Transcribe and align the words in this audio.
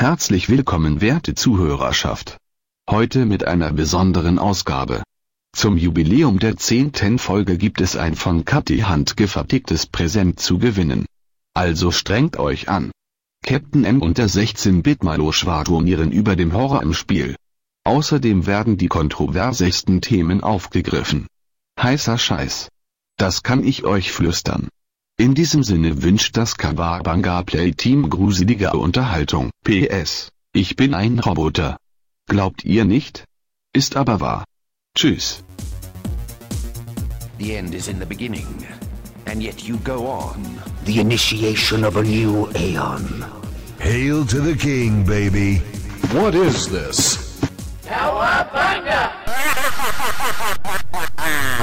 Herzlich 0.00 0.48
willkommen 0.48 1.02
werte 1.02 1.34
Zuhörerschaft. 1.34 2.38
Heute 2.88 3.26
mit 3.26 3.46
einer 3.46 3.70
besonderen 3.70 4.38
Ausgabe. 4.38 5.02
Zum 5.54 5.76
Jubiläum 5.76 6.38
der 6.38 6.56
zehnten 6.56 7.18
Folge 7.18 7.58
gibt 7.58 7.82
es 7.82 7.96
ein 7.96 8.14
von 8.14 8.46
Kathi 8.46 8.78
handgefertigtes 8.78 9.84
Präsent 9.84 10.40
zu 10.40 10.58
gewinnen. 10.58 11.04
Also 11.52 11.90
strengt 11.90 12.38
euch 12.38 12.70
an. 12.70 12.92
Captain 13.44 13.84
M 13.84 14.00
und 14.00 14.16
der 14.16 14.30
16-Bit-Malo 14.30 15.32
schwadronieren 15.32 16.12
über 16.12 16.34
dem 16.34 16.54
Horror 16.54 16.82
im 16.82 16.94
Spiel. 16.94 17.36
Außerdem 17.84 18.46
werden 18.46 18.78
die 18.78 18.88
kontroversesten 18.88 20.00
Themen 20.00 20.42
aufgegriffen. 20.42 21.26
Heißer 21.78 22.16
Scheiß. 22.16 22.70
Das 23.18 23.42
kann 23.42 23.62
ich 23.62 23.84
euch 23.84 24.12
flüstern. 24.12 24.70
In 25.20 25.34
diesem 25.34 25.62
Sinne 25.62 26.02
wünscht 26.02 26.38
das 26.38 26.56
Kawabanga 26.56 27.42
Play 27.42 27.72
Team 27.72 28.08
gruselige 28.08 28.70
Unterhaltung. 28.72 29.50
PS. 29.64 30.30
Ich 30.54 30.76
bin 30.76 30.94
ein 30.94 31.18
Roboter. 31.18 31.76
Glaubt 32.26 32.64
ihr 32.64 32.86
nicht? 32.86 33.26
Ist 33.74 33.96
aber 33.96 34.20
wahr. 34.20 34.44
Tschüss. 34.96 35.44
The 37.38 37.54
end 37.54 37.74
is 37.74 37.88
in 37.88 37.98
the 37.98 38.06
beginning, 38.06 38.64
and 39.26 39.42
yet 39.42 39.60
you 39.60 39.76
go 39.84 40.06
on. 40.06 40.42
The 40.86 41.00
initiation 41.00 41.84
of 41.84 41.98
a 41.98 42.02
new 42.02 42.48
aeon. 42.54 43.22
Hail 43.78 44.24
to 44.24 44.40
the 44.40 44.56
king, 44.56 45.04
baby. 45.04 45.60
What 46.14 46.34
is 46.34 46.66
this? 46.66 47.30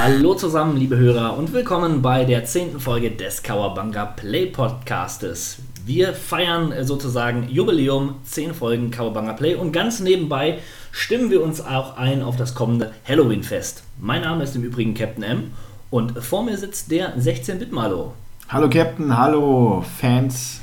Hallo 0.00 0.34
zusammen, 0.34 0.76
liebe 0.76 0.96
Hörer, 0.96 1.36
und 1.36 1.52
willkommen 1.52 2.02
bei 2.02 2.24
der 2.24 2.44
zehnten 2.44 2.78
Folge 2.78 3.10
des 3.10 3.42
Kawabanga 3.42 4.04
Play 4.06 4.46
Podcastes. 4.46 5.58
Wir 5.84 6.14
feiern 6.14 6.70
äh, 6.70 6.84
sozusagen 6.84 7.48
Jubiläum, 7.48 8.14
10 8.22 8.54
Folgen 8.54 8.92
Kawabanga 8.92 9.32
Play 9.32 9.56
und 9.56 9.72
ganz 9.72 9.98
nebenbei 9.98 10.60
stimmen 10.92 11.32
wir 11.32 11.42
uns 11.42 11.60
auch 11.60 11.96
ein 11.96 12.22
auf 12.22 12.36
das 12.36 12.54
kommende 12.54 12.92
Halloween-Fest. 13.08 13.82
Mein 13.98 14.22
Name 14.22 14.44
ist 14.44 14.54
im 14.54 14.62
Übrigen 14.62 14.94
Captain 14.94 15.24
M 15.24 15.50
und 15.90 16.16
vor 16.22 16.44
mir 16.44 16.56
sitzt 16.56 16.92
der 16.92 17.18
16-Bit-Malo. 17.18 18.12
Hallo 18.48 18.70
Captain, 18.70 19.18
hallo 19.18 19.84
Fans. 19.98 20.60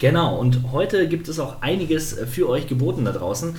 Genau, 0.00 0.36
und 0.36 0.72
heute 0.72 1.06
gibt 1.06 1.28
es 1.28 1.38
auch 1.38 1.62
einiges 1.62 2.18
äh, 2.18 2.26
für 2.26 2.48
euch 2.48 2.66
geboten 2.66 3.04
da 3.04 3.12
draußen. 3.12 3.54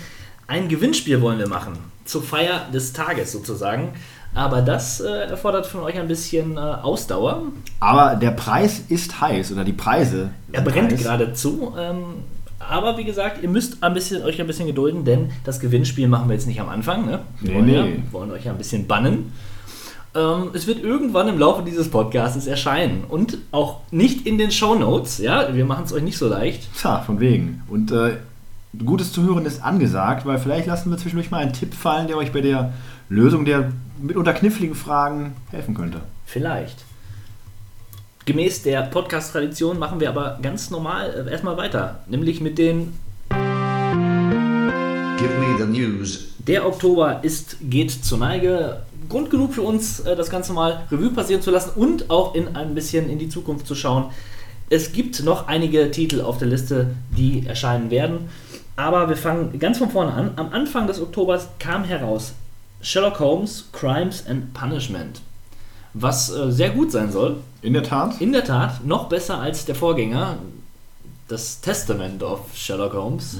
Ein 0.47 0.67
Gewinnspiel 0.67 1.21
wollen 1.21 1.39
wir 1.39 1.47
machen, 1.47 1.77
zur 2.03 2.21
Feier 2.21 2.67
des 2.73 2.91
Tages 2.91 3.31
sozusagen. 3.31 3.93
Aber 4.33 4.61
das 4.61 5.01
äh, 5.01 5.07
erfordert 5.29 5.65
von 5.65 5.81
euch 5.81 5.99
ein 5.99 6.07
bisschen 6.07 6.55
äh, 6.55 6.59
Ausdauer. 6.59 7.43
Aber 7.81 8.15
der 8.15 8.31
Preis 8.31 8.83
ist 8.87 9.19
heiß 9.19 9.51
oder 9.51 9.63
die 9.65 9.73
Preise. 9.73 10.29
Er 10.53 10.61
brennt 10.61 10.91
heiß. 10.93 11.03
geradezu. 11.03 11.73
Ähm, 11.77 12.03
aber 12.59 12.97
wie 12.97 13.03
gesagt, 13.03 13.41
ihr 13.43 13.49
müsst 13.49 13.83
ein 13.83 13.93
bisschen, 13.93 14.23
euch 14.23 14.39
ein 14.39 14.47
bisschen 14.47 14.67
gedulden, 14.67 15.03
denn 15.03 15.31
das 15.43 15.59
Gewinnspiel 15.59 16.07
machen 16.07 16.29
wir 16.29 16.35
jetzt 16.35 16.47
nicht 16.47 16.61
am 16.61 16.69
Anfang. 16.69 17.05
Ne? 17.05 17.19
Wir 17.41 17.49
Nee, 17.51 17.55
wollen, 17.57 17.65
nee. 17.65 17.75
Ja, 17.95 18.13
wollen 18.13 18.31
euch 18.31 18.45
ja 18.45 18.51
ein 18.51 18.57
bisschen 18.57 18.87
bannen. 18.87 19.33
Ähm, 20.15 20.51
es 20.53 20.67
wird 20.67 20.81
irgendwann 20.83 21.27
im 21.27 21.37
Laufe 21.39 21.63
dieses 21.63 21.89
Podcasts 21.89 22.47
erscheinen. 22.47 23.03
Und 23.09 23.37
auch 23.51 23.79
nicht 23.91 24.25
in 24.27 24.37
den 24.37 24.51
Shownotes. 24.51 25.17
Ja? 25.17 25.53
Wir 25.53 25.65
machen 25.65 25.83
es 25.85 25.91
euch 25.93 26.03
nicht 26.03 26.17
so 26.17 26.27
leicht. 26.29 26.69
Tja, 26.77 26.99
von 26.99 27.19
wegen. 27.19 27.63
Und 27.67 27.91
äh, 27.91 28.17
gutes 28.85 29.11
Zuhören 29.11 29.45
ist 29.45 29.61
angesagt, 29.63 30.25
weil 30.25 30.37
vielleicht 30.37 30.67
lassen 30.67 30.89
wir 30.91 30.97
zwischendurch 30.97 31.31
mal 31.31 31.39
einen 31.39 31.53
Tipp 31.53 31.73
fallen, 31.73 32.07
der 32.07 32.15
euch 32.17 32.31
bei 32.31 32.39
der 32.41 32.71
Lösung 33.11 33.43
der 33.43 33.73
mitunter 34.01 34.31
kniffligen 34.31 34.73
Fragen 34.73 35.33
helfen 35.49 35.75
könnte. 35.75 35.99
Vielleicht. 36.25 36.85
Gemäß 38.23 38.63
der 38.63 38.83
Podcast-Tradition 38.83 39.77
machen 39.77 39.99
wir 39.99 40.07
aber 40.07 40.39
ganz 40.41 40.69
normal 40.69 41.25
äh, 41.27 41.29
erstmal 41.29 41.57
weiter. 41.57 42.03
Nämlich 42.07 42.39
mit 42.39 42.57
den 42.57 42.93
Give 45.17 45.33
me 45.39 45.57
the 45.59 45.65
news. 45.65 46.29
Der 46.47 46.65
Oktober 46.65 47.19
ist, 47.21 47.57
geht 47.69 47.91
zur 47.91 48.17
Neige. 48.17 48.83
Grund 49.09 49.29
genug 49.29 49.55
für 49.55 49.63
uns, 49.63 49.99
äh, 49.99 50.15
das 50.15 50.29
Ganze 50.29 50.53
mal 50.53 50.83
Revue 50.89 51.09
passieren 51.09 51.41
zu 51.41 51.51
lassen 51.51 51.71
und 51.75 52.09
auch 52.09 52.33
in 52.33 52.55
ein 52.55 52.73
bisschen 52.73 53.09
in 53.09 53.19
die 53.19 53.27
Zukunft 53.27 53.67
zu 53.67 53.75
schauen. 53.75 54.05
Es 54.69 54.93
gibt 54.93 55.21
noch 55.25 55.49
einige 55.49 55.91
Titel 55.91 56.21
auf 56.21 56.37
der 56.37 56.47
Liste, 56.47 56.95
die 57.17 57.45
erscheinen 57.45 57.91
werden. 57.91 58.29
Aber 58.77 59.09
wir 59.09 59.17
fangen 59.17 59.59
ganz 59.59 59.79
von 59.79 59.89
vorne 59.89 60.13
an. 60.13 60.31
Am 60.37 60.53
Anfang 60.53 60.87
des 60.87 61.01
Oktobers 61.01 61.49
kam 61.59 61.83
heraus 61.83 62.35
Sherlock 62.81 63.19
Holmes 63.19 63.69
Crimes 63.71 64.25
and 64.27 64.53
Punishment. 64.53 65.21
Was 65.93 66.31
äh, 66.31 66.51
sehr 66.51 66.69
gut 66.71 66.91
sein 66.91 67.11
soll. 67.11 67.37
In 67.61 67.73
der 67.73 67.83
Tat. 67.83 68.19
In 68.19 68.31
der 68.31 68.43
Tat, 68.43 68.85
noch 68.85 69.09
besser 69.09 69.39
als 69.39 69.65
der 69.65 69.75
Vorgänger, 69.75 70.37
das 71.27 71.61
Testament 71.61 72.23
of 72.23 72.41
Sherlock 72.53 72.93
Holmes. 72.93 73.37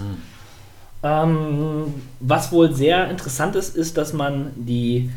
Ähm, 1.04 1.94
was 2.20 2.52
wohl 2.52 2.74
sehr 2.74 3.10
interessant 3.10 3.56
ist, 3.56 3.76
ist, 3.76 3.98
dass 3.98 4.14
man 4.14 4.52
die, 4.56 5.10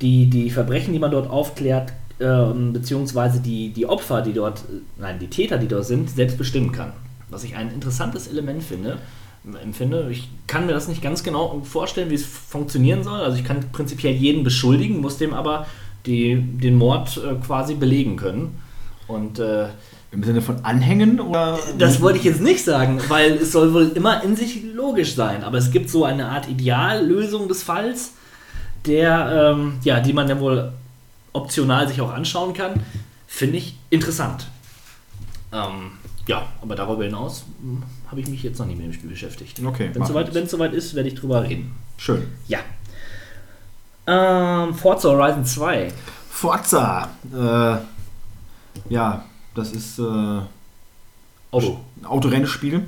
die, 0.00 0.30
die 0.30 0.50
Verbrechen, 0.50 0.92
die 0.92 0.98
man 0.98 1.10
dort 1.10 1.28
aufklärt, 1.28 1.92
ähm, 2.20 2.72
beziehungsweise 2.72 3.40
die, 3.40 3.70
die 3.70 3.86
Opfer, 3.86 4.22
die 4.22 4.32
dort, 4.32 4.60
äh, 4.60 4.80
nein, 4.98 5.18
die 5.18 5.28
Täter, 5.28 5.58
die 5.58 5.68
dort 5.68 5.86
sind, 5.86 6.10
selbst 6.10 6.38
bestimmen 6.38 6.72
kann. 6.72 6.92
Was 7.28 7.44
ich 7.44 7.56
ein 7.56 7.72
interessantes 7.72 8.28
Element 8.28 8.62
finde. 8.62 8.98
Empfinde. 9.44 10.08
Ich 10.10 10.28
kann 10.46 10.66
mir 10.66 10.72
das 10.72 10.88
nicht 10.88 11.02
ganz 11.02 11.22
genau 11.22 11.62
vorstellen, 11.64 12.10
wie 12.10 12.14
es 12.14 12.24
funktionieren 12.24 13.02
soll. 13.02 13.20
Also 13.20 13.38
ich 13.38 13.44
kann 13.44 13.70
prinzipiell 13.72 14.14
jeden 14.14 14.44
beschuldigen, 14.44 15.00
muss 15.00 15.16
dem 15.16 15.32
aber 15.32 15.66
die, 16.06 16.36
den 16.36 16.76
Mord 16.76 17.18
äh, 17.18 17.34
quasi 17.44 17.74
belegen 17.74 18.16
können. 18.16 18.58
Und 19.06 19.38
äh, 19.38 19.68
Im 20.12 20.22
Sinne 20.22 20.42
von 20.42 20.64
Anhängen 20.64 21.20
oder? 21.20 21.58
das 21.78 22.00
wollte 22.00 22.18
ich 22.18 22.24
jetzt 22.24 22.40
nicht 22.40 22.64
sagen, 22.64 23.00
weil 23.08 23.32
es 23.32 23.52
soll 23.52 23.72
wohl 23.72 23.88
immer 23.94 24.22
in 24.22 24.36
sich 24.36 24.62
logisch 24.74 25.14
sein. 25.14 25.42
Aber 25.42 25.58
es 25.58 25.70
gibt 25.70 25.90
so 25.90 26.04
eine 26.04 26.28
Art 26.28 26.48
Ideallösung 26.48 27.48
des 27.48 27.62
Falls, 27.62 28.12
der, 28.86 29.54
ähm, 29.54 29.74
ja, 29.82 30.00
die 30.00 30.12
man 30.12 30.28
dann 30.28 30.40
wohl 30.40 30.72
optional 31.32 31.88
sich 31.88 32.00
auch 32.00 32.12
anschauen 32.12 32.54
kann. 32.54 32.80
Finde 33.26 33.56
ich 33.56 33.76
interessant. 33.88 34.46
Ähm, 35.52 35.92
ja, 36.26 36.46
aber 36.62 36.76
darüber 36.76 37.04
hinaus 37.04 37.44
hm, 37.60 37.82
habe 38.10 38.20
ich 38.20 38.28
mich 38.28 38.42
jetzt 38.42 38.58
noch 38.58 38.66
nicht 38.66 38.76
mit 38.76 38.86
dem 38.86 38.92
Spiel 38.92 39.08
beschäftigt. 39.08 39.60
Okay, 39.64 39.90
Wenn 39.92 40.02
es 40.02 40.08
soweit, 40.08 40.50
soweit 40.50 40.72
ist, 40.72 40.94
werde 40.94 41.08
ich 41.08 41.14
drüber 41.14 41.44
reden. 41.44 41.74
Schön. 41.96 42.26
Ja. 42.48 42.58
Ähm, 44.06 44.74
Forza 44.74 45.10
Horizon 45.10 45.44
2. 45.44 45.92
Forza. 46.28 47.08
Äh, 47.32 48.92
ja, 48.92 49.24
das 49.54 49.72
ist 49.72 49.98
äh, 50.00 50.02
ein 50.02 50.46
Auto. 51.52 51.80
Autorennspiel. 52.02 52.84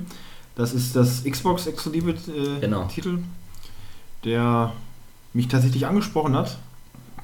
Das 0.55 0.73
ist 0.73 0.95
das 0.95 1.23
Xbox-exklusive 1.23 2.11
äh, 2.11 2.59
Genau. 2.59 2.85
Titel, 2.85 3.19
der 4.25 4.73
mich 5.33 5.47
tatsächlich 5.47 5.87
angesprochen 5.87 6.35
hat. 6.35 6.57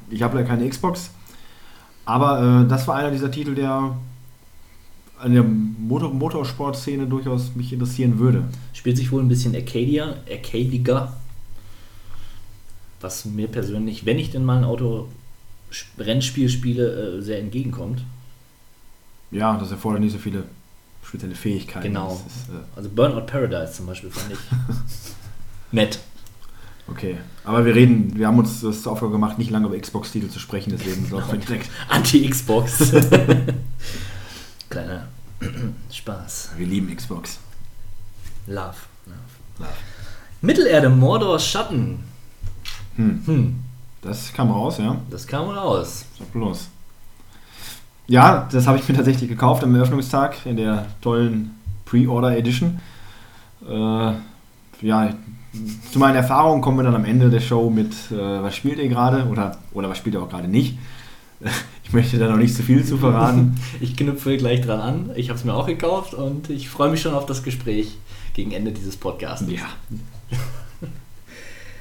Ich 0.09 0.23
habe 0.23 0.37
leider 0.37 0.47
keine 0.47 0.67
Xbox, 0.67 1.11
aber 2.05 2.63
äh, 2.63 2.67
das 2.67 2.87
war 2.87 2.95
einer 2.95 3.11
dieser 3.11 3.29
Titel, 3.29 3.53
der 3.53 3.95
an 5.19 5.33
der 5.33 5.43
Motor 5.43 6.13
Motorsportszene 6.13 7.05
durchaus 7.07 7.55
mich 7.55 7.73
interessieren 7.73 8.19
würde. 8.19 8.43
Spielt 8.73 8.97
sich 8.97 9.11
wohl 9.11 9.21
ein 9.21 9.27
bisschen 9.27 9.55
Arcadia, 9.55 10.15
arcadiger. 10.29 11.13
Was 13.01 13.25
mir 13.25 13.47
persönlich, 13.47 14.05
wenn 14.05 14.19
ich 14.19 14.31
denn 14.31 14.43
mal 14.45 14.57
ein 14.57 14.63
Auto-Rennspiel 14.65 16.49
spiele, 16.49 17.17
äh, 17.17 17.21
sehr 17.21 17.39
entgegenkommt. 17.39 18.01
Ja, 19.31 19.57
das 19.57 19.71
erfordert 19.71 20.01
nicht 20.01 20.11
so 20.13 20.17
viele 20.17 20.43
spezielle 21.03 21.35
Fähigkeiten. 21.35 21.87
Genau. 21.87 22.21
Ist, 22.27 22.49
äh, 22.49 22.59
Also 22.75 22.89
Burnout 22.89 23.25
Paradise 23.25 23.73
zum 23.73 23.85
Beispiel 23.87 24.09
fand 24.09 24.33
ich 24.33 24.39
nett. 25.71 25.99
okay, 26.87 27.17
aber 27.43 27.65
wir 27.65 27.75
reden, 27.75 28.17
wir 28.17 28.27
haben 28.27 28.39
uns 28.39 28.61
das 28.61 28.83
zur 28.83 28.91
Aufgabe 28.93 29.11
gemacht, 29.11 29.37
nicht 29.37 29.51
lange 29.51 29.67
über 29.67 29.77
Xbox-Titel 29.77 30.27
zu 30.29 30.39
sprechen, 30.39 30.71
deswegen 30.77 31.09
laufen 31.11 31.31
wir 31.33 31.39
direkt. 31.39 31.69
Anti-Xbox. 31.89 32.91
Kleiner 34.69 35.07
Spaß. 35.91 36.51
Wir 36.57 36.67
lieben 36.67 36.95
Xbox. 36.95 37.39
Love. 38.47 38.75
Love. 39.57 39.69
Mittelerde, 40.41 40.89
Mordors 40.89 41.45
Schatten. 41.45 41.99
Hm. 42.95 43.21
Hm, 43.25 43.59
Das 44.01 44.31
kam 44.33 44.51
raus, 44.51 44.77
ja. 44.77 44.95
das 45.09 45.25
kam 45.27 45.49
raus. 45.49 46.05
Sag 46.17 46.31
bloß. 46.33 46.67
Ja, 48.07 48.47
das 48.51 48.65
habe 48.67 48.77
ich 48.79 48.87
mir 48.89 48.95
tatsächlich 48.95 49.29
gekauft 49.29 49.63
am 49.63 49.75
Eröffnungstag 49.75 50.45
in 50.45 50.57
der 50.57 50.87
tollen 51.01 51.55
Pre-Order 51.85 52.35
Edition. 52.37 52.79
Äh, 53.67 54.13
ja, 54.81 55.13
zu 55.91 55.99
meinen 55.99 56.15
Erfahrungen 56.15 56.61
kommen 56.61 56.77
wir 56.77 56.83
dann 56.83 56.95
am 56.95 57.05
Ende 57.05 57.29
der 57.29 57.39
Show 57.39 57.69
mit, 57.69 57.93
äh, 58.11 58.15
was 58.43 58.55
spielt 58.55 58.79
ihr 58.79 58.89
gerade 58.89 59.25
oder, 59.25 59.57
oder 59.73 59.89
was 59.89 59.97
spielt 59.97 60.15
ihr 60.15 60.21
auch 60.23 60.29
gerade 60.29 60.47
nicht. 60.47 60.77
Ich 61.83 61.93
möchte 61.93 62.19
da 62.19 62.29
noch 62.29 62.37
nicht 62.37 62.53
zu 62.55 62.61
viel 62.61 62.85
zu 62.85 62.97
verraten. 62.97 63.59
Ich 63.81 63.97
knüpfe 63.97 64.37
gleich 64.37 64.61
dran 64.61 64.79
an. 64.79 65.11
Ich 65.15 65.29
habe 65.29 65.39
es 65.39 65.43
mir 65.45 65.55
auch 65.55 65.65
gekauft 65.65 66.13
und 66.13 66.49
ich 66.51 66.69
freue 66.69 66.91
mich 66.91 67.01
schon 67.01 67.15
auf 67.15 67.25
das 67.25 67.41
Gespräch 67.41 67.97
gegen 68.35 68.51
Ende 68.51 68.71
dieses 68.71 68.95
Podcasts. 68.95 69.43
ja. 69.49 69.65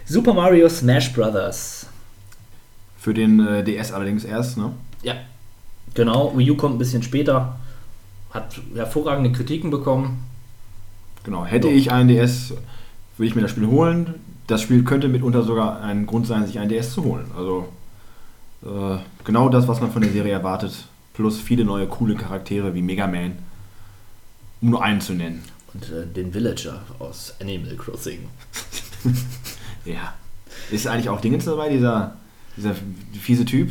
Super 0.06 0.32
Mario 0.32 0.68
Smash 0.70 1.12
Brothers. 1.12 1.86
Für 2.98 3.12
den 3.12 3.46
äh, 3.46 3.62
DS 3.62 3.92
allerdings 3.92 4.24
erst, 4.24 4.56
ne? 4.56 4.72
Ja. 5.02 5.14
Genau, 5.94 6.32
Wii 6.36 6.52
U 6.52 6.56
kommt 6.56 6.76
ein 6.76 6.78
bisschen 6.78 7.02
später. 7.02 7.58
Hat 8.30 8.58
hervorragende 8.74 9.32
Kritiken 9.32 9.70
bekommen. 9.70 10.24
Genau. 11.24 11.44
Hätte 11.44 11.68
So. 11.68 11.74
ich 11.74 11.92
einen 11.92 12.08
DS, 12.08 12.54
würde 13.16 13.28
ich 13.28 13.34
mir 13.34 13.42
das 13.42 13.50
Spiel 13.50 13.66
holen. 13.66 14.14
Das 14.46 14.62
Spiel 14.62 14.82
könnte 14.84 15.08
mitunter 15.08 15.42
sogar 15.42 15.82
ein 15.82 16.06
Grund 16.06 16.26
sein, 16.26 16.46
sich 16.46 16.58
einen 16.58 16.70
DS 16.70 16.94
zu 16.94 17.04
holen. 17.04 17.26
Also 17.36 17.68
genau 19.24 19.48
das, 19.48 19.68
was 19.68 19.80
man 19.80 19.92
von 19.92 20.02
der 20.02 20.10
Serie 20.10 20.32
erwartet. 20.32 20.72
Plus 21.14 21.40
viele 21.40 21.64
neue 21.64 21.86
coole 21.86 22.14
Charaktere 22.14 22.74
wie 22.74 22.82
Mega 22.82 23.06
Man. 23.06 23.32
Um 24.60 24.70
nur 24.70 24.82
einen 24.82 25.00
zu 25.00 25.14
nennen. 25.14 25.42
Und 25.74 25.84
äh, 25.92 26.06
den 26.06 26.32
Villager 26.32 26.80
aus 26.98 27.34
Animal 27.40 27.76
Crossing. 27.76 28.28
Ja. 29.84 30.14
Ist 30.70 30.86
eigentlich 30.86 31.08
auch 31.08 31.20
Dingens 31.20 31.46
dabei, 31.46 31.70
dieser, 31.70 32.16
dieser 32.56 32.74
fiese 33.18 33.44
Typ? 33.44 33.70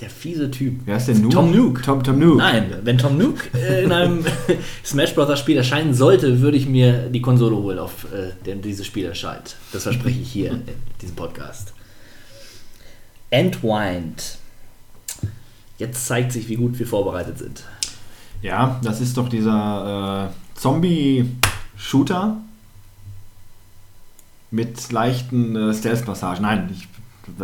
Der 0.00 0.10
fiese 0.10 0.50
Typ. 0.50 0.80
Wer 0.84 0.96
ist 0.96 1.08
denn 1.08 1.22
Nook? 1.22 1.32
Tom 1.32 1.54
Nook. 1.54 1.82
Tom, 1.82 2.02
Tom 2.02 2.18
Nook. 2.18 2.38
Nein, 2.38 2.72
wenn 2.82 2.98
Tom 2.98 3.16
Nook 3.16 3.54
äh, 3.54 3.84
in 3.84 3.92
einem 3.92 4.24
Smash 4.84 5.14
Bros. 5.14 5.38
Spiel 5.38 5.56
erscheinen 5.56 5.94
sollte, 5.94 6.40
würde 6.40 6.56
ich 6.56 6.66
mir 6.66 7.08
die 7.08 7.20
Konsole 7.20 7.56
holen, 7.56 7.78
auf 7.78 8.06
äh, 8.12 8.32
dem 8.44 8.62
dieses 8.62 8.86
Spiel 8.86 9.06
erscheint. 9.06 9.56
Das 9.72 9.84
verspreche 9.84 10.20
ich 10.20 10.30
hier 10.30 10.52
in 10.52 10.62
diesem 11.00 11.16
Podcast. 11.16 11.74
Entwined. 13.30 14.38
Jetzt 15.78 16.06
zeigt 16.06 16.32
sich, 16.32 16.48
wie 16.48 16.56
gut 16.56 16.78
wir 16.78 16.86
vorbereitet 16.86 17.38
sind. 17.38 17.64
Ja, 18.42 18.78
das 18.82 19.00
ist 19.00 19.16
doch 19.16 19.28
dieser 19.28 20.30
äh, 20.30 20.58
Zombie-Shooter 20.58 22.36
mit 24.50 24.90
leichten 24.92 25.56
äh, 25.56 25.74
Stealth-Passagen. 25.74 26.42
Nein, 26.42 26.68
ich, 26.72 26.88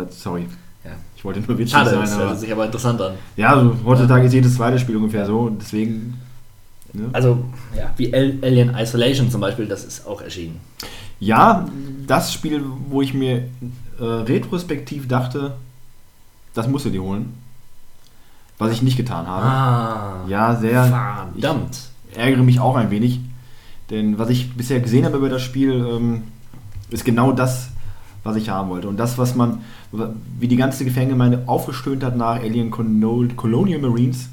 sorry. 0.09 0.47
Ja. 0.83 0.91
Ich 1.15 1.23
wollte 1.25 1.39
nur 1.41 1.57
witzig 1.57 1.71
Schade, 1.73 1.91
sein. 1.91 2.01
das 2.01 2.17
hört 2.17 2.39
sich 2.39 2.51
aber 2.51 2.65
interessant 2.65 3.01
an. 3.01 3.13
ja, 3.35 3.53
also 3.55 3.75
heutzutage 3.85 4.25
ist 4.27 4.33
jedes 4.33 4.55
zweite 4.55 4.77
Spiel 4.79 4.97
ungefähr 4.97 5.25
so. 5.25 5.49
Deswegen. 5.49 6.19
Ne? 6.93 7.09
Also, 7.13 7.43
ja, 7.75 7.91
wie 7.97 8.13
Al- 8.13 8.37
Alien 8.41 8.75
Isolation 8.75 9.29
zum 9.29 9.41
Beispiel, 9.41 9.67
das 9.67 9.83
ist 9.83 10.05
auch 10.07 10.21
erschienen. 10.21 10.59
Ja, 11.19 11.67
das 12.05 12.31
Spiel, 12.33 12.63
wo 12.89 13.01
ich 13.01 13.13
mir 13.13 13.49
äh, 13.99 14.03
retrospektiv 14.03 15.07
dachte, 15.07 15.55
das 16.57 16.67
musst 16.67 16.85
du 16.85 16.89
dir 16.89 17.01
holen. 17.03 17.33
Was 18.57 18.71
ich 18.71 18.81
nicht 18.81 18.97
getan 18.97 19.27
habe. 19.27 19.45
Ah, 19.45 20.25
Ja, 20.27 20.55
sehr. 20.55 20.83
verdammt. 20.85 21.77
Ich 22.11 22.17
ärgere 22.17 22.43
mich 22.43 22.59
auch 22.59 22.75
ein 22.75 22.89
wenig. 22.89 23.19
Denn 23.91 24.17
was 24.17 24.29
ich 24.29 24.53
bisher 24.55 24.79
gesehen 24.79 25.05
habe 25.05 25.17
über 25.17 25.29
das 25.29 25.41
Spiel, 25.43 25.73
ähm, 25.73 26.23
ist 26.89 27.05
genau 27.05 27.31
das, 27.31 27.69
was 28.23 28.35
ich 28.35 28.49
haben 28.49 28.69
wollte. 28.69 28.87
Und 28.89 28.97
das, 28.97 29.17
was 29.17 29.35
man, 29.35 29.61
wie 30.39 30.47
die 30.47 30.55
ganze 30.57 30.89
Fangemeinde 30.89 31.43
aufgestöhnt 31.45 32.03
hat 32.03 32.17
nach 32.17 32.37
Alien 32.37 32.71
Colo- 32.71 33.33
Colonial 33.35 33.79
Marines, 33.79 34.29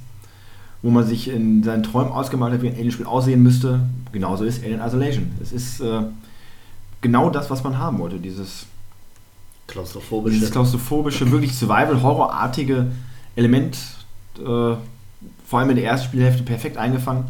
wo 0.82 0.90
man 0.90 1.06
sich 1.06 1.28
in 1.28 1.62
seinen 1.62 1.82
Träumen 1.82 2.12
ausgemalt 2.12 2.54
hat, 2.54 2.62
wie 2.62 2.68
ein 2.68 2.74
Alien-Spiel 2.76 3.06
aussehen 3.06 3.42
müsste, 3.42 3.80
genauso 4.12 4.44
ist 4.44 4.64
Alien 4.64 4.80
Isolation. 4.80 5.30
Es 5.42 5.52
ist 5.52 5.80
äh, 5.80 6.00
genau 7.00 7.30
das, 7.30 7.50
was 7.50 7.62
man 7.62 7.78
haben 7.78 7.98
wollte. 7.98 8.18
Dieses, 8.18 8.66
Klaustrophobische. 9.66 10.34
dieses 10.34 10.50
klaustrophobische, 10.50 11.30
wirklich 11.30 11.54
Survival-Horror-artige 11.56 12.92
Element, 13.36 13.76
äh, 14.38 14.42
vor 14.42 15.58
allem 15.58 15.70
in 15.70 15.76
der 15.76 15.84
ersten 15.86 16.08
Spielhälfte 16.08 16.42
perfekt 16.42 16.76
eingefangen. 16.76 17.26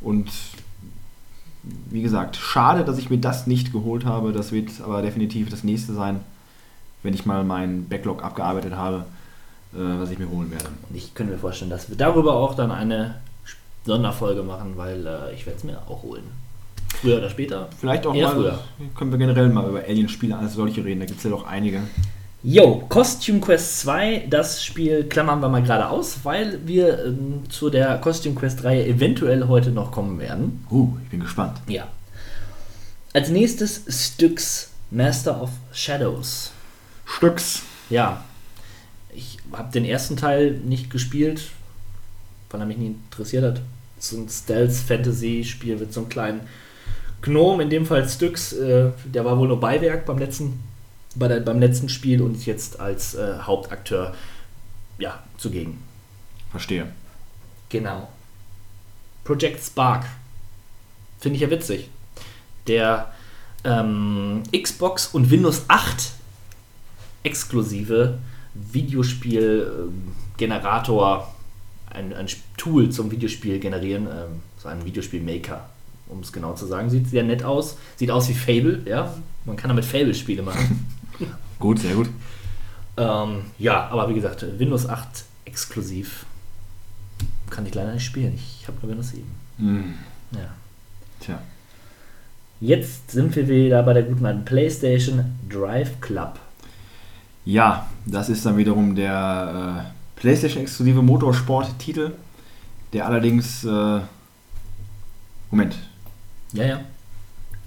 Und 0.00 0.30
wie 1.90 2.02
gesagt, 2.02 2.36
schade, 2.36 2.84
dass 2.84 2.98
ich 2.98 3.10
mir 3.10 3.18
das 3.18 3.46
nicht 3.46 3.72
geholt 3.72 4.04
habe. 4.04 4.32
Das 4.32 4.52
wird 4.52 4.70
aber 4.82 5.02
definitiv 5.02 5.50
das 5.50 5.64
nächste 5.64 5.92
sein, 5.92 6.20
wenn 7.02 7.14
ich 7.14 7.26
mal 7.26 7.44
meinen 7.44 7.88
Backlog 7.88 8.22
abgearbeitet 8.24 8.74
habe, 8.74 9.04
äh, 9.74 9.78
was 9.78 10.10
ich 10.10 10.18
mir 10.18 10.30
holen 10.30 10.50
werde. 10.50 10.66
Und 10.88 10.96
ich 10.96 11.14
könnte 11.14 11.32
mir 11.32 11.38
vorstellen, 11.38 11.70
dass 11.70 11.88
wir 11.88 11.96
darüber 11.96 12.34
auch 12.34 12.54
dann 12.54 12.70
eine 12.70 13.16
Sonderfolge 13.84 14.42
machen, 14.42 14.76
weil 14.76 15.06
äh, 15.06 15.34
ich 15.34 15.46
werde 15.46 15.58
es 15.58 15.64
mir 15.64 15.78
auch 15.88 16.02
holen. 16.02 16.24
Früher 17.00 17.18
oder 17.18 17.30
später. 17.30 17.68
Vielleicht 17.78 18.06
auch 18.06 18.14
Eher 18.14 18.28
mal, 18.28 18.34
früher. 18.34 18.58
können 18.96 19.10
wir 19.10 19.18
generell 19.18 19.48
mal 19.48 19.68
über 19.68 19.80
Alien-Spiele 19.80 20.36
als 20.36 20.54
solche 20.54 20.84
reden. 20.84 21.00
Da 21.00 21.06
gibt 21.06 21.18
es 21.18 21.24
ja 21.24 21.30
doch 21.30 21.46
einige. 21.46 21.80
Yo, 22.42 22.84
Costume 22.88 23.40
Quest 23.40 23.80
2, 23.80 24.26
das 24.30 24.64
Spiel 24.64 25.04
klammern 25.04 25.40
wir 25.40 25.48
mal 25.48 25.62
gerade 25.62 25.88
aus, 25.88 26.18
weil 26.22 26.60
wir 26.66 27.04
ähm, 27.04 27.42
zu 27.50 27.68
der 27.68 27.98
Costume 27.98 28.36
Quest 28.36 28.62
Reihe 28.62 28.86
eventuell 28.86 29.48
heute 29.48 29.70
noch 29.70 29.90
kommen 29.90 30.20
werden. 30.20 30.64
Uh, 30.70 30.96
ich 31.02 31.10
bin 31.10 31.20
gespannt. 31.20 31.58
Ja. 31.66 31.88
Als 33.12 33.28
nächstes 33.30 33.82
Styx, 33.88 34.70
Master 34.90 35.42
of 35.42 35.50
Shadows. 35.72 36.52
Stücks. 37.04 37.62
Ja, 37.90 38.22
ich 39.12 39.38
habe 39.52 39.72
den 39.72 39.84
ersten 39.84 40.16
Teil 40.16 40.52
nicht 40.52 40.90
gespielt, 40.90 41.50
weil 42.50 42.60
er 42.60 42.66
mich 42.66 42.78
nie 42.78 42.94
interessiert 43.08 43.44
hat. 43.44 43.60
So 43.98 44.16
ein 44.16 44.28
Stealth-Fantasy-Spiel 44.28 45.76
mit 45.76 45.92
so 45.92 46.00
einem 46.00 46.08
kleinen 46.08 46.40
Gnom, 47.22 47.60
in 47.60 47.70
dem 47.70 47.86
Fall 47.86 48.08
Styx, 48.08 48.52
äh, 48.52 48.90
der 49.04 49.24
war 49.24 49.38
wohl 49.38 49.48
nur 49.48 49.60
Beiwerk 49.60 50.06
beim 50.06 50.18
letzten, 50.18 50.62
bei 51.14 51.28
der, 51.28 51.40
beim 51.40 51.58
letzten 51.58 51.88
Spiel 51.88 52.22
und 52.22 52.36
ist 52.36 52.46
jetzt 52.46 52.80
als 52.80 53.14
äh, 53.14 53.38
Hauptakteur 53.40 54.14
ja, 54.98 55.22
zugegen. 55.36 55.82
Verstehe. 56.50 56.92
Genau. 57.68 58.08
Project 59.24 59.62
Spark. 59.62 60.06
Finde 61.18 61.36
ich 61.36 61.42
ja 61.42 61.50
witzig. 61.50 61.90
Der 62.66 63.12
ähm, 63.64 64.42
Xbox 64.52 65.08
und 65.08 65.30
Windows 65.30 65.64
8 65.68 66.12
exklusive 67.24 68.18
Videospiel-Generator, 68.54 71.34
ein, 71.90 72.14
ein 72.14 72.28
Tool 72.56 72.90
zum 72.90 73.10
Videospiel 73.10 73.58
generieren, 73.58 74.06
ähm, 74.06 74.42
so 74.56 74.68
ein 74.68 74.84
Videospiel-Maker, 74.84 75.68
um 76.08 76.20
es 76.20 76.32
genau 76.32 76.54
zu 76.54 76.66
sagen. 76.66 76.90
Sieht 76.90 77.08
sehr 77.08 77.22
nett 77.22 77.42
aus. 77.44 77.76
Sieht 77.96 78.10
aus 78.10 78.28
wie 78.28 78.34
Fable, 78.34 78.82
ja. 78.86 79.14
Man 79.44 79.56
kann 79.56 79.68
damit 79.68 79.84
Fable-Spiele 79.84 80.42
machen. 80.42 80.86
Gut, 81.58 81.80
sehr 81.80 81.94
gut. 81.96 82.08
ähm, 82.96 83.40
ja, 83.58 83.88
aber 83.88 84.08
wie 84.08 84.14
gesagt, 84.14 84.44
Windows 84.58 84.88
8 84.88 85.24
exklusiv. 85.44 86.24
Kann 87.50 87.66
ich 87.66 87.74
leider 87.74 87.94
nicht 87.94 88.04
spielen. 88.04 88.34
Ich 88.36 88.68
habe 88.68 88.78
nur 88.80 88.90
Windows 88.90 89.10
7. 89.10 89.24
Hm. 89.58 89.94
Ja. 90.32 90.50
Tja. 91.18 91.40
Jetzt 92.60 93.10
sind 93.10 93.34
wir 93.34 93.48
wieder 93.48 93.82
bei 93.82 93.94
der 93.94 94.04
guten 94.04 94.24
alten 94.24 94.44
PlayStation 94.44 95.24
Drive 95.48 96.00
Club. 96.00 96.38
Ja, 97.44 97.88
das 98.06 98.28
ist 98.28 98.46
dann 98.46 98.56
wiederum 98.56 98.94
der 98.94 99.84
äh, 99.88 100.20
PlayStation-exklusive 100.20 101.02
Motorsport-Titel, 101.02 102.12
der 102.92 103.06
allerdings. 103.06 103.64
Äh, 103.64 104.00
Moment, 105.50 105.76
Ja, 106.52 106.64
ja. 106.64 106.80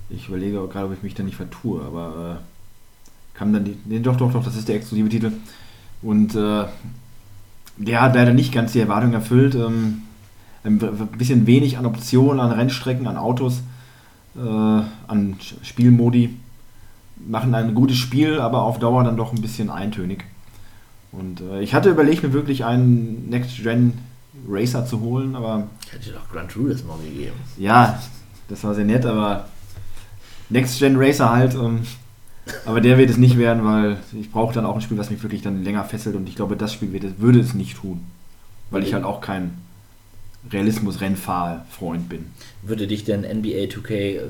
ich 0.10 0.28
überlege 0.28 0.60
auch 0.60 0.70
gerade, 0.70 0.88
ob 0.88 0.94
ich 0.94 1.04
mich 1.04 1.14
da 1.14 1.24
nicht 1.24 1.36
vertue, 1.38 1.84
aber 1.84 2.40
äh, 2.40 3.38
kam 3.38 3.54
dann 3.54 3.66
die. 3.66 3.78
Nee, 3.86 4.00
doch, 4.00 4.18
doch, 4.18 4.32
doch, 4.32 4.44
das 4.44 4.56
ist 4.56 4.68
der 4.68 4.76
exklusive 4.76 5.10
Titel. 5.10 5.32
Und 6.02 6.36
äh, 6.36 6.66
der 7.78 8.02
hat 8.02 8.16
leider 8.16 8.34
nicht 8.34 8.54
ganz 8.54 8.74
die 8.74 8.80
Erwartung 8.80 9.14
erfüllt. 9.14 9.56
Ähm, 9.56 10.04
ein 10.64 10.78
bisschen 11.18 11.48
wenig 11.48 11.78
an 11.78 11.86
Optionen, 11.86 12.40
an 12.40 12.52
Rennstrecken, 12.52 13.08
an 13.08 13.18
Autos, 13.18 13.62
äh, 14.36 14.40
an 14.40 15.38
Spielmodi. 15.64 16.38
Machen 17.28 17.54
ein 17.56 17.74
gutes 17.76 17.98
Spiel, 17.98 18.40
aber 18.40 18.64
auf 18.64 18.80
Dauer 18.80 19.04
dann 19.04 19.18
doch 19.18 19.32
ein 19.34 19.42
bisschen 19.42 19.70
eintönig. 19.70 20.24
Und 21.12 21.42
äh, 21.42 21.62
ich 21.62 21.74
hatte 21.74 21.90
überlegt, 21.90 22.24
mir 22.24 22.34
wirklich 22.34 22.64
einen 22.66 23.30
Next-Gen 23.30 23.94
Racer 24.48 24.86
zu 24.86 25.02
holen, 25.02 25.36
aber 25.36 25.68
Ich 25.86 25.94
hätte 25.94 26.06
dir 26.06 26.14
doch 26.14 26.30
Gran 26.32 26.48
Turismo 26.48 26.96
gegeben. 26.98 27.36
ja, 27.58 28.00
das 28.52 28.64
war 28.64 28.76
sehr 28.76 28.86
nett, 28.86 29.06
aber 29.06 29.48
Next 30.50 30.80
Gen 30.80 30.98
Racer 30.98 31.32
halt. 31.32 31.56
Ähm, 31.56 31.82
aber 32.66 32.82
der 32.82 32.98
wird 32.98 33.10
es 33.10 33.18
nicht 33.18 33.38
werden, 33.38 33.64
weil 33.66 33.98
ich 34.20 34.32
brauche 34.32 34.54
dann 34.54 34.66
auch 34.66 34.76
ein 34.76 34.82
Spiel, 34.82 34.98
was 34.98 35.10
mich 35.10 35.24
wirklich 35.24 35.42
dann 35.42 35.64
länger 35.64 35.84
fesselt 35.86 36.16
und 36.16 36.28
ich 36.28 36.36
glaube, 36.36 36.58
das 36.58 36.74
Spiel 36.74 36.92
wird 36.92 37.20
würde 37.20 37.40
es 37.40 37.54
nicht 37.54 37.78
tun. 37.78 38.04
Weil 38.70 38.84
ich 38.84 38.94
halt 38.94 39.04
auch 39.04 39.22
kein 39.22 39.52
Realismus-Rennfahr-Freund 40.52 42.10
bin. 42.10 42.26
Würde 42.62 42.88
dich 42.88 43.04
denn 43.04 43.22
NBA 43.22 43.68
2K 43.68 43.92
äh, 43.92 44.22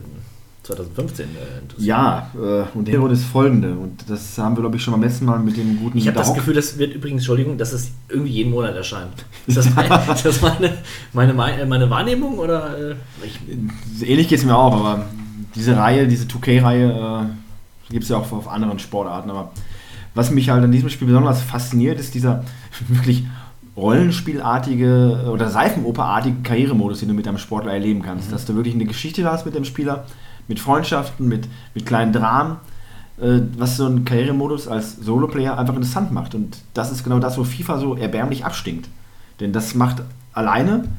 2015 0.63 1.25
äh? 1.25 1.29
Ja, 1.77 2.29
äh, 2.35 2.77
und 2.77 2.87
der 2.87 2.99
Grund 2.99 3.11
ist 3.11 3.25
folgende. 3.25 3.71
Und 3.71 4.07
das 4.07 4.37
haben 4.37 4.55
wir, 4.55 4.61
glaube 4.61 4.77
ich, 4.77 4.83
schon 4.83 4.93
beim 4.93 5.01
letzten 5.01 5.25
Mal 5.25 5.39
mit 5.39 5.57
dem 5.57 5.79
guten 5.79 5.97
Ich 5.97 6.07
habe 6.07 6.17
das 6.17 6.33
Gefühl, 6.33 6.53
das 6.53 6.77
wird 6.77 6.93
übrigens, 6.93 7.21
Entschuldigung, 7.21 7.57
dass 7.57 7.73
es 7.73 7.91
irgendwie 8.09 8.31
jeden 8.31 8.51
Monat 8.51 8.75
erscheint. 8.75 9.25
Ist 9.47 9.57
das, 9.57 9.73
mein, 9.73 9.91
ist 10.13 10.25
das 10.25 10.41
meine, 10.41 10.77
meine, 11.13 11.33
meine, 11.33 11.65
meine 11.65 11.89
Wahrnehmung 11.89 12.37
oder? 12.37 12.91
Äh, 12.91 12.95
ich, 13.25 14.07
Ähnlich 14.07 14.27
geht 14.27 14.39
es 14.39 14.45
mir 14.45 14.55
auch, 14.55 14.73
aber 14.73 15.05
diese 15.55 15.75
Reihe, 15.75 16.07
diese 16.07 16.25
2K-Reihe, 16.25 17.25
äh, 17.27 17.91
gibt 17.91 18.03
es 18.03 18.09
ja 18.09 18.17
auch 18.17 18.31
auf 18.31 18.47
anderen 18.47 18.77
Sportarten. 18.77 19.31
Aber 19.31 19.51
was 20.13 20.29
mich 20.29 20.49
halt 20.49 20.63
an 20.63 20.71
diesem 20.71 20.89
Spiel 20.89 21.07
besonders 21.07 21.41
fasziniert, 21.41 21.99
ist 21.99 22.13
dieser 22.13 22.43
wirklich 22.87 23.25
rollenspielartige 23.75 25.31
oder 25.31 25.49
Seifenoperartige 25.49 26.37
Karrieremodus, 26.43 26.99
den 26.99 27.07
du 27.07 27.15
mit 27.15 27.25
deinem 27.25 27.39
Sportler 27.39 27.73
erleben 27.73 28.03
kannst. 28.03 28.31
Dass 28.31 28.45
du 28.45 28.55
wirklich 28.55 28.75
eine 28.75 28.85
Geschichte 28.85 29.23
hast 29.25 29.45
mit 29.45 29.55
dem 29.55 29.65
Spieler, 29.65 30.05
mit 30.51 30.59
Freundschaften, 30.59 31.29
mit, 31.29 31.47
mit 31.73 31.85
kleinen 31.85 32.11
Dramen, 32.11 32.57
äh, 33.21 33.39
was 33.57 33.77
so 33.77 33.85
ein 33.85 34.03
Karrieremodus 34.03 34.67
als 34.67 34.97
Solo-Player 34.97 35.57
einfach 35.57 35.75
interessant 35.75 36.11
macht. 36.11 36.35
Und 36.35 36.57
das 36.73 36.91
ist 36.91 37.05
genau 37.05 37.19
das, 37.19 37.37
wo 37.37 37.45
FIFA 37.45 37.79
so 37.79 37.95
erbärmlich 37.95 38.43
abstinkt. 38.43 38.89
Denn 39.39 39.53
das 39.53 39.75
macht 39.75 40.03
alleine 40.33 40.89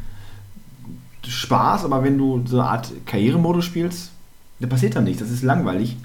Spaß, 1.29 1.85
aber 1.85 2.03
wenn 2.03 2.17
du 2.17 2.43
so 2.47 2.61
eine 2.61 2.71
Art 2.71 2.91
Karrieremodus 3.05 3.67
spielst, 3.67 4.11
da 4.59 4.67
passiert 4.67 4.97
dann 4.97 5.05
nichts. 5.05 5.21
Das 5.21 5.31
ist 5.31 5.43
langweilig. 5.43 5.99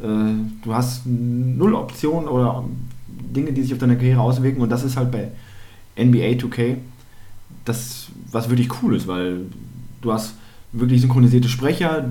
Äh, 0.00 0.06
du 0.64 0.74
hast 0.74 1.02
null 1.04 1.74
Optionen 1.74 2.26
oder 2.26 2.64
Dinge, 3.06 3.52
die 3.52 3.64
sich 3.64 3.74
auf 3.74 3.78
deine 3.78 3.96
Karriere 3.96 4.22
auswirken 4.22 4.62
und 4.62 4.70
das 4.70 4.82
ist 4.82 4.96
halt 4.96 5.12
bei 5.12 5.30
NBA 6.02 6.38
2K 6.38 6.76
das, 7.66 8.06
was 8.32 8.48
wirklich 8.48 8.70
cool 8.82 8.96
ist, 8.96 9.06
weil 9.06 9.42
du 10.00 10.10
hast 10.10 10.32
wirklich 10.72 11.00
synchronisierte 11.00 11.48
Sprecher, 11.48 12.04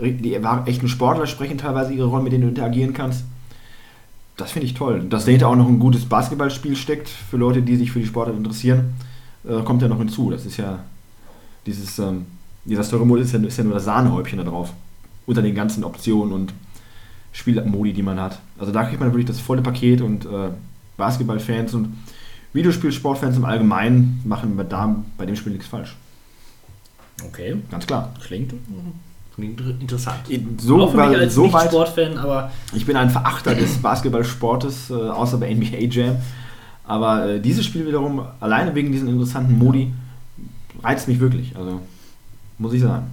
die 0.00 0.34
echten 0.66 0.88
Sportler 0.88 1.26
sprechen 1.26 1.58
teilweise 1.58 1.92
ihre 1.92 2.06
Rollen, 2.06 2.24
mit 2.24 2.32
denen 2.32 2.42
du 2.42 2.48
interagieren 2.48 2.92
kannst. 2.92 3.24
Das 4.36 4.52
finde 4.52 4.66
ich 4.66 4.74
toll. 4.74 5.04
Dass 5.08 5.24
dahinter 5.24 5.48
auch 5.48 5.56
noch 5.56 5.68
ein 5.68 5.78
gutes 5.78 6.04
Basketballspiel 6.06 6.76
steckt, 6.76 7.08
für 7.08 7.36
Leute, 7.36 7.62
die 7.62 7.76
sich 7.76 7.92
für 7.92 8.00
die 8.00 8.06
Sportart 8.06 8.36
interessieren, 8.36 8.94
äh, 9.44 9.62
kommt 9.62 9.82
ja 9.82 9.88
noch 9.88 9.98
hinzu. 9.98 10.30
Das 10.30 10.46
ist 10.46 10.56
ja 10.56 10.80
dieses, 11.66 11.98
ähm, 11.98 12.26
dieser 12.64 12.82
Story-Mode 12.82 13.22
ist, 13.22 13.32
ja, 13.32 13.40
ist 13.40 13.58
ja 13.58 13.64
nur 13.64 13.74
das 13.74 13.84
Sahnehäubchen 13.84 14.38
da 14.38 14.44
drauf. 14.44 14.72
Unter 15.26 15.42
den 15.42 15.54
ganzen 15.54 15.84
Optionen 15.84 16.32
und 16.32 16.52
Spielmodi, 17.32 17.92
die 17.92 18.02
man 18.02 18.20
hat. 18.20 18.40
Also 18.58 18.72
da 18.72 18.84
kriegt 18.84 19.00
man 19.00 19.10
wirklich 19.10 19.26
das 19.26 19.40
volle 19.40 19.62
Paket 19.62 20.00
und 20.00 20.24
äh, 20.26 20.50
Basketballfans 20.96 21.74
und 21.74 21.94
Videospielsportfans 22.52 23.36
im 23.36 23.44
Allgemeinen 23.44 24.20
machen 24.24 24.56
bei, 24.56 24.64
da, 24.64 24.96
bei 25.16 25.24
dem 25.24 25.36
Spiel 25.36 25.52
nichts 25.52 25.68
falsch. 25.68 25.96
Okay. 27.28 27.56
Ganz 27.70 27.86
klar. 27.86 28.12
Klingt, 28.24 28.54
klingt 29.34 29.60
interessant. 29.80 30.20
So, 30.58 30.80
Auch 30.82 30.90
für 30.90 30.96
mich 31.08 31.18
als 31.18 31.34
so 31.34 31.42
nicht 31.44 31.52
weit, 31.52 31.68
Sportfan, 31.68 32.18
aber 32.18 32.50
ich 32.74 32.84
bin 32.86 32.96
ein 32.96 33.10
Verachter 33.10 33.54
des 33.54 33.78
Basketballsportes, 33.78 34.90
äh, 34.90 34.94
außer 34.94 35.38
bei 35.38 35.54
NBA 35.54 35.78
Jam. 35.90 36.16
Aber 36.84 37.26
äh, 37.26 37.40
dieses 37.40 37.64
Spiel 37.64 37.86
wiederum, 37.86 38.24
alleine 38.40 38.74
wegen 38.74 38.92
diesen 38.92 39.08
interessanten 39.08 39.58
Modi, 39.58 39.92
reizt 40.82 41.08
mich 41.08 41.20
wirklich. 41.20 41.56
Also, 41.56 41.80
muss 42.58 42.72
ich 42.72 42.82
sagen. 42.82 43.06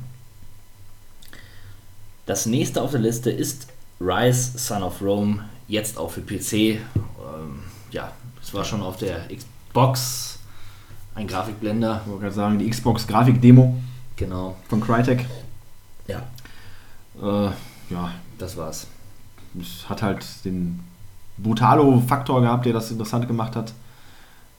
das 2.25 2.45
nächste 2.45 2.81
auf 2.81 2.91
der 2.91 2.99
Liste 2.99 3.31
ist 3.31 3.67
Rise 3.99 4.57
Son 4.57 4.83
of 4.83 5.01
Rome, 5.01 5.43
jetzt 5.67 5.97
auch 5.97 6.11
für 6.11 6.21
PC. 6.21 6.53
Ähm, 6.53 6.79
ja, 7.91 8.11
es 8.41 8.53
war 8.53 8.63
schon 8.63 8.81
auf 8.81 8.97
der 8.97 9.21
Xbox 9.27 10.39
ein 11.15 11.27
Grafikblender. 11.27 12.01
Ich 12.03 12.09
wollte 12.09 12.23
gerade 12.23 12.35
sagen, 12.35 12.59
die 12.59 12.69
Xbox 12.69 13.07
Grafik-Demo 13.07 13.75
Genau. 14.19 14.57
von 14.67 14.81
Crytek. 14.81 15.25
Ja, 16.07 16.23
Äh, 17.21 17.51
ja, 17.89 18.11
das 18.37 18.57
war's. 18.57 18.87
es 19.59 19.89
hat 19.89 20.01
halt 20.01 20.25
den 20.43 20.81
Brutalo-Faktor 21.37 22.41
gehabt, 22.41 22.65
der 22.65 22.73
das 22.73 22.91
interessant 22.91 23.27
gemacht 23.27 23.55
hat. 23.55 23.73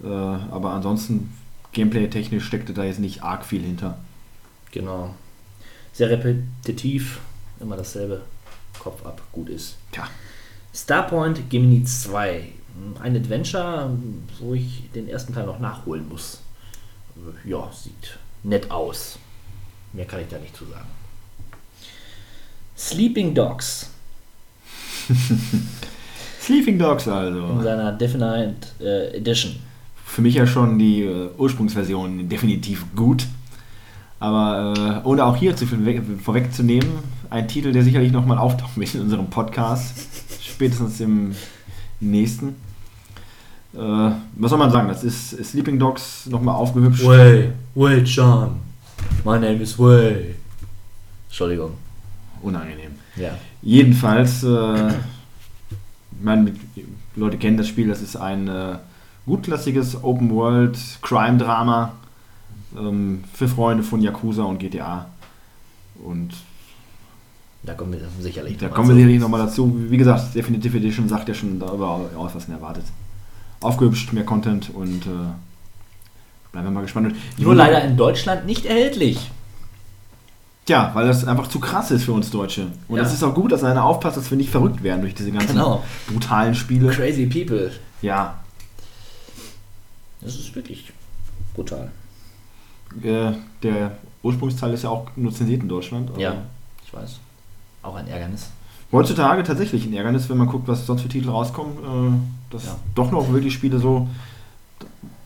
Äh, 0.03 0.07
aber 0.09 0.71
ansonsten, 0.73 1.33
gameplay-technisch 1.73 2.45
steckte 2.45 2.73
da 2.73 2.85
jetzt 2.85 3.01
nicht 3.01 3.23
arg 3.23 3.45
viel 3.45 3.63
hinter. 3.63 3.99
Genau. 4.73 5.15
Sehr 5.93 6.09
repetitiv, 6.11 7.21
immer 7.61 7.77
dasselbe. 7.77 8.23
Kopf 8.79 9.05
ab, 9.05 9.21
gut 9.33 9.51
ist. 9.51 9.77
Tja, 9.93 10.09
Starpoint 10.75 11.51
Gemini 11.51 11.85
2. 11.85 12.49
Ein 13.03 13.17
Adventure, 13.17 13.91
wo 14.39 14.55
ich 14.55 14.91
den 14.95 15.09
ersten 15.09 15.35
Teil 15.35 15.45
noch 15.45 15.59
nachholen 15.59 16.09
muss. 16.09 16.41
Ja, 17.45 17.71
sieht 17.73 18.19
nett 18.43 18.71
aus. 18.71 19.19
Mehr 19.93 20.05
kann 20.05 20.21
ich 20.21 20.29
da 20.29 20.39
nicht 20.39 20.57
zu 20.57 20.65
sagen. 20.67 20.87
Sleeping 22.77 23.35
Dogs 23.35 23.91
Sleeping 26.41 26.79
Dogs 26.79 27.07
in 27.07 27.13
also. 27.13 27.63
seiner 27.63 27.93
Definite 27.93 28.55
äh, 28.81 29.17
Edition. 29.17 29.57
Für 30.05 30.23
mich 30.23 30.35
ja 30.35 30.47
schon 30.47 30.79
die 30.79 31.03
äh, 31.03 31.31
Ursprungsversion 31.37 32.29
definitiv 32.29 32.85
gut. 32.97 33.27
Aber 34.19 35.03
äh, 35.05 35.09
ohne 35.09 35.25
auch 35.25 35.37
hier 35.37 35.57
zu 35.57 35.67
viel 35.67 35.85
weg, 35.87 36.03
vorwegzunehmen, 36.23 36.91
ein 37.31 37.49
Titel, 37.49 37.73
der 37.73 37.83
sicherlich 37.83 38.13
nochmal 38.13 38.39
auftauchen 38.39 38.81
wird 38.81 38.95
in 38.95 39.03
unserem 39.03 39.31
Podcast. 39.31 39.95
Spätestens 40.43 41.01
im 41.01 41.35
nächsten. 42.01 42.49
Äh, 43.73 44.11
was 44.37 44.51
soll 44.51 44.59
man 44.59 44.71
sagen? 44.71 44.89
Das 44.89 45.05
ist 45.05 45.31
Sleeping 45.45 45.79
Dogs 45.79 46.27
nochmal 46.27 46.57
aufgehübscht. 46.57 47.05
Way, 47.05 47.53
Way 47.75 48.01
John. 48.01 48.70
My 49.25 49.39
name 49.39 49.61
is 49.61 49.79
Way. 49.79 50.35
Entschuldigung. 51.29 51.73
Unangenehm. 52.43 52.93
Ja. 53.17 53.37
Jedenfalls, 53.63 54.43
äh, 54.43 54.89
ich 54.89 56.23
meine, 56.23 56.53
Leute 57.17 57.37
kennen 57.37 57.57
das 57.57 57.69
Spiel, 57.69 57.89
das 57.89 58.01
ist 58.01 58.17
ein 58.17 58.49
äh, 58.49 58.77
gutklassiges 59.27 60.03
Open 60.03 60.31
World 60.31 60.79
Crime 61.03 61.39
Drama 61.39 61.93
ähm, 62.77 63.25
für 63.33 63.49
Freunde 63.49 63.83
von 63.83 64.01
Yakuza 64.01 64.43
und 64.43 64.59
GTA. 64.59 65.07
Und 66.03 66.31
Da 67.63 67.75
kommen 67.75 67.93
wir 67.93 68.01
sicherlich 68.21 68.57
da 68.57 68.67
noch 68.67 68.71
mal 68.71 68.77
kommen 68.77 68.89
wir 68.89 68.95
sicherlich 68.97 69.21
nochmal 69.21 69.41
dazu. 69.47 69.75
Wie 69.91 69.97
gesagt, 69.99 70.35
Definitive 70.35 70.79
Edition 70.79 71.09
sagt 71.09 71.29
ja 71.29 71.35
schon 71.35 71.59
darüber 71.59 71.89
aus, 72.17 72.35
was 72.35 72.49
man 72.49 72.57
erwartet. 72.57 72.85
Aufgehübscht, 73.61 74.15
mehr 74.15 74.25
Content 74.25 74.71
und 74.75 75.07
äh, 75.07 75.11
bleiben 76.53 76.67
wir 76.67 76.71
mal 76.73 76.83
gespannt. 76.83 77.15
Nur 77.39 77.55
leider 77.55 77.83
in 77.85 77.97
Deutschland 77.97 78.47
nicht 78.47 78.65
erhältlich. 78.67 79.31
Tja, 80.67 80.91
weil 80.95 81.07
das 81.09 81.25
einfach 81.25 81.49
zu 81.49 81.59
krass 81.59 81.91
ist 81.91 82.05
für 82.05 82.13
uns 82.13 82.31
Deutsche. 82.31 82.67
Und 82.89 82.99
Ja. 82.99 83.03
es 83.05 83.13
ist 83.13 83.23
auch 83.23 83.35
gut, 83.35 83.51
dass 83.53 83.65
einer 83.65 83.85
aufpasst, 83.85 84.17
dass 84.17 84.31
wir 84.31 84.37
nicht 84.39 84.51
verrückt 84.51 84.83
werden 84.83 85.01
durch 85.01 85.15
diese 85.15 85.33
ganzen 85.33 85.55
Genau. 85.55 85.83
brutalen 86.09 86.55
Spiele. 86.55 86.89
Crazy 86.91 87.27
People. 87.27 87.73
Ja, 88.03 88.35
Das 90.23 90.35
ist 90.35 90.55
wirklich 90.55 90.93
brutal. 91.55 91.91
Äh, 93.03 93.33
der 93.63 93.93
Ursprungsteil 94.23 94.75
ist 94.75 94.83
ja 94.85 94.91
auch 94.91 95.07
nur 95.17 95.33
zensiert 95.33 95.63
in 95.63 95.69
Deutschland. 95.69 96.11
Ja, 96.19 96.35
ich 96.85 96.93
weiß. 96.93 97.19
Auch 97.83 97.95
ein 97.95 98.07
Ärgernis. 98.07 98.51
Heutzutage 98.93 99.43
tatsächlich 99.45 99.87
ein 99.87 99.95
Ärgernis, 99.95 100.29
wenn 100.29 100.37
man 100.37 100.49
guckt, 100.49 100.69
was 100.69 100.85
sonst 100.85 101.03
für 101.03 101.09
Titel 101.09 101.31
rauskommen, 101.31 101.73
äh, 101.79 102.53
dass 102.53 102.67
Ja. 102.67 102.77
doch 102.95 103.11
noch 103.11 103.33
wirklich 103.33 103.55
Spiele 103.55 103.79
so 103.79 104.09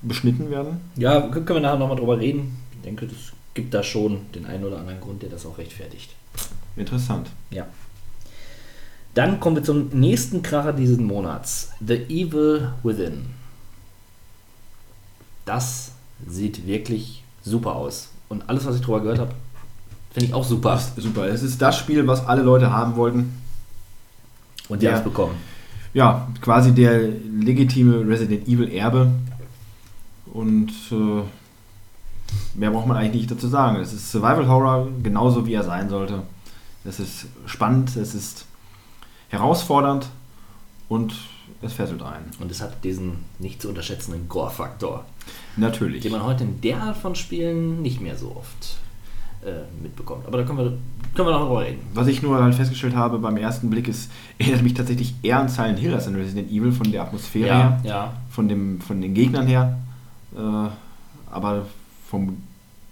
beschnitten 0.06 0.50
werden. 0.50 0.80
Ja, 0.96 1.20
können 1.20 1.46
wir 1.48 1.60
nachher 1.60 1.78
nochmal 1.78 1.96
drüber 1.96 2.18
reden. 2.18 2.56
Ich 2.72 2.82
denke, 2.82 3.06
es 3.06 3.32
gibt 3.54 3.74
da 3.74 3.82
schon 3.82 4.20
den 4.34 4.46
einen 4.46 4.64
oder 4.64 4.78
anderen 4.78 5.00
Grund, 5.00 5.22
der 5.22 5.30
das 5.30 5.46
auch 5.46 5.58
rechtfertigt. 5.58 6.14
Interessant. 6.76 7.28
Ja. 7.50 7.66
Dann 9.14 9.38
kommen 9.38 9.56
wir 9.56 9.62
zum 9.62 9.88
nächsten 9.88 10.42
Kracher 10.42 10.72
dieses 10.72 10.98
Monats. 10.98 11.70
The 11.86 11.94
Evil 12.08 12.72
Within. 12.82 13.26
Das 15.44 15.92
sieht 16.26 16.66
wirklich 16.66 17.22
super 17.44 17.76
aus. 17.76 18.08
Und 18.28 18.48
alles, 18.48 18.64
was 18.66 18.76
ich 18.76 18.82
drüber 18.82 19.00
gehört 19.00 19.20
habe, 19.20 19.34
finde 20.12 20.26
ich 20.26 20.34
auch 20.34 20.44
super. 20.44 20.72
Das 20.72 20.92
ist 20.96 21.04
super. 21.04 21.26
Es 21.26 21.42
ist 21.42 21.62
das 21.62 21.78
Spiel, 21.78 22.06
was 22.06 22.26
alle 22.26 22.42
Leute 22.42 22.72
haben 22.72 22.96
wollten. 22.96 23.40
Und 24.68 24.82
die 24.82 24.88
haben 24.88 24.96
es 24.96 25.04
bekommen. 25.04 25.36
Ja, 25.92 26.26
quasi 26.40 26.72
der 26.72 26.98
legitime 26.98 28.06
Resident 28.08 28.48
Evil 28.48 28.72
Erbe. 28.72 29.10
Und 30.34 30.72
äh, 30.90 31.22
mehr 32.58 32.70
braucht 32.70 32.86
man 32.86 32.98
eigentlich 32.98 33.22
nicht 33.22 33.30
dazu 33.30 33.48
sagen. 33.48 33.80
Es 33.80 33.94
ist 33.94 34.10
Survival 34.10 34.48
Horror, 34.48 34.88
genauso 35.02 35.46
wie 35.46 35.54
er 35.54 35.62
sein 35.62 35.88
sollte. 35.88 36.22
Es 36.84 37.00
ist 37.00 37.26
spannend, 37.46 37.96
es 37.96 38.14
ist 38.14 38.44
herausfordernd 39.30 40.08
und 40.88 41.14
es 41.62 41.72
fesselt 41.72 42.02
ein. 42.02 42.24
Und 42.40 42.50
es 42.50 42.60
hat 42.60 42.84
diesen 42.84 43.24
nicht 43.38 43.62
zu 43.62 43.68
unterschätzenden 43.68 44.28
Gore-Faktor, 44.28 45.04
Natürlich. 45.56 46.02
den 46.02 46.12
man 46.12 46.24
heute 46.24 46.44
in 46.44 46.60
der 46.60 46.82
Art 46.82 46.96
von 46.96 47.14
Spielen 47.14 47.80
nicht 47.80 48.00
mehr 48.00 48.16
so 48.16 48.36
oft 48.36 48.76
äh, 49.44 49.62
mitbekommt. 49.82 50.26
Aber 50.26 50.38
da 50.38 50.44
können 50.44 50.58
wir, 50.58 50.78
können 51.14 51.28
wir 51.28 51.32
noch 51.32 51.46
drüber 51.46 51.62
reden. 51.62 51.80
Was 51.94 52.08
ich 52.08 52.22
nur 52.22 52.42
halt 52.42 52.54
festgestellt 52.54 52.96
habe 52.96 53.18
beim 53.18 53.36
ersten 53.36 53.70
Blick 53.70 53.88
ist, 53.88 54.10
erinnert 54.38 54.62
mich 54.62 54.74
tatsächlich 54.74 55.14
eher 55.22 55.38
an 55.38 55.48
Silent 55.48 55.78
Hill 55.78 55.94
als 55.94 56.06
an 56.06 56.16
Resident 56.16 56.50
Evil 56.50 56.72
von 56.72 56.90
der 56.90 57.02
Atmosphäre 57.02 57.54
her, 57.54 57.80
ja. 57.84 58.12
von, 58.30 58.48
dem, 58.48 58.80
von 58.80 59.00
den 59.00 59.14
Gegnern 59.14 59.46
her. 59.46 59.78
Äh, 60.36 60.68
aber 61.30 61.66
vom 62.08 62.42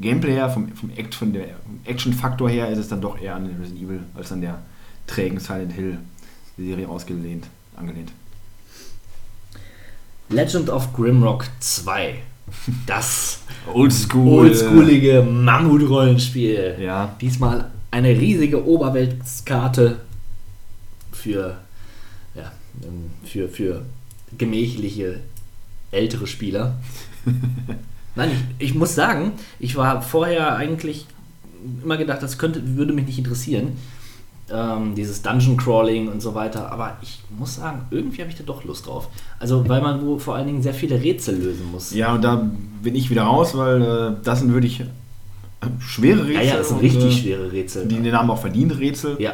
Gameplay 0.00 0.32
her, 0.32 0.50
vom, 0.50 0.68
vom, 0.72 0.90
Act, 0.96 1.14
von 1.14 1.32
der 1.32 1.46
Action-Faktor 1.84 2.50
her 2.50 2.68
ist 2.68 2.78
es 2.78 2.88
dann 2.88 3.00
doch 3.00 3.20
eher 3.20 3.36
an 3.36 3.46
den 3.46 3.60
Resident 3.60 3.82
Evil 3.82 4.00
als 4.14 4.32
an 4.32 4.40
der 4.40 4.62
trägen 5.06 5.38
Silent 5.38 5.72
Hill-Serie 5.72 6.88
ausgelehnt, 6.88 7.46
angelehnt. 7.76 8.12
Legend 10.28 10.70
of 10.70 10.92
Grimrock 10.92 11.46
2. 11.60 12.14
Das 12.86 13.40
Oldschool. 13.72 14.46
oldschoolige 14.46 15.22
Mammut-Rollenspiel. 15.22 16.78
Ja. 16.80 17.14
Diesmal 17.20 17.70
eine 17.90 18.08
riesige 18.08 18.66
Oberweltkarte 18.66 20.00
für, 21.12 21.58
ja, 22.34 22.50
für, 23.24 23.48
für 23.48 23.84
gemächliche 24.36 25.20
ältere 25.90 26.26
Spieler. 26.26 26.76
Nein, 28.14 28.30
ich, 28.58 28.70
ich 28.70 28.74
muss 28.74 28.94
sagen, 28.94 29.32
ich 29.58 29.76
war 29.76 30.02
vorher 30.02 30.56
eigentlich 30.56 31.06
immer 31.82 31.96
gedacht, 31.96 32.22
das 32.22 32.38
könnte, 32.38 32.76
würde 32.76 32.92
mich 32.92 33.06
nicht 33.06 33.18
interessieren. 33.18 33.76
Ähm, 34.50 34.94
dieses 34.94 35.22
Dungeon 35.22 35.56
Crawling 35.56 36.08
und 36.08 36.20
so 36.20 36.34
weiter. 36.34 36.70
Aber 36.70 36.98
ich 37.00 37.20
muss 37.38 37.56
sagen, 37.56 37.86
irgendwie 37.90 38.20
habe 38.20 38.30
ich 38.30 38.36
da 38.36 38.42
doch 38.44 38.64
Lust 38.64 38.86
drauf. 38.86 39.08
Also, 39.38 39.66
weil 39.68 39.80
man 39.80 40.04
wo 40.04 40.18
vor 40.18 40.34
allen 40.34 40.46
Dingen 40.46 40.62
sehr 40.62 40.74
viele 40.74 41.00
Rätsel 41.00 41.36
lösen 41.36 41.70
muss. 41.70 41.94
Ja, 41.94 42.14
und 42.14 42.22
da 42.22 42.50
bin 42.82 42.94
ich 42.94 43.08
wieder 43.08 43.22
raus, 43.22 43.56
weil 43.56 43.80
äh, 43.80 44.12
das 44.22 44.40
sind 44.40 44.52
wirklich 44.52 44.82
schwere 45.78 46.26
Rätsel. 46.26 46.34
Ja, 46.34 46.42
ja, 46.42 46.56
das 46.56 46.68
sind 46.68 46.78
und, 46.78 46.84
richtig 46.84 47.04
äh, 47.04 47.22
schwere 47.22 47.52
Rätsel. 47.52 47.86
Die 47.86 47.94
den 47.94 48.12
Namen 48.12 48.30
auch 48.30 48.40
verdient, 48.40 48.78
Rätsel. 48.78 49.16
ja, 49.20 49.32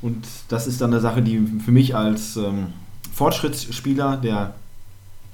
Und 0.00 0.24
das 0.48 0.66
ist 0.66 0.80
dann 0.80 0.92
eine 0.92 1.00
Sache, 1.00 1.22
die 1.22 1.38
für 1.64 1.72
mich 1.72 1.94
als 1.94 2.36
ähm, 2.36 2.68
Fortschrittsspieler, 3.12 4.16
der 4.16 4.54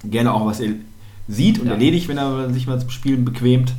gerne 0.04 0.34
auch 0.34 0.44
was 0.44 0.60
sieht 1.28 1.58
und 1.60 1.66
Ja. 1.66 1.72
erledigt, 1.74 2.08
wenn 2.08 2.18
er 2.18 2.50
sich 2.52 2.66
mal 2.66 2.80
zum 2.80 2.90
Spielen 2.90 3.24
bequemt, 3.24 3.72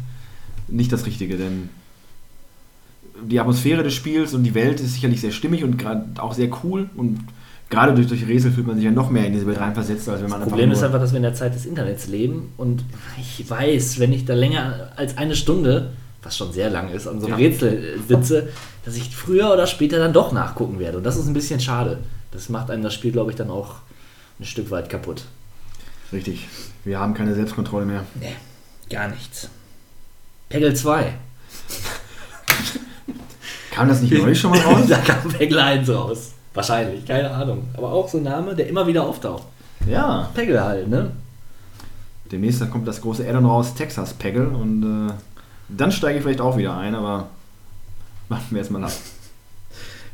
nicht 0.67 0.91
das 0.91 1.05
Richtige. 1.05 1.35
Denn 1.37 1.69
die 3.23 3.39
Atmosphäre 3.39 3.83
des 3.83 3.93
Spiels 3.93 4.33
und 4.33 4.43
die 4.43 4.53
Welt 4.53 4.79
ist 4.79 4.93
sicherlich 4.93 5.19
sehr 5.21 5.31
stimmig 5.31 5.63
und 5.63 5.77
gerade 5.77 6.05
auch 6.19 6.33
sehr 6.33 6.49
cool. 6.63 6.89
Und 6.95 7.19
gerade 7.69 7.93
durch, 7.93 8.07
durch 8.07 8.27
Rätsel 8.27 8.51
fühlt 8.51 8.67
man 8.67 8.75
sich 8.77 8.85
ja 8.85 8.91
noch 8.91 9.09
mehr 9.09 9.25
in 9.25 9.33
diese 9.33 9.45
Welt 9.47 9.59
reinversetzt, 9.59 10.07
als 10.09 10.21
wenn 10.21 10.29
man 10.29 10.39
Das 10.41 10.49
Problem 10.49 10.71
ist 10.71 10.83
einfach, 10.83 10.99
dass 10.99 11.11
wir 11.11 11.17
in 11.17 11.23
der 11.23 11.33
Zeit 11.33 11.53
des 11.55 11.65
Internets 11.65 12.07
leben 12.07 12.53
und 12.57 12.83
ich 13.19 13.49
weiß, 13.49 13.99
wenn 13.99 14.13
ich 14.13 14.25
da 14.25 14.35
länger 14.35 14.91
als 14.95 15.17
eine 15.17 15.35
Stunde, 15.35 15.91
was 16.23 16.37
schon 16.37 16.51
sehr 16.53 16.69
lang 16.69 16.89
ist, 16.91 17.07
an 17.07 17.19
so 17.19 17.27
einem 17.27 17.39
Ja. 17.39 17.47
Rätsel 17.47 17.73
äh, 17.99 18.07
sitze, 18.07 18.49
dass 18.85 18.95
ich 18.95 19.15
früher 19.15 19.51
oder 19.53 19.67
später 19.67 19.97
dann 19.99 20.13
doch 20.13 20.31
nachgucken 20.31 20.79
werde. 20.79 20.97
Und 20.97 21.03
das 21.03 21.17
ist 21.17 21.27
ein 21.27 21.33
bisschen 21.33 21.59
schade. 21.59 21.99
Das 22.31 22.49
macht 22.49 22.69
einem 22.71 22.83
das 22.83 22.93
Spiel, 22.93 23.11
glaube 23.11 23.31
ich, 23.31 23.37
dann 23.37 23.49
auch 23.49 23.75
ein 24.39 24.45
Stück 24.45 24.71
weit 24.71 24.89
kaputt. 24.89 25.23
Richtig. 26.11 26.47
Wir 26.83 26.99
haben 26.99 27.13
keine 27.13 27.35
Selbstkontrolle 27.35 27.85
mehr. 27.85 28.05
Nee, 28.19 28.35
gar 28.89 29.07
nichts. 29.09 29.49
Peggle 30.49 30.73
2. 30.75 31.13
Kam 33.71 33.87
das 33.87 34.01
nicht 34.01 34.11
neulich 34.13 34.39
schon 34.39 34.51
mal 34.51 34.59
raus? 34.59 34.85
da 34.89 34.97
kam 34.97 35.29
Peggle 35.29 35.63
1 35.63 35.89
raus. 35.89 36.31
Wahrscheinlich, 36.53 37.05
keine 37.05 37.29
Ahnung. 37.31 37.67
Aber 37.75 37.91
auch 37.91 38.09
so 38.09 38.17
ein 38.17 38.23
Name, 38.23 38.55
der 38.55 38.67
immer 38.67 38.85
wieder 38.87 39.03
auftaucht. 39.03 39.43
ja. 39.87 40.29
Peggle 40.33 40.63
halt, 40.63 40.87
ne? 40.89 41.11
Demnächst 42.31 42.67
kommt 42.69 42.87
das 42.87 43.01
große 43.01 43.27
Addon 43.27 43.45
raus, 43.45 43.73
Texas 43.75 44.13
Peggle. 44.13 44.49
Und 44.49 45.09
äh, 45.09 45.13
dann 45.69 45.91
steige 45.91 46.17
ich 46.17 46.23
vielleicht 46.23 46.41
auch 46.41 46.57
wieder 46.57 46.75
ein, 46.77 46.95
aber 46.95 47.29
warten 48.29 48.47
wir 48.51 48.59
erstmal 48.59 48.83
ab. 48.83 48.91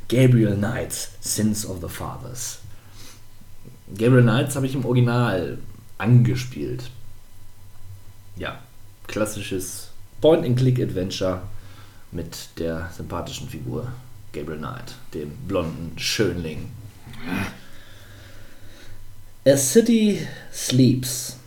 Gabriel 0.08 0.56
Knights, 0.56 1.12
Sins 1.22 1.66
of 1.66 1.78
the 1.82 1.88
Fathers. 1.90 2.60
Gabriel 3.98 4.22
Knights 4.24 4.56
habe 4.56 4.66
ich 4.68 4.76
im 4.76 4.86
Original 4.86 5.58
angespielt. 5.98 6.90
Ja, 8.36 8.60
klassisches 9.08 9.90
Point-and-Click-Adventure 10.22 11.42
mit 12.12 12.50
der 12.58 12.90
sympathischen 12.96 13.50
Figur 13.50 13.92
Gabriel 14.34 14.60
Knight, 14.60 14.96
dem 15.14 15.32
blonden 15.48 15.98
Schönling. 15.98 16.72
A 19.48 19.58
City 19.58 20.28
Sleeps. 20.52 21.38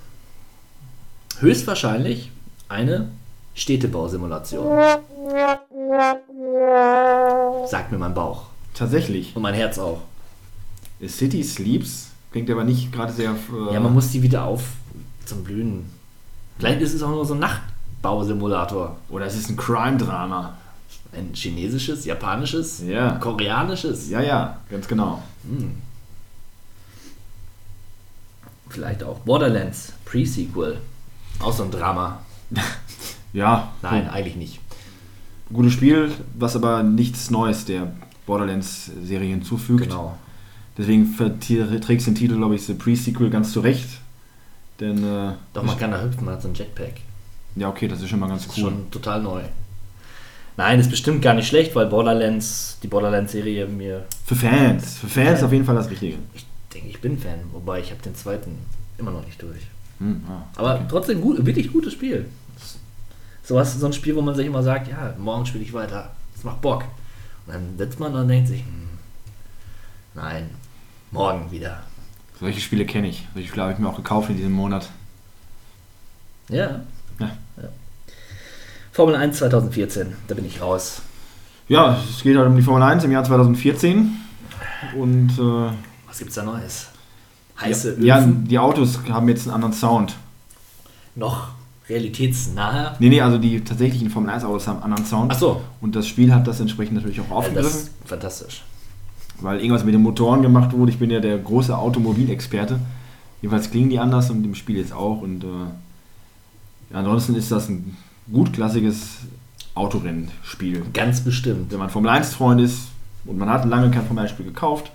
Höchstwahrscheinlich 1.41 2.31
eine 2.69 3.11
Städtebausimulation. 3.55 4.67
Sagt 7.67 7.93
mir 7.93 7.99
mein 7.99 8.15
Bauch. 8.15 8.47
Tatsächlich. 8.75 9.35
Und 9.35 9.43
mein 9.43 9.55
Herz 9.55 9.79
auch. 9.79 10.03
A 11.03 11.09
City 11.09 11.43
Sleeps 11.43 12.08
klingt 12.33 12.51
aber 12.51 12.65
nicht 12.65 12.93
gerade 12.93 13.13
sehr. 13.13 13.31
Äh, 13.31 13.75
Ja, 13.75 13.81
man 13.81 13.93
muss 13.95 14.11
die 14.11 14.23
wieder 14.23 14.45
auf 14.45 14.63
zum 15.25 15.45
Blühen. 15.45 15.89
Vielleicht 16.59 16.81
ist 16.81 16.95
es 16.95 17.03
auch 17.03 17.11
nur 17.11 17.25
so 17.25 17.35
ein 17.35 17.41
Nachtbausimulator. 17.41 18.97
Oder 19.09 19.27
es 19.27 19.37
ist 19.37 19.49
ein 19.51 19.57
Crime-Drama. 19.57 20.55
Ein 21.13 21.31
chinesisches, 21.35 22.05
japanisches, 22.05 22.83
Ja. 22.87 23.13
koreanisches. 23.13 24.11
Ja, 24.11 24.21
ja, 24.21 24.59
ganz 24.71 24.87
genau. 24.89 25.23
Vielleicht 28.69 29.03
auch 29.03 29.19
Borderlands 29.21 29.93
Pre-Sequel. 30.05 30.79
Auch 31.41 31.53
so 31.53 31.65
ein 31.65 31.71
Drama. 31.71 32.19
Ja, 33.35 33.73
Nein, 33.83 34.09
eigentlich 34.09 34.37
nicht. 34.37 34.59
gutes 35.53 35.75
Spiel, 35.75 36.11
was 36.39 36.57
aber 36.57 36.83
nichts 36.83 37.31
Neues 37.31 37.67
der 37.67 37.93
Borderlands-Serie 38.25 39.29
hinzufügt. 39.29 39.83
Genau. 39.83 40.17
Deswegen 40.79 41.15
trägst 41.17 42.07
du 42.07 42.11
den 42.13 42.15
Titel, 42.15 42.37
glaube 42.37 42.55
ich, 42.55 42.65
The 42.65 42.75
Pre-Sequel 42.75 43.31
ganz 43.31 43.53
zurecht. 43.53 43.89
Denn, 44.81 44.99
äh, 44.99 45.33
Doch, 45.53 45.65
man 45.65 45.77
kann 45.77 45.91
da 45.91 46.01
hüpfen, 46.01 46.25
man 46.25 46.35
hat 46.35 46.43
so 46.43 46.49
ein 46.49 46.55
Jetpack. 46.55 46.93
ja, 47.57 47.69
okay, 47.69 47.89
das 47.89 48.01
ist 48.01 48.09
schon 48.09 48.21
mal 48.21 48.29
ganz 48.29 48.47
Das 48.47 48.57
cool. 48.57 48.65
ist 48.65 48.71
schon 48.71 48.91
total 48.93 49.23
neu. 49.23 49.43
Nein, 50.57 50.79
ist 50.81 50.91
bestimmt 50.91 51.21
gar 51.23 51.35
nicht 51.35 51.49
schlecht, 51.49 51.75
weil 51.75 51.87
Borderlands, 51.87 52.79
die 52.83 52.87
Borderlands-Serie 52.89 53.67
mir, 53.67 54.05
Für 54.25 54.35
Fans, 54.37 54.99
für 54.99 55.09
Fans 55.09 55.41
Ja. 55.41 55.47
auf 55.47 55.53
jeden 55.53 55.65
Fall 55.65 55.75
das 55.75 55.91
Richtige. 55.91 56.17
ich 56.35 56.47
denke, 56.73 56.89
ich 56.89 57.01
bin 57.01 57.19
Fan, 57.19 57.41
wobei 57.53 57.81
ich 57.81 57.91
habe 57.91 58.03
den 58.03 58.15
zweiten 58.15 58.59
immer 58.99 59.11
noch 59.11 59.25
nicht 59.25 59.41
durch. 59.43 59.67
Hm, 59.99 60.23
ah. 60.29 60.43
Aber 60.57 60.87
trotzdem 60.89 61.21
gut, 61.21 61.45
wirklich 61.45 61.73
gutes 61.73 61.93
Spiel. 61.93 62.27
So 63.43 63.55
was 63.57 63.75
so 63.75 63.87
ein 63.87 63.93
Spiel, 63.93 64.15
wo 64.15 64.21
man 64.23 64.35
sich 64.35 64.47
immer 64.47 64.63
sagt, 64.63 64.89
ja, 64.89 65.15
morgen 65.19 65.47
spiele 65.47 65.65
ich 65.65 65.73
weiter. 65.73 66.11
Das 66.35 66.45
macht 66.45 66.61
Bock. 66.61 66.85
Und 67.47 67.55
dann 67.55 67.79
sitzt 67.79 67.99
man 67.99 68.15
und 68.15 68.29
denkt 68.29 68.49
sich, 68.49 68.61
hm, 68.61 68.89
nein, 70.15 70.51
morgen 71.11 71.51
wieder. 71.51 71.83
Solche 72.41 72.61
Spiele 72.61 72.87
kenne 72.87 73.09
ich. 73.09 73.27
Solche 73.35 73.49
Spiele 73.49 73.63
habe 73.63 73.73
ich 73.73 73.79
mir 73.79 73.89
auch 73.89 73.97
gekauft 73.97 74.31
in 74.31 74.37
diesem 74.37 74.53
Monat. 74.53 74.89
Ja. 76.49 76.81
Ja. 77.19 77.31
ja. 77.57 77.69
Formel 78.93 79.17
1 79.17 79.39
2014, 79.39 80.15
da 80.27 80.35
bin 80.35 80.47
ich 80.47 80.61
raus. 80.61 81.03
Ja, 81.69 81.99
es 82.09 82.23
geht 82.23 82.37
halt 82.37 82.47
um 82.47 82.57
die 82.57 82.63
Formel 82.63 82.83
1 82.83 83.05
im 83.05 83.13
Jahr 83.13 83.25
2014. 83.25 84.17
Und 84.97 85.31
äh, 85.39 85.73
Was 86.07 86.19
gibt's 86.19 86.35
da 86.35 86.43
Neues? 86.43 86.89
Heiße 87.61 87.97
ja, 88.01 88.19
Öfen? 88.19 88.47
die 88.47 88.59
Autos 88.59 89.01
haben 89.09 89.29
jetzt 89.29 89.47
einen 89.47 89.55
anderen 89.55 89.75
Sound. 89.75 90.15
Noch 91.15 91.49
realitätsnahe? 91.89 92.97
Nee, 92.99 93.09
nee, 93.09 93.21
also 93.21 93.39
die 93.39 93.63
tatsächlichen 93.63 94.11
Formel 94.11 94.31
1 94.31 94.45
Autos 94.45 94.69
haben 94.69 94.77
einen 94.77 94.93
anderen 94.93 95.07
Sound. 95.07 95.33
Ach 95.33 95.39
so. 95.39 95.61
Und 95.81 95.97
das 95.97 96.07
Spiel 96.07 96.33
hat 96.33 96.47
das 96.47 96.61
entsprechend 96.61 96.95
natürlich 96.95 97.21
auch 97.21 97.31
aufgegriffen, 97.31 97.71
das 97.71 97.83
ist 97.83 97.93
fantastisch. 98.05 98.63
Weil 99.41 99.61
irgendwas 99.61 99.85
mit 99.85 99.95
den 99.95 100.03
Motoren 100.03 100.43
gemacht 100.43 100.73
wurde. 100.73 100.91
Ich 100.91 100.99
bin 100.99 101.11
ja 101.11 101.21
der 101.21 101.39
große 101.39 101.77
Automobilexperte. 101.77 102.81
Jedenfalls 103.41 103.71
klingen 103.71 103.91
die 103.91 103.99
anders 103.99 104.31
und 104.31 104.45
im 104.45 104.55
Spiel 104.55 104.77
jetzt 104.77 104.93
auch. 104.93 105.23
Und 105.23 105.45
äh, 105.45 106.95
ansonsten 106.95 107.35
ist 107.35 107.53
das 107.53 107.69
ein 107.69 107.97
gutklassiges 108.33 109.19
Autorennspiel. 109.75 110.83
Ganz 110.93 111.21
bestimmt. 111.21 111.71
Wenn 111.71 111.79
man 111.79 111.91
Formel 111.91 112.11
1-Freund 112.11 112.61
ist 112.61 112.89
und 113.25 113.39
man 113.39 113.49
hat 113.49 113.65
lange 113.65 113.91
kein 113.91 114.05
Formel 114.05 114.25
1-Spiel 114.25 114.47
gekauft, 114.47 114.91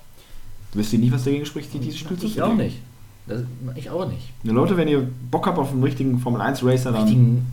wisst 0.73 0.91
ihr 0.93 0.99
nicht, 0.99 1.13
was 1.13 1.23
dagegen 1.23 1.45
spricht, 1.45 1.73
dieses 1.73 1.97
Spiel 1.97 2.17
zu 2.17 2.25
Ich 2.25 2.41
auch 2.41 2.53
nicht. 2.53 2.79
Das, 3.25 3.43
ich 3.75 3.89
auch 3.89 4.07
nicht. 4.09 4.33
Ja, 4.43 4.51
Leute, 4.51 4.75
wenn 4.75 4.89
ihr 4.89 5.07
Bock 5.31 5.47
habt 5.47 5.57
auf 5.57 5.71
einen 5.71 5.83
richtigen 5.83 6.19
Formel 6.19 6.41
1-Racer, 6.41 6.91
dann. 6.91 7.03
Richtigen 7.03 7.45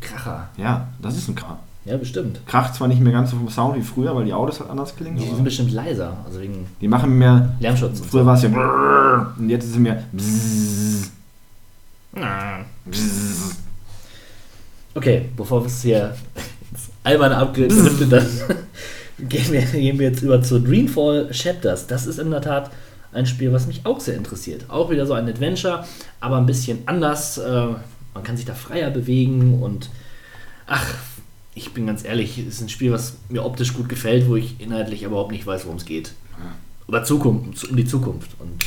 Kracher. 0.00 0.48
Ja, 0.56 0.88
das 1.02 1.16
ist 1.16 1.28
ein 1.28 1.34
Krach. 1.34 1.58
Ja, 1.84 1.98
bestimmt. 1.98 2.40
Kracht 2.46 2.74
zwar 2.74 2.88
nicht 2.88 3.00
mehr 3.00 3.12
ganz 3.12 3.30
so 3.30 3.36
vom 3.36 3.50
Sound 3.50 3.76
wie 3.76 3.82
früher, 3.82 4.16
weil 4.16 4.24
die 4.24 4.32
Autos 4.32 4.60
halt 4.60 4.70
anders 4.70 4.96
klingen. 4.96 5.18
Die 5.18 5.24
sind 5.24 5.44
bestimmt 5.44 5.70
leiser. 5.70 6.16
Also 6.24 6.40
wegen 6.40 6.66
die 6.80 6.88
machen 6.88 7.18
mehr. 7.18 7.54
Lärmschutz. 7.60 8.00
Früher 8.00 8.22
so. 8.22 8.26
war 8.26 8.34
es 8.36 8.42
ja. 8.42 8.48
brrrr 8.48 9.34
Und 9.38 9.50
jetzt 9.50 9.64
ist 9.64 9.72
es 9.72 9.76
mehr. 9.76 10.02
bzzz, 10.12 11.10
bzzz. 12.86 13.56
Okay, 14.94 15.28
bevor 15.36 15.62
wir 15.62 15.66
es 15.66 15.82
hier 15.82 16.14
alberne 17.02 17.36
abgedriftet, 17.36 18.10
dann 18.10 18.26
gehen 19.28 19.52
wir, 19.52 19.60
gehen 19.62 19.98
wir 19.98 20.08
jetzt 20.08 20.22
über 20.22 20.40
zu 20.40 20.60
Dreamfall 20.60 21.28
Chapters. 21.32 21.86
Das 21.86 22.06
ist 22.06 22.18
in 22.18 22.30
der 22.30 22.40
Tat 22.40 22.70
ein 23.12 23.26
Spiel, 23.26 23.52
was 23.52 23.66
mich 23.66 23.84
auch 23.84 24.00
sehr 24.00 24.16
interessiert. 24.16 24.64
Auch 24.68 24.90
wieder 24.90 25.04
so 25.04 25.12
ein 25.12 25.28
Adventure, 25.28 25.84
aber 26.20 26.38
ein 26.38 26.46
bisschen 26.46 26.78
anders. 26.86 27.36
Äh, 27.36 27.66
man 28.14 28.22
kann 28.22 28.36
sich 28.36 28.46
da 28.46 28.54
freier 28.54 28.90
bewegen 28.90 29.60
und 29.62 29.90
ach, 30.66 30.94
ich 31.54 31.72
bin 31.72 31.86
ganz 31.86 32.04
ehrlich, 32.04 32.38
es 32.38 32.46
ist 32.56 32.60
ein 32.62 32.68
Spiel, 32.68 32.92
was 32.92 33.16
mir 33.28 33.44
optisch 33.44 33.72
gut 33.74 33.88
gefällt, 33.88 34.28
wo 34.28 34.36
ich 34.36 34.60
inhaltlich 34.60 35.02
überhaupt 35.02 35.30
nicht 35.32 35.46
weiß, 35.46 35.64
worum 35.64 35.76
es 35.78 35.84
geht. 35.84 36.12
Über 36.88 37.02
Zukunft, 37.04 37.68
um 37.70 37.76
die 37.76 37.84
Zukunft 37.86 38.30
und 38.40 38.64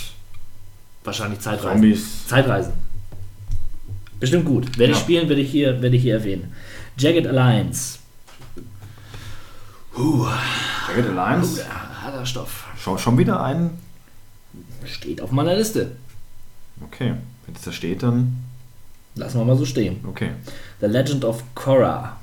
wahrscheinlich 1.03 1.39
Zeitreisen. 1.39 1.71
Zombies. 1.81 2.27
Zeitreisen. 2.27 2.73
Bestimmt 4.19 4.45
gut. 4.45 4.77
Werde 4.77 4.93
ich 4.93 4.97
Ja. 4.97 5.03
spielen, 5.03 5.29
werde 5.29 5.41
ich 5.41 5.51
hier, 5.51 5.81
werde 5.81 5.95
ich 5.95 6.01
hier 6.01 6.15
erwähnen. 6.15 6.51
Jagged 6.97 7.27
Alliance. 7.27 7.99
Jagged 10.87 11.09
Alliance. 11.17 11.59
Ja, 11.61 12.01
harter 12.03 12.25
Stoff. 12.25 12.65
Schau, 12.79 12.97
schon 12.97 13.17
wieder 13.17 13.43
ein. 13.43 13.71
Steht 14.85 15.21
auf 15.21 15.31
meiner 15.31 15.55
Liste. 15.55 15.91
Okay. 16.83 17.13
Wenn 17.45 17.55
es 17.55 17.61
da 17.61 17.71
steht, 17.71 18.03
dann. 18.03 18.43
Lassen 19.15 19.39
wir 19.39 19.45
mal 19.45 19.57
so 19.57 19.65
stehen. 19.65 19.97
Okay. 20.07 20.31
The 20.79 20.85
Legend 20.87 21.25
of 21.25 21.43
Korra. 21.55 22.17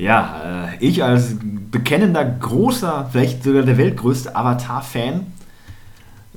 Ja, 0.00 0.70
äh, 0.72 0.76
ich 0.80 1.04
als 1.04 1.36
bekennender, 1.70 2.24
großer, 2.24 3.10
vielleicht 3.12 3.44
sogar 3.44 3.64
der 3.64 3.76
weltgrößte 3.76 4.34
Avatar-Fan 4.34 5.26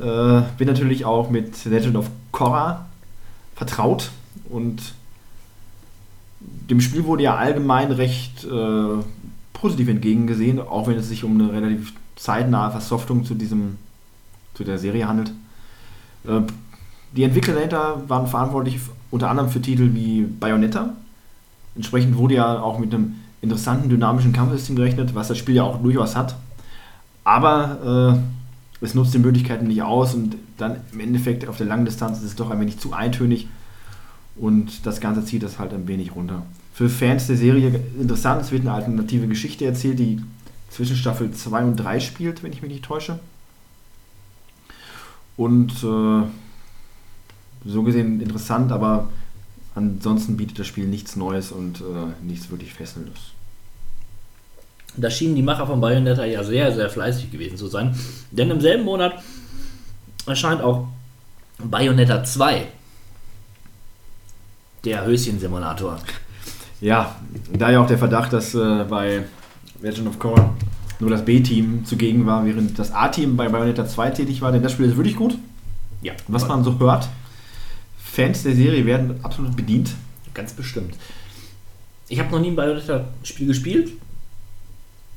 äh, 0.01 0.41
bin 0.57 0.67
natürlich 0.67 1.05
auch 1.05 1.29
mit 1.29 1.63
Legend 1.63 1.95
of 1.95 2.09
Korra 2.33 2.87
vertraut 3.55 4.11
und 4.49 4.93
dem 6.41 6.81
Spiel 6.81 7.05
wurde 7.05 7.23
ja 7.23 7.35
allgemein 7.35 7.93
recht 7.93 8.43
äh, 8.43 9.01
positiv 9.53 9.87
entgegengesehen, 9.87 10.59
auch 10.59 10.87
wenn 10.87 10.97
es 10.97 11.07
sich 11.07 11.23
um 11.23 11.39
eine 11.39 11.53
relativ 11.53 11.93
zeitnahe 12.17 12.69
Versoftung 12.69 13.23
zu 13.23 13.33
diesem 13.33 13.77
zu 14.55 14.65
der 14.65 14.77
Serie 14.77 15.07
handelt. 15.07 15.31
Äh, 16.27 16.41
die 17.15 17.23
Entwickler 17.23 17.53
dahinter 17.53 18.01
waren 18.09 18.27
verantwortlich 18.27 18.81
unter 19.09 19.29
anderem 19.29 19.49
für 19.49 19.61
Titel 19.61 19.93
wie 19.93 20.23
Bayonetta, 20.23 20.89
entsprechend 21.77 22.17
wurde 22.17 22.35
ja 22.35 22.59
auch 22.61 22.77
mit 22.77 22.93
einem 22.93 23.22
interessanten, 23.43 23.89
dynamischen 23.89 24.33
Kampfsystem 24.33 24.75
gerechnet, 24.75 25.13
was 25.13 25.27
das 25.27 25.37
Spiel 25.37 25.55
ja 25.55 25.63
auch 25.63 25.81
durchaus 25.81 26.15
hat. 26.15 26.35
Aber 27.25 28.17
äh, 28.81 28.85
es 28.85 28.95
nutzt 28.95 29.13
die 29.13 29.19
Möglichkeiten 29.19 29.67
nicht 29.67 29.83
aus 29.83 30.13
und 30.15 30.35
dann 30.57 30.77
im 30.91 30.99
Endeffekt 31.01 31.47
auf 31.47 31.57
der 31.57 31.67
langen 31.67 31.85
Distanz 31.85 32.19
ist 32.19 32.23
es 32.23 32.35
doch 32.35 32.49
ein 32.49 32.59
wenig 32.59 32.79
zu 32.79 32.93
eintönig 32.93 33.47
und 34.35 34.85
das 34.85 34.99
Ganze 34.99 35.25
zieht 35.25 35.43
das 35.43 35.59
halt 35.59 35.73
ein 35.73 35.87
wenig 35.87 36.15
runter. 36.15 36.43
Für 36.73 36.89
Fans 36.89 37.27
der 37.27 37.37
Serie 37.37 37.79
interessant, 37.99 38.41
es 38.41 38.51
wird 38.51 38.61
eine 38.61 38.71
alternative 38.71 39.27
Geschichte 39.27 39.65
erzählt, 39.65 39.99
die 39.99 40.21
zwischen 40.69 40.95
Staffel 40.95 41.31
2 41.31 41.65
und 41.65 41.75
3 41.75 41.99
spielt, 41.99 42.43
wenn 42.43 42.51
ich 42.51 42.61
mich 42.61 42.71
nicht 42.71 42.85
täusche. 42.85 43.19
Und 45.37 45.71
äh, 45.83 46.23
so 47.65 47.83
gesehen 47.83 48.21
interessant, 48.21 48.71
aber 48.71 49.09
ansonsten 49.75 50.37
bietet 50.37 50.59
das 50.59 50.67
Spiel 50.67 50.85
nichts 50.85 51.15
Neues 51.15 51.51
und 51.51 51.81
äh, 51.81 52.25
nichts 52.25 52.49
wirklich 52.49 52.73
Fesselndes. 52.73 53.19
Da 54.95 55.09
schienen 55.09 55.35
die 55.35 55.41
Macher 55.41 55.65
von 55.65 55.81
Bayonetta 55.81 56.25
ja 56.25 56.43
sehr, 56.43 56.71
sehr 56.71 56.89
fleißig 56.89 57.31
gewesen 57.31 57.57
zu 57.57 57.67
sein. 57.67 57.95
Denn 58.31 58.51
im 58.51 58.61
selben 58.61 58.83
Monat 58.83 59.13
erscheint 60.27 60.61
auch 60.61 60.87
Bayonetta 61.63 62.23
2. 62.23 62.67
Der 64.85 65.05
Höschensimulator. 65.05 65.97
Ja, 66.81 67.15
da 67.51 67.71
ja 67.71 67.81
auch 67.81 67.87
der 67.87 67.97
Verdacht, 67.97 68.33
dass 68.33 68.53
äh, 68.53 68.85
bei 68.87 69.23
Legend 69.81 70.09
of 70.09 70.19
Korra 70.19 70.53
nur 70.99 71.09
das 71.09 71.25
B-Team 71.25 71.85
zugegen 71.85 72.25
war, 72.25 72.45
während 72.45 72.77
das 72.77 72.91
A-Team 72.91 73.35
bei 73.35 73.49
Bayonetta 73.49 73.87
2 73.87 74.09
tätig 74.11 74.41
war, 74.41 74.51
denn 74.51 74.61
das 74.61 74.73
Spiel 74.73 74.87
ist 74.87 74.97
wirklich 74.97 75.15
gut. 75.15 75.37
Ja, 76.01 76.13
Was 76.27 76.47
man 76.47 76.63
so 76.63 76.77
hört, 76.79 77.07
Fans 78.13 78.43
der 78.43 78.55
Serie 78.55 78.85
werden 78.85 79.19
absolut 79.23 79.55
bedient. 79.55 79.89
Ganz 80.35 80.53
bestimmt. 80.53 80.93
Ich 82.07 82.19
habe 82.19 82.29
noch 82.29 82.39
nie 82.39 82.49
ein 82.51 82.55
Bayonetta-Spiel 82.55 83.47
gespielt, 83.47 83.93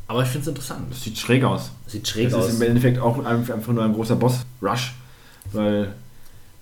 aber 0.09 0.23
ich 0.23 0.29
finde 0.29 0.43
es 0.45 0.49
interessant. 0.49 0.87
Das 0.89 1.03
sieht 1.03 1.19
schräg 1.19 1.45
aus. 1.45 1.73
Sieht 1.87 2.09
schräg 2.09 2.31
das 2.31 2.35
aus. 2.35 2.49
ist 2.49 2.57
im 2.57 2.63
Endeffekt 2.63 2.99
auch 2.99 3.23
einfach 3.23 3.55
einfach 3.55 3.75
nur 3.75 3.85
ein 3.85 3.93
großer 3.93 4.17
Boss-Rush, 4.17 4.95
weil 5.53 5.95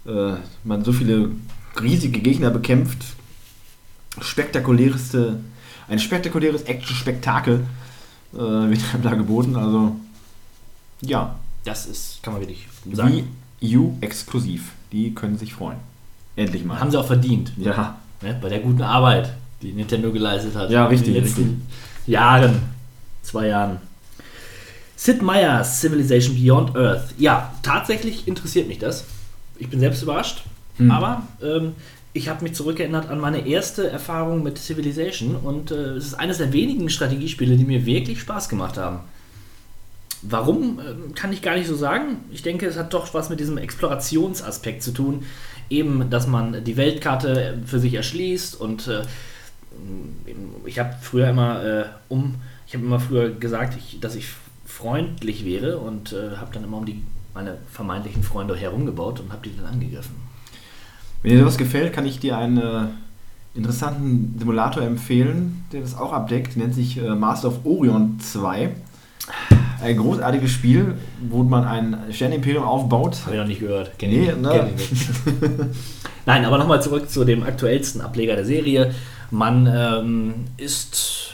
äh, 0.06 0.32
man 0.64 0.84
so 0.84 0.92
viele 0.92 1.30
riesige 1.80 2.18
Gegner 2.18 2.50
bekämpft. 2.50 2.98
Spektakulärste, 4.20 5.38
ein 5.88 6.00
spektakuläres 6.00 6.62
Action-Spektakel 6.62 7.60
äh, 8.32 8.38
wird 8.38 8.80
einem 8.92 9.02
da 9.04 9.14
geboten. 9.14 9.54
Also, 9.54 9.94
ja, 11.00 11.38
Das 11.64 11.86
ist, 11.86 12.24
kann 12.24 12.32
man 12.32 12.42
wirklich 12.42 12.66
sagen. 12.92 13.28
Wii 13.60 13.76
U 13.76 13.96
exklusiv. 14.00 14.72
Die 14.90 15.14
können 15.14 15.38
sich 15.38 15.54
freuen. 15.54 15.78
Endlich 16.36 16.64
mal. 16.64 16.80
Haben 16.80 16.90
sie 16.90 16.98
auch 16.98 17.06
verdient. 17.06 17.52
ja, 17.56 17.96
Ne? 18.22 18.38
Bei 18.40 18.48
der 18.48 18.60
guten 18.60 18.82
Arbeit, 18.82 19.34
die 19.60 19.72
Nintendo 19.72 20.10
geleistet 20.10 20.54
hat. 20.56 20.70
Ja, 20.70 20.86
richtig, 20.86 21.08
In 21.08 21.14
den 21.14 21.24
letzten 21.24 21.66
Jahren. 22.06 22.62
Zwei 23.22 23.48
Jahren. 23.48 23.78
Sid 24.96 25.22
Meier's 25.22 25.80
Civilization 25.80 26.34
Beyond 26.34 26.76
Earth. 26.76 27.14
Ja, 27.18 27.52
tatsächlich 27.62 28.26
interessiert 28.26 28.68
mich 28.68 28.78
das. 28.78 29.04
Ich 29.58 29.68
bin 29.68 29.80
selbst 29.80 30.02
überrascht. 30.02 30.42
Hm. 30.78 30.90
Aber 30.90 31.22
ähm, 31.42 31.72
ich 32.12 32.28
habe 32.28 32.44
mich 32.44 32.54
zurückerinnert 32.54 33.08
an 33.08 33.20
meine 33.20 33.46
erste 33.46 33.90
Erfahrung 33.90 34.42
mit 34.42 34.58
Civilization 34.58 35.36
und 35.36 35.70
äh, 35.70 35.96
es 35.96 36.06
ist 36.06 36.14
eines 36.14 36.38
der 36.38 36.52
wenigen 36.52 36.88
Strategiespiele, 36.88 37.56
die 37.56 37.64
mir 37.64 37.84
wirklich 37.86 38.20
Spaß 38.20 38.48
gemacht 38.48 38.76
haben. 38.76 39.00
Warum, 40.22 40.80
ähm, 40.80 41.14
kann 41.14 41.32
ich 41.32 41.42
gar 41.42 41.56
nicht 41.56 41.66
so 41.66 41.76
sagen. 41.76 42.16
Ich 42.32 42.42
denke, 42.42 42.66
es 42.66 42.78
hat 42.78 42.94
doch 42.94 43.12
was 43.12 43.28
mit 43.30 43.40
diesem 43.40 43.58
Explorationsaspekt 43.58 44.82
zu 44.82 44.92
tun. 44.92 45.24
Eben, 45.70 46.11
dass 46.11 46.27
man 46.27 46.64
die 46.64 46.77
Weltkarte 46.77 47.59
für 47.66 47.79
sich 47.79 47.94
erschließt 47.94 48.61
und 48.61 48.88
äh, 48.88 49.03
ich 50.66 50.79
habe 50.79 50.94
früher 51.00 51.29
immer 51.29 51.64
äh, 51.64 51.85
um, 52.09 52.37
ich 52.66 52.74
habe 52.74 52.85
immer 52.85 53.00
früher 53.00 53.31
gesagt, 53.31 53.77
ich, 53.77 54.00
dass 54.00 54.14
ich 54.14 54.29
freundlich 54.64 55.44
wäre 55.44 55.79
und 55.79 56.12
äh, 56.12 56.37
habe 56.37 56.53
dann 56.53 56.64
immer 56.64 56.79
um 56.79 56.87
die 56.87 57.03
meine 57.35 57.59
vermeintlichen 57.70 58.22
Freunde 58.22 58.57
herumgebaut 58.57 59.20
und 59.20 59.33
habe 59.33 59.48
die 59.48 59.57
dann 59.57 59.66
angegriffen. 59.66 60.14
Wenn 61.22 61.33
dir 61.33 61.40
sowas 61.40 61.59
gefällt, 61.59 61.92
kann 61.92 62.07
ich 62.07 62.20
dir 62.20 62.38
einen 62.38 62.59
äh, 62.59 62.87
interessanten 63.55 64.37
Simulator 64.38 64.83
empfehlen, 64.83 65.64
der 65.72 65.81
das 65.81 65.96
auch 65.96 66.12
abdeckt. 66.12 66.57
Nennt 66.57 66.74
sich 66.74 66.98
äh, 66.98 67.14
Master 67.14 67.48
of 67.48 67.64
Orion 67.64 68.20
2. 68.20 68.74
Ein 69.82 69.96
großartiges 69.98 70.50
Spiel, 70.50 70.94
wo 71.28 71.42
man 71.42 71.64
ein 71.64 71.96
Sternimperium 72.10 72.64
aufbaut. 72.64 73.18
Habe 73.24 73.34
ich 73.34 73.40
noch 73.40 73.48
nicht 73.48 73.60
gehört. 73.60 73.98
Kenn 73.98 74.10
Nee, 74.10 74.32
ne? 74.32 74.70
Nein, 76.26 76.44
aber 76.44 76.58
nochmal 76.58 76.82
zurück 76.82 77.10
zu 77.10 77.24
dem 77.24 77.42
aktuellsten 77.42 78.00
Ableger 78.00 78.34
der 78.37 78.46
Serie. 78.46 78.94
Man 79.30 79.66
ähm, 79.66 80.34
ist. 80.56 81.32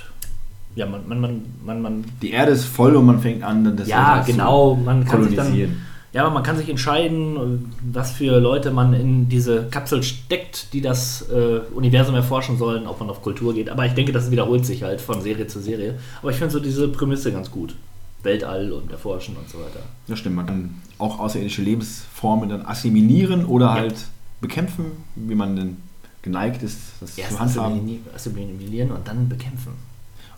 Ja, 0.74 0.87
man, 0.87 1.07
man, 1.09 1.42
man, 1.64 1.83
man, 1.83 2.05
Die 2.22 2.31
Erde 2.31 2.53
ist 2.53 2.64
voll 2.64 2.96
und 2.96 3.07
man 3.07 3.20
fängt 3.20 3.42
an, 3.42 3.76
das 3.76 3.88
ja, 3.88 4.22
genau. 4.26 4.76
Man 4.76 5.05
kann 5.05 5.24
sich 5.24 5.37
dann. 5.37 5.76
Ja, 6.12 6.23
aber 6.25 6.35
man 6.35 6.42
kann 6.42 6.57
sich 6.57 6.68
entscheiden, 6.68 7.73
was 7.92 8.11
für 8.12 8.38
Leute 8.40 8.70
man 8.70 8.92
in 8.94 9.29
diese 9.29 9.66
Kapsel 9.70 10.03
steckt, 10.03 10.73
die 10.73 10.81
das 10.81 11.23
äh, 11.31 11.61
Universum 11.75 12.14
erforschen 12.14 12.59
sollen, 12.59 12.87
ob 12.87 12.99
man 13.01 13.11
auf 13.11 13.23
Kultur 13.23 13.55
geht. 13.55 13.70
Aber 13.70 13.87
ich 13.87 13.92
denke, 13.94 14.12
das 14.12 14.31
wiederholt 14.31 14.66
sich 14.66 14.83
halt 14.83 15.01
von 15.01 15.20
Serie 15.23 15.46
zu 15.46 15.61
Serie. 15.61 15.99
Aber 16.20 16.31
ich 16.31 16.37
finde 16.37 16.53
so 16.53 16.61
diese 16.61 16.88
Prämisse 16.88 17.33
ganz 17.33 17.51
gut. 17.51 17.77
Weltall 18.23 18.70
und 18.73 18.90
erforschen 18.92 19.35
und 19.37 19.49
so 19.49 19.59
weiter. 19.59 19.81
Das 20.07 20.18
stimmt, 20.18 20.37
man 20.37 20.44
kann 20.46 20.75
auch 20.99 21.18
außerirdische 21.20 21.62
Lebensformen 21.62 22.51
dann 22.51 22.66
assimilieren 22.66 23.46
oder 23.46 23.73
halt 23.73 23.94
bekämpfen, 24.42 24.85
wie 25.16 25.35
man 25.35 25.57
denn 25.57 25.77
geneigt 26.20 26.62
ist, 26.62 26.79
das 27.01 27.16
Erst 27.16 27.33
zu 27.33 27.40
handhaben. 27.40 27.79
assimili- 27.81 28.14
assimilieren 28.14 28.90
und 28.90 29.09
dann 29.09 29.27
bekämpfen. 29.27 29.73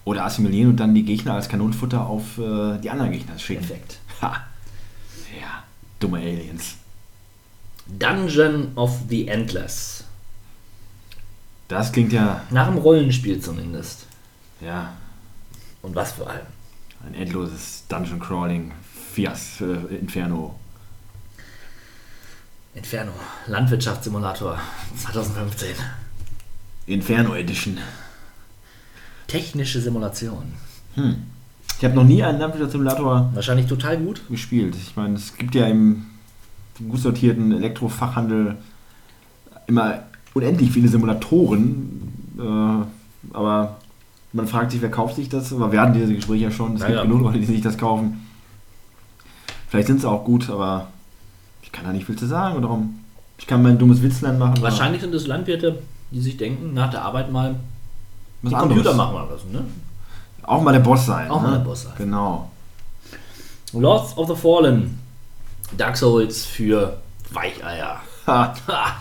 Oder 0.04 0.24
assimilieren 0.24 0.70
und 0.70 0.76
dann 0.78 0.94
die 0.94 1.02
Gegner 1.04 1.34
als 1.34 1.48
Kanonenfutter 1.48 2.06
auf 2.06 2.38
äh, 2.38 2.78
die 2.78 2.88
anderen 2.90 3.10
Gegner 3.10 3.36
schicken. 3.38 3.64
Perfekt. 3.66 3.98
Ha. 4.20 4.36
Ja, 5.40 5.64
dumme 6.00 6.18
Aliens. 6.18 6.76
Dungeon 7.86 8.72
of 8.76 9.00
the 9.08 9.26
Endless. 9.28 10.04
Das 11.68 11.90
klingt 11.92 12.12
ja, 12.12 12.42
Nach 12.50 12.66
dem 12.68 12.78
Rollenspiel 12.78 13.40
zumindest. 13.40 14.06
ja, 14.60 14.92
Und 15.80 15.94
was 15.94 16.12
vor 16.12 16.28
allem. 16.30 16.46
ein 17.06 17.14
endloses 17.14 17.84
Dungeon 17.88 18.20
Crawling, 18.20 18.72
Fias, 19.14 19.60
äh, 19.60 19.94
Inferno. 19.96 20.58
Inferno, 22.74 23.12
Landwirtschaftssimulator 23.46 24.58
2015. 24.96 25.74
Inferno 26.86 27.34
Edition. 27.34 27.78
Technische 29.26 29.80
Simulation. 29.80 30.52
Hm. 30.94 31.26
Ich 31.82 31.84
habe 31.84 31.96
noch 31.96 32.04
nie 32.04 32.22
einen 32.22 32.38
Landwirtschaftssimulator 32.38 33.30
Wahrscheinlich 33.34 33.66
total 33.66 33.98
gut. 33.98 34.22
gespielt. 34.30 34.76
Ich 34.76 34.94
meine, 34.94 35.16
es 35.16 35.36
gibt 35.36 35.52
ja 35.56 35.66
im 35.66 36.06
gut 36.88 37.00
sortierten 37.00 37.50
Elektrofachhandel 37.50 38.54
immer 39.66 40.04
unendlich 40.32 40.70
viele 40.70 40.86
Simulatoren, 40.86 42.12
äh, 42.38 43.34
aber 43.36 43.78
man 44.32 44.46
fragt 44.46 44.70
sich, 44.70 44.80
wer 44.80 44.92
kauft 44.92 45.16
sich 45.16 45.28
das? 45.28 45.52
Aber 45.52 45.72
wir 45.72 45.80
hatten 45.80 45.94
diese 45.94 46.14
Gespräche 46.14 46.44
ja 46.44 46.50
schon. 46.52 46.76
Es 46.76 46.82
Ja, 46.82 46.86
gibt 46.86 46.98
ja. 46.98 47.02
genug 47.02 47.22
Leute, 47.22 47.40
die 47.40 47.46
sich 47.46 47.62
das 47.62 47.76
kaufen. 47.76 48.28
Vielleicht 49.66 49.88
sind 49.88 50.00
sie 50.00 50.08
auch 50.08 50.24
gut, 50.24 50.50
aber 50.50 50.86
ich 51.64 51.72
kann 51.72 51.84
da 51.84 51.92
nicht 51.92 52.06
viel 52.06 52.14
zu 52.16 52.26
sagen. 52.26 52.54
Und 52.54 52.62
darum, 52.62 53.00
ich 53.38 53.48
kann 53.48 53.60
mein 53.60 53.76
dummes 53.80 54.02
Witzlein 54.02 54.38
machen. 54.38 54.62
Wahrscheinlich 54.62 55.00
sind 55.00 55.12
es 55.16 55.26
Landwirte, 55.26 55.80
die 56.12 56.20
sich 56.20 56.36
denken, 56.36 56.74
nach 56.74 56.90
der 56.90 57.02
Arbeit 57.02 57.32
mal 57.32 57.56
was. 58.42 58.52
Computer 58.52 58.94
machen 58.94 59.16
lassen. 59.28 59.50
Ne? 59.50 59.64
Auch 60.42 60.62
mal 60.62 60.72
der 60.72 60.80
Boss 60.80 61.06
sein. 61.06 61.30
Auch 61.30 61.42
ne? 61.42 61.48
mal 61.48 61.58
der 61.58 61.64
Boss 61.64 61.82
sein. 61.82 61.92
Genau. 61.98 62.50
Lords 63.72 64.16
of 64.16 64.28
the 64.28 64.36
Fallen. 64.36 65.00
Dark 65.76 65.96
Souls 65.96 66.44
für 66.44 66.98
Weicheier. 67.30 68.00
Ha. 68.26 68.54
Ha. 68.68 68.96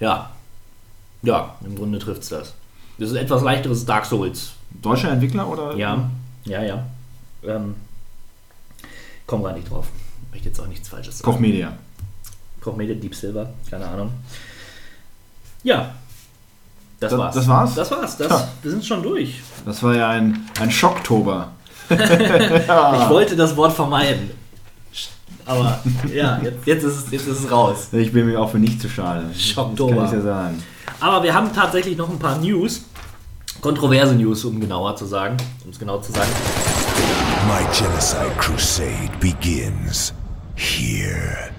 Ja. 0.00 0.30
Ja, 1.22 1.54
im 1.64 1.76
Grunde 1.76 1.98
trifft 1.98 2.22
es 2.22 2.28
das. 2.28 2.54
Das 2.98 3.10
ist 3.10 3.16
etwas 3.16 3.42
leichteres 3.42 3.84
Dark 3.86 4.04
Souls. 4.04 4.52
Deutscher 4.70 5.10
Entwickler 5.10 5.48
oder? 5.48 5.76
Ja, 5.76 6.10
ja, 6.44 6.62
ja. 6.62 6.84
Ähm, 7.42 7.76
komm 9.26 9.42
gar 9.42 9.52
nicht 9.52 9.70
drauf. 9.70 9.86
Möchte 10.30 10.48
jetzt 10.48 10.60
auch 10.60 10.66
nichts 10.66 10.88
Falsches 10.88 11.18
sagen. 11.18 11.30
Koch 11.30 11.40
Media. 11.40 11.72
Kochmedia, 12.60 12.94
Deep 12.94 13.14
Silver, 13.14 13.52
keine 13.70 13.86
Ahnung. 13.86 14.10
Ja. 15.62 15.94
Das, 17.04 17.10
Das- 17.10 17.18
war's. 17.20 17.34
das 17.34 17.48
war's? 17.48 17.74
Das 17.74 17.90
war's. 17.90 18.16
Das, 18.16 18.28
Ja. 18.30 18.48
Wir 18.62 18.70
sind 18.70 18.84
schon 18.84 19.02
durch. 19.02 19.40
Das 19.64 19.82
war 19.82 19.94
ja 19.94 20.08
ein, 20.10 20.46
ein 20.60 20.70
Schocktober. 20.70 21.48
Ich 21.90 23.08
wollte 23.10 23.36
das 23.36 23.54
Wort 23.56 23.72
vermeiden. 23.72 24.30
Aber 25.46 25.78
ja, 26.12 26.40
jetzt, 26.42 26.66
jetzt, 26.66 26.84
ist 26.84 27.04
es, 27.06 27.10
jetzt 27.12 27.26
ist 27.28 27.40
es 27.44 27.50
raus. 27.50 27.88
Ich 27.92 28.12
bin 28.12 28.26
mir 28.26 28.40
auch 28.40 28.50
für 28.50 28.58
nicht 28.58 28.80
zu 28.80 28.88
schade. 28.88 29.26
Schocktober. 29.38 29.94
Das 30.02 30.10
kann 30.10 30.20
ich 30.20 30.24
ja 30.24 30.32
sagen. 30.32 30.62
Aber 31.00 31.22
wir 31.22 31.34
haben 31.34 31.52
tatsächlich 31.52 31.98
noch 31.98 32.08
ein 32.08 32.18
paar 32.18 32.38
News. 32.38 32.84
Kontroverse 33.60 34.14
News, 34.14 34.44
um 34.46 34.58
genauer 34.60 34.96
zu 34.96 35.04
sagen. 35.04 35.36
Um 35.64 35.70
es 35.70 35.78
genau 35.78 35.98
zu 35.98 36.12
sagen. 36.12 36.30
My 37.46 37.62
genocide 37.76 38.30
crusade 38.38 39.10
begins 39.20 40.14
here. 40.56 41.50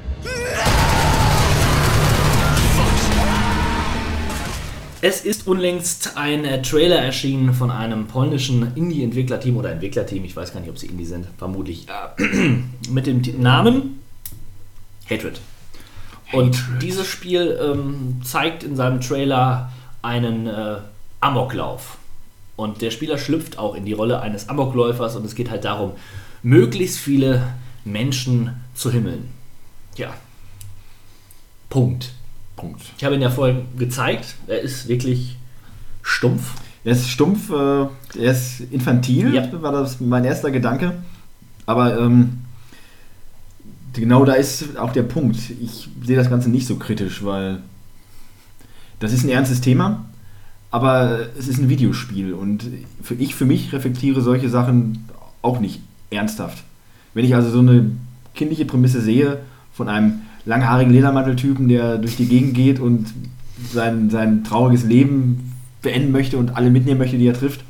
Es 5.08 5.22
ist 5.22 5.46
unlängst 5.46 6.18
ein 6.18 6.46
äh, 6.46 6.64
Trailer 6.64 6.96
erschienen 6.96 7.54
von 7.54 7.70
einem 7.70 8.08
polnischen 8.08 8.76
Indie-Entwicklerteam 8.76 9.56
oder 9.56 9.72
Entwicklerteam, 9.72 10.26
ich 10.26 10.36
weiß 10.36 10.52
gar 10.52 10.62
nicht, 10.62 10.70
ob 10.72 10.80
sie 10.80 10.88
Indie 10.88 11.06
sind, 11.06 11.28
vermutlich, 11.38 11.86
äh, 12.18 12.24
mit 12.90 13.06
dem 13.06 13.22
Namen 13.40 14.00
Hatred. 15.08 15.40
Und 16.32 16.58
dieses 16.82 17.06
Spiel 17.06 17.56
ähm, 17.62 18.22
zeigt 18.24 18.64
in 18.64 18.76
seinem 18.76 19.00
Trailer 19.00 19.72
einen 20.02 20.48
äh, 20.48 20.78
Amoklauf. 21.22 22.00
Und 22.56 22.82
der 22.82 22.90
Spieler 22.90 23.20
schlüpft 23.20 23.60
auch 23.60 23.76
in 23.76 23.86
die 23.86 23.94
Rolle 23.94 24.22
eines 24.22 24.50
Amokläufers 24.50 25.16
und 25.16 25.24
es 25.24 25.36
geht 25.36 25.52
halt 25.52 25.66
darum, 25.66 25.92
möglichst 26.42 26.98
viele 26.98 27.44
Menschen 27.84 28.60
zu 28.74 28.90
himmeln. 28.90 29.30
Ja. 29.98 30.16
Punkt. 31.70 32.15
Punkt. 32.56 32.82
Ich 32.98 33.04
habe 33.04 33.16
ihn 33.16 33.22
ja 33.22 33.30
vorhin 33.30 33.66
gezeigt. 33.78 34.36
Er 34.48 34.62
ist 34.62 34.88
wirklich 34.88 35.38
stumpf. 36.02 36.54
Er 36.84 36.92
ist 36.94 37.10
stumpf, 37.10 37.50
äh, 37.50 37.54
er 38.20 38.32
ist 38.32 38.62
infantil, 38.72 39.34
Ja. 39.34 39.62
war 39.62 39.72
das 39.72 40.00
mein 40.00 40.24
erster 40.24 40.52
Gedanke. 40.52 40.94
Aber 41.66 42.00
ähm, 42.00 42.42
genau 43.94 44.24
da 44.26 44.34
ist 44.34 44.78
auch 44.78 44.92
der 44.94 45.04
Punkt. 45.04 45.38
Ich 45.62 45.90
sehe 46.04 46.16
das 46.16 46.30
Ganze 46.30 46.50
nicht 46.50 46.68
so 46.68 46.76
kritisch, 46.76 47.24
weil 47.26 47.60
das 49.00 49.14
ist 49.14 49.24
ein 49.24 49.30
ernstes 49.30 49.62
Thema, 49.62 50.06
aber 50.72 51.28
es 51.38 51.48
ist 51.48 51.58
ein 51.58 51.70
Videospiel 51.70 52.34
und 52.34 52.70
für 53.02 53.16
ich 53.16 53.36
für 53.36 53.46
mich 53.46 53.74
reflektiere 53.74 54.22
solche 54.22 54.50
Sachen 54.50 55.10
auch 55.42 55.60
nicht 55.60 55.82
ernsthaft. 56.12 56.64
Wenn 57.14 57.26
ich 57.26 57.34
also 57.36 57.50
so 57.50 57.60
eine 57.60 57.92
kindliche 58.36 58.66
Prämisse 58.66 59.02
sehe 59.02 59.40
von 59.74 59.90
einem 59.90 60.22
langhaarigen 60.46 60.94
Ledermanteltypen, 60.94 61.68
der 61.68 61.98
durch 61.98 62.18
die 62.18 62.28
Gegend 62.28 62.54
geht 62.54 62.80
und 62.80 63.08
sein, 63.72 64.10
sein 64.10 64.44
trauriges 64.44 64.84
Leben 64.84 65.54
beenden 65.82 66.12
möchte 66.12 66.38
und 66.38 66.56
alle 66.56 66.70
mitnehmen 66.70 67.00
möchte, 67.00 67.18
die 67.18 67.28
er 67.28 67.34
trifft, 67.34 67.64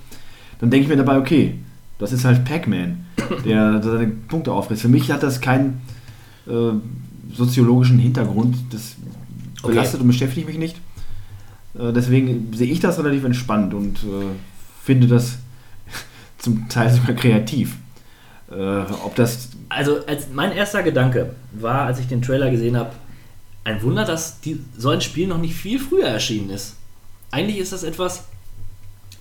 dann 0.59 0.69
denke 0.69 0.83
ich 0.83 0.89
mir 0.89 0.97
dabei, 0.97 1.17
okay, 1.17 1.55
das 1.99 2.11
ist 2.11 2.25
halt 2.25 2.45
Pac-Man, 2.45 3.05
der 3.45 3.81
seine 3.83 4.07
Punkte 4.07 4.51
aufreißt. 4.51 4.81
Für 4.81 4.89
mich 4.89 5.11
hat 5.11 5.23
das 5.23 5.41
keinen 5.41 5.81
äh, 6.47 6.71
soziologischen 7.33 7.99
Hintergrund. 7.99 8.55
Das 8.71 8.95
Okay. 9.63 9.73
belastet 9.73 10.01
und 10.01 10.07
beschäftigt 10.07 10.47
mich 10.47 10.57
nicht. 10.59 10.75
Äh, 11.73 11.91
deswegen 11.91 12.53
sehe 12.53 12.67
ich 12.71 12.79
das 12.81 12.99
relativ 12.99 13.23
entspannt 13.23 13.73
und 13.73 13.97
äh, 14.03 14.35
finde 14.83 15.07
das 15.07 15.39
zum 16.37 16.69
Teil 16.69 16.91
sogar 16.93 17.15
kreativ. 17.15 17.75
Äh, 18.51 18.81
ob 19.03 19.15
das 19.15 19.49
Also 19.69 20.05
als 20.05 20.27
mein 20.31 20.51
erster 20.51 20.83
Gedanke 20.83 21.31
war, 21.53 21.81
als 21.81 21.99
ich 21.99 22.07
den 22.07 22.21
Trailer 22.21 22.51
gesehen 22.51 22.77
habe, 22.77 22.91
ein 23.63 23.81
Wunder, 23.81 24.05
dass 24.05 24.39
die, 24.41 24.63
so 24.77 24.89
ein 24.89 25.01
Spiel 25.01 25.27
noch 25.27 25.39
nicht 25.39 25.55
viel 25.55 25.79
früher 25.79 26.07
erschienen 26.07 26.51
ist. 26.51 26.75
Eigentlich 27.31 27.57
ist 27.57 27.73
das 27.73 27.83
etwas, 27.83 28.25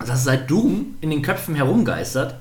das 0.05 0.23
seit 0.23 0.49
Doom 0.49 0.95
in 1.01 1.09
den 1.09 1.21
Köpfen 1.21 1.55
herumgeistert, 1.55 2.35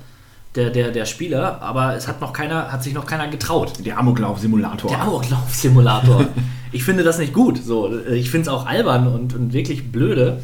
der, 0.54 0.70
der, 0.70 0.92
der 0.92 1.04
Spieler, 1.04 1.60
aber 1.62 1.96
es 1.96 2.06
hat 2.06 2.20
noch 2.20 2.32
keiner, 2.32 2.70
hat 2.70 2.82
sich 2.82 2.94
noch 2.94 3.06
keiner 3.06 3.26
getraut. 3.28 3.72
der 3.84 3.98
Amoklauf-Simulator. 3.98 4.90
Der 4.90 5.00
Amoklauf-Simulator. 5.00 6.26
ich 6.72 6.84
finde 6.84 7.02
das 7.02 7.18
nicht 7.18 7.32
gut. 7.32 7.58
So, 7.64 7.98
ich 8.06 8.30
finde 8.30 8.42
es 8.42 8.48
auch 8.48 8.66
albern 8.66 9.08
und, 9.08 9.34
und 9.34 9.52
wirklich 9.52 9.90
blöde. 9.90 10.42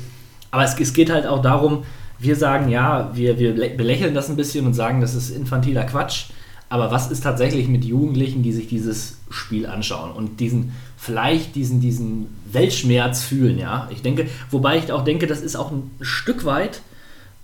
Aber 0.50 0.64
es, 0.64 0.78
es 0.80 0.92
geht 0.94 1.10
halt 1.10 1.26
auch 1.26 1.42
darum, 1.42 1.84
wir 2.20 2.36
sagen, 2.36 2.68
ja, 2.68 3.10
wir, 3.14 3.38
wir 3.38 3.54
lä- 3.54 3.76
belächeln 3.76 4.14
das 4.14 4.28
ein 4.28 4.36
bisschen 4.36 4.66
und 4.66 4.74
sagen, 4.74 5.00
das 5.00 5.14
ist 5.14 5.30
infantiler 5.30 5.84
Quatsch. 5.84 6.26
Aber 6.68 6.92
was 6.92 7.10
ist 7.10 7.24
tatsächlich 7.24 7.66
mit 7.66 7.84
Jugendlichen, 7.84 8.42
die 8.44 8.52
sich 8.52 8.68
dieses 8.68 9.16
Spiel 9.28 9.66
anschauen 9.66 10.12
und 10.12 10.38
diesen, 10.38 10.72
vielleicht 10.96 11.56
diesen, 11.56 11.80
diesen 11.80 12.26
Weltschmerz 12.52 13.24
fühlen, 13.24 13.58
ja? 13.58 13.88
Ich 13.90 14.02
denke, 14.02 14.28
wobei 14.50 14.78
ich 14.78 14.92
auch 14.92 15.02
denke, 15.02 15.26
das 15.26 15.40
ist 15.40 15.56
auch 15.56 15.72
ein 15.72 15.90
Stück 16.00 16.44
weit 16.44 16.82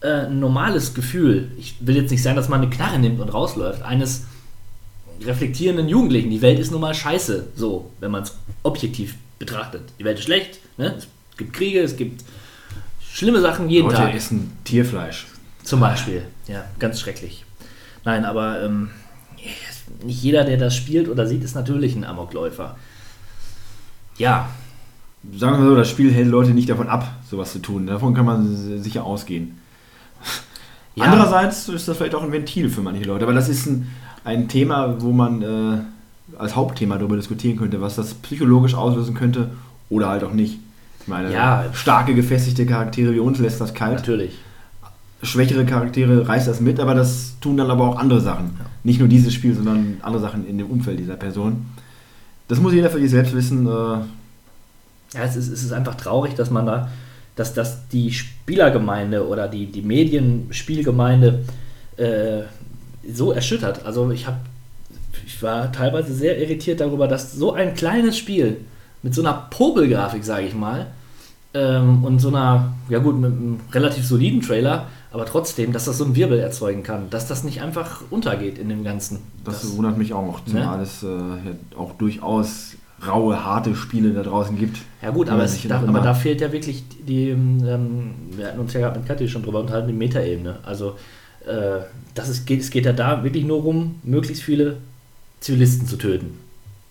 äh, 0.01 0.27
ein 0.27 0.39
normales 0.39 0.95
Gefühl. 0.95 1.51
Ich 1.59 1.75
will 1.81 1.97
jetzt 1.97 2.13
nicht 2.13 2.23
sagen, 2.23 2.37
dass 2.37 2.49
man 2.49 2.61
eine 2.61 2.71
Knarre 2.71 3.01
nimmt 3.01 3.19
und 3.21 3.29
rausläuft. 3.31 3.83
Eines 3.83 4.27
reflektierenden 5.25 5.89
Jugendlichen. 5.89 6.31
Die 6.31 6.43
Welt 6.43 6.59
ist 6.59 6.71
nun 6.71 6.81
mal 6.81 6.95
scheiße, 6.95 7.49
so, 7.57 7.91
wenn 8.01 8.11
man 8.11 8.23
es 8.23 8.37
objektiv 8.63 9.17
betrachtet. 9.39 9.83
Die 9.99 10.05
Welt 10.05 10.19
ist 10.19 10.25
schlecht, 10.25 10.61
ne? 10.77 10.95
es 10.99 11.07
gibt 11.37 11.53
Kriege, 11.53 11.81
es 11.81 11.97
gibt 11.97 12.25
schlimme 13.17 13.41
Sachen 13.41 13.69
jeden 13.69 13.89
Leute 13.89 14.03
Tag. 14.03 14.15
essen 14.15 14.53
Tierfleisch. 14.65 15.27
Zum 15.63 15.81
Beispiel. 15.81 16.23
Ja, 16.47 16.65
ganz 16.79 17.01
schrecklich. 17.01 17.45
Nein, 18.05 18.25
aber 18.25 18.63
ähm, 18.63 18.91
nicht 20.05 20.23
jeder, 20.23 20.45
der 20.45 20.59
das 20.59 20.77
spielt 20.77 21.09
oder 21.09 21.27
sieht, 21.27 21.43
ist 21.43 21.55
natürlich 21.55 21.97
ein 21.97 22.05
Amokläufer. 22.05 22.77
Ja, 24.19 24.49
Sagen 25.35 25.61
wir 25.61 25.71
so, 25.71 25.75
das 25.77 25.91
Spiel 25.91 26.13
hält 26.13 26.29
Leute 26.29 26.51
nicht 26.51 26.69
davon 26.69 26.89
ab, 26.89 27.09
sowas 27.29 27.53
zu 27.53 27.59
tun. 27.59 27.87
Davon 27.87 28.15
kann 28.15 28.27
man 28.27 28.81
sicher 28.81 29.05
ausgehen. 29.05 29.59
ja 30.95 31.05
Andererseits 31.05 31.69
ist 31.69 31.89
das 31.89 31.97
vielleicht 31.97 32.15
auch 32.15 32.23
ein 32.23 32.33
Ventil 32.33 32.71
für 32.71 32.81
manche 32.81 33.05
Leute, 33.05 33.25
aber 33.25 33.35
das 33.35 33.49
ist 33.49 33.67
ein, 33.67 33.89
ein 34.25 34.49
Thema, 34.49 35.01
wo 35.01 35.11
man 35.11 35.43
äh, 35.43 36.39
als 36.39 36.55
Hauptthema 36.55 36.97
darüber 36.97 37.17
diskutieren 37.17 37.57
könnte, 37.57 37.81
was 37.81 37.97
das 37.97 38.15
psychologisch 38.15 38.75
auslösen 38.75 39.15
könnte 39.15 39.51
oder 39.89 40.09
halt 40.09 40.23
auch 40.23 40.33
nicht. 40.33 40.61
Ich 41.07 41.09
meine, 41.09 41.33
Ja. 41.33 41.65
starke, 41.73 42.17
gefestigte 42.17 42.67
Charaktere 42.67 43.15
wie 43.15 43.21
uns 43.21 43.39
lässt 43.39 43.61
das 43.61 43.73
kalt. 43.75 43.95
natürlich. 43.95 44.33
Schwächere 45.23 45.65
Charaktere 45.65 46.27
reißt 46.27 46.49
das 46.49 46.61
mit, 46.61 46.81
aber 46.81 46.97
das 46.97 47.37
tun 47.41 47.57
dann 47.57 47.71
aber 47.71 47.85
auch 47.89 47.97
andere 47.97 48.21
Sachen. 48.21 48.59
Nicht 48.83 48.99
nur 48.99 49.07
dieses 49.09 49.33
Spiel, 49.33 49.55
sondern 49.55 49.99
andere 50.03 50.21
Sachen 50.21 50.45
in 50.49 50.59
dem 50.59 50.67
Umfeld 50.69 50.99
dieser 50.99 51.15
Person. 51.15 51.67
Das 52.49 52.59
muss 52.61 52.73
jeder 52.75 52.91
für 52.91 52.99
sich 52.99 53.11
selbst 53.11 53.35
wissen. 53.37 53.67
Äh, 53.69 53.71
Ja, 53.71 55.23
es 55.23 55.37
ist, 55.37 55.49
es 55.49 55.63
ist 55.63 55.73
einfach 55.73 55.95
traurig, 55.95 56.35
dass 56.35 56.51
man 56.51 56.67
da, 56.67 56.91
dass, 57.37 57.55
dass 57.55 57.87
die 57.89 58.11
Spielergemeinde 58.13 59.27
oder 59.29 59.47
die, 59.47 59.67
die 59.67 59.83
Medienspielgemeinde 59.83 61.45
äh, 61.97 62.43
so 63.13 63.31
erschüttert. 63.31 63.85
Also 63.87 64.11
ich 64.11 64.27
habe, 64.27 64.39
ich 65.25 65.41
war 65.41 65.71
teilweise 65.71 66.13
sehr 66.13 66.37
irritiert 66.41 66.81
darüber, 66.81 67.07
dass 67.07 67.33
so 67.33 67.53
ein 67.55 67.75
kleines 67.75 68.19
Spiel 68.19 68.59
mit 69.03 69.15
so 69.15 69.23
einer 69.23 69.47
Popelgrafik, 69.51 70.25
sage 70.25 70.47
ich 70.47 70.55
mal, 70.55 70.87
ähm, 71.57 72.05
und 72.05 72.19
so 72.19 72.29
einer, 72.29 72.75
ja 72.89 72.99
gut, 72.99 73.19
mit 73.19 73.33
einem 73.33 73.61
relativ 73.73 74.07
soliden 74.07 74.43
Trailer, 74.43 74.87
aber 75.13 75.25
trotzdem, 75.25 75.73
dass 75.73 75.87
das 75.87 75.99
so 75.99 76.05
einen 76.05 76.15
Wirbel 76.15 76.39
erzeugen 76.39 76.83
kann, 76.83 77.09
dass 77.11 77.27
das 77.27 77.45
nicht 77.45 77.63
einfach 77.63 78.03
untergeht 78.11 78.59
in 78.59 78.69
dem 78.69 78.85
Ganzen. 78.85 79.21
Das, 79.45 79.77
wundert 79.77 79.97
mich 79.97 80.13
auch, 80.13 80.41
zumal 80.45 80.77
Ne? 80.77 80.83
es 80.83 81.03
äh, 81.03 81.07
ja 81.07 81.79
auch 81.79 81.93
durchaus 81.95 82.77
raue, 83.07 83.45
harte 83.45 83.75
Spiele 83.75 84.13
da 84.13 84.23
draußen 84.23 84.59
gibt. 84.59 84.79
Ja 85.03 85.11
gut, 85.11 85.29
aber, 85.29 85.45
es, 85.45 85.67
da, 85.67 85.81
aber 85.81 86.01
da 86.01 86.15
fehlt 86.15 86.41
ja 86.41 86.53
wirklich 86.53 86.85
die, 87.07 87.29
ähm, 87.31 88.15
wir 88.33 88.49
hatten 88.49 88.61
uns 88.61 88.73
ja 88.73 88.81
gerade 88.81 88.99
mit 88.99 89.09
Kathi 89.09 89.29
schon 89.29 89.43
drüber 89.43 89.61
unterhalten, 89.61 89.89
die 89.89 89.95
Metaebene. 89.95 90.59
Also 90.65 90.97
äh, 91.47 91.81
das 92.15 92.29
ist, 92.29 92.47
geht, 92.47 92.61
es 92.61 92.71
geht 92.71 92.87
ja 92.87 92.93
da 92.93 93.23
wirklich 93.23 93.45
nur 93.45 93.65
um, 93.65 93.97
möglichst 94.03 94.43
viele 94.43 94.79
Zivilisten 95.41 95.87
zu 95.87 95.97
töten. 95.97 96.39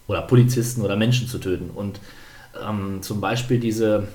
Oder 0.08 0.22
Polizisten 0.22 0.82
oder 0.82 0.96
Menschen 0.96 1.28
zu 1.28 1.40
töten. 1.40 1.72
Und 1.74 2.00
ähm, 2.68 3.02
zum 3.02 3.20
Beispiel 3.22 3.60
diese, 3.60 4.08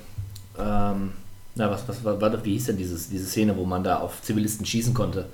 ähm, 0.57 1.11
na, 1.55 1.69
was, 1.69 1.87
was 1.87 2.03
war, 2.03 2.19
war, 2.19 2.45
wie 2.45 2.53
hieß 2.53 2.67
denn 2.67 2.77
dieses, 2.77 3.09
diese 3.09 3.25
Szene, 3.25 3.55
wo 3.57 3.65
man 3.65 3.83
da 3.83 3.99
auf 3.99 4.21
Zivilisten 4.21 4.65
schießen 4.65 4.93
konnte 4.93 5.27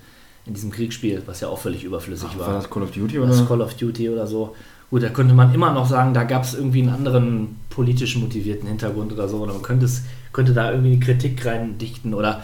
in 0.45 0.53
diesem 0.53 0.71
Kriegsspiel, 0.71 1.21
was 1.25 1.41
ja 1.41 1.49
auch 1.49 1.59
völlig 1.59 1.83
überflüssig 1.83 2.29
Ach, 2.33 2.39
war 2.39 2.47
war 2.47 2.53
das 2.55 2.69
Call 2.69 2.83
of 2.83 2.91
Duty 2.91 3.17
das 3.17 3.39
oder? 3.39 3.47
Call 3.47 3.61
of 3.61 3.73
Duty 3.75 4.09
oder 4.09 4.25
so. 4.25 4.55
Gut, 4.89 5.03
da 5.03 5.09
könnte 5.09 5.33
man 5.33 5.53
immer 5.53 5.73
noch 5.73 5.85
sagen, 5.85 6.13
da 6.13 6.23
gab 6.23 6.43
es 6.43 6.53
irgendwie 6.53 6.81
einen 6.81 6.93
anderen 6.93 7.59
politisch 7.69 8.15
motivierten 8.15 8.69
Hintergrund 8.69 9.11
oder 9.11 9.27
so. 9.27 9.37
Oder 9.39 9.51
man 9.51 9.61
könnte, 9.61 9.85
es, 9.85 10.03
könnte 10.31 10.53
da 10.53 10.71
irgendwie 10.71 10.93
eine 10.93 10.99
Kritik 11.01 11.45
reindichten 11.45 12.13
oder, 12.13 12.41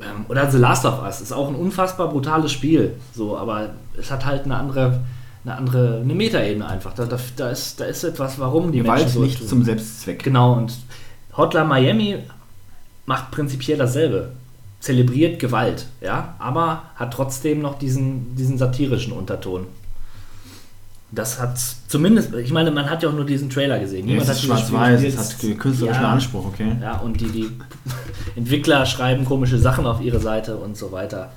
ähm, 0.00 0.26
oder 0.28 0.48
The 0.48 0.58
Last 0.58 0.84
of 0.86 1.02
Us 1.02 1.20
ist 1.20 1.32
auch 1.32 1.48
ein 1.48 1.56
unfassbar 1.56 2.08
brutales 2.10 2.52
Spiel. 2.52 2.94
So, 3.12 3.36
aber 3.36 3.70
es 3.98 4.12
hat 4.12 4.24
halt 4.24 4.44
eine 4.44 4.56
andere, 4.56 5.00
eine 5.44 5.56
andere, 5.56 6.00
eine 6.04 6.14
Metaebene 6.14 6.64
einfach. 6.68 6.94
Da, 6.94 7.06
da, 7.06 7.18
da, 7.36 7.50
ist, 7.50 7.80
da 7.80 7.84
ist 7.86 8.04
etwas, 8.04 8.38
warum 8.38 8.70
die 8.70 8.78
Gewalt 8.78 9.00
Menschen 9.00 9.14
so 9.14 9.24
nicht 9.24 9.38
tun. 9.38 9.48
zum 9.48 9.64
Selbstzweck. 9.64 10.22
Genau, 10.22 10.52
und 10.52 10.72
Hotline 11.36 11.66
Miami 11.66 12.16
macht 13.06 13.30
prinzipiell 13.30 13.78
dasselbe. 13.78 14.32
Zelebriert 14.80 15.38
Gewalt, 15.38 15.86
ja, 16.00 16.34
aber 16.38 16.84
hat 16.96 17.12
trotzdem 17.12 17.60
noch 17.60 17.78
diesen, 17.78 18.34
diesen 18.34 18.56
satirischen 18.56 19.12
Unterton. 19.12 19.66
Das 21.12 21.38
hat 21.40 21.58
zumindest, 21.88 22.32
ich 22.34 22.52
meine, 22.52 22.70
man 22.70 22.88
hat 22.88 23.02
ja 23.02 23.08
auch 23.08 23.12
nur 23.12 23.26
diesen 23.26 23.50
Trailer 23.50 23.78
gesehen. 23.78 24.08
Ja, 24.08 24.16
es 24.18 24.28
ist 24.28 24.42
schwarz-weiß, 24.42 25.02
es 25.02 25.18
hat 25.18 25.58
künstlerischen 25.58 26.02
Ja. 26.02 26.12
Anspruch, 26.12 26.46
okay. 26.46 26.76
Ja, 26.80 26.98
und 26.98 27.20
die, 27.20 27.28
die 27.28 27.50
Entwickler 28.36 28.86
schreiben 28.86 29.24
komische 29.24 29.58
Sachen 29.58 29.86
auf 29.86 30.00
ihre 30.00 30.20
Seite 30.20 30.56
und 30.56 30.76
so 30.76 30.92
weiter. 30.92 31.32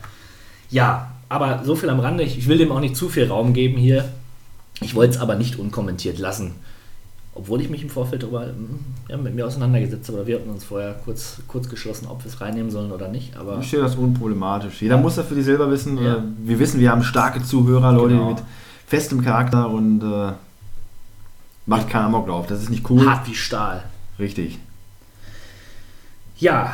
Ja, 0.70 1.12
aber 1.28 1.64
so 1.66 1.76
viel 1.76 1.90
am 1.90 2.00
Rande. 2.00 2.24
Ich, 2.24 2.38
ich 2.38 2.48
will 2.48 2.60
dem 2.60 2.72
auch 2.72 2.80
nicht 2.80 2.96
zu 2.96 3.10
viel 3.10 3.28
Raum 3.28 3.54
geben 3.54 3.78
hier. 3.78 4.06
Ich 4.80 4.96
wollte 4.96 5.16
es 5.16 5.20
aber 5.20 5.36
nicht 5.36 5.58
unkommentiert 5.58 6.20
lassen. 6.20 6.54
Obwohl 7.36 7.62
ich 7.62 7.70
mich 7.70 7.82
im 7.82 7.90
Vorfeld 7.90 8.22
darüber 8.24 8.46
mm, 8.46 8.80
ja, 9.10 9.18
mit 9.18 9.34
mir 9.34 9.48
auseinandergesetzt 9.48 10.08
habe. 10.08 10.20
Oder 10.20 10.28
wir 10.28 10.36
hatten 10.40 10.50
uns 10.52 10.64
vorher 10.64 10.94
kurz, 11.04 11.38
kurz 11.48 11.68
geschlossen, 11.68 12.08
ob 12.08 12.24
wir 12.24 12.30
es 12.32 12.40
reinnehmen 12.42 12.70
sollen 12.72 12.92
oder 12.92 13.08
nicht. 13.08 13.36
Aber 13.38 13.60
Ich 13.60 13.70
sehe 13.72 13.80
das 13.82 13.96
unproblematisch. 13.96 14.82
Jeder 14.82 14.98
muss 14.98 15.16
das 15.16 15.26
für 15.28 15.34
sich 15.36 15.46
selber 15.46 15.70
wissen. 15.72 15.98
Ja. 16.04 16.18
Äh, 16.18 16.22
Wir 16.44 16.60
wissen, 16.60 16.80
wir 16.80 16.92
haben 16.92 17.04
starke 17.04 17.42
Zuhörer, 17.44 17.92
Leute 17.92 18.14
Genau. 18.16 18.30
mit 18.30 18.44
festem 18.86 19.24
Charakter 19.24 19.70
und 19.70 20.02
äh, 20.04 20.34
macht 21.66 21.90
keinen 21.90 22.06
Amoklauf. 22.06 22.46
Das 22.48 22.62
ist 22.62 22.70
nicht 22.70 22.88
cool. 22.90 23.06
hart 23.10 23.28
wie 23.28 23.34
Stahl. 23.36 23.84
Richtig. 24.20 24.60
Ja, 26.38 26.74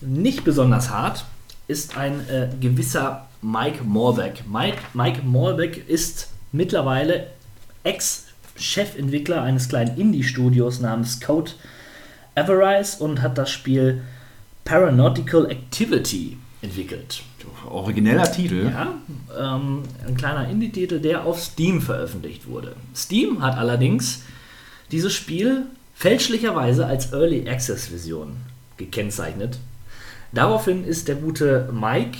nicht 0.00 0.44
besonders 0.44 0.90
hart 0.90 1.24
ist 1.68 1.96
ein 1.96 2.26
äh, 2.28 2.48
gewisser 2.60 3.26
Mike 3.42 3.84
Morbeck. 3.84 4.44
Mike, 4.50 4.78
Mike 4.94 5.22
Morbeck 5.22 5.88
ist 5.88 6.28
mittlerweile 6.52 7.28
Ex-Chefentwickler 8.60 9.42
eines 9.42 9.68
kleinen 9.70 9.98
Indie-Studios 9.98 10.80
namens 10.80 11.20
Code 11.20 11.52
Everise 12.34 13.02
und 13.02 13.22
hat 13.22 13.38
das 13.38 13.50
Spiel 13.50 14.02
Paranautical 14.64 15.50
Activity 15.50 16.36
entwickelt. 16.60 17.22
Origineller 17.68 18.30
Titel. 18.30 18.70
Ja, 18.70 18.94
ähm, 19.38 19.82
ein 20.06 20.14
kleiner 20.14 20.48
Indie-Titel, 20.48 21.00
der 21.00 21.24
auf 21.24 21.40
Steam 21.40 21.80
veröffentlicht 21.80 22.46
wurde. 22.46 22.76
Steam 22.94 23.42
hat 23.42 23.56
allerdings 23.56 24.24
dieses 24.92 25.14
Spiel 25.14 25.62
fälschlicherweise 25.94 26.86
als 26.86 27.12
Early 27.12 27.48
Access 27.48 27.86
Version 27.86 28.36
gekennzeichnet. 28.76 29.58
Daraufhin 30.32 30.84
ist 30.84 31.08
der 31.08 31.16
gute 31.16 31.70
Mike 31.72 32.18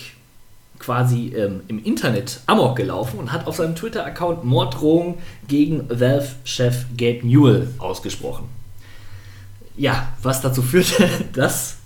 quasi 0.80 1.32
ähm, 1.36 1.60
im 1.68 1.84
Internet 1.84 2.40
amok 2.46 2.76
gelaufen 2.76 3.20
und 3.20 3.32
hat 3.32 3.46
auf 3.46 3.56
seinem 3.56 3.76
Twitter-Account 3.76 4.44
Morddrohungen 4.44 5.14
gegen 5.46 5.88
Valve-Chef 5.88 6.86
Gabe 6.96 7.20
Newell 7.22 7.68
ausgesprochen. 7.78 8.48
Ja, 9.76 10.12
was 10.22 10.40
dazu 10.40 10.62
führte, 10.62 11.08
dass 11.32 11.76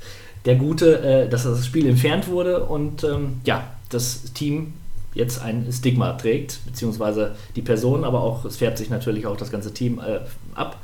der 0.44 0.57
gute, 0.57 1.00
äh, 1.00 1.28
dass 1.28 1.42
das 1.42 1.66
Spiel 1.66 1.87
entfernt 1.87 2.28
wurde 2.28 2.64
und 2.64 3.04
ähm, 3.04 3.40
ja, 3.44 3.72
das 3.90 4.33
Team 4.33 4.74
jetzt 5.12 5.42
ein 5.42 5.70
Stigma 5.72 6.12
trägt, 6.14 6.61
beziehungsweise 6.64 7.35
die 7.57 7.62
Person, 7.62 8.04
aber 8.04 8.22
auch, 8.22 8.44
es 8.44 8.57
färbt 8.57 8.78
sich 8.78 8.90
natürlich 8.90 9.26
auch 9.26 9.37
das 9.37 9.50
ganze 9.50 9.74
Team 9.74 10.00
äh, 10.00 10.20
ab. 10.54 10.80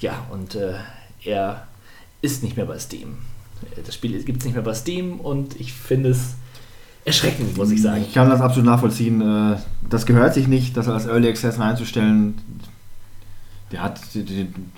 Ja, 0.00 0.26
und 0.30 0.54
äh, 0.54 0.74
er 1.24 1.66
ist 2.22 2.42
nicht 2.42 2.56
mehr 2.56 2.66
bei 2.66 2.78
Steam. 2.78 3.18
Das 3.84 3.94
Spiel 3.94 4.22
gibt 4.24 4.40
es 4.40 4.44
nicht 4.44 4.54
mehr 4.54 4.64
bei 4.64 4.74
Steam 4.74 5.20
und 5.20 5.60
ich 5.60 5.72
finde 5.72 6.10
es 6.10 6.34
erschreckend, 7.04 7.56
muss 7.56 7.70
ich 7.70 7.82
sagen. 7.82 8.02
Ich 8.06 8.14
kann 8.14 8.28
das 8.30 8.40
absolut 8.40 8.66
nachvollziehen. 8.66 9.20
Äh, 9.20 9.56
Das 9.90 10.06
gehört 10.06 10.34
sich 10.34 10.48
nicht, 10.48 10.76
das 10.76 10.88
als 10.88 11.06
Early 11.06 11.28
Access 11.28 11.58
reinzustellen. 11.58 12.34
Der 13.70 13.82
hat 13.82 14.00
den- 14.14 14.70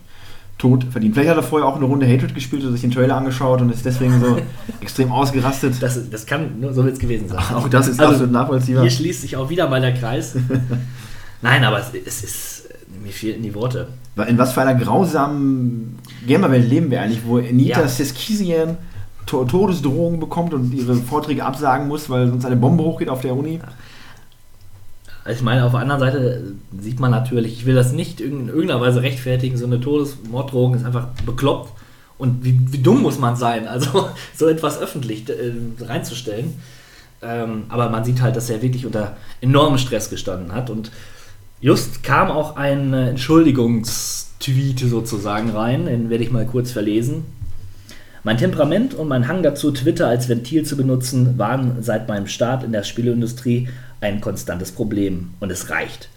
Tod 0.56 0.84
verdient. 0.84 1.14
Vielleicht 1.14 1.30
hat 1.30 1.36
er 1.36 1.42
vorher 1.42 1.66
auch 1.68 1.74
eine 1.76 1.84
Runde 1.84 2.06
Hatred 2.06 2.32
gespielt 2.32 2.62
oder 2.62 2.70
sich 2.72 2.80
den 2.80 2.92
Trailer 2.92 3.16
angeschaut 3.16 3.60
und 3.60 3.70
ist 3.70 3.84
deswegen 3.84 4.20
so 4.20 4.38
extrem 4.80 5.10
ausgerastet. 5.10 5.74
Das, 5.82 6.08
das 6.08 6.26
kann 6.26 6.60
nur 6.60 6.72
so 6.72 6.82
es 6.86 6.98
gewesen 7.00 7.28
sein. 7.28 7.42
Auch 7.54 7.68
das 7.68 7.88
ist 7.88 7.98
Also, 7.98 8.12
absolut 8.12 8.32
nachvollziehbar. 8.32 8.82
Hier 8.82 8.90
schließt 8.92 9.22
sich 9.22 9.36
auch 9.36 9.50
wieder 9.50 9.68
mal 9.68 9.80
der 9.80 9.92
Kreis. 9.94 10.36
Nein, 11.42 11.64
aber 11.64 11.80
es, 11.80 11.86
es 12.06 12.22
ist, 12.22 12.68
mir 13.02 13.10
fehlten 13.12 13.42
die 13.42 13.52
Worte. 13.54 13.88
In 14.28 14.38
was 14.38 14.52
für 14.52 14.62
einer 14.62 14.76
grausamen 14.76 15.98
Gamerwelt 16.26 16.68
leben 16.70 16.88
wir 16.90 17.02
eigentlich, 17.02 17.22
wo 17.26 17.38
Anita 17.38 17.80
Ja. 17.80 17.88
Seskisian 17.88 18.76
to 19.26 19.44
Todesdrohungen 19.44 20.20
bekommt 20.20 20.54
und 20.54 20.72
ihre 20.72 20.94
Vorträge 20.96 21.44
absagen 21.44 21.88
muss, 21.88 22.10
weil 22.10 22.28
sonst 22.28 22.44
eine 22.44 22.56
Bombe 22.56 22.84
hochgeht 22.84 23.08
auf 23.08 23.20
der 23.20 23.34
Uni. 23.36 23.60
Ich 25.30 25.40
meine, 25.40 25.64
auf 25.64 25.72
der 25.72 25.80
anderen 25.80 26.00
Seite 26.00 26.54
sieht 26.78 27.00
man 27.00 27.10
natürlich, 27.10 27.54
ich 27.54 27.66
will 27.66 27.74
das 27.74 27.92
nicht 27.92 28.20
in 28.20 28.48
irgendeiner 28.48 28.80
Weise 28.80 29.02
rechtfertigen, 29.02 29.56
so 29.56 29.64
eine 29.64 29.80
Todesmorddrohung 29.80 30.74
ist 30.74 30.84
einfach 30.84 31.06
bekloppt. 31.24 31.72
Und 32.18 32.44
wie, 32.44 32.60
wie 32.70 32.78
dumm 32.78 33.02
muss 33.02 33.18
man 33.18 33.34
sein, 33.34 33.66
also 33.66 34.08
so 34.36 34.46
etwas 34.46 34.78
öffentlich 34.78 35.28
äh, 35.28 35.52
reinzustellen. 35.80 36.54
Ähm, 37.22 37.64
aber 37.70 37.88
man 37.88 38.04
sieht 38.04 38.20
halt, 38.20 38.36
dass 38.36 38.50
er 38.50 38.60
wirklich 38.60 38.84
unter 38.84 39.16
enormem 39.40 39.78
Stress 39.78 40.10
gestanden 40.10 40.52
hat. 40.52 40.68
Und 40.68 40.90
just 41.60 42.02
kam 42.02 42.30
auch 42.30 42.56
ein 42.56 42.92
äh, 42.92 43.10
Entschuldigungstweet 43.10 44.80
sozusagen 44.80 45.50
rein, 45.50 45.86
den 45.86 46.10
werde 46.10 46.22
ich 46.22 46.30
mal 46.30 46.46
kurz 46.46 46.70
verlesen. 46.70 47.24
Mein 48.24 48.38
Temperament 48.38 48.94
und 48.94 49.06
mein 49.08 49.28
Hang 49.28 49.42
dazu, 49.42 49.70
Twitter 49.70 50.08
als 50.08 50.30
Ventil 50.30 50.64
zu 50.64 50.78
benutzen, 50.78 51.36
waren 51.36 51.82
seit 51.82 52.08
meinem 52.08 52.26
Start 52.26 52.64
in 52.64 52.72
der 52.72 52.82
Spieleindustrie 52.82 53.68
ein 54.00 54.22
konstantes 54.22 54.72
Problem. 54.72 55.34
Und 55.40 55.52
es 55.52 55.68
reicht. 55.68 56.08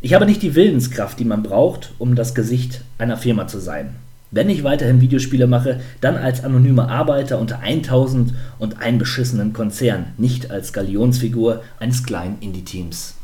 Ich 0.00 0.14
habe 0.14 0.26
nicht 0.26 0.42
die 0.42 0.56
Willenskraft, 0.56 1.18
die 1.18 1.24
man 1.24 1.44
braucht, 1.44 1.92
um 1.98 2.16
das 2.16 2.34
Gesicht 2.34 2.82
einer 2.98 3.16
Firma 3.16 3.46
zu 3.46 3.60
sein. 3.60 3.94
Wenn 4.32 4.50
ich 4.50 4.64
weiterhin 4.64 5.00
Videospiele 5.00 5.46
mache, 5.46 5.80
dann 6.00 6.16
als 6.16 6.42
anonymer 6.42 6.88
Arbeiter 6.88 7.38
unter 7.38 7.60
1000 7.60 8.34
und 8.58 8.80
einen 8.80 8.98
beschissenen 8.98 9.52
Konzern, 9.52 10.06
nicht 10.18 10.50
als 10.50 10.72
Galionsfigur 10.72 11.62
eines 11.78 12.02
kleinen 12.02 12.38
Indie-Teams. 12.40 13.14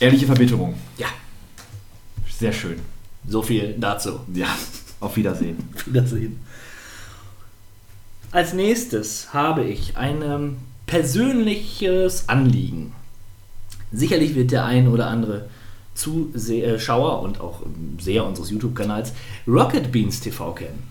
Ehrliche 0.00 0.24
Verbitterung. 0.24 0.74
Ja, 0.96 1.08
Sehr 2.38 2.52
schön. 2.52 2.76
so 3.28 3.42
viel 3.42 3.74
dazu. 3.78 4.20
Ja, 4.32 4.48
auf 5.00 5.16
Wiedersehen. 5.16 5.58
Wiedersehen. 5.84 6.38
Als 8.34 8.52
nächstes 8.52 9.32
habe 9.32 9.62
ich 9.62 9.96
ein 9.96 10.20
ähm, 10.20 10.56
persönliches 10.86 12.28
Anliegen. 12.28 12.92
Sicherlich 13.92 14.34
wird 14.34 14.50
der 14.50 14.64
ein 14.64 14.88
oder 14.88 15.06
andere 15.06 15.48
Zuschauer 15.94 17.22
und 17.22 17.40
auch 17.40 17.62
ähm, 17.64 17.96
Seher 18.00 18.26
unseres 18.26 18.50
YouTube-Kanals 18.50 19.12
Rocket 19.46 19.92
Beans 19.92 20.18
TV 20.18 20.50
kennen. 20.50 20.82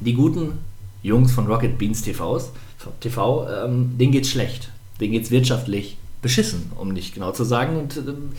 Die 0.00 0.12
guten 0.12 0.58
Jungs 1.02 1.32
von 1.32 1.46
Rocket 1.46 1.78
Beans 1.78 2.02
TVs, 2.02 2.52
TV, 3.00 3.48
ähm, 3.48 3.96
denen 3.96 4.12
geht's 4.12 4.28
schlecht. 4.28 4.70
Denen 5.00 5.12
geht's 5.12 5.30
wirtschaftlich 5.30 5.96
beschissen, 6.20 6.70
um 6.76 6.92
nicht 6.92 7.14
genau 7.14 7.32
zu 7.32 7.44
sagen. 7.44 7.78
Und 7.78 7.96
ähm, 7.96 8.32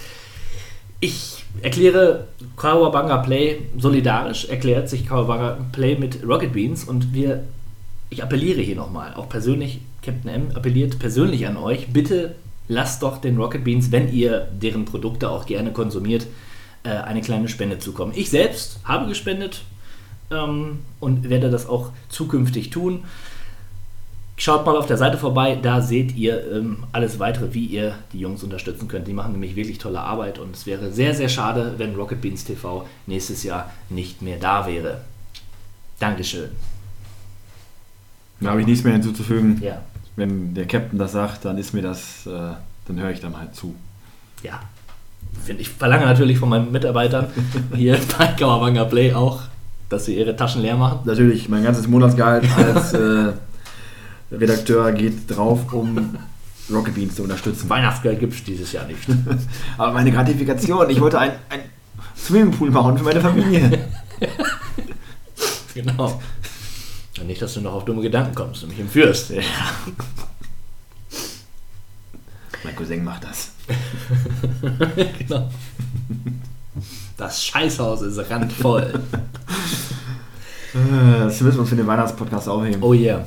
ich 0.99 1.45
erkläre 1.63 2.27
Kawabanga 2.57 3.17
Play 3.17 3.61
solidarisch, 3.75 4.45
erklärt 4.45 4.87
sich 4.87 5.07
Kawabanga 5.07 5.57
Play 5.71 5.95
mit 5.95 6.23
Rocket 6.23 6.53
Beans 6.53 6.83
und 6.83 7.11
wir, 7.11 7.45
ich 8.09 8.23
appelliere 8.23 8.61
hier 8.61 8.75
nochmal, 8.75 9.13
auch 9.13 9.29
persönlich, 9.29 9.81
Captain 10.01 10.29
M 10.29 10.51
appelliert 10.55 10.99
persönlich 10.99 11.45
an 11.47 11.57
euch, 11.57 11.87
bitte 11.93 12.35
lasst 12.67 13.03
doch 13.03 13.17
den 13.17 13.37
Rocket 13.37 13.63
Beans, 13.63 13.91
wenn 13.91 14.11
ihr 14.13 14.47
deren 14.51 14.85
Produkte 14.85 15.29
auch 15.29 15.45
gerne 15.45 15.71
konsumiert, 15.71 16.27
äh, 16.83 16.89
eine 16.89 17.21
kleine 17.21 17.49
Spende 17.49 17.79
zukommen. 17.79 18.13
Ich 18.15 18.29
selbst 18.29 18.79
habe 18.83 19.07
gespendet 19.07 19.63
ähm, 20.31 20.79
und 20.99 21.29
werde 21.29 21.49
das 21.49 21.67
auch 21.67 21.91
zukünftig 22.09 22.69
tun. 22.69 23.03
Schaut 24.37 24.65
mal 24.65 24.77
auf 24.77 24.85
der 24.85 24.97
Seite 24.97 25.17
vorbei, 25.17 25.59
da 25.61 25.81
seht 25.81 26.15
ihr 26.15 26.49
ähm, 26.53 26.85
alles 26.93 27.19
weitere, 27.19 27.53
wie 27.53 27.65
ihr 27.65 27.95
die 28.13 28.19
Jungs 28.19 28.41
unterstützen 28.41 28.87
könnt. 28.87 29.07
Die 29.07 29.13
machen 29.13 29.33
nämlich 29.33 29.57
wirklich 29.57 29.79
tolle 29.79 29.99
Arbeit 29.99 30.39
und 30.39 30.55
es 30.55 30.65
wäre 30.65 30.93
sehr, 30.93 31.13
sehr 31.13 31.27
schade, 31.27 31.73
wenn 31.77 31.95
Rocket 31.95 32.21
Beans 32.21 32.45
TV 32.45 32.87
nächstes 33.05 33.43
Jahr 33.43 33.69
nicht 33.89 34.21
mehr 34.21 34.37
da 34.37 34.65
wäre. 34.65 35.01
Dankeschön. 35.99 36.51
Da 38.41 38.51
habe 38.51 38.61
ich 38.61 38.67
nichts 38.67 38.83
mehr 38.83 38.93
hinzuzufügen. 38.93 39.61
Ja, 39.61 39.81
Wenn 40.15 40.53
der 40.53 40.65
Captain 40.65 40.97
das 40.97 41.11
sagt, 41.11 41.45
dann 41.45 41.57
ist 41.57 41.73
mir 41.73 41.81
das, 41.81 42.25
äh, 42.25 42.29
dann 42.87 42.99
höre 42.99 43.11
ich 43.11 43.19
da 43.19 43.29
mal 43.29 43.51
zu. 43.51 43.75
ja. 44.43 44.59
Ich 45.57 45.69
verlange 45.69 46.05
natürlich 46.05 46.39
von 46.39 46.49
meinen 46.49 46.71
Mitarbeitern 46.71 47.27
hier 47.75 47.99
bei 48.17 48.27
Kawabanga 48.27 48.85
Play 48.85 49.13
auch, 49.13 49.41
dass 49.89 50.05
sie 50.05 50.17
ihre 50.17 50.35
Taschen 50.35 50.61
leer 50.61 50.75
machen. 50.75 50.99
Natürlich, 51.05 51.49
mein 51.49 51.63
ganzes 51.63 51.87
Monatsgehalt 51.87 52.45
als 52.57 52.93
äh, 52.93 53.33
Redakteur 54.31 54.91
geht 54.91 55.29
drauf, 55.29 55.71
um 55.71 56.17
Rocket 56.71 56.95
Beans 56.95 57.15
zu 57.15 57.23
unterstützen. 57.23 57.69
Weihnachtsgeld 57.69 58.19
gibt 58.19 58.33
es 58.33 58.43
dieses 58.43 58.71
Jahr 58.71 58.85
nicht. 58.85 58.99
Aber 59.77 59.93
meine 59.93 60.11
Gratifikation, 60.11 60.89
ich 60.89 60.99
wollte 60.99 61.19
ein, 61.19 61.31
ein 61.49 61.61
Swimmingpool 62.17 62.71
bauen 62.71 62.97
für 62.97 63.03
meine 63.03 63.21
Familie. 63.21 63.87
genau. 65.73 66.21
Nicht, 67.25 67.41
dass 67.41 67.53
du 67.53 67.61
noch 67.61 67.73
auf 67.73 67.85
dumme 67.85 68.01
Gedanken 68.01 68.35
kommst 68.35 68.63
und 68.63 68.69
mich 68.69 68.79
entführst. 68.79 69.29
Ja. 69.31 69.41
Mein 72.63 72.75
Cousin 72.75 73.03
macht 73.03 73.23
das. 73.23 73.51
genau. 75.19 75.49
Das 77.17 77.43
Scheißhaus 77.43 78.01
ist 78.01 78.29
randvoll. 78.29 78.93
Äh, 80.73 81.19
Das 81.25 81.41
müssen 81.41 81.57
wir 81.57 81.61
uns 81.61 81.69
für 81.69 81.75
den 81.75 81.87
Weihnachtspodcast 81.87 82.47
aufheben. 82.49 82.81
Oh 82.83 82.93
yeah. 82.93 83.25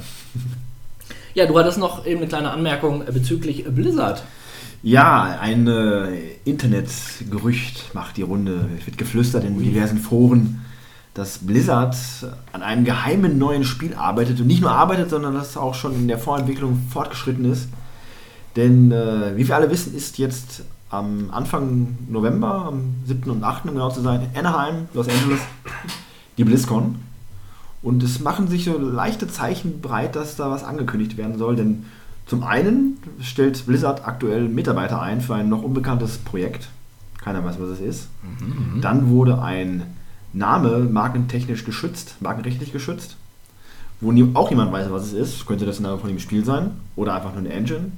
Ja, 1.35 1.47
du 1.47 1.59
hattest 1.59 1.79
noch 1.79 2.05
eben 2.07 2.19
eine 2.19 2.29
kleine 2.29 2.51
Anmerkung 2.51 3.05
bezüglich 3.07 3.65
Blizzard. 3.65 4.23
Ja, 4.83 5.39
ein 5.41 5.67
äh, 5.69 6.09
Internetgerücht 6.45 7.95
macht 7.95 8.17
die 8.17 8.23
Runde. 8.23 8.69
Es 8.79 8.87
wird 8.87 8.99
geflüstert 8.99 9.45
in 9.45 9.59
diversen 9.59 9.99
Foren, 9.99 10.65
dass 11.15 11.39
Blizzard 11.39 11.97
an 12.53 12.63
einem 12.63 12.85
geheimen 12.85 13.39
neuen 13.39 13.65
Spiel 13.65 13.95
arbeitet 13.95 14.41
und 14.41 14.47
nicht 14.47 14.63
nur 14.63 14.71
arbeitet, 14.71 15.11
sondern 15.11 15.35
dass 15.35 15.51
es 15.51 15.57
auch 15.57 15.75
schon 15.75 15.95
in 15.95 16.09
der 16.09 16.19
Vorentwicklung 16.19 16.81
fortgeschritten 16.91 17.45
ist. 17.45 17.69
Denn 18.57 18.91
äh, 18.93 19.37
wie 19.37 19.47
wir 19.47 19.57
alle 19.57 19.71
wissen, 19.71 19.95
ist 19.95 20.19
jetzt 20.19 20.63
am 20.91 21.31
Anfang 21.31 21.99
November, 22.09 22.67
am 22.67 22.95
7. 23.07 23.31
und 23.31 23.45
8. 23.45 23.65
um 23.67 23.73
genau 23.73 23.91
zu 23.91 24.01
sein, 24.01 24.29
Anaheim, 24.35 24.89
Los 24.95 25.09
Angeles, 25.09 25.41
die 26.39 26.45
BlizzCon. 26.45 26.97
Und 27.83 28.03
es 28.03 28.21
machen 28.21 28.49
sich 28.49 28.65
so 28.65 28.79
leichte 28.79 29.27
Zeichen 29.27 29.81
breit, 29.81 30.17
dass 30.17 30.37
da 30.37 30.51
was 30.51 30.65
angekündigt 30.65 31.17
werden 31.17 31.37
soll. 31.39 31.57
Denn 31.57 31.85
zum 32.27 32.45
einen 32.45 32.99
stellt 33.21 33.67
Blizzard 33.67 34.07
aktuell 34.07 34.49
Mitarbeiter 34.49 35.01
ein 35.03 35.21
für 35.21 35.35
ein 35.35 35.49
noch 35.49 35.63
unbekanntes 35.63 36.19
Projekt. 36.19 36.69
Keiner 37.23 37.45
weiß, 37.45 37.57
was 37.59 37.71
es 37.71 37.81
ist. 37.81 38.09
Dann 38.81 39.11
wurde 39.11 39.43
ein 39.43 39.83
Name 40.33 40.79
markentechnisch 40.79 41.65
geschützt, 41.65 42.17
markenrechtlich 42.21 42.73
geschützt, 42.73 43.17
wo 44.01 44.11
auch 44.35 44.51
niemand 44.51 44.73
weiß, 44.73 44.91
was 44.91 45.05
es 45.05 45.13
ist. 45.13 45.47
Könnte 45.47 45.67
das 45.67 45.77
der 45.77 45.89
Name 45.89 45.99
von 45.99 46.09
dem 46.09 46.19
Spiel 46.19 46.45
sein 46.45 46.73
oder 46.97 47.15
einfach 47.15 47.33
nur 47.33 47.41
eine 47.41 47.53
Engine. 47.53 47.93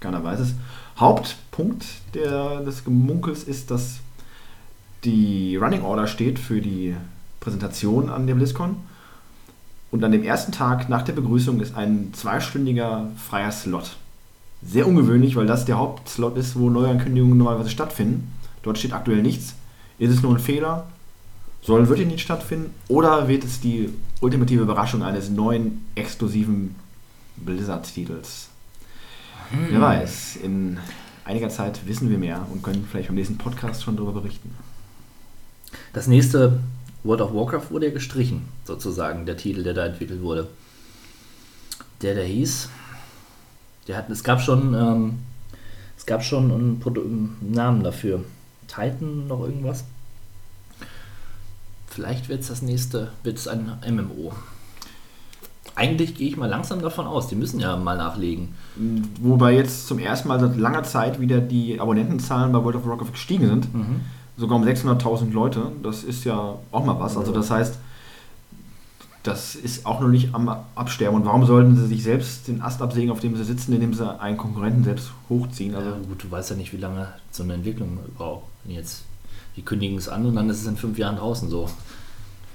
Keiner 0.00 0.22
weiß 0.22 0.40
es. 0.40 0.54
Hauptpunkt 0.98 1.84
der, 2.14 2.60
des 2.60 2.84
Gemunkels 2.84 3.44
ist, 3.44 3.70
dass 3.70 3.98
die 5.04 5.56
Running 5.56 5.82
Order 5.82 6.06
steht 6.06 6.38
für 6.38 6.60
die 6.60 6.94
Präsentation 7.40 8.08
an 8.08 8.26
der 8.26 8.34
BlizzCon. 8.34 8.76
Und 9.90 10.02
an 10.04 10.12
dem 10.12 10.24
ersten 10.24 10.52
Tag 10.52 10.88
nach 10.88 11.02
der 11.02 11.12
Begrüßung 11.12 11.60
ist 11.60 11.76
ein 11.76 12.14
zweistündiger 12.14 13.08
freier 13.16 13.52
Slot. 13.52 13.96
Sehr 14.64 14.86
ungewöhnlich, 14.86 15.36
weil 15.36 15.46
das 15.46 15.64
der 15.64 15.76
Hauptslot 15.76 16.36
ist, 16.38 16.56
wo 16.56 16.70
Neuankündigungen 16.70 17.36
normalerweise 17.36 17.68
stattfinden. 17.68 18.32
Dort 18.62 18.78
steht 18.78 18.92
aktuell 18.92 19.22
nichts. 19.22 19.54
Ist 19.98 20.12
es 20.12 20.22
nur 20.22 20.32
ein 20.34 20.38
Fehler? 20.38 20.86
Soll 21.62 21.88
wirklich 21.88 22.08
nicht 22.08 22.20
stattfinden? 22.20 22.74
Oder 22.88 23.28
wird 23.28 23.44
es 23.44 23.60
die 23.60 23.90
ultimative 24.20 24.62
Überraschung 24.62 25.02
eines 25.02 25.30
neuen 25.30 25.86
exklusiven 25.94 26.74
Blizzard-Titels? 27.36 28.48
Hm. 29.50 29.66
Wer 29.70 29.80
weiß, 29.80 30.36
in 30.42 30.78
einiger 31.24 31.48
Zeit 31.48 31.86
wissen 31.86 32.10
wir 32.10 32.18
mehr 32.18 32.46
und 32.50 32.62
können 32.62 32.86
vielleicht 32.90 33.08
beim 33.08 33.14
nächsten 33.14 33.38
Podcast 33.38 33.84
schon 33.84 33.96
darüber 33.96 34.20
berichten. 34.20 34.54
Das 35.92 36.08
nächste 36.08 36.58
World 37.04 37.20
of 37.20 37.34
Warcraft 37.34 37.70
wurde 37.70 37.86
ja 37.86 37.92
gestrichen, 37.92 38.48
sozusagen, 38.64 39.24
der 39.24 39.36
Titel, 39.36 39.62
der 39.62 39.74
da 39.74 39.86
entwickelt 39.86 40.20
wurde. 40.20 40.48
Der, 42.02 42.14
der 42.14 42.24
hieß, 42.24 42.68
der 43.86 43.96
hat, 43.96 44.10
es 44.10 44.24
gab 44.24 44.40
schon, 44.40 44.74
ähm, 44.74 45.18
es 45.96 46.06
gab 46.06 46.24
schon 46.24 46.50
einen, 46.50 46.82
einen 46.84 47.52
Namen 47.52 47.84
dafür. 47.84 48.24
Titan 48.66 49.28
noch 49.28 49.40
irgendwas? 49.44 49.84
Vielleicht 51.94 52.30
wird 52.30 52.40
es 52.40 52.48
das 52.48 52.62
nächste, 52.62 53.10
wird 53.22 53.36
es 53.36 53.46
ein 53.46 53.72
MMO. 53.86 54.32
Eigentlich 55.74 56.14
gehe 56.14 56.28
ich 56.28 56.36
mal 56.36 56.48
langsam 56.48 56.80
davon 56.80 57.06
aus, 57.06 57.28
die 57.28 57.34
müssen 57.34 57.60
ja 57.60 57.76
mal 57.76 57.96
nachlegen. 57.96 58.54
Wobei 59.20 59.52
jetzt 59.52 59.86
zum 59.86 59.98
ersten 59.98 60.28
Mal 60.28 60.40
seit 60.40 60.56
langer 60.56 60.84
Zeit 60.84 61.20
wieder 61.20 61.40
die 61.40 61.78
Abonnentenzahlen 61.78 62.50
bei 62.52 62.64
World 62.64 62.76
of 62.76 62.86
Warcraft 62.86 63.12
gestiegen 63.12 63.46
sind. 63.46 63.74
Mhm. 63.74 64.00
Sogar 64.38 64.56
um 64.56 64.64
600.000 64.64 65.32
Leute. 65.32 65.72
Das 65.82 66.02
ist 66.02 66.24
ja 66.24 66.56
auch 66.70 66.84
mal 66.84 66.98
was. 66.98 67.16
Also 67.16 67.32
das 67.32 67.50
heißt, 67.50 67.78
das 69.22 69.54
ist 69.54 69.84
auch 69.86 70.00
noch 70.00 70.08
nicht 70.08 70.34
am 70.34 70.48
Absterben. 70.74 71.16
Und 71.16 71.26
warum 71.26 71.44
sollten 71.44 71.76
sie 71.76 71.86
sich 71.86 72.02
selbst 72.02 72.48
den 72.48 72.62
Ast 72.62 72.80
absägen, 72.82 73.10
auf 73.10 73.20
dem 73.20 73.36
sie 73.36 73.44
sitzen, 73.44 73.72
indem 73.74 73.92
sie 73.92 74.18
einen 74.18 74.36
Konkurrenten 74.36 74.84
selbst 74.84 75.12
hochziehen? 75.28 75.74
Also 75.74 75.90
ja, 75.90 75.96
gut, 75.96 76.24
du 76.24 76.30
weißt 76.30 76.50
ja 76.50 76.56
nicht, 76.56 76.72
wie 76.72 76.78
lange 76.78 77.08
so 77.30 77.42
eine 77.42 77.54
Entwicklung 77.54 77.98
braucht. 78.16 78.44
Jetzt, 78.64 79.04
die 79.56 79.62
kündigen 79.62 79.98
es 79.98 80.08
an 80.08 80.26
und 80.26 80.36
dann 80.36 80.48
ist 80.50 80.60
es 80.60 80.66
in 80.66 80.76
fünf 80.76 80.98
Jahren 80.98 81.16
draußen 81.16 81.48
so. 81.48 81.68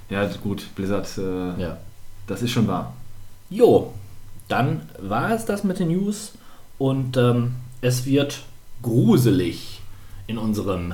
Ja, 0.10 0.28
gut, 0.42 0.68
Blizzard, 0.76 1.08
äh, 1.18 1.62
ja. 1.62 1.78
das 2.28 2.42
ist 2.42 2.52
schon 2.52 2.68
wahr. 2.68 2.94
Jo, 3.50 3.94
dann 4.48 4.82
war 5.00 5.32
es 5.32 5.46
das 5.46 5.64
mit 5.64 5.80
den 5.80 5.90
News 5.90 6.32
und 6.78 7.18
ähm, 7.18 7.56
es 7.82 8.06
wird 8.06 8.44
gruselig 8.82 9.82
in 10.28 10.38
unserem 10.38 10.94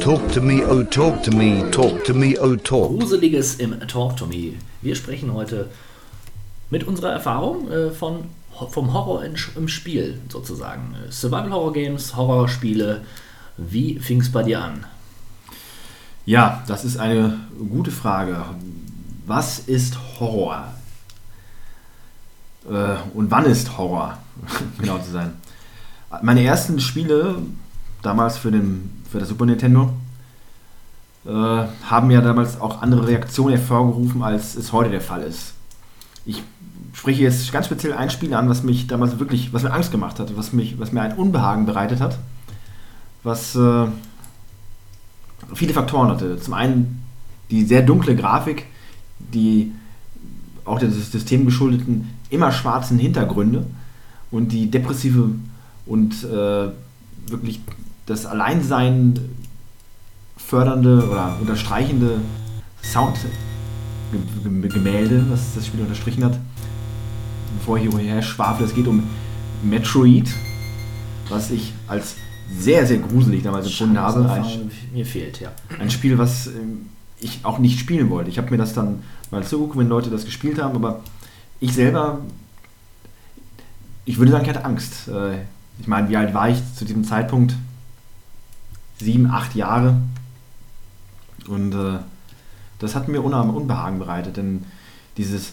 Talk 0.00 0.32
to 0.32 0.42
me, 0.42 0.62
oh 0.68 0.82
talk 0.82 1.22
to 1.22 1.30
me, 1.30 1.70
talk 1.70 2.04
to 2.04 2.12
me, 2.12 2.36
oh 2.38 2.56
talk. 2.56 2.90
Gruseliges 2.98 3.56
im 3.56 3.80
Talk 3.88 4.16
to 4.18 4.26
me. 4.26 4.52
Wir 4.82 4.94
sprechen 4.96 5.32
heute 5.32 5.70
mit 6.68 6.84
unserer 6.84 7.12
Erfahrung 7.12 7.70
äh, 7.70 7.90
von, 7.90 8.24
vom 8.68 8.92
Horror 8.92 9.24
in, 9.24 9.34
im 9.56 9.68
Spiel 9.68 10.20
sozusagen. 10.28 10.94
Survival 11.10 11.52
Horror 11.52 11.72
Games, 11.72 12.16
Horrorspiele. 12.16 13.00
Wie 13.56 13.98
fing 13.98 14.20
es 14.20 14.30
bei 14.30 14.42
dir 14.42 14.62
an? 14.62 14.84
Ja, 16.26 16.62
das 16.66 16.84
ist 16.84 16.96
eine 16.96 17.38
gute 17.68 17.90
Frage 17.90 18.44
was 19.26 19.60
ist 19.60 19.98
Horror? 20.18 20.68
Äh, 22.68 22.96
und 23.14 23.30
wann 23.30 23.46
ist 23.46 23.76
Horror, 23.76 24.18
genau 24.78 24.98
zu 24.98 25.10
sein? 25.10 25.34
Meine 26.22 26.44
ersten 26.44 26.80
Spiele, 26.80 27.36
damals 28.02 28.38
für, 28.38 28.50
den, 28.50 29.02
für 29.10 29.18
das 29.18 29.28
Super 29.28 29.46
Nintendo, 29.46 29.92
äh, 31.26 31.30
haben 31.30 32.10
ja 32.10 32.20
damals 32.20 32.60
auch 32.60 32.82
andere 32.82 33.06
Reaktionen 33.06 33.56
hervorgerufen, 33.56 34.22
als 34.22 34.54
es 34.54 34.72
heute 34.72 34.90
der 34.90 35.00
Fall 35.00 35.22
ist. 35.22 35.54
Ich 36.26 36.42
spreche 36.92 37.22
jetzt 37.22 37.50
ganz 37.50 37.66
speziell 37.66 37.94
ein 37.94 38.10
Spiel 38.10 38.34
an, 38.34 38.48
was 38.48 38.62
mich 38.62 38.86
damals 38.86 39.18
wirklich, 39.18 39.52
was 39.52 39.62
mir 39.62 39.72
Angst 39.72 39.90
gemacht 39.90 40.20
hat, 40.20 40.36
was, 40.36 40.52
mich, 40.52 40.78
was 40.78 40.92
mir 40.92 41.02
ein 41.02 41.14
Unbehagen 41.14 41.66
bereitet 41.66 42.00
hat, 42.00 42.18
was 43.24 43.56
äh, 43.56 43.86
viele 45.54 45.74
Faktoren 45.74 46.08
hatte. 46.08 46.38
Zum 46.38 46.54
einen 46.54 47.02
die 47.50 47.64
sehr 47.64 47.82
dunkle 47.82 48.14
Grafik, 48.14 48.66
die 49.18 49.72
auch 50.64 50.78
der 50.78 50.90
System 50.90 51.44
geschuldeten 51.44 52.10
immer 52.30 52.52
schwarzen 52.52 52.98
Hintergründe 52.98 53.66
und 54.30 54.52
die 54.52 54.70
depressive 54.70 55.30
und 55.86 56.24
äh, 56.24 56.68
wirklich 57.26 57.60
das 58.06 58.24
Alleinsein 58.26 59.18
fördernde 60.36 61.08
oder 61.08 61.38
unterstreichende 61.40 62.20
Soundgemälde, 62.82 65.24
was 65.30 65.54
das 65.54 65.66
Spiel 65.66 65.80
unterstrichen 65.80 66.22
hat. 66.24 66.38
Bevor 67.58 67.78
ich 67.78 67.88
hierher 67.88 68.20
schwafle, 68.22 68.66
es 68.66 68.74
geht 68.74 68.88
um 68.88 69.04
Metroid, 69.62 70.28
was 71.28 71.50
ich 71.50 71.72
als 71.86 72.16
sehr, 72.50 72.86
sehr 72.86 72.98
gruselig 72.98 73.42
damals 73.42 73.66
empfunden 73.66 73.98
habe. 73.98 74.30
Ein, 74.30 74.70
mir 74.92 75.06
fehlt, 75.06 75.40
ja. 75.40 75.52
Ein 75.78 75.90
Spiel, 75.90 76.18
was 76.18 76.46
ähm, 76.48 76.86
ich 77.20 77.40
auch 77.44 77.58
nicht 77.58 77.78
spielen 77.78 78.10
wollte. 78.10 78.30
Ich 78.30 78.38
habe 78.38 78.50
mir 78.50 78.58
das 78.58 78.74
dann 78.74 79.02
mal 79.30 79.44
zugeguckt, 79.44 79.78
wenn 79.78 79.88
Leute 79.88 80.10
das 80.10 80.24
gespielt 80.24 80.60
haben, 80.60 80.76
aber 80.76 81.02
ich 81.60 81.72
selber, 81.72 82.20
ich 84.04 84.18
würde 84.18 84.32
sagen, 84.32 84.44
ich 84.44 84.50
hatte 84.50 84.64
Angst. 84.64 85.08
Äh, 85.08 85.38
ich 85.80 85.86
meine, 85.86 86.08
wie 86.08 86.16
alt 86.16 86.34
war 86.34 86.48
ich 86.48 86.58
zu 86.76 86.84
diesem 86.84 87.04
Zeitpunkt? 87.04 87.56
Sieben, 89.00 89.26
acht 89.26 89.54
Jahre. 89.54 89.96
Und 91.48 91.74
äh, 91.74 91.98
das 92.78 92.94
hat 92.94 93.08
mir 93.08 93.22
Unbehagen 93.22 93.98
bereitet, 93.98 94.36
denn 94.36 94.64
dieses, 95.16 95.52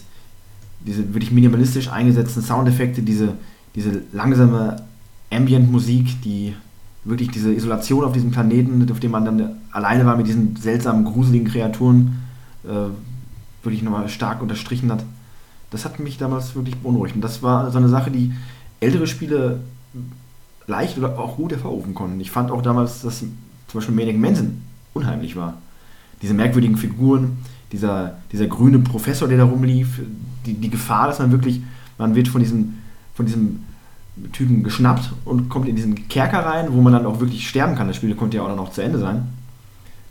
diese 0.80 1.14
wirklich 1.14 1.32
minimalistisch 1.32 1.88
eingesetzten 1.88 2.42
Soundeffekte, 2.42 3.02
diese, 3.02 3.34
diese 3.74 4.02
langsame 4.12 4.76
Ambient-Musik, 5.30 6.22
die 6.22 6.54
wirklich 7.04 7.30
diese 7.30 7.52
Isolation 7.52 8.04
auf 8.04 8.12
diesem 8.12 8.30
Planeten, 8.30 8.88
auf 8.90 9.00
dem 9.00 9.10
man 9.10 9.24
dann 9.24 9.56
alleine 9.72 10.06
war 10.06 10.16
mit 10.16 10.26
diesen 10.26 10.56
seltsamen, 10.56 11.04
gruseligen 11.04 11.48
Kreaturen, 11.48 12.22
äh, 12.64 12.90
wirklich 13.64 13.82
nochmal 13.82 14.08
stark 14.08 14.40
unterstrichen 14.42 14.90
hat. 14.90 15.04
Das 15.70 15.84
hat 15.84 15.98
mich 15.98 16.18
damals 16.18 16.54
wirklich 16.54 16.76
beunruhigt. 16.76 17.14
Und 17.14 17.22
das 17.22 17.42
war 17.42 17.70
so 17.70 17.78
eine 17.78 17.88
Sache, 17.88 18.10
die 18.10 18.32
ältere 18.80 19.06
Spiele 19.06 19.60
leicht 20.66 20.98
oder 20.98 21.18
auch 21.18 21.36
gut 21.36 21.52
hervorrufen 21.52 21.94
konnten. 21.94 22.20
Ich 22.20 22.30
fand 22.30 22.50
auch 22.50 22.62
damals, 22.62 23.02
dass 23.02 23.18
zum 23.20 23.32
Beispiel 23.72 23.94
Maniac 23.94 24.16
Manson 24.16 24.62
unheimlich 24.94 25.34
war. 25.36 25.54
Diese 26.20 26.34
merkwürdigen 26.34 26.76
Figuren, 26.76 27.38
dieser, 27.72 28.18
dieser 28.30 28.46
grüne 28.46 28.78
Professor, 28.78 29.26
der 29.26 29.38
da 29.38 29.44
rumlief, 29.44 30.00
die, 30.46 30.54
die 30.54 30.70
Gefahr, 30.70 31.08
dass 31.08 31.18
man 31.18 31.32
wirklich, 31.32 31.62
man 31.98 32.14
wird 32.14 32.28
von 32.28 32.40
diesem, 32.40 32.74
von 33.14 33.26
diesem 33.26 33.60
Typen 34.32 34.62
geschnappt 34.62 35.10
und 35.24 35.48
kommt 35.48 35.68
in 35.68 35.76
diesen 35.76 36.08
Kerker 36.08 36.44
rein, 36.44 36.72
wo 36.72 36.80
man 36.80 36.92
dann 36.92 37.06
auch 37.06 37.20
wirklich 37.20 37.48
sterben 37.48 37.74
kann. 37.74 37.88
Das 37.88 37.96
Spiel 37.96 38.14
konnte 38.14 38.36
ja 38.36 38.42
auch 38.42 38.54
noch 38.54 38.70
zu 38.70 38.82
Ende 38.82 38.98
sein. 38.98 39.28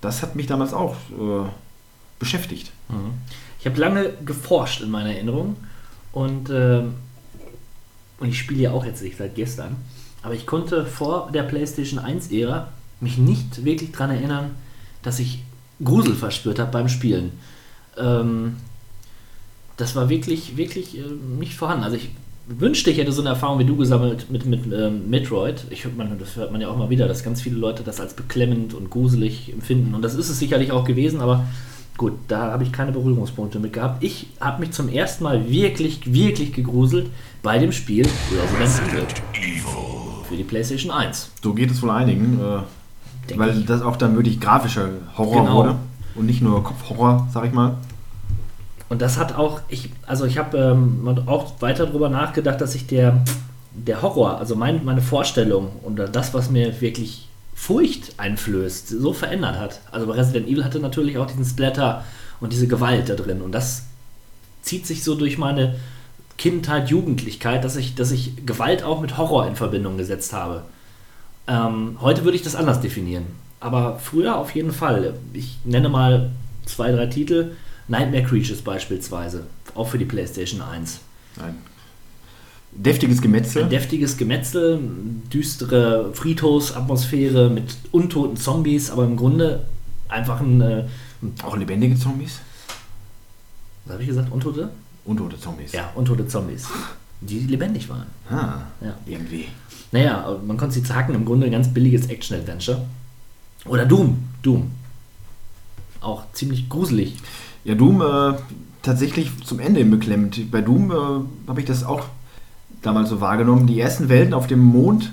Das 0.01 0.23
hat 0.23 0.35
mich 0.35 0.47
damals 0.47 0.73
auch 0.73 0.95
äh, 1.11 1.47
beschäftigt. 2.17 2.71
Mhm. 2.89 3.13
Ich 3.59 3.67
habe 3.67 3.79
lange 3.79 4.13
geforscht 4.25 4.81
in 4.81 4.89
meiner 4.89 5.13
Erinnerung 5.13 5.55
und, 6.11 6.49
äh, 6.49 6.83
und 8.19 8.27
ich 8.27 8.39
spiele 8.39 8.63
ja 8.63 8.71
auch 8.71 8.85
jetzt 8.85 9.03
nicht 9.03 9.17
seit 9.17 9.35
gestern, 9.35 9.75
aber 10.23 10.33
ich 10.33 10.47
konnte 10.47 10.85
vor 10.85 11.29
der 11.31 11.43
PlayStation 11.43 11.99
1-Ära 11.99 12.69
mich 12.99 13.19
nicht 13.19 13.63
wirklich 13.63 13.91
daran 13.91 14.11
erinnern, 14.11 14.51
dass 15.03 15.19
ich 15.19 15.43
Grusel 15.83 16.15
verspürt 16.15 16.59
habe 16.59 16.71
beim 16.71 16.89
Spielen. 16.89 17.33
Ähm, 17.97 18.57
das 19.77 19.95
war 19.95 20.09
wirklich, 20.09 20.57
wirklich 20.57 20.97
äh, 20.97 21.03
nicht 21.39 21.55
vorhanden. 21.55 21.83
Also 21.83 21.97
ich 21.97 22.09
wünschte, 22.47 22.91
ich 22.91 22.97
hätte 22.97 23.11
so 23.11 23.21
eine 23.21 23.29
Erfahrung 23.29 23.59
wie 23.59 23.65
du 23.65 23.75
gesammelt 23.75 24.29
mit, 24.29 24.45
mit 24.45 24.61
ähm, 24.71 25.09
Metroid. 25.09 25.65
Ich 25.69 25.85
man, 25.95 26.17
das 26.19 26.35
hört 26.35 26.51
man 26.51 26.61
ja 26.61 26.69
auch 26.69 26.77
mal 26.77 26.89
wieder, 26.89 27.07
dass 27.07 27.23
ganz 27.23 27.41
viele 27.41 27.57
Leute 27.57 27.83
das 27.83 27.99
als 27.99 28.13
beklemmend 28.13 28.73
und 28.73 28.89
gruselig 28.89 29.51
empfinden. 29.51 29.93
Und 29.93 30.01
das 30.01 30.15
ist 30.15 30.29
es 30.29 30.39
sicherlich 30.39 30.71
auch 30.71 30.83
gewesen, 30.83 31.21
aber 31.21 31.45
gut, 31.97 32.13
da 32.27 32.51
habe 32.51 32.63
ich 32.63 32.71
keine 32.71 32.91
Berührungspunkte 32.91 33.59
mit 33.59 33.73
gehabt. 33.73 34.03
Ich 34.03 34.27
habe 34.39 34.61
mich 34.61 34.71
zum 34.71 34.89
ersten 34.89 35.23
Mal 35.23 35.49
wirklich, 35.49 36.11
wirklich 36.11 36.53
gegruselt 36.53 37.07
bei 37.43 37.59
dem 37.59 37.71
Spiel 37.71 38.07
Resident 38.59 39.21
Evil 39.33 39.91
für 40.27 40.35
die 40.35 40.43
PlayStation 40.43 40.91
1. 40.91 41.31
So 41.43 41.53
geht 41.53 41.71
es 41.71 41.81
wohl 41.81 41.91
einigen, 41.91 42.39
äh, 42.39 43.37
weil 43.37 43.59
ich. 43.59 43.65
das 43.65 43.81
auch 43.81 43.97
dann 43.97 44.15
wirklich 44.15 44.39
grafischer 44.39 44.89
Horror 45.17 45.41
genau. 45.41 45.55
wurde 45.55 45.75
und 46.15 46.25
nicht 46.25 46.41
nur 46.41 46.63
Kopfhorror, 46.63 47.27
sag 47.31 47.45
ich 47.45 47.53
mal. 47.53 47.77
Und 48.91 49.01
das 49.01 49.17
hat 49.17 49.37
auch, 49.37 49.61
ich, 49.69 49.89
also 50.05 50.25
ich 50.25 50.37
habe 50.37 50.57
ähm, 50.57 51.17
auch 51.25 51.61
weiter 51.61 51.85
darüber 51.85 52.09
nachgedacht, 52.09 52.59
dass 52.59 52.75
ich 52.75 52.87
der, 52.87 53.23
der 53.73 54.01
Horror, 54.01 54.37
also 54.37 54.57
mein, 54.57 54.83
meine 54.83 55.01
Vorstellung 55.01 55.71
und 55.83 55.95
das, 55.95 56.33
was 56.33 56.49
mir 56.49 56.81
wirklich 56.81 57.29
Furcht 57.55 58.15
einflößt, 58.17 58.89
so 58.89 59.13
verändert 59.13 59.57
hat. 59.57 59.79
Also 59.93 60.07
bei 60.07 60.15
Resident 60.15 60.49
Evil 60.49 60.65
hatte 60.65 60.81
natürlich 60.81 61.17
auch 61.17 61.25
diesen 61.25 61.45
Splatter 61.45 62.03
und 62.41 62.51
diese 62.51 62.67
Gewalt 62.67 63.07
da 63.07 63.15
drin. 63.15 63.41
Und 63.41 63.53
das 63.53 63.85
zieht 64.61 64.85
sich 64.85 65.05
so 65.05 65.15
durch 65.15 65.37
meine 65.37 65.75
Kindheit, 66.37 66.89
Jugendlichkeit, 66.89 67.63
dass 67.63 67.77
ich, 67.77 67.95
dass 67.95 68.11
ich 68.11 68.45
Gewalt 68.45 68.83
auch 68.83 68.99
mit 68.99 69.17
Horror 69.17 69.47
in 69.47 69.55
Verbindung 69.55 69.95
gesetzt 69.95 70.33
habe. 70.33 70.63
Ähm, 71.47 71.95
heute 72.01 72.25
würde 72.25 72.35
ich 72.35 72.43
das 72.43 72.57
anders 72.57 72.81
definieren. 72.81 73.27
Aber 73.61 73.99
früher 73.99 74.35
auf 74.35 74.53
jeden 74.53 74.73
Fall. 74.73 75.13
Ich 75.31 75.59
nenne 75.63 75.87
mal 75.87 76.31
zwei, 76.65 76.91
drei 76.91 77.05
Titel. 77.05 77.51
Nightmare 77.91 78.23
Creatures 78.23 78.61
beispielsweise. 78.61 79.45
Auch 79.75 79.89
für 79.89 79.97
die 79.97 80.05
PlayStation 80.05 80.61
1. 80.61 80.99
Ein 81.43 81.55
deftiges 82.71 83.21
Gemetzel. 83.21 83.63
Ein 83.63 83.69
deftiges 83.69 84.15
Gemetzel, 84.17 84.79
düstere 85.31 86.13
Friedhofsatmosphäre 86.13 87.49
mit 87.49 87.75
untoten 87.91 88.37
Zombies, 88.37 88.89
aber 88.89 89.03
im 89.03 89.17
Grunde 89.17 89.65
einfach 90.07 90.39
ein. 90.39 90.61
Äh, 90.61 90.85
Auch 91.43 91.57
lebendige 91.57 91.97
Zombies? 91.97 92.39
was 93.83 93.93
habe 93.93 94.03
ich 94.03 94.09
gesagt? 94.09 94.31
Untote? 94.31 94.69
Untote 95.03 95.37
Zombies. 95.39 95.71
Ja, 95.73 95.91
untote 95.95 96.25
Zombies. 96.27 96.67
Die 97.19 97.39
lebendig 97.39 97.89
waren. 97.89 98.05
Ah, 98.29 98.61
Ja. 98.79 98.95
irgendwie. 99.05 99.47
Naja, 99.91 100.39
man 100.47 100.55
konnte 100.55 100.75
sie 100.75 100.83
zacken, 100.83 101.13
im 101.13 101.25
Grunde 101.25 101.47
ein 101.47 101.51
ganz 101.51 101.67
billiges 101.73 102.05
Action-Adventure. 102.07 102.85
Oder 103.65 103.85
Doom. 103.85 104.23
Doom. 104.43 104.71
Auch 105.99 106.23
ziemlich 106.31 106.69
gruselig. 106.69 107.15
Ja, 107.63 107.75
Doom 107.75 108.01
äh, 108.01 108.33
tatsächlich 108.81 109.31
zum 109.45 109.59
Ende 109.59 109.85
beklemmt. 109.85 110.51
Bei 110.51 110.61
Doom 110.61 110.91
äh, 110.91 111.47
habe 111.47 111.59
ich 111.59 111.65
das 111.65 111.83
auch 111.83 112.05
damals 112.81 113.09
so 113.09 113.21
wahrgenommen. 113.21 113.67
Die 113.67 113.79
ersten 113.79 114.09
Welten 114.09 114.33
auf 114.33 114.47
dem 114.47 114.59
Mond, 114.59 115.11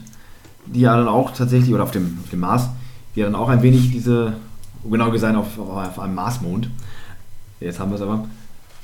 die 0.66 0.80
ja 0.80 0.96
dann 0.96 1.08
auch 1.08 1.32
tatsächlich, 1.32 1.74
oder 1.74 1.82
auf 1.82 1.90
dem, 1.90 2.18
auf 2.22 2.30
dem 2.30 2.40
Mars, 2.40 2.68
die 3.14 3.20
ja 3.20 3.26
dann 3.26 3.34
auch 3.34 3.50
ein 3.50 3.62
wenig 3.62 3.90
diese, 3.90 4.34
genau 4.88 5.10
gesagt 5.10 5.36
auf, 5.36 5.58
auf 5.58 5.98
einem 5.98 6.14
Marsmond, 6.14 6.70
jetzt 7.60 7.78
haben 7.80 7.90
wir 7.90 7.96
es 7.96 8.02
aber, 8.02 8.26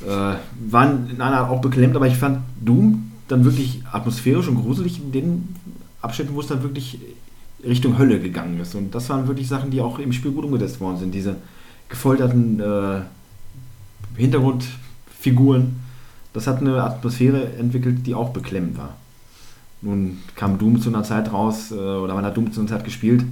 äh, 0.07 0.37
waren 0.71 1.09
in 1.09 1.21
einer 1.23 1.39
Art 1.39 1.51
auch 1.51 1.61
beklemmt, 1.63 1.97
aber 1.97 2.07
ich 2.07 2.17
fand 2.17 2.41
Doom 2.61 3.13
dann 3.29 3.45
wirklich 3.45 3.83
atmosphärisch 3.91 4.49
und 4.49 4.57
gruselig 4.57 5.01
in 5.01 5.13
den 5.13 5.57
Abschnitten, 6.03 6.35
wo 6.35 6.41
es 6.41 6.49
dann 6.49 6.63
wirklich 6.63 6.99
Richtung 7.65 7.97
Hölle 7.97 8.21
gegangen 8.21 8.61
ist. 8.61 8.75
Und 8.75 8.95
das 8.95 9.09
waren 9.09 9.27
wirklich 9.27 9.49
Sachen, 9.49 9.71
die 9.71 9.81
auch 9.81 9.99
im 9.99 10.13
Spiel 10.13 10.33
gut 10.33 10.45
umgesetzt 10.45 10.81
worden 10.81 10.99
sind. 10.99 11.15
Diese 11.15 11.37
gefolterten 11.89 12.61
äh, 12.61 13.01
Hintergrundfiguren, 14.17 15.77
das 16.33 16.47
hat 16.47 16.61
eine 16.61 16.83
Atmosphäre 16.83 17.55
entwickelt, 17.59 18.07
die 18.07 18.15
auch 18.15 18.31
beklemmend 18.31 18.79
war. 18.79 18.95
Nun 19.83 20.19
kam 20.35 20.59
Doom 20.59 20.81
zu 20.81 20.89
einer 20.89 21.03
Zeit 21.03 21.33
raus, 21.33 21.71
äh, 21.71 21.75
oder 21.75 22.15
man 22.15 22.25
hat 22.25 22.37
Doom 22.37 22.53
zu 22.53 22.61
einer 22.61 22.69
Zeit 22.69 22.85
gespielt, 22.85 23.25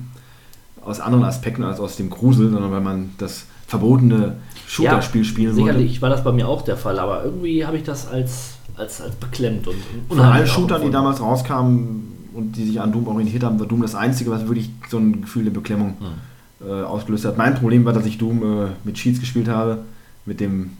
aus 0.84 1.00
anderen 1.00 1.24
Aspekten 1.24 1.62
als 1.64 1.80
aus 1.80 1.96
dem 1.96 2.10
Grusel, 2.10 2.50
sondern 2.50 2.70
weil 2.72 2.80
man 2.80 3.10
das 3.18 3.46
verbotene 3.66 4.36
Shooter-Spiel 4.66 5.24
spielen 5.24 5.56
wollte. 5.56 5.72
Sicherlich 5.72 6.02
war 6.02 6.10
das 6.10 6.22
bei 6.24 6.32
mir 6.32 6.46
auch 6.48 6.62
der 6.62 6.76
Fall, 6.76 6.98
aber 6.98 7.24
irgendwie 7.24 7.64
habe 7.64 7.76
ich 7.78 7.84
das 7.84 8.06
als, 8.06 8.54
als, 8.76 9.00
als 9.00 9.14
beklemmt 9.16 9.66
und 9.66 9.76
Von 10.08 10.20
allen 10.20 10.46
Shootern, 10.46 10.82
die 10.82 10.90
damals 10.90 11.20
rauskamen 11.20 12.28
und 12.34 12.56
die 12.56 12.64
sich 12.66 12.80
an 12.80 12.92
Doom 12.92 13.08
orientiert 13.08 13.44
haben, 13.44 13.58
war 13.58 13.66
Doom 13.66 13.82
das 13.82 13.94
Einzige, 13.94 14.30
was 14.30 14.46
wirklich 14.46 14.70
so 14.90 14.98
ein 14.98 15.22
Gefühl 15.22 15.44
der 15.44 15.52
Beklemmung 15.52 15.96
Hm. 16.00 16.68
äh, 16.68 16.82
ausgelöst 16.82 17.24
hat. 17.24 17.38
Mein 17.38 17.54
Problem 17.54 17.84
war, 17.84 17.92
dass 17.92 18.04
ich 18.04 18.18
Doom 18.18 18.42
äh, 18.42 18.66
mit 18.84 18.96
Cheats 18.96 19.20
gespielt 19.20 19.48
habe, 19.48 19.78
mit 20.24 20.40
dem 20.40 20.76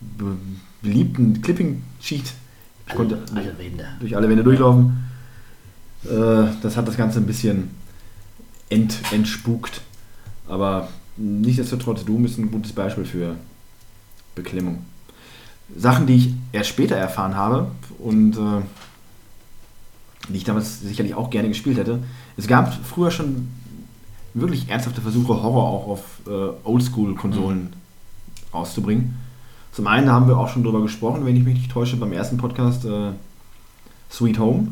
be 0.00 0.36
beliebten 0.82 1.40
Clipping-Cheat. 1.42 2.32
Ich 2.88 2.94
konnte 2.94 3.18
alle, 3.30 3.40
alle 3.40 3.58
Wände. 3.58 3.84
durch 3.98 4.16
alle 4.16 4.28
Wände 4.28 4.44
durchlaufen. 4.44 5.04
Äh, 6.04 6.52
das 6.62 6.76
hat 6.76 6.86
das 6.86 6.96
Ganze 6.96 7.18
ein 7.18 7.26
bisschen 7.26 7.70
ent 8.68 9.00
entspukt. 9.10 9.80
Aber 10.46 10.88
nichtsdestotrotz, 11.16 12.04
Doom 12.04 12.24
ist 12.26 12.38
ein 12.38 12.50
gutes 12.50 12.72
Beispiel 12.72 13.04
für 13.04 13.36
Beklemmung. 14.34 14.84
Sachen, 15.76 16.06
die 16.06 16.14
ich 16.14 16.34
erst 16.52 16.70
später 16.70 16.94
erfahren 16.94 17.34
habe 17.34 17.70
und 17.98 18.36
äh, 18.36 18.62
die 20.28 20.36
ich 20.36 20.44
damals 20.44 20.80
sicherlich 20.80 21.14
auch 21.14 21.30
gerne 21.30 21.48
gespielt 21.48 21.78
hätte. 21.78 22.00
Es 22.36 22.46
gab 22.46 22.72
früher 22.84 23.10
schon 23.10 23.48
wirklich 24.34 24.68
ernsthafte 24.68 25.00
Versuche, 25.00 25.42
Horror 25.42 25.64
auch 25.64 25.88
auf 25.88 26.02
äh, 26.26 26.68
Oldschool-Konsolen 26.68 27.72
rauszubringen. 28.56 29.14
Zum 29.72 29.86
einen 29.86 30.10
haben 30.10 30.26
wir 30.28 30.38
auch 30.38 30.48
schon 30.48 30.64
drüber 30.64 30.80
gesprochen, 30.82 31.24
wenn 31.26 31.36
ich 31.36 31.44
mich 31.44 31.54
nicht 31.54 31.70
täusche, 31.70 31.96
beim 31.96 32.12
ersten 32.12 32.36
Podcast 32.38 32.84
äh, 32.84 33.10
Sweet 34.10 34.38
Home, 34.38 34.68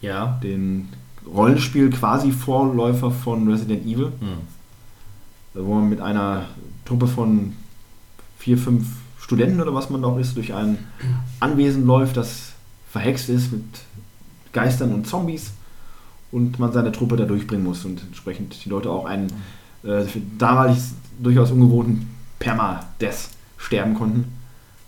Ja. 0.00 0.38
den 0.42 0.88
Rollenspiel 1.26 1.90
quasi 1.90 2.30
Vorläufer 2.30 3.10
von 3.10 3.48
Resident 3.48 3.84
Evil, 3.84 4.12
Hm. 4.20 5.64
wo 5.66 5.74
man 5.74 5.88
mit 5.88 6.00
einer 6.00 6.44
Truppe 6.84 7.06
von 7.08 7.54
vier, 8.38 8.56
fünf 8.58 8.86
Studenten 9.18 9.60
oder 9.60 9.74
was 9.74 9.90
man 9.90 10.04
auch 10.04 10.18
ist, 10.18 10.36
durch 10.36 10.54
ein 10.54 10.78
Anwesen 11.40 11.84
läuft, 11.84 12.16
das 12.16 12.52
verhext 12.92 13.28
ist 13.28 13.50
mit 13.50 13.64
Geistern 14.52 14.92
und 14.94 15.06
Zombies 15.08 15.50
und 16.30 16.58
man 16.60 16.72
seine 16.72 16.92
Truppe 16.92 17.16
da 17.16 17.24
durchbringen 17.24 17.64
muss 17.64 17.84
und 17.84 18.00
entsprechend 18.02 18.64
die 18.64 18.68
Leute 18.68 18.90
auch 18.90 19.04
einen 19.06 19.26
äh, 19.82 20.02
für 20.04 20.20
damalig 20.38 20.78
durchaus 21.20 21.50
ungewohnten 21.50 22.08
Perma-Death 22.38 23.28
sterben 23.58 23.94
konnten. 23.94 24.32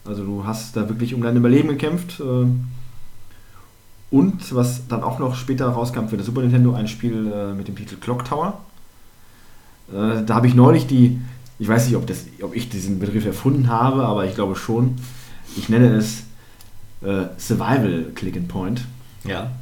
Also 0.04 0.24
du 0.24 0.44
hast 0.44 0.76
da 0.76 0.88
wirklich 0.88 1.14
um 1.14 1.22
dein 1.22 1.36
Überleben 1.36 1.68
gekämpft. 1.68 2.20
Äh, 2.20 2.46
und 4.10 4.54
was 4.54 4.88
dann 4.88 5.02
auch 5.02 5.18
noch 5.18 5.34
später 5.34 5.68
rauskam 5.68 6.08
für 6.08 6.16
das 6.16 6.26
Super 6.26 6.40
Nintendo, 6.40 6.72
ein 6.74 6.88
Spiel 6.88 7.30
äh, 7.32 7.52
mit 7.52 7.68
dem 7.68 7.76
Titel 7.76 7.96
Clock 7.96 8.24
Tower. 8.24 8.60
Äh, 9.92 10.24
da 10.24 10.34
habe 10.34 10.46
ich 10.46 10.54
neulich 10.54 10.86
die, 10.86 11.20
ich 11.58 11.68
weiß 11.68 11.86
nicht, 11.86 11.96
ob, 11.96 12.06
das, 12.06 12.24
ob 12.42 12.56
ich 12.56 12.70
diesen 12.70 12.98
Begriff 12.98 13.26
erfunden 13.26 13.68
habe, 13.68 14.04
aber 14.06 14.24
ich 14.24 14.34
glaube 14.34 14.56
schon. 14.56 14.96
Ich 15.56 15.68
nenne 15.68 15.88
es 15.96 16.24
Survival 17.00 18.06
Click 18.16 18.36
and 18.36 18.48
Point 18.48 18.84
Ja. 19.22 19.52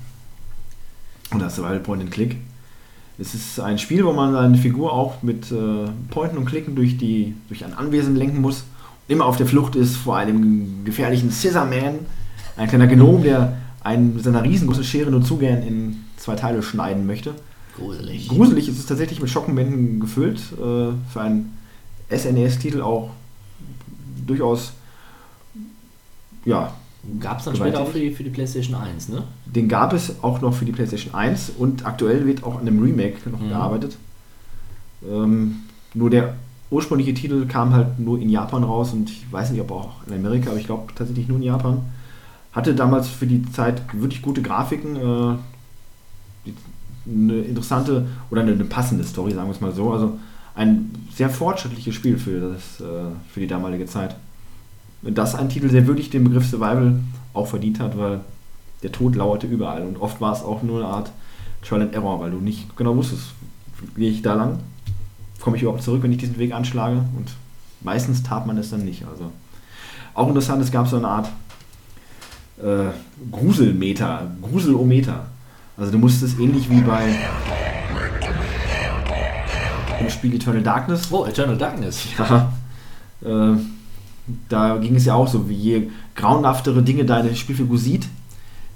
oder 1.34 1.51
Survival 1.51 1.80
Point 1.80 2.03
and 2.03 2.11
Click. 2.11 2.39
Es 3.19 3.35
ist 3.35 3.59
ein 3.61 3.79
Spiel, 3.79 4.05
wo 4.05 4.12
man 4.12 4.33
seine 4.33 4.59
Figur 4.59 4.93
auch 4.93 5.23
mit 5.23 5.51
äh, 5.51 5.89
Pointen 6.11 6.37
und 6.37 6.45
Klicken 6.45 6.75
durch, 6.75 6.99
die, 6.99 7.35
durch 7.49 7.64
ein 7.64 7.73
Anwesen 7.73 8.14
lenken 8.14 8.41
muss. 8.41 8.64
Immer 9.09 9.25
auf 9.25 9.37
der 9.37 9.47
Flucht 9.47 9.75
ist 9.77 9.97
vor 9.97 10.17
einem 10.17 10.85
gefährlichen 10.85 11.31
Scissor 11.31 11.64
Man, 11.64 12.01
ein 12.57 12.69
kleiner 12.69 12.87
Gnom, 12.87 13.23
der 13.23 13.57
einen 13.81 14.14
mit 14.14 14.25
seiner 14.25 14.43
riesengroßen 14.43 14.85
Schere 14.85 15.11
nur 15.11 15.23
zu 15.23 15.39
gern 15.39 15.62
in 15.62 16.05
zwei 16.17 16.35
Teile 16.35 16.62
schneiden 16.62 17.07
möchte. 17.07 17.35
Gruselig. 17.77 18.29
Gruselig 18.29 18.69
ist 18.69 18.79
es 18.79 18.87
tatsächlich 18.87 19.21
mit 19.21 19.31
Schockmomenten 19.31 20.01
gefüllt. 20.01 20.41
Äh, 20.53 20.93
für 21.12 21.21
einen 21.21 21.57
SNES-Titel 22.11 22.83
auch 22.83 23.11
durchaus, 24.27 24.73
ja, 26.45 26.75
Gab 27.21 27.39
es 27.39 27.45
dann 27.45 27.55
Gewaltig. 27.55 27.77
später 27.77 27.89
auch 27.89 27.93
für 27.93 27.99
die, 28.01 28.11
für 28.11 28.25
die 28.25 28.31
PlayStation 28.31 28.75
1, 28.75 29.09
ne? 29.11 29.23
Den 29.47 29.69
gab 29.69 29.93
es 29.93 30.15
auch 30.23 30.41
noch 30.41 30.53
für 30.55 30.65
die 30.65 30.73
PlayStation 30.73 31.15
1 31.15 31.53
und 31.59 31.87
aktuell 31.87 32.27
wird 32.27 32.43
auch 32.45 32.55
an 32.57 32.63
einem 32.63 32.83
Remake 32.83 33.29
noch 33.31 33.41
Mhm. 33.41 33.49
gearbeitet. 33.49 33.97
Ähm, 35.09 35.57
nur 35.95 36.11
der 36.11 36.35
ursprüngliche 36.71 37.15
Titel 37.15 37.47
kam 37.47 37.73
halt 37.75 37.99
nur 37.99 38.19
in 38.21 38.29
Japan 38.29 38.65
raus 38.65 38.93
und 38.93 39.09
ich 39.11 39.31
weiß 39.31 39.51
nicht, 39.53 39.61
ob 39.61 39.71
auch 39.71 39.91
in 40.07 40.15
Amerika, 40.15 40.51
aber 40.51 40.59
ich 40.59 40.67
glaube 40.67 40.93
tatsächlich 40.95 41.29
nur 41.29 41.37
in 41.37 41.45
Japan. 41.45 41.83
Hatte 42.53 42.75
damals 42.75 43.09
für 43.09 43.27
die 43.27 43.45
Zeit 43.53 43.83
wirklich 43.93 44.23
gute 44.23 44.43
Grafiken, 44.43 44.97
äh, 44.97 45.37
die- 46.47 46.55
eine 47.09 47.41
interessante 47.43 48.07
oder 48.31 48.41
eine, 48.43 48.53
eine 48.53 48.65
passende 48.65 49.05
Story, 49.05 49.33
sagen 49.33 49.47
wir 49.49 49.55
es 49.55 49.61
mal 49.61 49.73
so. 49.73 49.93
Also 49.93 50.19
ein 50.57 50.91
sehr 51.15 51.31
fortschrittliches 51.31 51.95
Spiel 51.95 52.19
für, 52.19 52.41
das, 52.55 52.81
äh, 52.81 53.11
für 53.33 53.41
die 53.41 53.47
damalige 53.47 53.87
Zeit. 53.87 54.17
Und 55.07 55.17
das 55.17 55.37
ein 55.37 55.49
Titel, 55.49 55.69
der 55.69 55.87
wirklich 55.87 56.11
den 56.11 56.25
Begriff 56.25 56.47
Survival 56.47 56.99
auch 57.33 57.47
verdient 57.47 57.79
hat, 57.79 57.97
weil 57.97 58.21
der 58.83 58.91
Tod 58.91 59.15
lauerte 59.15 59.47
überall. 59.47 59.83
Und 59.83 59.99
oft 59.99 60.21
war 60.21 60.33
es 60.33 60.43
auch 60.43 60.63
nur 60.63 60.81
eine 60.81 60.89
Art 60.89 61.13
Trial 61.63 61.83
and 61.83 61.95
Error, 61.95 62.21
weil 62.21 62.33
du 62.33 62.39
nicht 62.39 62.77
genau 62.77 62.97
wusstest, 62.97 63.29
gehe 63.97 64.11
ich 64.11 64.23
da 64.23 64.35
lang, 64.35 64.59
komme 65.41 65.57
ich 65.57 65.63
überhaupt 65.63 65.83
zurück, 65.83 66.03
wenn 66.03 66.11
ich 66.11 66.19
diesen 66.19 66.39
Weg 66.39 66.53
anschlage. 66.53 66.97
Und 67.17 67.31
meistens 67.83 68.25
tat 68.25 68.47
man 68.47 68.59
es 68.59 68.71
dann 68.71 68.85
nicht. 68.85 69.05
Also 69.07 69.31
auch 70.15 70.29
interessant, 70.29 70.61
es 70.63 70.73
gab 70.73 70.89
so 70.89 70.97
eine 70.97 71.09
Art 71.09 71.29
äh, 72.61 72.91
Gruselmeter, 73.31 74.31
Gruselometer. 74.43 75.27
Also 75.77 75.93
du 75.93 75.99
musstest 75.99 76.41
ähnlich 76.41 76.69
wie 76.69 76.81
bei 76.81 77.15
im 80.01 80.11
Spiel 80.11 80.35
Eternal 80.35 80.63
Darkness 80.63 81.13
Oh, 81.13 81.25
Eternal 81.27 81.57
Darkness. 81.57 82.07
ja. 82.19 82.53
Äh, 83.25 83.57
da 84.49 84.77
ging 84.79 84.97
es 84.97 85.05
ja 85.05 85.14
auch 85.14 85.29
so, 85.29 85.49
wie 85.49 85.55
je 85.55 85.89
grauenhaftere 86.14 86.83
Dinge 86.83 87.05
deine 87.05 87.35
Spielfigur 87.37 87.79
sieht, 87.79 88.09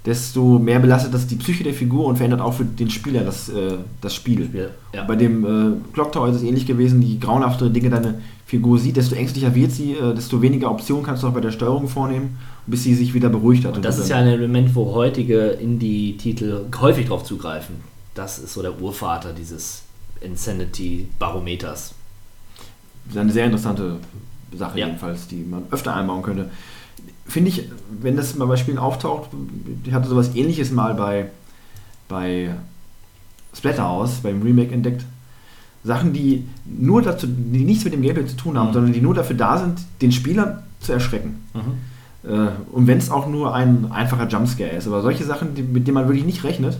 desto 0.05 0.57
mehr 0.57 0.79
belastet 0.79 1.13
das 1.13 1.27
die 1.27 1.35
Psyche 1.35 1.63
der 1.63 1.73
Figur 1.73 2.05
und 2.05 2.17
verändert 2.17 2.41
auch 2.41 2.53
für 2.53 2.65
den 2.65 2.89
Spieler 2.89 3.23
das, 3.23 3.49
äh, 3.49 3.77
das 4.01 4.15
Spiel. 4.15 4.49
Ja. 4.93 5.03
Bei 5.03 5.15
dem 5.15 5.45
äh, 5.45 5.93
Clock 5.93 6.11
Tower 6.11 6.29
ist 6.29 6.37
es 6.37 6.43
ähnlich 6.43 6.65
gewesen, 6.65 7.01
je 7.01 7.17
grauenhaftere 7.17 7.69
Dinge 7.69 7.89
deine 7.89 8.21
Figur 8.45 8.79
sieht, 8.79 8.97
desto 8.97 9.15
ängstlicher 9.15 9.53
wird 9.53 9.71
sie, 9.71 9.93
äh, 9.93 10.15
desto 10.15 10.41
weniger 10.41 10.71
Optionen 10.71 11.03
kannst 11.03 11.23
du 11.23 11.27
auch 11.27 11.33
bei 11.33 11.41
der 11.41 11.51
Steuerung 11.51 11.87
vornehmen, 11.87 12.37
bis 12.65 12.83
sie 12.83 12.95
sich 12.95 13.13
wieder 13.13 13.29
beruhigt 13.29 13.65
hat. 13.65 13.75
Und 13.75 13.85
das 13.85 13.97
du 13.97 14.03
ist 14.03 14.09
ja 14.09 14.17
ein 14.17 14.27
Element, 14.27 14.73
wo 14.75 14.93
heutige 14.93 15.49
Indie-Titel 15.49 16.65
häufig 16.79 17.07
drauf 17.07 17.23
zugreifen. 17.23 17.75
Das 18.15 18.39
ist 18.39 18.53
so 18.53 18.61
der 18.61 18.81
Urvater 18.81 19.33
dieses 19.33 19.83
Insanity 20.19 21.07
Barometers. 21.19 21.93
Das 23.05 23.15
ist 23.15 23.19
eine 23.19 23.31
sehr 23.31 23.45
interessante 23.45 23.97
Sache 24.57 24.79
Ja. 24.79 24.87
jedenfalls, 24.87 25.27
die 25.27 25.43
man 25.49 25.63
öfter 25.71 25.95
einbauen 25.95 26.21
könnte. 26.21 26.49
Finde 27.25 27.49
ich, 27.49 27.69
wenn 28.01 28.17
das 28.17 28.35
mal 28.35 28.45
bei 28.45 28.57
Spielen 28.57 28.77
auftaucht, 28.77 29.29
ich 29.85 29.93
hatte 29.93 30.09
sowas 30.09 30.35
ähnliches 30.35 30.71
mal 30.71 30.93
bei, 30.93 31.27
bei 32.09 32.53
Splatterhouse, 33.55 34.19
beim 34.21 34.41
Remake 34.41 34.73
entdeckt. 34.73 35.05
Sachen, 35.83 36.13
die 36.13 36.45
nur 36.65 37.01
dazu, 37.01 37.25
die 37.27 37.63
nichts 37.63 37.83
mit 37.85 37.93
dem 37.93 38.01
Gameplay 38.01 38.25
zu 38.27 38.35
tun 38.35 38.57
haben, 38.57 38.69
Mhm. 38.69 38.73
sondern 38.73 38.93
die 38.93 39.01
nur 39.01 39.13
dafür 39.15 39.35
da 39.35 39.57
sind, 39.57 39.79
den 40.01 40.11
Spieler 40.11 40.63
zu 40.79 40.93
erschrecken. 40.93 41.43
Äh, 42.23 42.27
und 42.71 42.85
wenn 42.87 42.99
es 42.99 43.09
auch 43.09 43.27
nur 43.27 43.55
ein 43.55 43.91
einfacher 43.91 44.27
Jumpscare 44.27 44.69
ist. 44.71 44.85
Aber 44.87 45.01
solche 45.01 45.23
Sachen, 45.23 45.55
die, 45.55 45.63
mit 45.63 45.87
denen 45.87 45.95
man 45.95 46.07
wirklich 46.07 46.25
nicht 46.25 46.43
rechnet, 46.43 46.75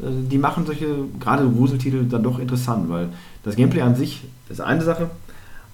äh, 0.00 0.04
die 0.30 0.38
machen 0.38 0.66
solche, 0.66 0.86
gerade 1.20 1.48
Gruseltitel, 1.48 2.04
dann 2.08 2.24
doch 2.24 2.40
interessant, 2.40 2.88
weil 2.88 3.08
das 3.44 3.54
Gameplay 3.54 3.82
an 3.82 3.94
sich 3.94 4.22
ist 4.48 4.60
eine 4.60 4.82
Sache, 4.82 5.10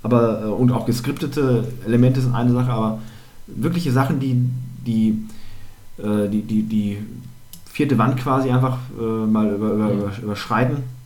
aber 0.02 0.42
äh, 0.42 0.46
und 0.46 0.70
auch 0.72 0.86
geskriptete 0.86 1.64
Elemente 1.86 2.20
sind 2.20 2.34
eine 2.34 2.52
Sache, 2.52 2.70
aber 2.70 2.98
wirkliche 3.46 3.92
Sachen, 3.92 4.20
die 4.20 4.48
die, 4.86 5.26
äh, 5.98 6.28
die, 6.28 6.42
die, 6.42 6.62
die 6.62 6.98
vierte 7.70 7.98
Wand 7.98 8.16
quasi 8.16 8.50
einfach 8.50 8.78
äh, 8.98 9.02
mal 9.02 9.48
über, 9.54 9.72
über, 9.72 9.92
über, 9.92 10.12
überschreiten, 10.22 11.00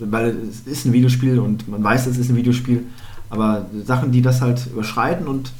weil 0.00 0.36
es 0.50 0.66
ist 0.66 0.84
ein 0.84 0.92
Videospiel 0.92 1.38
und 1.38 1.66
man 1.66 1.82
weiß, 1.82 2.06
es 2.06 2.18
ist 2.18 2.28
ein 2.28 2.36
Videospiel, 2.36 2.84
aber 3.30 3.64
Sachen, 3.84 4.12
die 4.12 4.20
das 4.20 4.42
halt 4.42 4.66
überschreiten 4.66 5.26
und 5.26 5.50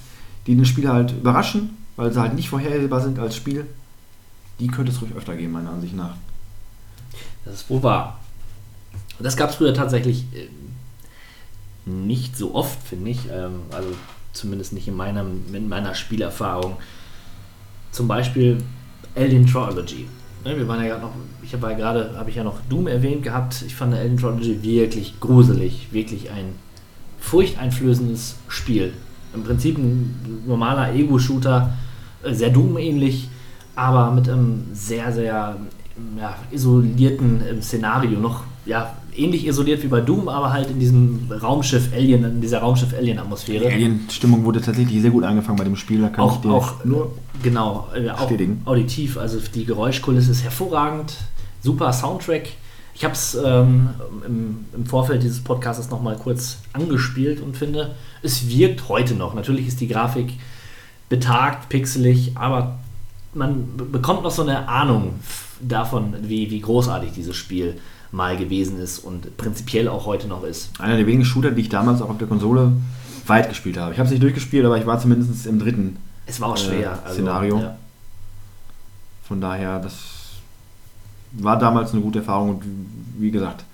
die 0.46 0.54
den 0.54 0.66
Spieler 0.66 0.92
halt 0.92 1.12
überraschen, 1.12 1.70
weil 1.96 2.12
sie 2.12 2.20
halt 2.20 2.34
nicht 2.34 2.50
vorhersehbar 2.50 3.00
sind 3.00 3.18
als 3.18 3.36
Spiel, 3.36 3.66
die 4.60 4.66
könnte 4.66 4.92
es 4.92 5.00
ruhig 5.00 5.12
öfter 5.16 5.34
geben, 5.36 5.52
meiner 5.52 5.70
Ansicht 5.70 5.96
nach. 5.96 6.14
Das 7.44 7.54
ist 7.54 7.70
wohl 7.70 7.82
wahr. 7.82 8.20
Das 9.18 9.36
gab 9.36 9.50
es 9.50 9.56
früher 9.56 9.74
tatsächlich 9.74 10.26
nicht 11.86 12.36
so 12.36 12.54
oft, 12.54 12.82
finde 12.82 13.10
ich. 13.10 13.28
Ähm, 13.30 13.60
also 13.70 13.88
zumindest 14.32 14.72
nicht 14.72 14.88
in 14.88 14.96
meiner, 14.96 15.24
in 15.52 15.68
meiner 15.68 15.94
Spielerfahrung. 15.94 16.76
Zum 17.90 18.08
Beispiel 18.08 18.58
Alien 19.14 19.46
Trilogy. 19.46 20.08
Ne, 20.44 20.56
wir 20.56 20.68
waren 20.68 20.82
ja 20.82 20.88
gerade 20.88 21.02
noch, 21.02 21.12
ich 21.42 21.54
habe 21.54 21.70
ja 21.70 21.76
gerade, 21.76 22.18
habe 22.18 22.28
ich 22.28 22.36
ja 22.36 22.44
noch 22.44 22.60
Doom 22.68 22.86
erwähnt 22.86 23.22
gehabt. 23.22 23.62
Ich 23.66 23.74
fand 23.74 23.94
Alien 23.94 24.16
Trilogy 24.16 24.62
wirklich 24.62 25.18
gruselig, 25.20 25.88
wirklich 25.92 26.30
ein 26.30 26.56
furchteinflößendes 27.20 28.36
Spiel. 28.48 28.92
Im 29.32 29.42
Prinzip 29.44 29.78
ein 29.78 30.42
normaler 30.46 30.92
Ego-Shooter, 30.94 31.72
äh, 32.22 32.34
sehr 32.34 32.50
Doom-ähnlich, 32.50 33.28
aber 33.74 34.10
mit 34.10 34.28
einem 34.28 34.66
sehr, 34.72 35.12
sehr 35.12 35.56
ja, 36.18 36.36
isolierten 36.50 37.42
ähm, 37.48 37.62
Szenario. 37.62 38.18
Noch 38.20 38.44
ja, 38.66 38.96
ähnlich 39.16 39.46
isoliert 39.46 39.82
wie 39.82 39.88
bei 39.88 40.00
Doom, 40.00 40.28
aber 40.28 40.52
halt 40.52 40.70
in 40.70 40.78
diesem 40.78 41.30
Raumschiff 41.30 41.92
Alien, 41.94 42.24
in 42.24 42.40
dieser 42.40 42.58
Raumschiff-Alien-Atmosphäre. 42.60 43.66
Die 43.66 43.72
Alien-Stimmung 43.72 44.44
wurde 44.44 44.60
tatsächlich 44.60 45.00
sehr 45.00 45.10
gut 45.10 45.24
angefangen 45.24 45.58
bei 45.58 45.64
dem 45.64 45.76
Spiel, 45.76 46.00
da 46.00 46.08
kann 46.08 46.26
ich 46.26 46.30
Auch, 46.32 46.40
dir 46.40 46.50
auch 46.50 46.84
nur 46.84 47.12
genau, 47.42 47.88
äh, 47.94 48.10
auch 48.10 48.20
bestätigen. 48.20 48.62
auditiv, 48.64 49.16
also 49.18 49.38
die 49.54 49.64
Geräuschkulisse 49.64 50.32
ist 50.32 50.42
hervorragend, 50.42 51.14
super 51.62 51.92
Soundtrack. 51.92 52.48
Ich 52.96 53.04
habe 53.04 53.14
es 53.14 53.36
ähm, 53.44 53.90
im, 54.26 54.66
im 54.72 54.86
Vorfeld 54.86 55.22
dieses 55.22 55.42
Podcasts 55.42 55.90
nochmal 55.90 56.16
kurz 56.16 56.58
angespielt 56.72 57.40
und 57.40 57.56
finde, 57.56 57.94
es 58.22 58.48
wirkt 58.48 58.88
heute 58.88 59.14
noch. 59.14 59.34
Natürlich 59.34 59.66
ist 59.66 59.80
die 59.80 59.88
Grafik 59.88 60.34
betagt, 61.08 61.68
pixelig, 61.68 62.32
aber 62.36 62.78
man 63.34 63.76
be- 63.76 63.84
bekommt 63.84 64.22
noch 64.22 64.30
so 64.30 64.42
eine 64.42 64.68
Ahnung 64.68 65.14
davon, 65.60 66.14
wie, 66.22 66.50
wie 66.50 66.60
großartig 66.60 67.10
dieses 67.12 67.34
Spiel 67.34 67.76
mal 68.14 68.36
gewesen 68.36 68.78
ist 68.80 69.00
und 69.00 69.36
prinzipiell 69.36 69.88
auch 69.88 70.06
heute 70.06 70.28
noch 70.28 70.44
ist. 70.44 70.70
einer 70.80 70.96
der 70.96 71.06
wenigen 71.06 71.24
Shooter, 71.24 71.50
die 71.50 71.62
ich 71.62 71.68
damals 71.68 72.00
auch 72.00 72.10
auf 72.10 72.18
der 72.18 72.28
Konsole 72.28 72.72
weit 73.26 73.48
gespielt 73.48 73.76
habe. 73.78 73.92
Ich 73.92 73.98
habe 73.98 74.06
es 74.06 74.10
nicht 74.10 74.22
durchgespielt, 74.22 74.64
aber 74.64 74.78
ich 74.78 74.86
war 74.86 74.98
zumindest 75.00 75.46
im 75.46 75.58
dritten. 75.58 75.96
Es 76.26 76.40
war 76.40 76.48
auch 76.50 76.56
Äh, 76.56 76.60
schwer. 76.60 76.98
also, 77.04 77.14
Szenario. 77.14 77.58
Ja. 77.60 77.76
Von 79.26 79.40
daher, 79.40 79.78
das 79.80 79.94
war 81.32 81.58
damals 81.58 81.92
eine 81.92 82.02
gute 82.02 82.20
Erfahrung 82.20 82.50
und 82.50 82.62
wie 83.18 83.30
gesagt, 83.30 83.64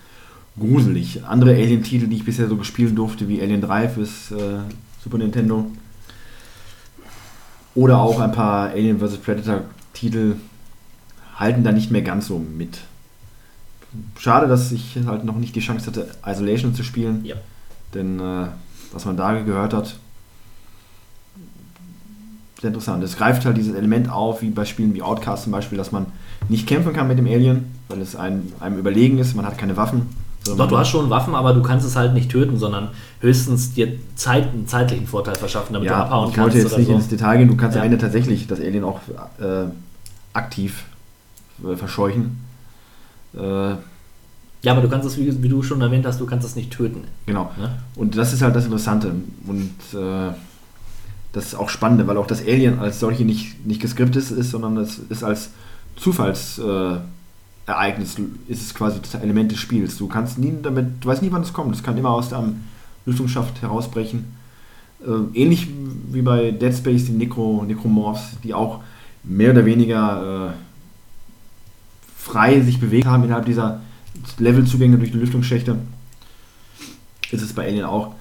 gruselig. 0.59 1.23
Andere 1.25 1.51
Alien-Titel, 1.51 2.07
die 2.07 2.17
ich 2.17 2.25
bisher 2.25 2.49
so 2.49 2.57
gespielt 2.57 2.97
durfte, 2.97 3.29
wie 3.29 3.43
Alien 3.43 3.61
3 3.61 3.89
fürs 3.89 4.31
äh, 4.31 4.61
Super 5.03 5.19
Nintendo. 5.19 5.67
Oder 7.75 7.99
auch 7.99 8.21
ein 8.21 8.33
paar 8.33 8.71
Alien 8.71 8.99
vs. 9.01 9.19
Predator-Titel 9.19 10.37
halten 11.37 11.63
da 11.65 11.73
nicht 11.73 11.91
mehr 11.91 12.03
ganz 12.03 12.27
so 12.27 12.39
mit. 12.39 12.79
Schade, 14.19 14.47
dass 14.47 14.71
ich 14.73 14.97
halt 15.07 15.25
noch 15.25 15.37
nicht 15.37 15.55
die 15.57 15.61
Chance 15.61 15.87
hatte, 15.87 16.09
Isolation 16.27 16.75
zu 16.75 16.83
spielen. 16.85 17.25
Ja. 17.25 17.37
Denn 17.95 18.21
äh, 18.21 18.47
was 18.93 19.05
man 19.05 19.17
da 19.17 19.33
gehört 19.41 19.75
hat, 19.75 19.97
sehr 22.61 22.69
interessant. 22.69 23.03
Es 23.03 23.17
greift 23.17 23.45
halt 23.45 23.57
dieses 23.57 23.75
Element 23.75 24.11
auf, 24.11 24.43
wie 24.43 24.51
bei 24.51 24.65
Spielen 24.65 24.95
wie 24.95 25.03
Outcast 25.03 25.45
zum 25.45 25.53
Beispiel, 25.53 25.79
dass 25.79 25.93
man 25.93 26.07
nicht 26.49 26.67
kämpfen 26.67 26.93
kann 26.93 27.09
mit 27.09 27.19
dem 27.19 27.27
Alien, 27.27 27.65
weil 27.89 28.01
es 28.03 28.15
einem, 28.17 28.53
einem 28.61 28.79
überlegen 28.79 29.19
ist, 29.19 29.35
man 29.35 29.47
hat 29.47 29.57
keine 29.59 29.77
Waffen. 29.77 30.09
Doch, 30.45 30.69
du 30.69 30.79
hast 30.79 30.89
schon 30.89 31.11
Waffen, 31.11 31.35
aber 31.35 31.53
du 31.53 31.63
kannst 31.63 31.87
es 31.87 31.97
halt 31.97 32.15
nicht 32.15 32.31
töten, 32.31 32.59
sondern 32.59 32.89
höchstens 33.21 33.73
dir 33.75 33.93
Zeit, 34.15 34.49
einen 34.53 34.67
zeitlichen 34.67 35.07
Vorteil 35.07 35.35
verschaffen, 35.35 35.75
damit 35.75 35.89
du 35.89 35.93
ja, 35.93 36.05
abhauen 36.05 36.31
ich 36.31 36.39
wollte 36.39 36.53
kannst 36.53 36.57
jetzt 36.57 36.67
oder 36.73 36.79
nicht 36.79 36.89
so. 36.89 36.95
ins 36.95 37.09
Detail 37.09 37.39
gehen, 37.39 37.49
du 37.49 37.57
kannst 37.57 37.77
Ja. 37.77 37.83
am 37.83 37.87
Ende 37.87 37.99
tatsächlich 37.99 38.47
das 38.47 38.59
Alien 38.59 38.85
auch 38.85 39.01
äh, 39.41 39.65
aktiv 40.33 40.85
äh, 41.63 41.77
verscheuchen. 41.77 42.41
Äh, 43.35 43.77
Ja, 44.63 44.73
aber 44.73 44.83
du 44.83 44.89
kannst 44.89 45.07
es, 45.07 45.17
wie, 45.17 45.43
wie 45.43 45.49
du 45.49 45.63
schon 45.63 45.81
erwähnt 45.81 46.07
hast, 46.07 46.21
du 46.21 46.27
kannst 46.27 46.47
es 46.47 46.57
nicht 46.57 46.71
töten. 46.71 47.05
Genau. 47.27 47.51
Ne? 47.59 47.79
Und 47.97 48.17
das 48.17 48.33
ist 48.33 48.43
halt 48.43 48.55
das 48.55 48.65
Interessante. 48.65 49.13
Und 49.47 49.71
äh, 49.95 50.33
das 51.33 51.47
ist 51.47 51.55
auch 51.55 51.69
Spannende, 51.69 52.07
weil 52.07 52.17
auch 52.17 52.27
das 52.27 52.43
Alien 52.43 52.79
als 52.79 53.01
solche 53.01 53.25
nicht, 53.25 53.65
nicht 53.67 53.81
geskriptet 53.81 54.31
ist, 54.31 54.51
sondern 54.51 54.77
es 54.77 54.99
ist 54.99 55.23
als 55.23 55.51
Zufallsereignis 55.97 58.19
äh, 58.19 58.23
ist 58.49 58.63
es 58.63 58.75
quasi 58.75 59.01
das 59.01 59.15
Element 59.15 59.53
des 59.53 59.59
Spiels. 59.59 59.97
Du 59.97 60.09
kannst 60.09 60.39
nie 60.39 60.53
damit, 60.63 61.03
du 61.03 61.09
weißt 61.09 61.23
nie, 61.23 61.33
wann 61.33 61.43
es 61.43 61.53
kommt. 61.53 61.75
Es 61.75 61.83
kann 61.83 61.97
immer 61.97 62.11
aus 62.11 62.31
deinem 62.31 62.63
Lüftungsschaft 63.07 63.63
herausbrechen. 63.63 64.25
Äh, 65.07 65.41
ähnlich 65.41 65.69
wie 66.13 66.23
bei 66.23 66.51
Dead 66.51 66.75
Space, 66.75 67.07
die 67.07 67.13
Necro, 67.13 67.65
Necromorphs, 67.67 68.37
die 68.43 68.55
auch 68.55 68.81
mehr 69.23 69.53
oder 69.53 69.65
weniger 69.65 70.49
äh, 70.49 70.53
frei 72.21 72.61
sich 72.61 72.81
bewegt 72.81 73.07
haben 73.07 73.25
innerhalb 73.25 73.47
dieser 73.47 73.81
Levelzugänge 74.39 74.99
durch 74.99 75.13
die 75.13 75.19
Lüftungsschächte 75.19 75.77
ist 77.31 77.43
es 77.43 77.53
bei 77.53 77.67
Alien 77.67 77.85
auch. 77.85 78.15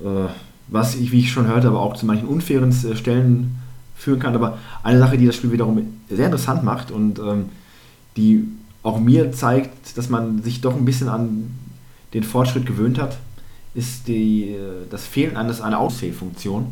Äh, 0.00 0.28
was 0.66 0.94
ich, 0.96 1.12
wie 1.12 1.20
ich 1.20 1.30
schon 1.30 1.46
hörte, 1.46 1.68
aber 1.68 1.80
auch 1.80 1.94
zu 1.94 2.06
manchen 2.06 2.26
unfairen 2.26 2.70
äh, 2.70 2.96
Stellen 2.96 3.58
führen 3.94 4.18
kann. 4.18 4.34
Aber 4.34 4.58
eine 4.82 4.98
Sache, 4.98 5.18
die 5.18 5.26
das 5.26 5.36
Spiel 5.36 5.52
wiederum 5.52 5.80
sehr 6.08 6.26
interessant 6.26 6.64
macht 6.64 6.90
und 6.90 7.18
ähm, 7.18 7.50
die 8.16 8.48
auch 8.82 8.98
mir 8.98 9.32
zeigt, 9.32 9.96
dass 9.96 10.08
man 10.08 10.42
sich 10.42 10.60
doch 10.60 10.74
ein 10.74 10.84
bisschen 10.84 11.08
an 11.08 11.50
den 12.12 12.22
Fortschritt 12.22 12.66
gewöhnt 12.66 12.98
hat, 12.98 13.18
ist 13.74 14.08
die, 14.08 14.50
äh, 14.50 14.86
das 14.90 15.06
Fehlen 15.06 15.36
eines 15.36 15.60
einer 15.60 15.78
Aussave-Funktion. 15.78 16.66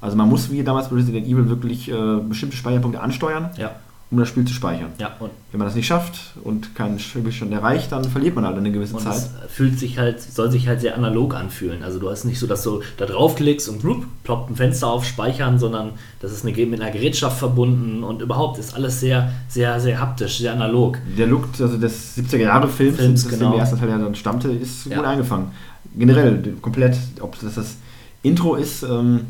Also 0.00 0.16
man 0.16 0.28
muss 0.28 0.50
wie 0.50 0.62
damals 0.62 0.90
bei 0.90 0.96
Resident 0.96 1.26
Evil 1.26 1.48
wirklich 1.48 1.90
äh, 1.90 2.20
bestimmte 2.28 2.56
Speicherpunkte 2.56 3.00
ansteuern, 3.00 3.50
Ja, 3.56 3.74
um 4.10 4.18
das 4.18 4.28
Spiel 4.28 4.44
zu 4.46 4.54
speichern. 4.54 4.88
ja. 4.98 5.14
Und, 5.20 5.30
Wenn 5.52 5.58
man 5.58 5.68
das 5.68 5.74
nicht 5.74 5.86
schafft 5.86 6.32
und 6.42 6.74
keinen 6.74 6.98
Spielstand 6.98 7.52
erreicht, 7.52 7.92
dann 7.92 8.04
verliert 8.04 8.34
man 8.34 8.46
halt 8.46 8.56
eine 8.56 8.72
gewisse 8.72 8.96
und 8.96 9.02
Zeit. 9.02 9.16
es 9.16 9.30
fühlt 9.52 9.78
sich 9.78 9.98
halt, 9.98 10.22
soll 10.22 10.50
sich 10.50 10.66
halt 10.66 10.80
sehr 10.80 10.96
analog 10.96 11.34
anfühlen. 11.34 11.82
Also 11.82 11.98
du 11.98 12.08
hast 12.08 12.24
nicht 12.24 12.38
so, 12.38 12.46
dass 12.46 12.62
du 12.62 12.80
da 12.96 13.04
draufklickst 13.04 13.68
und 13.68 13.82
blub, 13.82 14.06
ploppt 14.24 14.50
ein 14.50 14.56
Fenster 14.56 14.86
auf, 14.86 15.04
speichern, 15.04 15.58
sondern 15.58 15.92
das 16.20 16.32
ist 16.32 16.46
eine, 16.46 16.56
mit 16.66 16.80
einer 16.80 16.90
Gerätschaft 16.90 17.38
verbunden 17.38 18.02
und 18.02 18.22
überhaupt 18.22 18.58
ist 18.58 18.74
alles 18.74 18.98
sehr, 18.98 19.30
sehr, 19.48 19.78
sehr 19.78 20.00
haptisch, 20.00 20.38
sehr 20.38 20.52
analog. 20.52 20.98
Der 21.18 21.26
Look 21.26 21.48
also 21.60 21.76
des 21.76 22.16
70er 22.16 22.38
Jahre 22.38 22.68
Films, 22.68 22.96
Films, 22.96 23.24
das 23.24 23.32
genau. 23.32 23.50
dem 23.50 23.58
ersten 23.60 23.78
Teil 23.78 23.90
ja 23.90 23.98
dann 23.98 24.14
stammte, 24.14 24.48
ist 24.50 24.86
Ja. 24.86 24.96
gut 24.96 25.06
eingefangen. 25.06 25.50
Generell 25.96 26.54
komplett, 26.62 26.96
ob 27.20 27.38
das 27.40 27.56
das 27.56 27.76
Intro 28.22 28.54
ist, 28.54 28.82
ähm, 28.84 29.20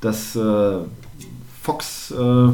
das 0.00 0.36
äh, 0.36 0.78
Fox 1.62 2.10
äh, 2.10 2.48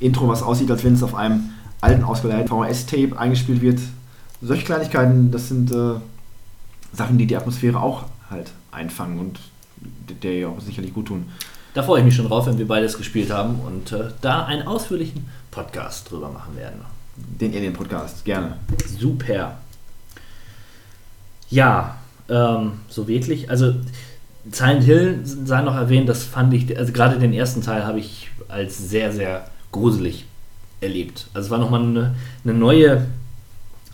Intro, 0.00 0.28
was 0.28 0.42
aussieht, 0.42 0.70
als 0.70 0.84
wenn 0.84 0.94
es 0.94 1.02
auf 1.02 1.14
einem 1.14 1.50
alten 1.80 2.02
ausgeleihten 2.02 2.48
VHS-Tape 2.48 3.18
eingespielt 3.18 3.60
wird. 3.60 3.80
Solche 4.42 4.64
Kleinigkeiten, 4.64 5.30
das 5.30 5.48
sind 5.48 5.70
äh, 5.72 5.94
Sachen, 6.92 7.18
die 7.18 7.26
die 7.26 7.36
Atmosphäre 7.36 7.80
auch 7.80 8.04
halt 8.30 8.52
einfangen 8.72 9.18
und 9.18 9.38
der 10.22 10.38
ja 10.38 10.48
auch 10.48 10.60
sicherlich 10.60 10.94
gut 10.94 11.06
tun. 11.06 11.26
Da 11.74 11.82
freue 11.82 12.00
ich 12.00 12.04
mich 12.04 12.14
schon 12.14 12.28
drauf, 12.28 12.46
wenn 12.46 12.58
wir 12.58 12.68
beides 12.68 12.96
gespielt 12.96 13.30
haben 13.30 13.60
und 13.60 13.92
äh, 13.92 14.10
da 14.20 14.44
einen 14.44 14.66
ausführlichen 14.66 15.26
Podcast 15.50 16.10
drüber 16.10 16.30
machen 16.30 16.56
werden. 16.56 16.80
Den 17.16 17.52
Alien-Podcast, 17.54 18.24
gerne. 18.24 18.56
Super. 18.98 19.58
Ja, 21.50 21.96
ähm, 22.28 22.72
so 22.88 23.06
wirklich. 23.08 23.50
Also 23.50 23.74
Silent 24.50 24.84
Hill 24.84 25.20
sei 25.24 25.62
noch 25.62 25.74
erwähnt, 25.74 26.08
das 26.08 26.24
fand 26.24 26.52
ich, 26.54 26.76
also 26.76 26.92
gerade 26.92 27.18
den 27.18 27.32
ersten 27.32 27.62
Teil 27.62 27.84
habe 27.84 27.98
ich 27.98 28.30
als 28.48 28.78
sehr, 28.78 29.12
sehr 29.12 29.46
gruselig 29.74 30.24
erlebt. 30.80 31.26
Also 31.34 31.46
es 31.46 31.50
war 31.50 31.58
nochmal 31.58 31.82
eine, 31.82 32.14
eine 32.44 32.54
neue 32.54 33.06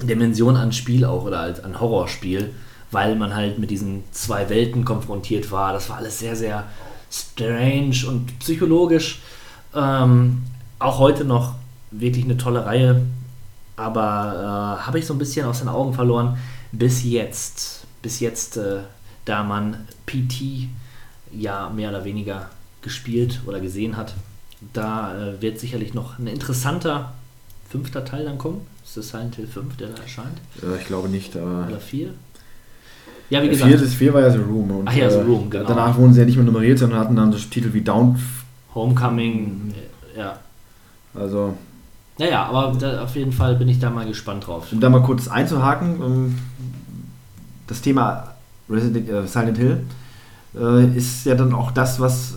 Dimension 0.02 0.56
an 0.56 0.72
Spiel 0.72 1.04
auch 1.04 1.24
oder 1.24 1.40
als 1.40 1.64
an 1.64 1.80
Horrorspiel, 1.80 2.52
weil 2.90 3.16
man 3.16 3.34
halt 3.34 3.58
mit 3.58 3.70
diesen 3.70 4.04
zwei 4.12 4.48
Welten 4.50 4.84
konfrontiert 4.84 5.50
war. 5.50 5.72
Das 5.72 5.88
war 5.88 5.96
alles 5.96 6.18
sehr, 6.18 6.36
sehr 6.36 6.64
strange 7.10 8.06
und 8.06 8.38
psychologisch. 8.40 9.20
Ähm, 9.74 10.42
auch 10.78 10.98
heute 10.98 11.24
noch 11.24 11.54
wirklich 11.90 12.24
eine 12.24 12.36
tolle 12.36 12.66
Reihe, 12.66 13.02
aber 13.76 14.78
äh, 14.82 14.86
habe 14.86 14.98
ich 14.98 15.06
so 15.06 15.14
ein 15.14 15.18
bisschen 15.18 15.46
aus 15.46 15.60
den 15.60 15.68
Augen 15.68 15.94
verloren 15.94 16.36
bis 16.72 17.04
jetzt. 17.04 17.86
Bis 18.02 18.20
jetzt, 18.20 18.58
äh, 18.58 18.80
da 19.24 19.42
man 19.42 19.86
PT 20.06 20.68
ja 21.32 21.70
mehr 21.70 21.88
oder 21.90 22.04
weniger 22.04 22.50
gespielt 22.82 23.40
oder 23.46 23.60
gesehen 23.60 23.96
hat. 23.96 24.14
Da 24.72 25.14
äh, 25.16 25.40
wird 25.42 25.58
sicherlich 25.58 25.94
noch 25.94 26.18
ein 26.18 26.26
interessanter 26.26 27.12
fünfter 27.68 28.04
Teil 28.04 28.24
dann 28.24 28.38
kommen. 28.38 28.66
Ist 28.84 28.96
das 28.96 29.08
Silent 29.10 29.36
Hill 29.36 29.46
5, 29.46 29.76
der 29.76 29.88
da 29.88 30.02
erscheint? 30.02 30.38
Äh, 30.62 30.76
ich 30.80 30.86
glaube 30.86 31.08
nicht, 31.08 31.36
aber. 31.36 31.66
Oder 31.68 31.78
4? 31.80 32.08
Ja, 33.30 33.40
wie 33.40 33.44
Der 33.44 33.50
gesagt, 33.54 33.70
vier, 33.70 33.78
das 33.80 33.94
vier 33.94 34.12
war 34.12 34.22
ja 34.22 34.30
The 34.30 34.38
Room. 34.38 34.70
Und, 34.72 34.88
Ach 34.88 34.92
ja, 34.94 35.08
The 35.08 35.18
äh, 35.18 35.22
Room, 35.22 35.48
genau. 35.50 35.68
Danach 35.68 35.96
wurden 35.96 36.12
sie 36.12 36.20
ja 36.20 36.26
nicht 36.26 36.36
mehr 36.36 36.44
nummeriert, 36.44 36.78
sondern 36.78 36.98
hatten 36.98 37.14
dann 37.16 37.32
so 37.32 37.38
Titel 37.38 37.72
wie 37.72 37.80
Down. 37.80 38.18
Homecoming, 38.74 39.72
äh, 40.14 40.18
ja. 40.18 40.38
Also, 41.14 41.54
Naja, 42.18 42.44
aber 42.46 42.76
da, 42.78 43.02
auf 43.04 43.14
jeden 43.16 43.32
Fall 43.32 43.54
bin 43.56 43.68
ich 43.68 43.78
da 43.78 43.88
mal 43.90 44.06
gespannt 44.06 44.46
drauf. 44.46 44.72
um 44.72 44.80
da 44.80 44.88
mal 44.90 45.02
kurz 45.02 45.28
einzuhaken, 45.28 46.36
das 47.66 47.80
Thema 47.80 48.34
Resident, 48.68 49.08
äh, 49.08 49.26
Silent 49.26 49.58
Hill 49.58 49.84
äh, 50.56 50.96
ist 50.96 51.24
ja 51.24 51.34
dann 51.36 51.52
auch 51.52 51.70
das, 51.70 52.00
was 52.00 52.34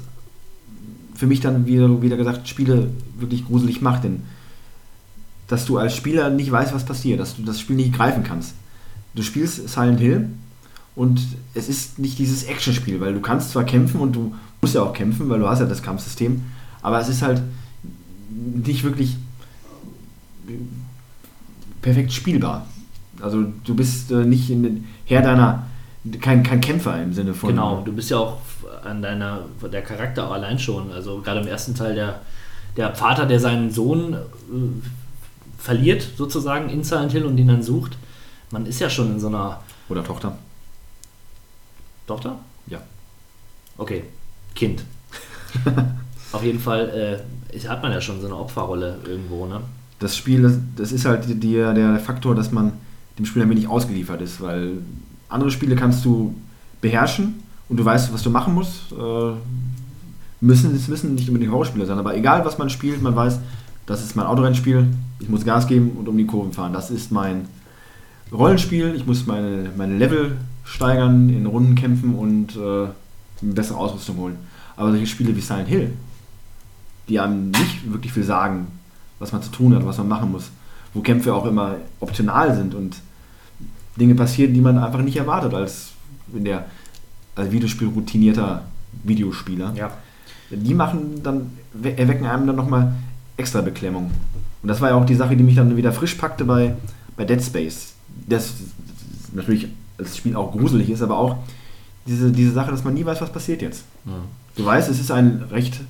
für 1.24 1.28
mich 1.28 1.40
dann 1.40 1.66
wieder, 1.66 2.02
wieder 2.02 2.18
gesagt 2.18 2.50
Spiele 2.50 2.90
wirklich 3.18 3.46
gruselig 3.46 3.82
macht. 3.82 4.04
Denn 4.04 4.24
dass 5.48 5.64
du 5.64 5.78
als 5.78 5.96
Spieler 5.96 6.30
nicht 6.30 6.52
weißt, 6.52 6.74
was 6.74 6.84
passiert, 6.84 7.22
dass 7.22 7.38
du 7.38 7.44
das 7.44 7.62
Spiel 7.62 7.78
nicht 7.78 7.94
greifen 7.94 8.26
kannst. 8.26 8.56
Du 9.16 9.24
spielst 9.24 9.70
Silent 9.70 10.02
Hill 10.02 10.28
und 10.98 11.22
es 11.54 11.70
ist 11.70 11.98
nicht 11.98 12.20
dieses 12.20 12.44
Actionspiel, 12.44 13.00
weil 13.00 13.14
du 13.14 13.22
kannst 13.22 13.52
zwar 13.52 13.64
kämpfen 13.64 14.02
und 14.02 14.18
du 14.18 14.36
musst 14.60 14.76
ja 14.76 14.84
auch 14.84 14.92
kämpfen, 14.92 15.30
weil 15.30 15.40
du 15.40 15.48
hast 15.48 15.60
ja 15.60 15.66
das 15.66 15.82
Kampfsystem, 15.82 16.42
aber 16.82 17.00
es 17.00 17.08
ist 17.08 17.22
halt 17.22 17.42
nicht 18.36 18.84
wirklich 18.84 19.16
perfekt 21.82 22.12
spielbar. 22.12 22.68
Also 23.22 23.46
du 23.64 23.76
bist 23.76 24.12
äh, 24.12 24.26
nicht 24.26 24.50
in 24.50 24.64
den 24.64 24.84
Herr 25.06 25.22
deiner, 25.22 25.68
kein, 26.20 26.44
kein 26.44 26.62
Kämpfer 26.62 27.02
im 27.02 27.14
Sinne 27.14 27.34
von. 27.34 27.50
Genau, 27.50 27.82
du 27.84 27.94
bist 27.94 28.10
ja 28.10 28.18
auch 28.18 28.38
an 28.84 29.02
deiner, 29.02 29.46
der 29.72 29.82
Charakter 29.82 30.30
allein 30.30 30.60
schon. 30.60 30.92
Also 30.92 31.22
gerade 31.22 31.40
im 31.40 31.48
ersten 31.48 31.76
Teil 31.76 31.96
der, 31.96 32.22
der 32.76 32.94
Vater, 32.96 33.26
der 33.26 33.40
seinen 33.40 33.72
Sohn 33.72 34.14
äh, 34.14 34.18
verliert, 35.58 36.06
sozusagen 36.18 36.70
in 36.70 36.84
Silent 36.84 37.14
Hill 37.14 37.26
und 37.26 37.38
ihn 37.38 37.48
dann 37.48 37.64
sucht. 37.64 37.98
Man 38.52 38.66
ist 38.66 38.80
ja 38.80 38.90
schon 38.90 39.14
in 39.14 39.20
so 39.20 39.28
einer 39.28 39.62
Oder 39.90 40.04
Tochter. 40.04 40.38
Tochter? 42.06 42.38
Ja. 42.68 42.82
Okay, 43.78 44.04
Kind. 44.54 44.84
Auf 46.34 46.44
jeden 46.44 46.60
Fall 46.60 47.24
äh, 47.54 47.60
hat 47.68 47.82
man 47.82 47.92
ja 47.92 48.02
schon 48.02 48.20
so 48.20 48.28
eine 48.28 48.36
Opferrolle 48.36 49.00
irgendwo, 49.08 49.46
ne? 49.46 49.62
Das 50.00 50.18
Spiel, 50.18 50.62
das, 50.76 50.92
ist 50.92 51.06
halt 51.06 51.28
die, 51.30 51.36
die, 51.36 51.54
der 51.54 51.98
Faktor, 52.00 52.36
dass 52.36 52.52
man 52.52 52.74
dem 53.18 53.26
Spiel 53.26 53.42
ein 53.42 53.50
wenig 53.50 53.68
ausgeliefert 53.68 54.22
ist, 54.22 54.42
weil 54.42 54.80
andere 55.34 55.52
Spiele 55.52 55.76
kannst 55.76 56.06
du 56.06 56.36
beherrschen 56.82 57.36
und 57.70 57.78
du 57.78 57.86
weißt, 57.86 58.14
was 58.14 58.24
du 58.24 58.30
machen 58.30 58.54
musst. 58.54 58.92
Äh, 58.92 59.34
müssen, 60.42 60.76
es 60.76 60.88
müssen 60.88 61.16
nicht 61.16 61.28
unbedingt 61.28 61.52
Horrorspiele 61.52 61.86
sein, 61.86 61.98
aber 61.98 62.16
egal 62.16 62.46
was 62.46 62.58
man 62.58 62.70
spielt, 62.70 63.02
man 63.02 63.16
weiß, 63.16 63.40
das 63.86 64.04
ist 64.04 64.16
mein 64.16 64.26
Autorennspiel, 64.26 64.88
ich 65.20 65.30
muss 65.30 65.46
Gas 65.46 65.68
geben 65.68 65.92
und 65.98 66.08
um 66.08 66.18
die 66.18 66.26
Kurven 66.26 66.54
fahren. 66.54 66.74
Das 66.74 66.92
ist 66.92 67.12
mein 67.12 67.48
Rollenspiel, 68.32 68.94
ich 68.96 69.06
muss 69.06 69.26
meine, 69.26 69.72
meine 69.78 69.98
Level 69.98 70.38
steigern, 70.64 71.30
in 71.30 71.46
Runden 71.46 71.76
kämpfen 71.76 72.16
und 72.16 72.56
äh, 72.56 72.60
eine 72.60 73.54
bessere 73.54 73.78
Ausrüstung 73.78 74.18
holen. 74.18 74.38
Aber 74.76 74.92
solche 74.92 75.08
Spiele 75.08 75.36
wie 75.36 75.42
Silent 75.42 75.68
Hill, 75.68 75.92
die 77.10 77.20
einem 77.20 77.52
nicht 77.52 77.92
wirklich 77.92 78.14
viel 78.14 78.24
sagen, 78.24 78.68
was 79.20 79.32
man 79.32 79.42
zu 79.42 79.52
tun 79.52 79.76
hat, 79.76 79.86
was 79.86 79.98
man 79.98 80.08
machen 80.08 80.32
muss, 80.32 80.50
wo 80.94 81.02
Kämpfe 81.02 81.34
auch 81.34 81.46
immer 81.46 81.76
optional 82.00 82.56
sind 82.56 82.76
und 82.76 82.98
Dinge 84.00 84.16
passieren, 84.16 84.54
die 84.54 84.62
man 84.62 84.78
einfach 84.78 85.02
nicht 85.02 85.18
erwartet 85.18 85.54
als 85.54 85.92
in 86.34 86.46
der 86.46 86.66
als 87.36 87.52
Videospiel 87.52 87.88
routinierter 87.90 88.64
Videospieler. 89.04 89.74
Ja. 89.76 89.92
Die 90.52 90.74
machen 90.74 91.22
dann 91.24 91.52
we- 91.74 91.98
erwecken 91.98 92.26
einem 92.26 92.46
dann 92.48 92.56
nochmal 92.56 92.94
extra 93.38 93.62
Beklemmung. 93.62 94.12
Und 94.62 94.68
das 94.70 94.82
war 94.82 94.90
ja 94.90 94.96
auch 94.96 95.06
die 95.06 95.16
Sache, 95.16 95.36
die 95.36 95.44
mich 95.44 95.56
dann 95.56 95.76
wieder 95.76 95.92
frisch 95.92 96.16
packte 96.16 96.46
bei, 96.46 96.76
bei 97.18 97.26
Dead 97.26 97.42
Space. 97.44 97.94
Das 98.28 98.54
natürlich 99.34 99.68
als 99.98 100.16
Spiel 100.18 100.36
auch 100.36 100.52
gruselig 100.52 100.90
ist, 100.90 101.02
aber 101.02 101.18
auch 101.18 101.38
diese, 102.06 102.32
diese 102.32 102.52
Sache, 102.52 102.72
dass 102.72 102.84
man 102.84 102.94
nie 102.94 103.06
weiß, 103.06 103.20
was 103.22 103.32
passiert 103.32 103.62
jetzt. 103.62 103.84
Du 104.56 104.66
weißt, 104.66 104.90
es 104.90 105.00
ist 105.00 105.10
ein 105.12 105.44
recht 105.52 105.82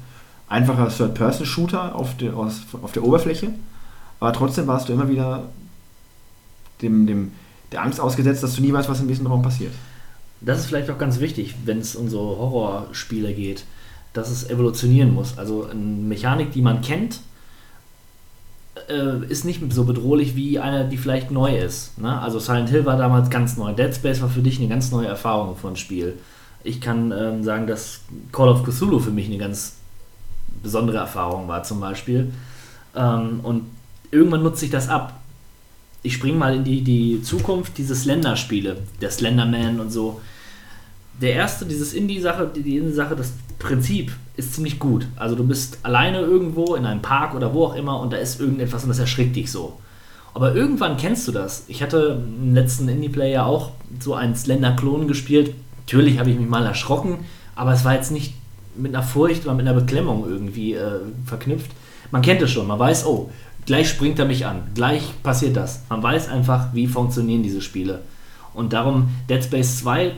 einfacher 0.47 0.87
Third-Person-Shooter 0.89 1.95
auf 1.95 2.15
der, 2.17 2.35
aus, 2.37 2.61
auf 2.81 2.91
der 2.93 3.03
Oberfläche, 3.03 3.49
aber 4.19 4.31
trotzdem 4.31 4.67
warst 4.67 4.87
du 4.87 4.93
immer 4.93 5.09
wieder 5.09 5.43
dem, 6.81 7.05
dem, 7.07 7.31
der 7.73 7.83
Angst 7.83 7.99
ausgesetzt, 7.99 8.43
dass 8.43 8.55
du 8.55 8.61
nie 8.61 8.71
weißt, 8.71 8.89
was 8.89 8.99
im 8.99 9.07
nächsten 9.07 9.27
Raum 9.27 9.41
passiert. 9.41 9.73
Das 10.41 10.59
ist 10.59 10.65
vielleicht 10.67 10.89
auch 10.89 10.97
ganz 10.97 11.19
wichtig, 11.19 11.55
wenn 11.65 11.79
es 11.79 11.95
um 11.95 12.09
so 12.09 12.19
Horrorspiele 12.19 13.33
geht, 13.33 13.63
dass 14.13 14.29
es 14.29 14.49
evolutionieren 14.49 15.13
muss. 15.13 15.37
Also 15.37 15.67
eine 15.69 15.79
Mechanik, 15.79 16.51
die 16.51 16.61
man 16.61 16.81
kennt, 16.81 17.19
äh, 18.89 19.25
ist 19.27 19.45
nicht 19.45 19.61
so 19.71 19.85
bedrohlich 19.85 20.35
wie 20.35 20.59
eine, 20.59 20.87
die 20.87 20.97
vielleicht 20.97 21.31
neu 21.31 21.57
ist. 21.57 21.97
Ne? 21.97 22.19
Also 22.21 22.39
Silent 22.39 22.69
Hill 22.69 22.85
war 22.85 22.97
damals 22.97 23.29
ganz 23.29 23.57
neu. 23.57 23.73
Dead 23.73 23.93
Space 23.93 24.21
war 24.21 24.29
für 24.29 24.41
dich 24.41 24.59
eine 24.59 24.67
ganz 24.67 24.91
neue 24.91 25.07
Erfahrung 25.07 25.55
von 25.55 25.75
Spiel. 25.75 26.17
Ich 26.63 26.81
kann 26.81 27.11
ähm, 27.11 27.43
sagen, 27.43 27.67
dass 27.67 28.01
Call 28.31 28.49
of 28.49 28.63
Cthulhu 28.63 28.99
für 28.99 29.11
mich 29.11 29.27
eine 29.27 29.37
ganz 29.37 29.75
besondere 30.61 30.97
Erfahrung 30.97 31.47
war 31.47 31.63
zum 31.63 31.79
Beispiel. 31.79 32.31
Ähm, 32.95 33.39
und 33.43 33.65
irgendwann 34.11 34.43
nutze 34.43 34.65
ich 34.65 34.71
das 34.71 34.89
ab. 34.89 35.19
Ich 36.03 36.13
springe 36.13 36.37
mal 36.37 36.55
in 36.55 36.63
die, 36.63 36.81
die 36.81 37.21
Zukunft, 37.23 37.77
diese 37.77 37.95
Slender-Spiele, 37.95 38.77
der 39.01 39.09
Slenderman 39.09 39.79
und 39.79 39.91
so. 39.91 40.21
Der 41.21 41.33
erste, 41.33 41.65
dieses 41.65 41.93
Indie-Sache, 41.93 42.51
die, 42.53 42.61
die 42.61 42.77
Indie-Sache, 42.77 43.15
das 43.15 43.33
Prinzip 43.57 44.11
ist 44.35 44.53
ziemlich 44.53 44.79
gut. 44.79 45.07
Also 45.15 45.35
du 45.35 45.45
bist 45.45 45.79
alleine 45.83 46.19
irgendwo 46.19 46.75
in 46.75 46.85
einem 46.85 47.01
Park 47.01 47.33
oder 47.33 47.53
wo 47.53 47.65
auch 47.65 47.75
immer 47.75 47.99
und 47.99 48.11
da 48.11 48.17
ist 48.17 48.39
irgendetwas 48.39 48.83
und 48.83 48.89
das 48.89 48.99
erschrickt 48.99 49.35
dich 49.35 49.51
so. 49.51 49.79
Aber 50.33 50.55
irgendwann 50.55 50.97
kennst 50.97 51.27
du 51.27 51.31
das. 51.31 51.65
Ich 51.67 51.83
hatte 51.83 52.23
im 52.41 52.53
letzten 52.53 52.89
Indie-Player 52.89 53.45
auch 53.45 53.71
so 53.99 54.15
einen 54.15 54.35
Slender-Klon 54.35 55.07
gespielt. 55.07 55.53
Natürlich 55.85 56.19
habe 56.19 56.31
ich 56.31 56.39
mich 56.39 56.49
mal 56.49 56.65
erschrocken, 56.65 57.19
aber 57.55 57.73
es 57.73 57.85
war 57.85 57.93
jetzt 57.93 58.11
nicht 58.11 58.33
mit 58.75 58.93
einer 58.93 59.03
Furcht 59.03 59.45
oder 59.45 59.53
mit 59.53 59.67
einer 59.67 59.79
Beklemmung 59.79 60.25
irgendwie 60.27 60.73
äh, 60.73 60.99
verknüpft. 61.25 61.71
Man 62.11 62.21
kennt 62.21 62.41
es 62.41 62.51
schon, 62.51 62.67
man 62.67 62.79
weiß, 62.79 63.05
oh, 63.05 63.29
gleich 63.65 63.89
springt 63.89 64.19
er 64.19 64.25
mich 64.25 64.45
an, 64.45 64.63
gleich 64.75 65.03
passiert 65.23 65.55
das. 65.55 65.83
Man 65.89 66.01
weiß 66.03 66.29
einfach, 66.29 66.67
wie 66.73 66.87
funktionieren 66.87 67.43
diese 67.43 67.61
Spiele. 67.61 68.01
Und 68.53 68.73
darum 68.73 69.09
Dead 69.29 69.43
Space 69.43 69.79
2 69.79 70.11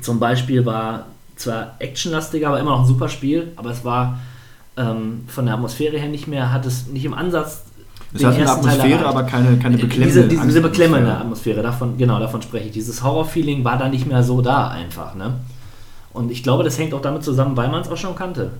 zum 0.00 0.20
Beispiel 0.20 0.64
war 0.64 1.06
zwar 1.36 1.76
actionlastiger, 1.78 2.48
aber 2.48 2.60
immer 2.60 2.70
noch 2.70 2.80
ein 2.80 2.86
super 2.86 3.08
Spiel, 3.08 3.52
aber 3.56 3.70
es 3.70 3.84
war 3.84 4.18
ähm, 4.76 5.24
von 5.26 5.46
der 5.46 5.54
Atmosphäre 5.54 5.98
her 5.98 6.08
nicht 6.08 6.26
mehr, 6.26 6.52
hat 6.52 6.66
es 6.66 6.86
nicht 6.86 7.04
im 7.04 7.14
Ansatz 7.14 7.62
Es 8.12 8.24
hat 8.24 8.34
eine 8.34 8.50
Atmosphäre, 8.50 9.06
aber 9.06 9.24
keine, 9.24 9.58
keine 9.58 9.76
beklemmende 9.76 10.06
Diese, 10.06 10.28
diese, 10.28 10.46
diese 10.46 10.60
beklemmende 10.60 11.14
Atmosphäre, 11.16 11.62
davon, 11.62 11.98
genau, 11.98 12.18
davon 12.18 12.42
spreche 12.42 12.66
ich. 12.66 12.72
Dieses 12.72 13.02
Horror-Feeling 13.02 13.64
war 13.64 13.78
da 13.78 13.88
nicht 13.88 14.06
mehr 14.06 14.22
so 14.22 14.40
da 14.40 14.68
einfach, 14.68 15.14
ne? 15.14 15.34
Und 16.12 16.30
ich 16.30 16.42
glaube, 16.42 16.64
das 16.64 16.78
hängt 16.78 16.94
auch 16.94 17.02
damit 17.02 17.22
zusammen, 17.22 17.56
weil 17.56 17.68
man 17.68 17.82
es 17.82 17.88
auch 17.88 17.96
schon 17.96 18.16
kannte. 18.16 18.52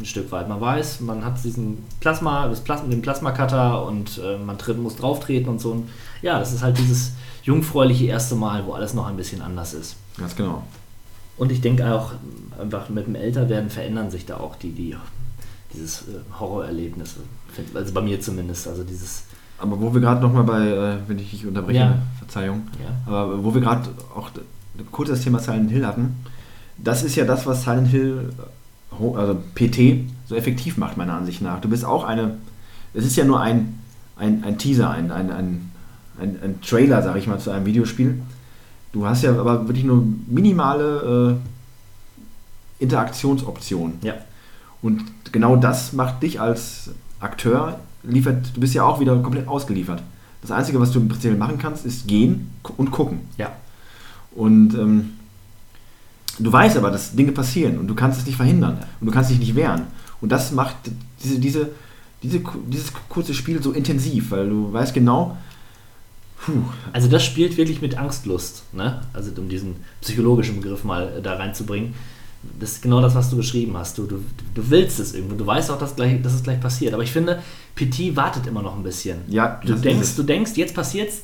Ein 0.00 0.04
Stück 0.06 0.32
weit. 0.32 0.48
Man 0.48 0.60
weiß, 0.60 1.00
man 1.00 1.24
hat 1.24 1.44
diesen 1.44 1.84
Plasma, 2.00 2.48
das 2.48 2.60
Plasma, 2.60 2.88
den 2.88 3.02
Plasma-Cutter 3.02 3.84
und 3.86 4.18
äh, 4.24 4.38
man 4.38 4.56
tritt, 4.56 4.78
muss 4.78 4.96
drauf 4.96 5.20
treten 5.20 5.48
und 5.50 5.60
so. 5.60 5.72
Und 5.72 5.90
ja, 6.22 6.38
das 6.38 6.52
ist 6.54 6.62
halt 6.62 6.78
dieses 6.78 7.12
jungfräuliche 7.42 8.06
erste 8.06 8.34
Mal, 8.34 8.64
wo 8.66 8.72
alles 8.72 8.94
noch 8.94 9.06
ein 9.06 9.16
bisschen 9.16 9.42
anders 9.42 9.74
ist. 9.74 9.96
Ganz 10.16 10.34
genau. 10.34 10.62
Und 11.36 11.52
ich 11.52 11.60
denke 11.60 11.94
auch, 11.94 12.12
einfach 12.58 12.88
mit 12.88 13.06
dem 13.06 13.14
Älterwerden 13.14 13.68
verändern 13.70 14.10
sich 14.10 14.24
da 14.26 14.38
auch 14.38 14.56
die, 14.56 14.72
die 14.72 14.96
dieses 15.74 16.02
äh, 16.02 16.20
Horrorerlebnis. 16.38 17.16
Also 17.74 17.92
bei 17.92 18.00
mir 18.00 18.20
zumindest. 18.20 18.68
Also 18.68 18.82
dieses, 18.84 19.24
Aber 19.58 19.80
wo 19.80 19.92
wir 19.92 20.00
gerade 20.00 20.20
nochmal 20.20 20.44
bei, 20.44 20.66
äh, 20.66 20.96
wenn 21.06 21.18
ich 21.18 21.30
dich 21.30 21.46
unterbreche, 21.46 21.78
Ja. 21.78 21.98
Verzeihung, 22.18 22.68
ja. 22.82 23.12
aber 23.12 23.42
wo 23.44 23.52
wir 23.54 23.60
gerade 23.60 23.88
auch 24.14 24.30
kurz 24.92 25.10
das 25.10 25.20
Thema 25.22 25.38
Silent 25.40 25.70
Hill 25.70 25.86
hatten, 25.86 26.16
das 26.78 27.02
ist 27.02 27.16
ja 27.16 27.24
das, 27.24 27.46
was 27.46 27.64
Silent 27.64 27.88
Hill, 27.88 28.32
also 29.16 29.36
PT, 29.54 30.04
so 30.26 30.34
effektiv 30.34 30.76
macht, 30.76 30.96
meiner 30.96 31.14
Ansicht 31.14 31.42
nach. 31.42 31.60
Du 31.60 31.68
bist 31.68 31.84
auch 31.84 32.04
eine, 32.04 32.36
es 32.94 33.04
ist 33.04 33.16
ja 33.16 33.24
nur 33.24 33.40
ein, 33.40 33.78
ein, 34.16 34.44
ein 34.44 34.58
Teaser, 34.58 34.90
ein, 34.90 35.10
ein, 35.10 35.30
ein, 35.30 35.70
ein, 36.20 36.60
Trailer, 36.60 37.02
sag 37.02 37.16
ich 37.16 37.26
mal, 37.26 37.38
zu 37.38 37.50
einem 37.50 37.66
Videospiel. 37.66 38.20
Du 38.92 39.06
hast 39.06 39.22
ja 39.22 39.38
aber 39.38 39.66
wirklich 39.68 39.84
nur 39.84 40.04
minimale 40.26 41.38
äh, 42.78 42.82
Interaktionsoptionen. 42.82 43.98
Ja. 44.02 44.14
Und 44.82 45.02
genau 45.32 45.56
das 45.56 45.92
macht 45.92 46.22
dich 46.22 46.40
als 46.40 46.90
Akteur, 47.20 47.80
liefert, 48.02 48.54
du 48.54 48.60
bist 48.60 48.74
ja 48.74 48.84
auch 48.84 49.00
wieder 49.00 49.16
komplett 49.18 49.46
ausgeliefert. 49.46 50.02
Das 50.42 50.50
Einzige, 50.50 50.80
was 50.80 50.90
du 50.90 51.00
im 51.00 51.08
Prinzip 51.08 51.36
machen 51.38 51.58
kannst, 51.58 51.84
ist 51.84 52.06
gehen 52.08 52.50
und 52.76 52.90
gucken. 52.90 53.20
Ja. 53.36 53.52
Und 54.32 54.74
ähm, 54.74 55.10
du 56.38 56.52
weißt 56.52 56.76
aber, 56.76 56.90
dass 56.90 57.14
Dinge 57.14 57.32
passieren 57.32 57.78
und 57.78 57.88
du 57.88 57.94
kannst 57.94 58.20
es 58.20 58.26
nicht 58.26 58.36
verhindern 58.36 58.78
und 59.00 59.06
du 59.06 59.12
kannst 59.12 59.30
dich 59.30 59.38
nicht 59.38 59.54
wehren. 59.54 59.82
Und 60.20 60.30
das 60.30 60.52
macht 60.52 60.76
diese, 61.22 61.38
diese, 61.38 61.70
diese, 62.22 62.40
dieses 62.66 62.92
kurze 63.08 63.34
Spiel 63.34 63.62
so 63.62 63.72
intensiv, 63.72 64.30
weil 64.30 64.48
du 64.48 64.72
weißt 64.72 64.92
genau, 64.94 65.36
puh, 66.44 66.62
Also 66.92 67.08
das 67.08 67.24
spielt 67.24 67.56
wirklich 67.56 67.80
mit 67.80 67.96
Angstlust, 67.98 68.64
ne? 68.72 69.00
Also 69.12 69.30
um 69.38 69.48
diesen 69.48 69.76
psychologischen 70.00 70.60
Begriff 70.60 70.84
mal 70.84 71.12
äh, 71.18 71.22
da 71.22 71.34
reinzubringen. 71.34 71.94
Das 72.58 72.72
ist 72.72 72.82
genau 72.82 73.02
das, 73.02 73.14
was 73.14 73.28
du 73.28 73.36
beschrieben 73.36 73.76
hast. 73.76 73.98
Du, 73.98 74.06
du, 74.06 74.24
du 74.54 74.70
willst 74.70 74.98
es 74.98 75.14
irgendwo, 75.14 75.36
du 75.36 75.46
weißt 75.46 75.70
auch, 75.70 75.78
dass, 75.78 75.94
gleich, 75.94 76.22
dass 76.22 76.32
es 76.32 76.42
gleich 76.42 76.58
passiert. 76.58 76.94
Aber 76.94 77.02
ich 77.02 77.12
finde, 77.12 77.42
PT 77.74 78.16
wartet 78.16 78.46
immer 78.46 78.62
noch 78.62 78.74
ein 78.76 78.82
bisschen. 78.82 79.18
Ja, 79.28 79.60
du 79.64 79.74
denkst, 79.74 80.16
du 80.16 80.22
denkst, 80.22 80.52
jetzt 80.54 80.74
passiert's, 80.74 81.22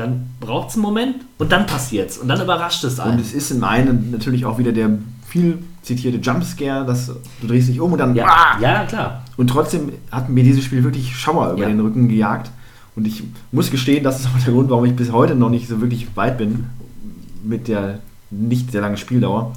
dann 0.00 0.30
braucht 0.40 0.70
es 0.70 0.74
einen 0.74 0.82
Moment 0.82 1.16
und 1.38 1.52
dann 1.52 1.66
passiert's 1.66 2.18
und 2.18 2.28
dann 2.28 2.40
überrascht 2.40 2.82
es 2.84 2.94
Und 2.94 3.00
einen. 3.00 3.20
es 3.20 3.32
ist 3.32 3.50
im 3.50 3.62
einen 3.64 4.10
natürlich 4.10 4.44
auch 4.44 4.58
wieder 4.58 4.72
der 4.72 4.90
viel 5.26 5.58
zitierte 5.82 6.18
Jumpscare, 6.18 6.84
dass 6.84 7.06
du 7.40 7.46
drehst 7.46 7.68
dich 7.68 7.80
um 7.80 7.92
und 7.92 7.98
dann 7.98 8.14
Ja, 8.14 8.26
ah! 8.26 8.58
ja, 8.60 8.84
klar. 8.84 9.24
Und 9.36 9.48
trotzdem 9.48 9.92
hat 10.10 10.28
mir 10.28 10.42
dieses 10.44 10.64
Spiel 10.64 10.82
wirklich 10.84 11.16
Schauer 11.16 11.52
über 11.52 11.62
Ja. 11.62 11.68
den 11.68 11.80
Rücken 11.80 12.08
gejagt. 12.08 12.50
Und 12.96 13.06
ich 13.06 13.22
muss 13.52 13.70
gestehen, 13.70 14.02
das 14.04 14.20
ist 14.20 14.26
auch 14.26 14.44
der 14.44 14.52
Grund, 14.52 14.68
warum 14.70 14.84
ich 14.84 14.96
bis 14.96 15.12
heute 15.12 15.34
noch 15.36 15.48
nicht 15.48 15.68
so 15.68 15.80
wirklich 15.80 16.08
weit 16.16 16.36
bin 16.38 16.66
mit 17.44 17.68
der 17.68 18.00
nicht 18.30 18.72
sehr 18.72 18.80
langen 18.80 18.96
Spieldauer. 18.96 19.52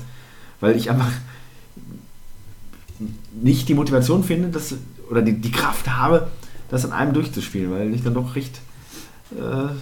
Weil 0.61 0.75
ich 0.77 0.89
einfach 0.89 1.11
nicht 3.41 3.67
die 3.67 3.73
Motivation 3.73 4.23
finde, 4.23 4.49
dass, 4.49 4.75
oder 5.09 5.21
die, 5.21 5.33
die 5.33 5.51
Kraft 5.51 5.89
habe, 5.89 6.27
das 6.69 6.85
an 6.85 6.91
einem 6.93 7.13
durchzuspielen, 7.13 7.71
weil 7.71 7.93
ich 7.93 8.03
dann 8.03 8.13
doch 8.13 8.35
recht. 8.35 8.61
Äh, 9.31 9.73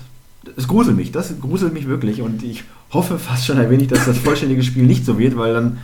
es 0.56 0.68
gruselt 0.68 0.98
mich, 0.98 1.12
das 1.12 1.39
gruselt 1.39 1.74
mich 1.74 1.88
wirklich 1.88 2.22
und 2.22 2.44
ich 2.44 2.64
hoffe 2.92 3.20
fast 3.20 3.46
schon 3.46 3.58
ein 3.58 3.70
wenig, 3.70 3.88
dass 3.88 4.06
das 4.06 4.18
vollständige 4.18 4.64
Spiel 4.64 4.84
nicht 4.84 5.06
so 5.06 5.18
wird, 5.18 5.38
weil 5.38 5.54
dann 5.54 5.78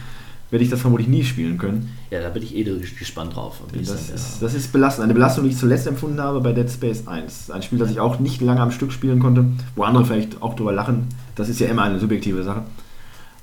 werde 0.50 0.64
ich 0.64 0.70
das 0.70 0.80
vermutlich 0.80 1.10
nie 1.10 1.24
spielen 1.24 1.58
können. 1.58 1.98
Ja, 2.10 2.22
da 2.22 2.30
bin 2.30 2.42
ich 2.42 2.56
eh 2.56 2.64
gespannt 2.64 3.36
drauf. 3.36 3.60
Das 3.74 3.88
dann, 3.88 4.16
ist, 4.16 4.42
das 4.42 4.54
ist 4.54 4.72
belastend. 4.72 5.04
Eine 5.04 5.14
Belastung, 5.14 5.44
die 5.44 5.50
ich 5.50 5.58
zuletzt 5.58 5.88
empfunden 5.88 6.22
habe 6.22 6.40
bei 6.40 6.54
Dead 6.54 6.70
Space 6.70 7.06
1. 7.06 7.52
Ein 7.52 7.62
Spiel, 7.64 7.80
das 7.80 7.92
ich 7.92 8.00
auch 8.00 8.20
nicht 8.20 8.42
lange 8.42 8.62
am 8.62 8.72
Stück 8.72 8.94
spielen 8.94 9.20
konnte, 9.20 9.46
wo 9.76 9.84
andere 9.84 10.06
vielleicht 10.06 10.42
auch 10.42 10.56
drüber 10.56 10.72
lachen. 10.72 11.08
Das 11.36 11.50
ist 11.50 11.60
ja 11.60 11.68
immer 11.68 11.84
eine 11.84 12.00
subjektive 12.00 12.44
Sache. 12.44 12.64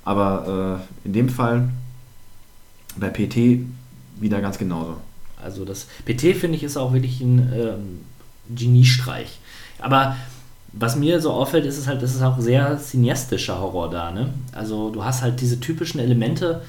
Aber 0.05 0.81
äh, 1.05 1.07
in 1.07 1.13
dem 1.13 1.29
Fall 1.29 1.69
bei 2.97 3.11
PT 3.11 3.67
wieder 4.19 4.41
ganz 4.41 4.57
genauso. 4.57 4.97
Also 5.43 5.67
das 5.67 5.87
PT 6.07 6.37
finde 6.37 6.57
ich 6.57 6.63
ist 6.63 6.79
auch 6.79 6.95
wirklich 6.95 7.21
ein 7.21 7.53
ähm, 7.55 8.01
Geniestreich. 8.55 9.39
Aber 9.79 10.17
was 10.77 10.97
mir 10.97 11.21
so 11.21 11.31
auffällt, 11.31 11.67
ist 11.67 11.79
es 11.79 11.87
halt, 11.87 12.03
das 12.03 12.15
ist 12.15 12.23
auch 12.23 12.39
sehr 12.41 12.79
cineastischer 12.79 13.61
Horror 13.61 13.91
da. 13.91 14.11
Ne? 14.11 14.33
Also 14.53 14.91
du 14.91 15.05
hast 15.05 15.23
halt 15.23 15.41
diese 15.41 15.61
typischen 15.61 16.01
Elemente 16.01 16.63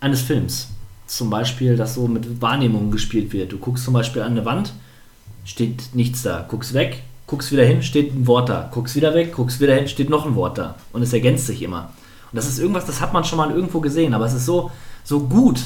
eines 0.00 0.22
Films. 0.22 0.68
Zum 1.06 1.30
Beispiel, 1.30 1.76
dass 1.76 1.94
so 1.94 2.08
mit 2.08 2.42
Wahrnehmungen 2.42 2.90
gespielt 2.90 3.32
wird. 3.32 3.52
Du 3.52 3.58
guckst 3.58 3.84
zum 3.84 3.94
Beispiel 3.94 4.22
an 4.22 4.32
eine 4.32 4.44
Wand, 4.44 4.72
steht 5.44 5.94
nichts 5.94 6.22
da, 6.22 6.44
guckst 6.48 6.74
weg, 6.74 7.02
guckst 7.26 7.52
wieder 7.52 7.64
hin, 7.64 7.82
steht 7.82 8.14
ein 8.14 8.26
Wort 8.26 8.48
da, 8.48 8.68
guckst 8.72 8.96
wieder 8.96 9.14
weg, 9.14 9.32
guckst 9.34 9.60
wieder 9.60 9.74
hin, 9.74 9.86
steht 9.86 10.10
noch 10.10 10.26
ein 10.26 10.34
Wort 10.34 10.58
da. 10.58 10.76
Und 10.92 11.02
es 11.02 11.12
ergänzt 11.12 11.46
sich 11.46 11.62
immer. 11.62 11.90
Und 12.32 12.36
das 12.36 12.48
ist 12.48 12.58
irgendwas, 12.58 12.86
das 12.86 13.00
hat 13.00 13.12
man 13.12 13.24
schon 13.24 13.38
mal 13.38 13.50
irgendwo 13.50 13.80
gesehen, 13.80 14.14
aber 14.14 14.26
es 14.26 14.34
ist 14.34 14.46
so, 14.46 14.70
so 15.04 15.20
gut 15.20 15.60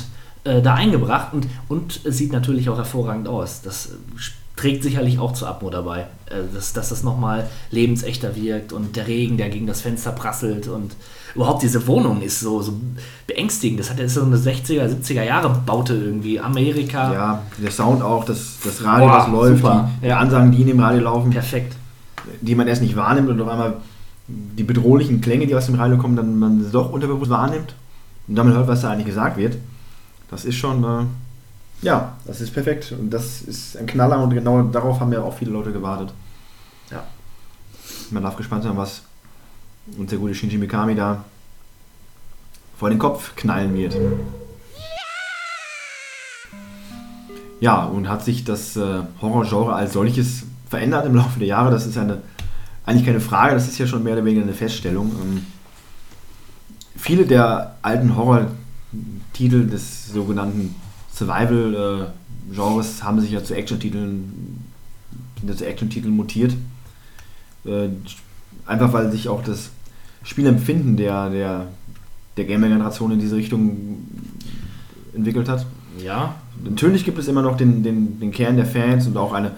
äh, 0.45 0.61
da 0.61 0.75
eingebracht 0.75 1.33
und, 1.33 1.47
und 1.69 2.01
es 2.05 2.19
sieht 2.19 2.33
natürlich 2.33 2.69
auch 2.69 2.77
hervorragend 2.77 3.29
aus. 3.29 3.63
Das 3.63 3.87
äh, 3.87 3.91
trägt 4.59 4.83
sicherlich 4.83 5.19
auch 5.19 5.33
zur 5.33 5.49
Atmo 5.49 5.71
dabei, 5.71 6.01
äh, 6.27 6.43
dass, 6.53 6.73
dass 6.73 6.89
das 6.89 7.05
nochmal 7.05 7.47
lebensechter 7.71 8.35
wirkt 8.35 8.73
und 8.73 8.97
der 8.97 9.07
Regen, 9.07 9.37
der 9.37 9.49
gegen 9.51 9.67
das 9.67 9.81
Fenster 9.81 10.11
prasselt 10.13 10.67
und 10.67 10.97
überhaupt 11.35 11.63
diese 11.63 11.87
Wohnung 11.87 12.21
ist 12.23 12.41
so, 12.41 12.61
so 12.61 12.73
beängstigend. 13.27 13.79
Das 13.79 13.91
hat 13.91 14.01
ist 14.01 14.15
so 14.15 14.23
eine 14.23 14.37
60er, 14.37 14.89
70er 14.89 15.23
Jahre 15.23 15.51
Baute 15.65 15.95
irgendwie. 15.95 16.41
Amerika. 16.41 17.13
Ja, 17.13 17.43
der 17.57 17.71
Sound 17.71 18.03
auch, 18.03 18.25
das, 18.25 18.59
das 18.65 18.83
Radio, 18.83 19.09
Boah, 19.09 19.19
was 19.19 19.29
läuft, 19.29 19.63
super. 19.63 19.91
die, 20.03 20.07
die 20.07 20.13
Ansagen, 20.13 20.51
die 20.51 20.61
in 20.63 20.67
dem 20.67 20.81
Radio 20.81 21.03
laufen, 21.03 21.31
Perfekt. 21.31 21.77
die 22.41 22.55
man 22.57 22.67
erst 22.67 22.83
nicht 22.83 22.97
wahrnimmt 22.97 23.29
und 23.29 23.41
auf 23.41 23.49
einmal 23.49 23.77
die 24.27 24.65
bedrohlichen 24.65 25.21
Klänge, 25.21 25.47
die 25.47 25.55
aus 25.55 25.67
dem 25.67 25.77
Radio 25.77 25.99
kommen, 25.99 26.17
dann 26.17 26.39
man 26.39 26.65
sie 26.65 26.71
doch 26.71 26.91
unterbewusst 26.91 27.31
wahrnimmt 27.31 27.75
und 28.27 28.35
damit 28.35 28.55
hört, 28.55 28.67
was 28.67 28.83
da 28.83 28.91
eigentlich 28.91 29.07
gesagt 29.07 29.37
wird. 29.37 29.57
Das 30.31 30.45
ist 30.45 30.57
schon, 30.57 30.83
äh, 30.83 31.05
ja, 31.83 32.17
das 32.27 32.41
ist 32.41 32.53
perfekt 32.53 32.93
und 32.93 33.11
das 33.11 33.43
ist 33.43 33.77
ein 33.77 33.87
Knaller 33.87 34.23
und 34.23 34.31
genau 34.31 34.63
darauf 34.63 35.01
haben 35.01 35.13
ja 35.13 35.23
auch 35.23 35.37
viele 35.37 35.53
Leute 35.53 35.73
gewartet. 35.73 36.13
Ja. 36.91 37.05
Man 38.11 38.23
darf 38.23 38.37
gespannt 38.37 38.65
sein, 38.65 38.77
was 38.77 39.03
uns 39.97 40.11
der 40.11 40.19
gute 40.19 40.35
Shinji 40.35 40.59
Mikami 40.59 40.95
da 40.95 41.25
vor 42.77 42.91
den 42.91 42.99
Kopf 42.99 43.35
knallen 43.37 43.75
wird. 43.75 43.97
Ja, 47.61 47.85
und 47.85 48.09
hat 48.09 48.25
sich 48.25 48.45
das 48.45 48.77
äh, 48.77 49.01
Horrorgenre 49.21 49.75
als 49.75 49.93
solches 49.93 50.45
verändert 50.69 51.07
im 51.07 51.17
Laufe 51.17 51.39
der 51.39 51.49
Jahre? 51.49 51.71
Das 51.71 51.87
ist 51.87 51.99
eine, 51.99 52.23
eigentlich 52.87 53.07
keine 53.07 53.21
Frage, 53.21 53.55
das 53.55 53.67
ist 53.67 53.79
ja 53.79 53.87
schon 53.87 54.05
mehr 54.05 54.13
oder 54.13 54.25
weniger 54.25 54.43
eine 54.43 54.55
Feststellung. 54.55 55.11
Ähm, 55.21 55.47
viele 56.97 57.27
der 57.27 57.77
alten 57.83 58.17
Horror-Titel 58.17 59.67
des 59.67 60.13
sogenannten 60.13 60.77
Survival-Genres 61.19 63.03
haben 63.03 63.21
sich 63.21 63.31
ja 63.33 63.43
zu 63.43 63.55
Action-Titeln 63.55 64.65
sind 65.41 65.49
ja 65.49 65.57
zu 65.57 65.67
Action-Titeln 65.67 66.15
mutiert. 66.15 66.55
Äh, 67.65 67.89
einfach 68.67 68.93
weil 68.93 69.11
sich 69.13 69.29
auch 69.29 69.43
das 69.43 69.71
Spielempfinden 70.23 70.97
der, 70.97 71.31
der, 71.31 71.67
der 72.37 72.45
Gamer-Generation 72.45 73.13
in 73.13 73.21
diese 73.21 73.37
Richtung 73.37 74.07
entwickelt 75.15 75.49
hat. 75.49 75.67
Ja, 76.05 76.37
Natürlich 76.65 77.05
gibt 77.05 77.19
es 77.19 77.29
immer 77.29 77.43
noch 77.43 77.57
den, 77.57 77.83
den, 77.83 78.19
den 78.21 78.31
Kern 78.33 78.57
der 78.57 78.67
Fans 78.67 79.07
und 79.07 79.17
auch 79.17 79.33
eine, 79.33 79.53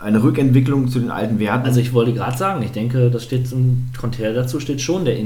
eine 0.00 0.22
Rückentwicklung 0.22 0.88
zu 0.88 1.00
den 1.00 1.10
alten 1.10 1.38
Werten. 1.38 1.66
Also 1.66 1.80
ich 1.80 1.92
wollte 1.92 2.14
gerade 2.14 2.36
sagen, 2.36 2.62
ich 2.62 2.72
denke, 2.72 3.10
das 3.10 3.24
steht 3.24 3.48
zum 3.48 3.88
Konträr 3.98 4.32
dazu 4.32 4.60
steht 4.60 4.80
schon 4.80 5.04
der 5.04 5.18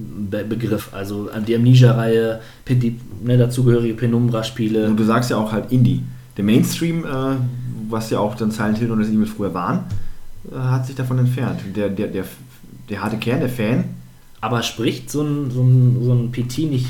Indie-Begriff. 0.00 0.90
Also 0.92 1.28
die 1.46 1.54
Amnesia-Reihe, 1.54 2.40
die 2.68 2.98
ne, 3.22 3.38
dazugehörige 3.38 3.94
Penumbra-Spiele. 3.94 4.86
und 4.86 4.96
du 4.96 5.04
sagst 5.04 5.30
ja 5.30 5.36
auch 5.36 5.52
halt 5.52 5.72
Indie. 5.72 6.02
Der 6.36 6.44
Mainstream, 6.44 7.04
äh, 7.04 7.36
was 7.88 8.10
ja 8.10 8.18
auch 8.18 8.34
dann 8.34 8.50
Silent 8.50 8.78
Hill 8.78 8.90
und 8.90 8.98
Resident 8.98 9.22
Evil 9.22 9.34
früher 9.34 9.54
waren, 9.54 9.84
äh, 10.50 10.56
hat 10.56 10.86
sich 10.86 10.96
davon 10.96 11.18
entfernt. 11.18 11.60
Der, 11.74 11.88
der, 11.88 12.08
der, 12.08 12.24
der 12.88 13.02
harte 13.02 13.16
Kern, 13.18 13.40
der 13.40 13.48
Fan, 13.48 13.84
Aber 14.40 14.62
spricht 14.62 15.10
so 15.10 15.22
ein, 15.22 15.50
so 15.50 15.62
ein, 15.62 16.02
so 16.02 16.12
ein 16.12 16.32
PT 16.32 16.70
nicht 16.70 16.86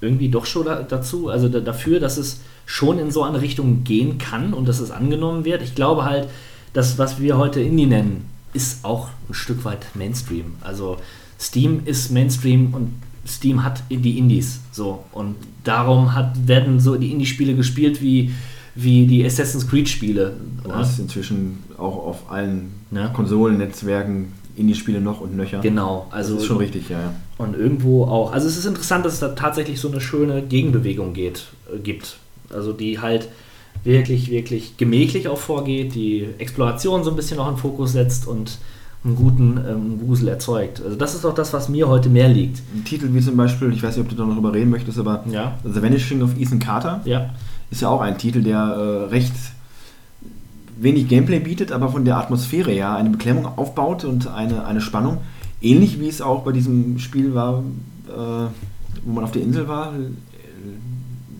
irgendwie 0.00 0.28
doch 0.28 0.46
schon 0.46 0.64
da, 0.64 0.82
dazu, 0.82 1.28
also 1.28 1.48
da, 1.48 1.60
dafür, 1.60 2.00
dass 2.00 2.18
es 2.18 2.40
schon 2.66 2.98
in 2.98 3.10
so 3.10 3.22
eine 3.24 3.40
Richtung 3.40 3.82
gehen 3.84 4.18
kann 4.18 4.54
und 4.54 4.68
dass 4.68 4.78
es 4.78 4.90
angenommen 4.90 5.44
wird? 5.44 5.62
Ich 5.62 5.74
glaube 5.74 6.04
halt, 6.04 6.28
das, 6.72 6.98
was 6.98 7.20
wir 7.20 7.36
heute 7.36 7.60
Indie 7.60 7.86
nennen, 7.86 8.26
ist 8.52 8.84
auch 8.84 9.08
ein 9.28 9.34
Stück 9.34 9.64
weit 9.64 9.86
Mainstream. 9.94 10.54
Also 10.60 10.98
Steam 11.38 11.82
ist 11.84 12.10
Mainstream 12.10 12.74
und 12.74 12.92
Steam 13.26 13.62
hat 13.62 13.82
die 13.90 14.18
Indies 14.18 14.60
so 14.72 15.04
und 15.12 15.36
darum 15.64 16.14
hat, 16.14 16.48
werden 16.48 16.80
so 16.80 16.96
die 16.96 17.12
Indie-Spiele 17.12 17.54
gespielt 17.54 18.00
wie, 18.00 18.32
wie 18.74 19.06
die 19.06 19.24
Assassin's 19.24 19.68
Creed-Spiele. 19.68 20.34
du 20.62 20.68
ne? 20.68 20.74
hast 20.74 20.98
inzwischen 20.98 21.58
auch 21.76 21.96
auf 22.06 22.30
allen 22.30 22.72
Ja. 22.90 23.08
Konsolennetzwerken 23.08 24.32
Indie-Spiele 24.56 25.00
noch 25.00 25.20
und 25.20 25.36
nöcher. 25.36 25.60
Genau, 25.60 26.08
also 26.10 26.34
das 26.34 26.42
ist 26.42 26.48
schon 26.48 26.56
richtig, 26.58 26.88
ja. 26.88 26.98
ja. 26.98 27.14
Und 27.36 27.54
irgendwo 27.54 28.04
auch, 28.04 28.32
also 28.32 28.48
es 28.48 28.56
ist 28.56 28.66
interessant, 28.66 29.04
dass 29.04 29.14
es 29.14 29.20
da 29.20 29.28
tatsächlich 29.28 29.80
so 29.80 29.88
eine 29.88 30.00
schöne 30.00 30.42
Gegenbewegung 30.42 31.12
geht, 31.12 31.46
äh, 31.72 31.78
gibt. 31.78 32.18
Also 32.50 32.72
die 32.72 32.98
halt 32.98 33.28
wirklich, 33.84 34.30
wirklich 34.30 34.76
gemächlich 34.76 35.28
auch 35.28 35.38
vorgeht, 35.38 35.94
die 35.94 36.26
Exploration 36.38 37.04
so 37.04 37.10
ein 37.10 37.16
bisschen 37.16 37.38
auch 37.38 37.48
in 37.48 37.56
Fokus 37.56 37.92
setzt 37.92 38.26
und 38.26 38.58
einen 39.04 39.16
guten 39.16 39.58
ähm, 39.68 40.00
Wusel 40.08 40.28
erzeugt. 40.28 40.82
Also 40.84 40.96
das 40.96 41.14
ist 41.14 41.24
auch 41.24 41.34
das, 41.34 41.52
was 41.52 41.68
mir 41.68 41.88
heute 41.88 42.08
mehr 42.08 42.28
liegt. 42.28 42.62
Ein 42.74 42.84
Titel 42.84 43.08
wie 43.12 43.20
zum 43.20 43.36
Beispiel, 43.36 43.72
ich 43.72 43.82
weiß 43.82 43.96
nicht, 43.96 44.04
ob 44.04 44.10
du 44.10 44.16
da 44.16 44.24
noch 44.24 44.34
drüber 44.34 44.52
reden 44.52 44.70
möchtest, 44.70 44.98
aber 44.98 45.24
Ja. 45.30 45.56
The 45.64 45.80
Vanishing 45.82 46.22
of 46.22 46.36
Ethan 46.38 46.58
Carter 46.58 47.00
Ja, 47.04 47.30
ist 47.70 47.80
ja 47.82 47.88
auch 47.88 48.00
ein 48.00 48.18
Titel, 48.18 48.42
der 48.42 48.58
äh, 48.58 49.04
recht 49.10 49.32
wenig 50.80 51.08
Gameplay 51.08 51.38
bietet, 51.40 51.72
aber 51.72 51.88
von 51.90 52.04
der 52.04 52.16
Atmosphäre 52.18 52.70
her 52.70 52.94
eine 52.94 53.10
Beklemmung 53.10 53.46
aufbaut 53.46 54.04
und 54.04 54.28
eine, 54.28 54.64
eine 54.64 54.80
Spannung. 54.80 55.18
Ähnlich 55.60 55.98
wie 56.00 56.08
es 56.08 56.20
auch 56.20 56.42
bei 56.42 56.52
diesem 56.52 56.98
Spiel 56.98 57.34
war, 57.34 57.62
äh, 58.08 58.12
wo 59.04 59.12
man 59.12 59.24
auf 59.24 59.32
der 59.32 59.42
Insel 59.42 59.68
war, 59.68 59.92
äh, 59.94 60.10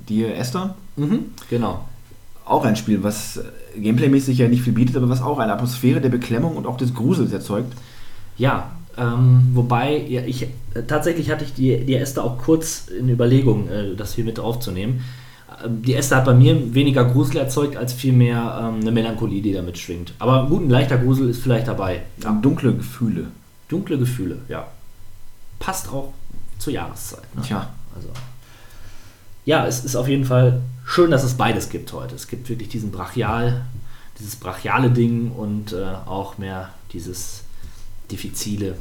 Dear 0.09 0.35
Esther. 0.37 0.75
mhm. 0.97 1.27
genau. 1.51 1.85
Auch 2.45 2.65
ein 2.65 2.77
Spiel, 2.77 3.03
was 3.03 3.39
gameplaymäßig 3.81 4.39
ja 4.39 4.49
nicht 4.49 4.63
viel 4.63 4.73
bietet, 4.73 4.97
aber 4.97 5.09
was 5.09 5.23
auch 5.23 5.39
eine 5.39 5.53
Atmosphäre 5.53 6.01
der 6.01 6.09
Beklemmung 6.09 6.57
und 6.57 6.67
auch 6.67 6.77
des 6.77 6.95
Grusels 6.95 7.33
erzeugt. 7.33 7.73
Ja, 8.37 8.71
ähm, 8.97 9.51
wobei, 9.55 10.05
ja, 10.09 10.23
ich, 10.23 10.43
äh, 10.43 10.49
tatsächlich 10.87 11.31
hatte 11.31 11.45
ich 11.45 11.55
die, 11.55 11.85
die 11.85 11.95
Esther 11.95 12.25
auch 12.25 12.39
kurz 12.39 12.89
in 12.89 13.09
Überlegung, 13.09 13.69
äh, 13.69 13.95
das 13.97 14.15
hier 14.15 14.25
mit 14.25 14.41
aufzunehmen, 14.41 15.05
Ähm, 15.65 15.83
Die 15.83 15.95
Äste 15.95 16.17
hat 16.17 16.25
bei 16.25 16.35
mir 16.35 16.75
weniger 16.75 17.05
Grusel 17.05 17.39
erzeugt, 17.39 17.77
als 17.77 17.93
vielmehr 17.93 18.61
ähm, 18.61 18.81
eine 18.81 18.91
Melancholie, 18.91 19.43
die 19.43 19.53
damit 19.53 19.79
schwingt. 19.79 20.13
Aber 20.19 20.47
gut, 20.47 20.63
ein 20.63 20.71
leichter 20.71 20.99
Grusel 20.99 21.29
ist 21.29 21.43
vielleicht 21.43 21.69
dabei. 21.69 22.03
Ja. 22.23 22.33
Dunkle 22.33 22.75
Gefühle. 22.75 23.29
Dunkle 23.69 23.99
Gefühle, 23.99 24.39
ja. 24.49 24.67
Passt 25.59 25.89
auch 25.93 26.13
zur 26.59 26.73
Jahreszeit. 26.73 27.35
Ne? 27.35 27.43
Tja. 27.43 27.69
Also, 27.95 28.09
ja, 29.45 29.67
es 29.67 29.85
ist 29.85 29.97
auf 29.97 30.09
jeden 30.09 30.25
Fall 30.25 30.61
schön, 30.89 31.11
dass 31.11 31.23
es 31.23 31.35
beides 31.35 31.69
gibt 31.69 31.93
heute. 31.93 32.15
Es 32.15 32.27
gibt 32.29 32.49
wirklich 32.49 32.71
diesen 32.71 32.91
Brachial, 32.91 33.67
dieses 34.19 34.37
brachiale 34.37 34.91
Ding 34.91 35.31
und 35.31 35.73
äh, 35.73 35.85
auch 36.07 36.39
mehr 36.39 36.71
dieses 36.93 37.43
diffizile. 38.11 38.75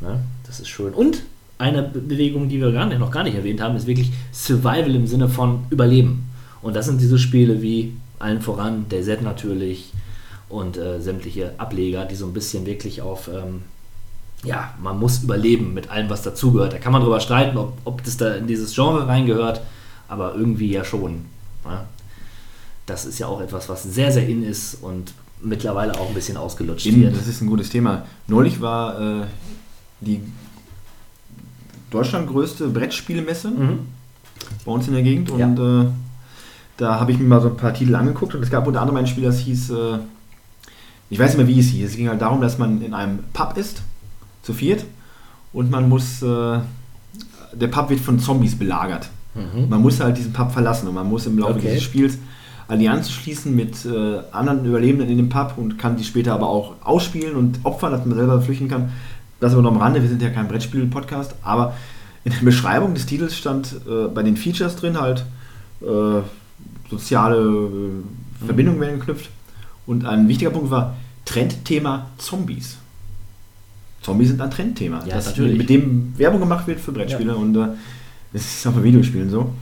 Ne? 0.00 0.22
Das 0.46 0.58
ist 0.58 0.68
schön. 0.68 0.94
Und 0.94 1.22
eine 1.58 1.82
Be- 1.82 2.00
Bewegung, 2.00 2.48
die 2.48 2.58
wir 2.60 2.72
gar 2.72 2.86
nicht, 2.86 2.98
noch 2.98 3.10
gar 3.10 3.22
nicht 3.22 3.34
erwähnt 3.36 3.60
haben, 3.60 3.76
ist 3.76 3.86
wirklich 3.86 4.10
Survival 4.32 4.94
im 4.94 5.06
Sinne 5.06 5.28
von 5.28 5.66
Überleben. 5.68 6.30
Und 6.62 6.74
das 6.74 6.86
sind 6.86 7.00
diese 7.00 7.18
Spiele 7.18 7.60
wie 7.60 7.94
allen 8.18 8.40
voran 8.40 8.86
der 8.88 9.02
Z 9.02 9.22
natürlich 9.22 9.92
und 10.48 10.78
äh, 10.78 11.00
sämtliche 11.00 11.52
Ableger, 11.58 12.06
die 12.06 12.16
so 12.16 12.26
ein 12.26 12.32
bisschen 12.32 12.64
wirklich 12.64 13.02
auf 13.02 13.28
ähm, 13.28 13.62
ja, 14.42 14.72
man 14.82 14.98
muss 14.98 15.22
überleben 15.22 15.74
mit 15.74 15.90
allem, 15.90 16.08
was 16.08 16.22
dazugehört. 16.22 16.72
Da 16.72 16.78
kann 16.78 16.92
man 16.92 17.02
drüber 17.02 17.20
streiten, 17.20 17.58
ob, 17.58 17.76
ob 17.84 18.02
das 18.02 18.16
da 18.16 18.34
in 18.34 18.46
dieses 18.46 18.74
Genre 18.74 19.06
reingehört, 19.06 19.60
aber 20.10 20.34
irgendwie 20.34 20.70
ja 20.70 20.84
schon. 20.84 21.24
Ne? 21.64 21.80
Das 22.86 23.04
ist 23.06 23.18
ja 23.18 23.26
auch 23.28 23.40
etwas, 23.40 23.68
was 23.68 23.82
sehr, 23.84 24.10
sehr 24.12 24.26
in 24.28 24.42
ist 24.42 24.74
und 24.82 25.12
mittlerweile 25.42 25.98
auch 25.98 26.08
ein 26.08 26.14
bisschen 26.14 26.36
ausgelutscht 26.36 26.86
In, 26.86 27.02
wird. 27.02 27.16
das 27.16 27.26
ist 27.26 27.40
ein 27.40 27.46
gutes 27.46 27.70
Thema. 27.70 28.04
Neulich 28.26 28.60
war 28.60 29.00
äh, 29.00 29.24
die 30.00 30.20
Deutschland 31.90 32.28
größte 32.28 32.68
Brettspielmesse 32.68 33.50
Mhm. 33.50 33.78
bei 34.64 34.72
uns 34.72 34.86
in 34.86 34.94
der 34.94 35.02
Gegend 35.02 35.30
Ja. 35.36 35.46
und 35.46 35.58
äh, 35.58 35.90
da 36.76 36.98
habe 37.00 37.12
ich 37.12 37.18
mir 37.18 37.26
mal 37.26 37.40
so 37.40 37.48
ein 37.48 37.56
paar 37.56 37.74
Titel 37.74 37.94
angeguckt 37.94 38.34
und 38.34 38.42
es 38.42 38.50
gab 38.50 38.66
unter 38.66 38.80
anderem 38.80 38.98
ein 38.98 39.06
Spiel, 39.06 39.24
das 39.24 39.38
hieß, 39.40 39.70
äh, 39.70 39.98
ich 41.10 41.18
weiß 41.18 41.30
nicht 41.30 41.38
mehr 41.38 41.48
wie 41.48 41.60
es 41.60 41.66
hieß, 41.68 41.90
es 41.90 41.96
ging 41.96 42.08
halt 42.08 42.20
darum, 42.22 42.40
dass 42.40 42.58
man 42.58 42.80
in 42.82 42.94
einem 42.94 43.20
Pub 43.32 43.56
ist, 43.56 43.82
zu 44.42 44.52
viert 44.54 44.84
und 45.52 45.70
man 45.70 45.88
muss, 45.88 46.22
äh, 46.22 46.58
der 47.52 47.68
Pub 47.68 47.90
wird 47.90 48.00
von 48.00 48.18
Zombies 48.20 48.56
belagert. 48.58 49.10
Mhm. 49.34 49.68
Man 49.68 49.80
muss 49.82 50.00
halt 50.00 50.16
diesen 50.18 50.32
Pub 50.32 50.50
verlassen 50.52 50.88
und 50.88 50.94
man 50.94 51.08
muss 51.08 51.26
im 51.26 51.38
Laufe 51.38 51.54
Okay. 51.54 51.68
dieses 51.68 51.82
Spiels 51.82 52.18
Allianzen 52.68 53.12
schließen 53.12 53.54
mit 53.56 53.84
äh, 53.84 54.20
anderen 54.32 54.64
Überlebenden 54.64 55.08
in 55.08 55.16
dem 55.16 55.28
Pub 55.28 55.54
und 55.56 55.76
kann 55.78 55.96
die 55.96 56.04
später 56.04 56.34
aber 56.34 56.48
auch 56.48 56.74
ausspielen 56.82 57.34
und 57.36 57.58
opfern, 57.64 57.92
dass 57.92 58.04
man 58.06 58.16
selber 58.16 58.40
flüchten 58.40 58.68
kann. 58.68 58.90
Das 59.40 59.52
aber 59.54 59.62
noch 59.62 59.72
am 59.72 59.78
Rande, 59.78 60.02
wir 60.02 60.08
sind 60.08 60.22
ja 60.22 60.30
kein 60.30 60.46
Brettspiel-Podcast, 60.48 61.34
aber 61.42 61.74
in 62.24 62.32
der 62.32 62.40
Beschreibung 62.40 62.94
des 62.94 63.06
Titels 63.06 63.36
stand 63.36 63.74
äh, 63.88 64.06
bei 64.08 64.22
den 64.22 64.36
Features 64.36 64.76
drin 64.76 65.00
halt 65.00 65.24
äh, 65.80 66.20
soziale 66.90 67.36
äh, 67.38 68.44
Verbindungen 68.46 68.80
werden 68.80 68.98
geknüpft 69.00 69.30
und 69.86 70.04
ein 70.04 70.28
wichtiger 70.28 70.50
Punkt 70.50 70.70
war 70.70 70.94
Trendthema 71.24 72.06
Zombies. 72.18 72.76
Zombies 74.02 74.28
sind 74.28 74.40
ein 74.40 74.50
Trendthema, 74.50 75.00
Ja, 75.06 75.16
das 75.16 75.26
natürlich. 75.26 75.58
mit 75.58 75.68
dem 75.70 76.12
Werbung 76.16 76.40
gemacht 76.40 76.66
wird 76.66 76.80
für 76.80 76.92
Brettspiele 76.92 77.34
und 77.34 77.56
äh, 77.56 77.68
das 78.32 78.42
ist 78.42 78.66
auch 78.66 78.72
bei 78.72 78.82
Videospielen 78.82 79.30
so. 79.30 79.52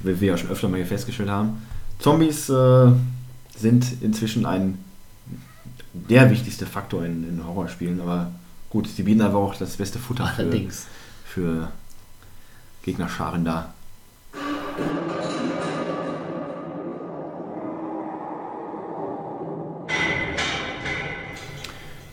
Wie 0.00 0.20
wir 0.20 0.28
ja 0.28 0.36
schon 0.36 0.50
öfter 0.50 0.68
mal 0.68 0.76
hier 0.76 0.86
festgestellt 0.86 1.30
haben. 1.30 1.62
Zombies 1.98 2.48
äh, 2.48 2.92
sind 3.56 4.02
inzwischen 4.02 4.44
ein 4.46 4.78
der 5.92 6.30
wichtigste 6.30 6.66
Faktor 6.66 7.04
in, 7.04 7.26
in 7.28 7.46
Horrorspielen, 7.46 8.00
aber 8.00 8.30
gut, 8.68 8.86
sie 8.86 9.02
bieten 9.02 9.22
einfach 9.22 9.38
auch 9.38 9.54
das 9.54 9.76
beste 9.76 9.98
Futter 9.98 10.26
für, 10.26 10.42
Allerdings. 10.42 10.86
für 11.24 11.68
Gegnerscharen 12.82 13.44
da. 13.44 13.72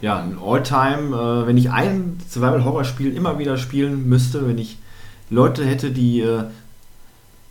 Ja, 0.02 0.22
ein 0.22 0.38
Alltime, 0.38 1.16
äh, 1.16 1.48
wenn 1.48 1.58
ich 1.58 1.72
ein 1.72 2.18
Survival-Horror-Spiel 2.30 3.16
immer 3.16 3.39
wieder 3.39 3.58
spielen 3.58 4.10
müsste, 4.10 4.48
wenn 4.48 4.58
ich 4.58 4.78
Leute 5.34 5.65
hätte, 5.65 5.91
die 5.91 6.21
äh, 6.21 6.43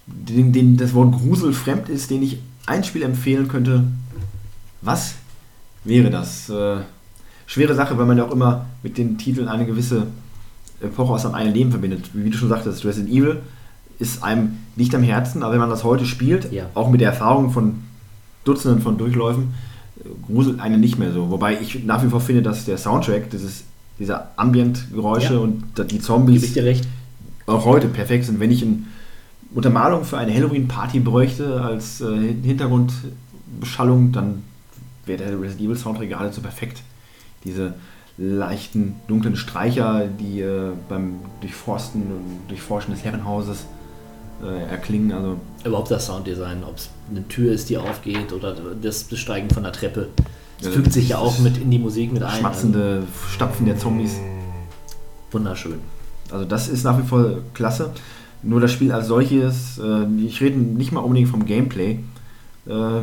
denen, 0.06 0.52
denen 0.52 0.76
das 0.76 0.94
Wort 0.94 1.12
Grusel 1.12 1.52
fremd 1.52 1.88
ist, 1.88 2.10
denen 2.10 2.22
ich 2.22 2.38
ein 2.66 2.84
Spiel 2.84 3.02
empfehlen 3.02 3.48
könnte, 3.48 3.84
was 4.80 5.14
wäre 5.84 6.10
das? 6.10 6.48
Äh, 6.48 6.76
schwere 7.46 7.74
Sache, 7.74 7.98
weil 7.98 8.06
man 8.06 8.18
ja 8.18 8.24
auch 8.24 8.32
immer 8.32 8.66
mit 8.82 8.98
den 8.98 9.18
Titeln 9.18 9.48
eine 9.48 9.66
gewisse 9.66 10.06
Epoche 10.80 11.12
aus 11.12 11.22
seinem 11.22 11.34
eigenen 11.34 11.54
Leben 11.54 11.70
verbindet. 11.70 12.10
Wie 12.14 12.30
du 12.30 12.36
schon 12.36 12.48
sagtest, 12.48 12.84
Resident 12.84 13.12
Evil 13.12 13.40
ist 13.98 14.22
einem 14.22 14.56
nicht 14.76 14.94
am 14.94 15.02
Herzen, 15.02 15.42
aber 15.42 15.52
wenn 15.52 15.60
man 15.60 15.70
das 15.70 15.84
heute 15.84 16.06
spielt, 16.06 16.52
Ja. 16.52 16.66
auch 16.74 16.90
mit 16.90 17.00
der 17.00 17.10
Erfahrung 17.10 17.50
von 17.50 17.74
Dutzenden 18.44 18.80
von 18.82 18.98
Durchläufen, 18.98 19.54
gruselt 20.26 20.58
einen 20.60 20.80
nicht 20.80 20.98
mehr 20.98 21.12
so. 21.12 21.30
Wobei 21.30 21.60
ich 21.60 21.84
nach 21.84 22.02
wie 22.02 22.08
vor 22.08 22.20
finde, 22.20 22.42
dass 22.42 22.64
der 22.64 22.78
Soundtrack, 22.78 23.30
dieses, 23.30 23.62
diese 24.00 24.20
Ambient-Geräusche 24.36 25.34
Ja. 25.34 25.38
und 25.40 25.62
die 25.78 25.82
Gebe 25.82 25.94
ich 25.96 26.02
Zombies 26.02 26.52
dir 26.54 26.64
recht. 26.64 26.88
Auch 27.46 27.64
heute 27.64 27.88
perfekt 27.88 28.24
sind. 28.24 28.40
Wenn 28.40 28.50
ich 28.50 28.62
eine 28.62 28.78
Untermalung 29.54 30.04
für 30.04 30.18
eine 30.18 30.34
Halloween-Party 30.34 31.00
bräuchte 31.00 31.60
als 31.60 32.00
äh, 32.00 32.34
Hintergrundbeschallung, 32.42 34.12
dann 34.12 34.42
wäre 35.06 35.18
der 35.24 35.40
Resident 35.40 35.60
Evil 35.60 35.76
Soundtrack 35.76 36.08
geradezu 36.08 36.40
perfekt. 36.40 36.82
Diese 37.44 37.74
leichten, 38.18 38.96
dunklen 39.08 39.36
Streicher, 39.36 40.06
die 40.06 40.40
äh, 40.40 40.72
beim 40.88 41.16
Durchforsten 41.40 42.02
und 42.02 42.48
Durchforschen 42.48 42.94
des 42.94 43.04
Herrenhauses 43.04 43.66
äh, 44.42 44.70
erklingen. 44.70 45.12
Also 45.12 45.36
Überhaupt 45.64 45.90
das 45.90 46.06
Sounddesign, 46.06 46.64
ob 46.64 46.76
es 46.76 46.90
eine 47.10 47.26
Tür 47.28 47.52
ist, 47.52 47.68
die 47.68 47.78
aufgeht 47.78 48.32
oder 48.32 48.54
das 48.80 49.04
Besteigen 49.04 49.50
von 49.50 49.62
der 49.62 49.72
Treppe. 49.72 50.08
Das 50.60 50.74
fügt 50.74 50.92
sich 50.92 51.08
ja 51.08 51.18
auch 51.18 51.38
mit 51.40 51.58
in 51.58 51.70
die 51.70 51.78
Musik 51.78 52.12
mit 52.12 52.22
ein. 52.22 52.38
schmatzende 52.38 53.02
Stapfen 53.30 53.66
der 53.66 53.78
Zombies. 53.78 54.16
Wunderschön. 55.32 55.80
Also 56.32 56.44
das 56.44 56.68
ist 56.68 56.84
nach 56.84 56.98
wie 56.98 57.06
vor 57.06 57.38
klasse. 57.54 57.90
Nur 58.42 58.60
das 58.60 58.72
Spiel 58.72 58.90
als 58.90 59.06
solches, 59.06 59.78
äh, 59.78 60.06
ich 60.24 60.40
rede 60.40 60.58
nicht 60.58 60.90
mal 60.92 61.00
unbedingt 61.00 61.28
vom 61.28 61.44
Gameplay. 61.44 61.98
Äh, 62.66 63.02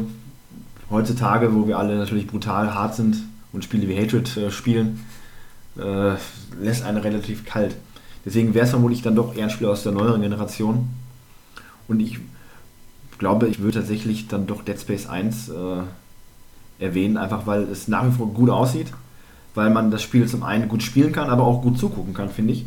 heutzutage, 0.90 1.54
wo 1.54 1.68
wir 1.68 1.78
alle 1.78 1.98
natürlich 1.98 2.28
brutal 2.28 2.74
hart 2.74 2.96
sind 2.96 3.18
und 3.54 3.64
Spiele 3.64 3.88
wie 3.88 3.98
Hatred 3.98 4.36
äh, 4.36 4.52
spielen, 4.52 5.06
äh, 5.78 6.16
lässt 6.62 6.84
einen 6.84 6.98
relativ 6.98 7.46
kalt. 7.46 7.76
Deswegen 8.26 8.54
wäre 8.54 8.66
es 8.66 8.72
vermutlich 8.72 9.02
dann 9.02 9.16
doch 9.16 9.36
eher 9.36 9.46
ein 9.46 9.50
Spiel 9.50 9.68
aus 9.68 9.84
der 9.84 9.92
neueren 9.94 10.22
Generation. 10.22 10.90
Und 11.88 12.02
ich 12.02 12.20
glaube, 13.18 13.48
ich 13.48 13.60
würde 13.60 13.80
tatsächlich 13.80 14.28
dann 14.28 14.46
doch 14.46 14.64
Dead 14.64 14.80
Space 14.80 15.08
1 15.08 15.50
äh, 15.50 15.54
erwähnen, 16.84 17.18
einfach 17.18 17.48
weil 17.48 17.64
es 17.64 17.88
nach 17.88 18.06
wie 18.06 18.12
vor 18.12 18.28
gut 18.34 18.50
aussieht, 18.50 18.88
weil 19.56 19.70
man 19.70 19.92
das 19.92 20.02
Spiel 20.02 20.28
zum 20.28 20.44
einen 20.44 20.68
gut 20.68 20.84
spielen 20.84 21.12
kann, 21.12 21.30
aber 21.30 21.44
auch 21.44 21.62
gut 21.62 21.78
zugucken 21.78 22.14
kann, 22.14 22.30
finde 22.30 22.54
ich. 22.54 22.66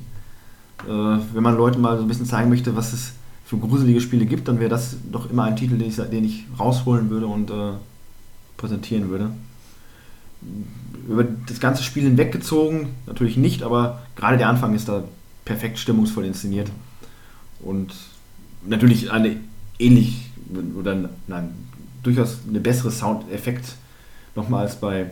Äh, 0.86 1.18
wenn 1.34 1.42
man 1.42 1.56
Leuten 1.56 1.80
mal 1.80 1.96
so 1.96 2.02
ein 2.02 2.08
bisschen 2.08 2.26
zeigen 2.26 2.48
möchte, 2.48 2.76
was 2.76 2.92
es 2.92 3.12
für 3.44 3.58
gruselige 3.58 4.00
Spiele 4.00 4.26
gibt, 4.26 4.48
dann 4.48 4.58
wäre 4.60 4.70
das 4.70 4.96
doch 5.10 5.30
immer 5.30 5.44
ein 5.44 5.56
Titel, 5.56 5.76
den 5.76 5.88
ich, 5.88 5.96
den 5.96 6.24
ich 6.24 6.46
rausholen 6.58 7.10
würde 7.10 7.26
und 7.26 7.50
äh, 7.50 7.72
präsentieren 8.56 9.10
würde. 9.10 9.30
Über 11.08 11.24
das 11.24 11.60
ganze 11.60 11.82
Spiel 11.82 12.04
hinweggezogen, 12.04 12.88
natürlich 13.06 13.36
nicht, 13.36 13.62
aber 13.62 14.02
gerade 14.16 14.38
der 14.38 14.48
Anfang 14.48 14.74
ist 14.74 14.88
da 14.88 15.04
perfekt 15.44 15.78
stimmungsvoll 15.78 16.24
inszeniert. 16.24 16.70
Und 17.60 17.92
natürlich 18.66 19.10
eine 19.10 19.36
ähnlich 19.78 20.30
oder 20.78 21.10
nein, 21.26 21.50
durchaus 22.02 22.38
eine 22.48 22.60
bessere 22.60 22.90
Soundeffekt 22.90 23.76
nochmal 24.34 24.64
als 24.64 24.76
bei 24.76 25.10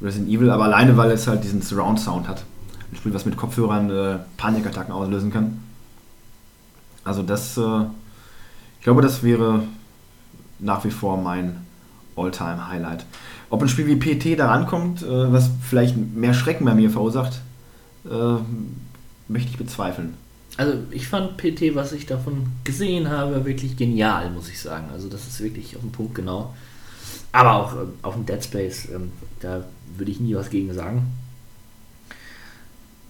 Resident 0.00 0.30
Evil, 0.30 0.50
aber 0.50 0.64
alleine 0.64 0.96
weil 0.96 1.10
es 1.10 1.26
halt 1.26 1.42
diesen 1.42 1.62
Surround 1.62 1.98
Sound 1.98 2.28
hat. 2.28 2.44
Ein 2.90 2.96
Spiel, 2.96 3.14
was 3.14 3.26
mit 3.26 3.36
Kopfhörern 3.36 3.90
äh, 3.90 4.18
Panikattacken 4.36 4.92
auslösen 4.92 5.32
kann. 5.32 5.62
Also 7.04 7.22
das, 7.22 7.56
äh, 7.56 7.82
ich 8.78 8.84
glaube, 8.84 9.02
das 9.02 9.22
wäre 9.22 9.62
nach 10.58 10.84
wie 10.84 10.90
vor 10.90 11.16
mein 11.16 11.64
All-Time-Highlight. 12.16 13.04
Ob 13.50 13.62
ein 13.62 13.68
Spiel 13.68 13.86
wie 13.86 13.96
PT 13.96 14.38
da 14.38 14.48
rankommt, 14.48 15.02
äh, 15.02 15.32
was 15.32 15.50
vielleicht 15.62 15.96
mehr 15.96 16.34
Schrecken 16.34 16.64
bei 16.64 16.74
mir 16.74 16.90
verursacht, 16.90 17.40
äh, 18.04 18.36
möchte 19.28 19.50
ich 19.50 19.58
bezweifeln. 19.58 20.14
Also 20.56 20.74
ich 20.90 21.06
fand 21.06 21.36
PT, 21.36 21.74
was 21.74 21.92
ich 21.92 22.06
davon 22.06 22.48
gesehen 22.64 23.08
habe, 23.08 23.44
wirklich 23.44 23.76
genial, 23.76 24.30
muss 24.30 24.48
ich 24.48 24.60
sagen. 24.60 24.88
Also 24.92 25.08
das 25.08 25.26
ist 25.28 25.40
wirklich 25.40 25.76
auf 25.76 25.82
den 25.82 25.92
Punkt 25.92 26.16
genau. 26.16 26.54
Aber 27.32 27.54
auch 27.54 27.74
ähm, 27.74 27.92
auf 28.02 28.14
dem 28.14 28.26
Dead 28.26 28.42
Space, 28.42 28.88
ähm, 28.92 29.12
da 29.40 29.64
würde 29.96 30.10
ich 30.10 30.20
nie 30.20 30.34
was 30.34 30.50
gegen 30.50 30.72
sagen. 30.74 31.06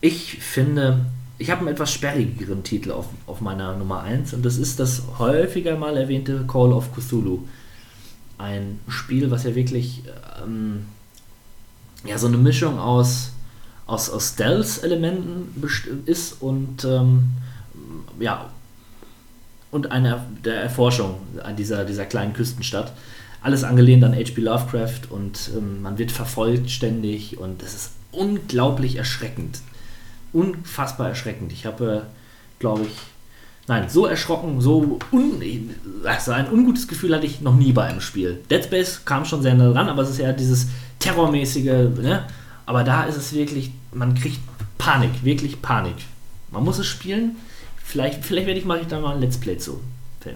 Ich 0.00 0.38
finde, 0.38 1.06
ich 1.38 1.50
habe 1.50 1.60
einen 1.60 1.70
etwas 1.70 1.92
sperrigeren 1.92 2.62
Titel 2.62 2.92
auf, 2.92 3.06
auf 3.26 3.40
meiner 3.40 3.76
Nummer 3.76 4.02
1 4.02 4.34
und 4.34 4.44
das 4.44 4.56
ist 4.56 4.78
das 4.78 5.02
häufiger 5.18 5.76
mal 5.76 5.96
erwähnte 5.96 6.44
Call 6.46 6.72
of 6.72 6.94
Cthulhu. 6.94 7.40
Ein 8.38 8.78
Spiel, 8.88 9.30
was 9.30 9.44
ja 9.44 9.54
wirklich 9.54 10.04
ähm, 10.42 10.86
ja, 12.04 12.16
so 12.18 12.28
eine 12.28 12.36
Mischung 12.36 12.78
aus, 12.78 13.32
aus, 13.86 14.08
aus 14.10 14.30
Stealth-Elementen 14.34 15.62
ist 16.06 16.40
und 16.40 16.84
ähm, 16.84 17.30
ja, 18.20 18.50
und 19.70 19.90
einer 19.90 20.24
der 20.44 20.62
Erforschung 20.62 21.16
an 21.42 21.56
dieser, 21.56 21.84
dieser 21.84 22.06
kleinen 22.06 22.32
Küstenstadt. 22.32 22.92
Alles 23.42 23.64
angelehnt 23.64 24.02
an 24.02 24.14
H.P. 24.14 24.40
Lovecraft 24.40 25.10
und 25.10 25.50
ähm, 25.56 25.82
man 25.82 25.98
wird 25.98 26.10
verfolgt 26.10 26.70
ständig 26.70 27.38
und 27.38 27.62
es 27.62 27.74
ist 27.74 27.90
unglaublich 28.12 28.96
erschreckend. 28.96 29.60
Unfassbar 30.32 31.08
erschreckend. 31.08 31.52
Ich 31.52 31.66
habe, 31.66 32.04
äh, 32.06 32.60
glaube 32.60 32.82
ich, 32.82 32.96
nein, 33.66 33.88
so 33.88 34.06
erschrocken, 34.06 34.60
so, 34.60 34.98
un, 35.12 35.40
also 36.04 36.32
ein 36.32 36.50
ungutes 36.50 36.88
Gefühl 36.88 37.14
hatte 37.14 37.26
ich 37.26 37.40
noch 37.40 37.54
nie 37.54 37.72
bei 37.72 37.84
einem 37.84 38.00
Spiel. 38.00 38.40
Dead 38.50 38.64
Space 38.64 39.02
kam 39.04 39.24
schon 39.24 39.42
sehr 39.42 39.54
nah 39.54 39.70
dran, 39.70 39.88
aber 39.88 40.02
es 40.02 40.10
ist 40.10 40.18
ja 40.18 40.32
dieses 40.32 40.68
terrormäßige, 40.98 41.64
ne? 41.64 42.24
aber 42.66 42.84
da 42.84 43.04
ist 43.04 43.16
es 43.16 43.32
wirklich, 43.32 43.70
man 43.92 44.14
kriegt 44.14 44.40
Panik, 44.76 45.24
wirklich 45.24 45.60
Panik. 45.62 45.96
Man 46.50 46.64
muss 46.64 46.78
es 46.78 46.86
spielen. 46.86 47.36
Vielleicht, 47.82 48.24
vielleicht 48.24 48.46
werde 48.46 48.60
ich 48.60 48.66
mache 48.66 48.80
ich 48.80 48.86
da 48.86 49.00
mal 49.00 49.14
ein 49.14 49.20
Let's 49.20 49.38
Play 49.38 49.56
zu. 49.58 49.80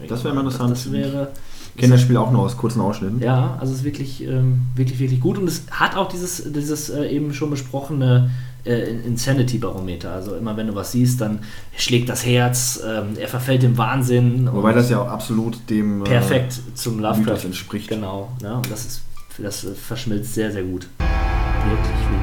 Das 0.09 0.25
wäre 0.25 0.35
mal 0.35 0.41
interessant. 0.41 0.71
Das 0.71 0.91
wäre 0.91 1.33
Ich 1.75 1.81
kenne 1.81 1.93
das 1.95 2.03
Spiel 2.03 2.17
auch 2.17 2.31
nur 2.31 2.43
aus 2.43 2.57
kurzen 2.57 2.81
Ausschnitten. 2.81 3.21
ja, 3.21 3.57
also 3.61 3.73
es 3.73 3.81
ist 3.81 3.85
wirklich, 3.85 4.23
ähm, 4.23 4.63
wirklich, 4.75 4.99
wirklich 4.99 5.21
gut 5.21 5.39
und 5.39 5.49
es 5.49 5.65
hat 5.71 5.97
auch 5.97 6.09
dieses, 6.09 6.53
dieses 6.53 6.91
äh, 6.91 7.07
eben 7.09 7.35
schon 7.35 7.51
besprochene 7.51 8.31
äh, 8.65 8.91
Insanity-Barometer. 8.91 10.13
Also 10.13 10.35
immer 10.37 10.57
wenn 10.57 10.69
du 10.69 10.75
was 10.75 10.93
siehst, 10.93 11.21
dann 11.21 11.41
schlägt 11.77 12.09
das 12.09 12.25
Herz, 12.25 12.83
ähm, 12.87 13.17
er 13.19 13.29
verfällt 13.29 13.63
dem 13.63 13.77
Wahnsinn. 13.79 14.49
Wobei 14.53 14.73
das 14.73 14.91
ja 14.91 15.01
auch 15.01 15.09
absolut 15.09 15.59
dem 15.71 16.03
äh, 16.03 16.05
perfekt 16.05 16.61
zum 16.75 17.01
Lovecraft 17.01 17.45
entspricht. 17.45 17.89
Genau, 17.89 18.31
ja, 18.43 18.57
und 18.57 18.71
das 18.71 18.85
ist 18.85 19.03
das 19.39 19.65
äh, 19.65 19.75
verschmilzt 19.75 20.35
sehr, 20.35 20.53
sehr 20.53 20.63
gut. 20.63 20.87
Wirklich, 20.99 22.11
wirklich. 22.11 22.22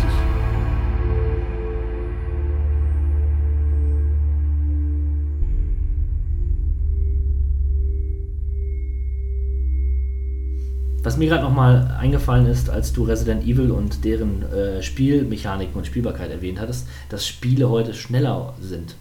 Was 11.01 11.15
mir 11.17 11.29
gerade 11.29 11.43
nochmal 11.43 11.95
eingefallen 11.99 12.45
ist, 12.45 12.69
als 12.69 12.91
du 12.91 13.03
Resident 13.05 13.43
Evil 13.43 13.71
und 13.71 14.03
deren 14.03 14.43
äh, 14.51 14.83
Spielmechaniken 14.83 15.75
und 15.75 15.87
Spielbarkeit 15.87 16.29
erwähnt 16.29 16.59
hattest, 16.59 16.87
dass 17.09 17.25
Spiele 17.25 17.69
heute 17.69 17.93
schneller 17.93 18.53
sind. 18.61 18.95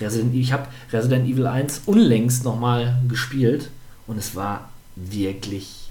Resident, 0.00 0.34
ich 0.34 0.52
habe 0.52 0.64
Resident 0.92 1.28
Evil 1.28 1.46
1 1.46 1.82
unlängst 1.86 2.44
nochmal 2.44 2.98
gespielt 3.08 3.70
und 4.08 4.18
es 4.18 4.34
war 4.34 4.68
wirklich 4.96 5.88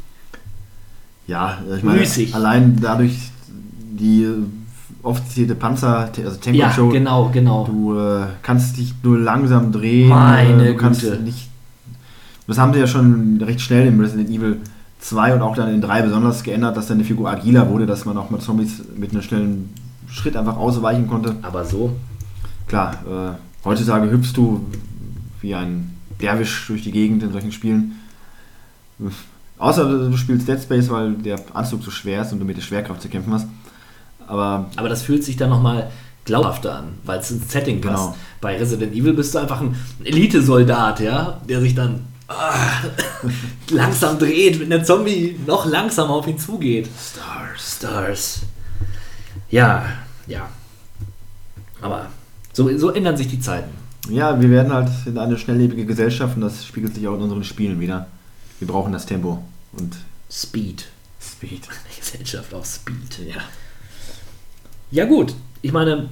Ja, 1.25 1.59
ich 1.77 1.83
meine, 1.83 1.99
Müßig. 2.01 2.35
allein 2.35 2.77
dadurch 2.81 3.15
die 3.47 4.27
oft 5.03 5.25
zitierte 5.29 5.55
Panzer, 5.55 6.09
also 6.17 6.37
Tank 6.37 6.55
Ja, 6.57 6.67
Control, 6.67 6.91
genau, 6.91 7.29
genau. 7.31 7.63
du 7.65 7.97
äh, 7.97 8.25
kannst 8.41 8.77
dich 8.77 8.93
nur 9.03 9.19
langsam 9.19 9.71
drehen. 9.71 10.09
Meine 10.09 10.67
du 10.73 10.75
kannst 10.75 11.01
Güte. 11.01 11.17
nicht. 11.21 11.47
Das 12.45 12.57
haben 12.57 12.73
sie 12.73 12.79
ja 12.79 12.87
schon 12.87 13.41
recht 13.41 13.61
schnell 13.61 13.87
in 13.87 13.99
Resident 14.01 14.29
Evil 14.29 14.57
2 15.03 15.35
und 15.35 15.41
auch 15.41 15.55
dann 15.55 15.73
in 15.73 15.81
3 15.81 16.01
besonders 16.01 16.43
geändert, 16.43 16.75
dass 16.75 16.87
deine 16.87 17.03
Figur 17.03 17.29
agiler 17.29 17.69
wurde, 17.69 17.85
dass 17.85 18.05
man 18.05 18.17
auch 18.17 18.29
mit 18.29 18.41
Zombies 18.41 18.81
mit 18.95 19.11
einem 19.11 19.21
schnellen 19.21 19.73
Schritt 20.09 20.35
einfach 20.35 20.57
ausweichen 20.57 21.07
konnte. 21.07 21.35
Aber 21.41 21.65
so, 21.65 21.95
Klar, 22.67 22.93
äh, 23.05 23.65
heutzutage 23.65 24.09
hüpfst 24.09 24.33
du 24.35 24.65
wie 25.41 25.53
ein 25.53 25.91
Derwisch 26.21 26.67
durch 26.67 26.83
die 26.83 26.91
Gegend 26.91 27.21
in 27.23 27.31
solchen 27.31 27.51
Spielen. 27.51 27.99
Außer 29.57 30.09
du 30.09 30.17
spielst 30.17 30.47
Dead 30.47 30.59
Space, 30.61 30.89
weil 30.89 31.13
der 31.13 31.39
Anzug 31.53 31.83
so 31.83 31.91
schwer 31.91 32.21
ist 32.21 32.31
und 32.31 32.39
du 32.39 32.45
mit 32.45 32.55
der 32.55 32.61
Schwerkraft 32.61 33.01
zu 33.01 33.09
kämpfen 33.09 33.33
hast. 33.33 33.47
Aber 34.25 34.69
aber 34.75 34.89
das 34.89 35.01
fühlt 35.01 35.23
sich 35.23 35.35
dann 35.35 35.49
nochmal 35.49 35.91
glaubhafter 36.25 36.77
an, 36.77 36.85
weil 37.03 37.19
es 37.19 37.29
ins 37.31 37.51
Setting 37.51 37.81
passt. 37.81 38.05
Genau. 38.05 38.15
Bei 38.39 38.57
Resident 38.57 38.93
Evil 38.93 39.13
bist 39.13 39.35
du 39.35 39.39
einfach 39.39 39.59
ein 39.59 39.75
Elitesoldat, 40.03 41.01
ja, 41.01 41.41
der 41.49 41.59
sich 41.59 41.75
dann 41.75 42.01
langsam 43.69 44.19
dreht, 44.19 44.59
wenn 44.59 44.69
der 44.69 44.83
Zombie 44.83 45.39
noch 45.45 45.65
langsamer 45.65 46.11
auf 46.11 46.27
ihn 46.27 46.37
zugeht. 46.37 46.87
Stars, 46.99 47.77
Stars. 47.77 48.41
Ja, 49.49 49.85
ja. 50.27 50.49
Aber 51.81 52.07
so, 52.53 52.75
so 52.77 52.91
ändern 52.91 53.17
sich 53.17 53.27
die 53.27 53.39
Zeiten. 53.39 53.71
ja, 54.09 54.39
wir 54.39 54.49
werden 54.49 54.71
halt 54.71 54.89
in 55.05 55.17
eine 55.17 55.37
schnelllebige 55.37 55.85
Gesellschaft 55.85 56.35
und 56.35 56.41
das 56.41 56.65
spiegelt 56.65 56.95
sich 56.95 57.07
auch 57.07 57.15
in 57.15 57.21
unseren 57.21 57.43
Spielen 57.43 57.79
wieder. 57.79 58.07
Wir 58.59 58.67
brauchen 58.67 58.93
das 58.93 59.05
Tempo 59.05 59.43
und 59.73 59.95
Speed. 60.31 60.85
Speed. 61.21 61.61
Eine 61.67 61.99
Gesellschaft 61.99 62.53
auf 62.53 62.65
Speed. 62.65 63.27
Ja. 63.27 63.41
Ja 64.91 65.05
gut, 65.05 65.33
ich 65.61 65.71
meine, 65.71 66.09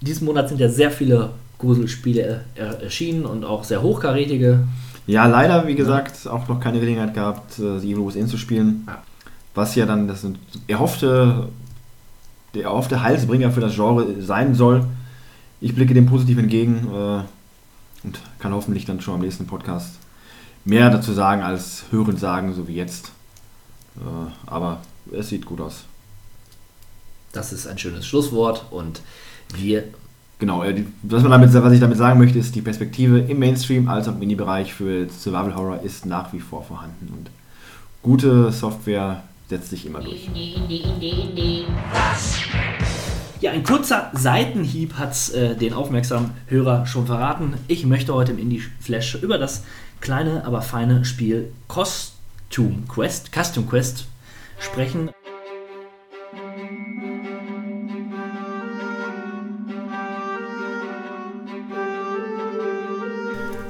diesen 0.00 0.24
Monat 0.26 0.48
sind 0.48 0.60
ja 0.60 0.68
sehr 0.68 0.90
viele 0.90 1.30
Gruselspiele 1.58 2.44
er 2.54 2.82
erschienen 2.82 3.24
und 3.24 3.44
auch 3.44 3.64
sehr 3.64 3.82
hochkarätige. 3.82 4.66
Ja, 5.06 5.26
leider, 5.26 5.66
wie 5.66 5.74
gesagt, 5.74 6.26
auch 6.26 6.48
noch 6.48 6.60
keine 6.60 6.80
Gelegenheit 6.80 7.14
gehabt, 7.14 7.58
äh, 7.58 7.78
The 7.78 7.92
Evil 7.92 8.06
Within 8.06 8.26
zu 8.26 8.38
spielen. 8.38 8.88
Was 9.54 9.74
ja 9.74 9.86
dann 9.86 10.08
das 10.08 10.26
erhoffte, 10.66 11.48
der 12.54 12.64
erhoffte 12.64 13.02
Heilsbringer 13.02 13.50
für 13.50 13.60
das 13.60 13.74
Genre 13.74 14.20
sein 14.20 14.54
soll. 14.54 14.86
Ich 15.60 15.74
blicke 15.74 15.94
dem 15.94 16.06
positiv 16.06 16.38
entgegen 16.38 16.88
äh, 16.92 18.04
und 18.04 18.20
kann 18.38 18.52
hoffentlich 18.52 18.84
dann 18.86 19.00
schon 19.00 19.14
am 19.14 19.20
nächsten 19.20 19.46
Podcast 19.46 19.94
mehr 20.64 20.90
dazu 20.90 21.12
sagen 21.12 21.42
als 21.42 21.84
hörend 21.90 22.18
sagen, 22.18 22.54
so 22.54 22.66
wie 22.66 22.74
jetzt. 22.74 23.12
Äh, 23.96 24.30
aber 24.46 24.80
es 25.12 25.28
sieht 25.28 25.46
gut 25.46 25.60
aus. 25.60 25.84
Das 27.32 27.52
ist 27.52 27.66
ein 27.66 27.78
schönes 27.78 28.06
Schlusswort 28.06 28.66
und 28.70 29.02
wir 29.54 29.84
Genau, 30.44 30.62
was, 31.04 31.22
man 31.22 31.32
damit, 31.32 31.54
was 31.54 31.72
ich 31.72 31.80
damit 31.80 31.96
sagen 31.96 32.18
möchte, 32.18 32.38
ist, 32.38 32.54
die 32.54 32.60
Perspektive 32.60 33.18
im 33.18 33.38
Mainstream 33.38 33.88
als 33.88 34.08
auch 34.08 34.12
im 34.12 34.18
Mini-Bereich 34.18 34.74
für 34.74 35.08
Survival 35.08 35.54
Horror 35.54 35.80
ist 35.82 36.04
nach 36.04 36.34
wie 36.34 36.40
vor 36.40 36.62
vorhanden. 36.62 37.08
Und 37.16 37.30
gute 38.02 38.52
Software 38.52 39.22
setzt 39.48 39.70
sich 39.70 39.86
immer 39.86 40.00
durch. 40.00 40.28
Ja, 43.40 43.52
ein 43.52 43.62
kurzer 43.62 44.10
Seitenhieb 44.12 44.98
hat 44.98 45.32
äh, 45.32 45.56
den 45.56 45.72
aufmerksamen 45.72 46.32
Hörer 46.48 46.84
schon 46.84 47.06
verraten. 47.06 47.54
Ich 47.66 47.86
möchte 47.86 48.12
heute 48.12 48.32
im 48.32 48.38
Indie 48.38 48.62
Flash 48.80 49.14
über 49.14 49.38
das 49.38 49.64
kleine, 50.02 50.44
aber 50.44 50.60
feine 50.60 51.06
Spiel 51.06 51.52
Costume 51.68 52.82
Quest, 52.86 53.30
Custom 53.32 53.66
Quest 53.66 54.08
sprechen. 54.58 55.08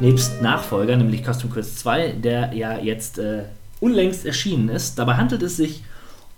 Nebst 0.00 0.42
Nachfolger, 0.42 0.96
nämlich 0.96 1.24
Custom 1.24 1.50
Quest 1.50 1.78
2, 1.78 2.12
der 2.12 2.52
ja 2.52 2.78
jetzt 2.78 3.18
äh, 3.18 3.44
unlängst 3.80 4.26
erschienen 4.26 4.68
ist. 4.68 4.98
Dabei 4.98 5.14
handelt 5.14 5.42
es 5.42 5.56
sich 5.56 5.82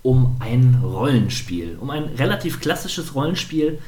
um 0.03 0.37
ein 0.39 0.79
Rollenspiel, 0.83 1.77
um 1.79 1.89
ein 1.89 2.03
relativ 2.17 2.59
klassisches 2.59 3.15
Rollenspiel 3.15 3.79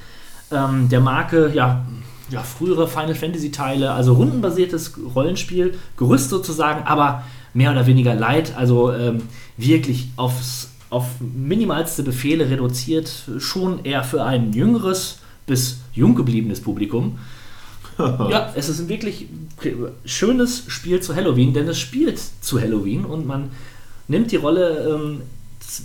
ähm, 0.52 0.90
der 0.90 1.00
Marke, 1.00 1.52
ja, 1.54 1.86
ja, 2.30 2.42
frühere 2.42 2.88
Final 2.88 3.16
Fantasy 3.16 3.52
Teile, 3.52 3.92
also 3.92 4.14
rundenbasiertes 4.14 4.94
Rollenspiel, 5.16 5.76
Gerüst 5.98 6.30
sozusagen, 6.30 6.86
aber 6.86 7.24
mehr 7.54 7.72
oder 7.72 7.88
weniger 7.88 8.14
light, 8.14 8.56
also 8.56 8.92
ähm, 8.94 9.24
wirklich 9.58 10.10
aufs, 10.16 10.72
auf 10.90 11.06
minimalste 11.20 12.04
Befehle 12.04 12.50
reduziert, 12.50 13.12
schon 13.40 13.84
eher 13.84 14.04
für 14.04 14.24
ein 14.24 14.54
jüngeres 14.54 15.20
bis 15.48 15.80
jung 15.94 16.16
gebliebenes 16.16 16.62
Publikum. 16.62 17.18
Ja, 18.00 18.52
es 18.56 18.70
ist 18.70 18.80
ein 18.80 18.90
wirklich 18.90 19.28
schönes 20.06 20.64
Spiel 20.68 21.02
zu 21.02 21.16
Halloween, 21.16 21.54
denn 21.54 21.68
es 21.68 21.80
spielt 21.80 22.20
zu 22.42 22.60
Halloween 22.60 23.06
und 23.06 23.28
man 23.28 23.50
nimmt 24.08 24.32
die 24.32 24.38
Rolle 24.38 24.96
ähm, 24.96 25.22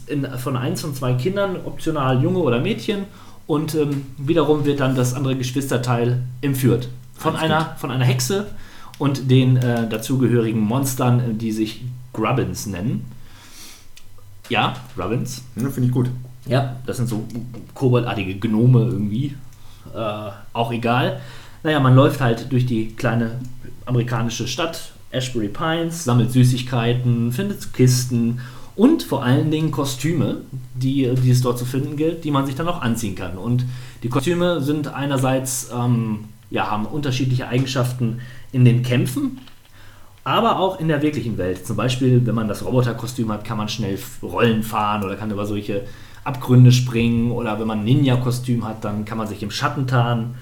in, 0.07 0.27
von 0.39 0.57
eins 0.57 0.81
von 0.81 0.95
zwei 0.95 1.15
Kindern, 1.15 1.57
optional 1.65 2.23
Junge 2.23 2.39
oder 2.39 2.61
Mädchen, 2.61 3.07
und 3.47 3.74
ähm, 3.74 4.07
wiederum 4.16 4.65
wird 4.65 4.81
dann 4.81 4.95
das 4.95 5.12
andere 5.12 5.36
Geschwisterteil 5.36 6.23
entführt. 6.41 6.89
Von 7.15 7.36
Alles 7.36 7.45
einer, 7.45 7.77
von 7.77 7.91
einer 7.91 8.05
Hexe 8.05 8.47
und 8.99 9.31
den 9.31 9.57
äh, 9.57 9.89
dazugehörigen 9.89 10.61
Monstern, 10.61 11.20
äh, 11.20 11.35
die 11.35 11.53
sich 11.53 11.82
Grubbins 12.12 12.66
nennen. 12.66 13.05
Ja, 14.49 14.74
Grubbins. 14.97 15.43
Ja, 15.57 15.69
Finde 15.69 15.89
ich 15.89 15.93
gut. 15.93 16.11
Ja, 16.47 16.77
das 16.86 16.99
sind 16.99 17.09
so 17.09 17.27
koboldartige 17.74 18.39
Gnome 18.39 18.81
irgendwie. 18.85 19.35
Äh, 19.95 20.31
auch 20.53 20.73
egal. 20.73 21.20
Naja, 21.65 21.81
man 21.81 21.95
läuft 21.95 22.20
halt 22.20 22.53
durch 22.53 22.66
die 22.66 22.89
kleine 22.89 23.41
amerikanische 23.86 24.47
Stadt, 24.47 24.93
Ashbury 25.11 25.49
Pines, 25.49 26.05
sammelt 26.05 26.31
Süßigkeiten, 26.31 27.32
findet 27.32 27.73
Kisten 27.73 28.43
und 28.77 29.03
vor 29.03 29.24
allen 29.24 29.51
Dingen 29.51 29.70
Kostüme, 29.70 30.43
die, 30.74 31.11
die 31.15 31.31
es 31.31 31.41
dort 31.41 31.59
zu 31.59 31.65
finden 31.65 31.97
gilt, 31.97 32.23
die 32.24 32.31
man 32.31 32.45
sich 32.45 32.55
dann 32.55 32.69
auch 32.69 32.82
anziehen 32.82 33.15
kann. 33.15 33.39
Und 33.39 33.65
die 34.03 34.11
Kostüme 34.11 34.61
sind 34.61 34.89
einerseits, 34.89 35.70
ähm, 35.74 36.24
ja, 36.51 36.70
haben 36.70 36.85
unterschiedliche 36.85 37.49
Eigenschaften 37.49 38.20
in 38.53 38.66
den 38.66 38.82
Kämpfen, 38.82 39.39
aber 40.23 40.59
auch 40.59 40.78
in 40.78 40.89
der 40.89 41.01
wirklichen 41.01 41.39
Welt. 41.39 41.66
Zum 41.66 41.77
Beispiel, 41.77 42.27
wenn 42.27 42.35
man 42.35 42.47
das 42.47 42.62
Roboterkostüm 42.62 43.32
hat, 43.32 43.43
kann 43.43 43.57
man 43.57 43.70
schnell 43.70 43.99
Rollen 44.23 44.62
fahren 44.62 45.03
oder 45.03 45.16
kann 45.16 45.31
über 45.31 45.47
solche 45.47 45.85
Abgründe 46.24 46.73
springen. 46.73 47.31
Oder 47.32 47.59
wenn 47.59 47.66
man 47.66 47.78
ein 47.78 47.85
Ninja-Kostüm 47.85 48.66
hat, 48.66 48.85
dann 48.85 49.07
kann 49.07 49.16
man 49.16 49.28
sich 49.28 49.43
im 49.43 49.51
Schatten 49.51 49.86
tarnen. 49.86 50.35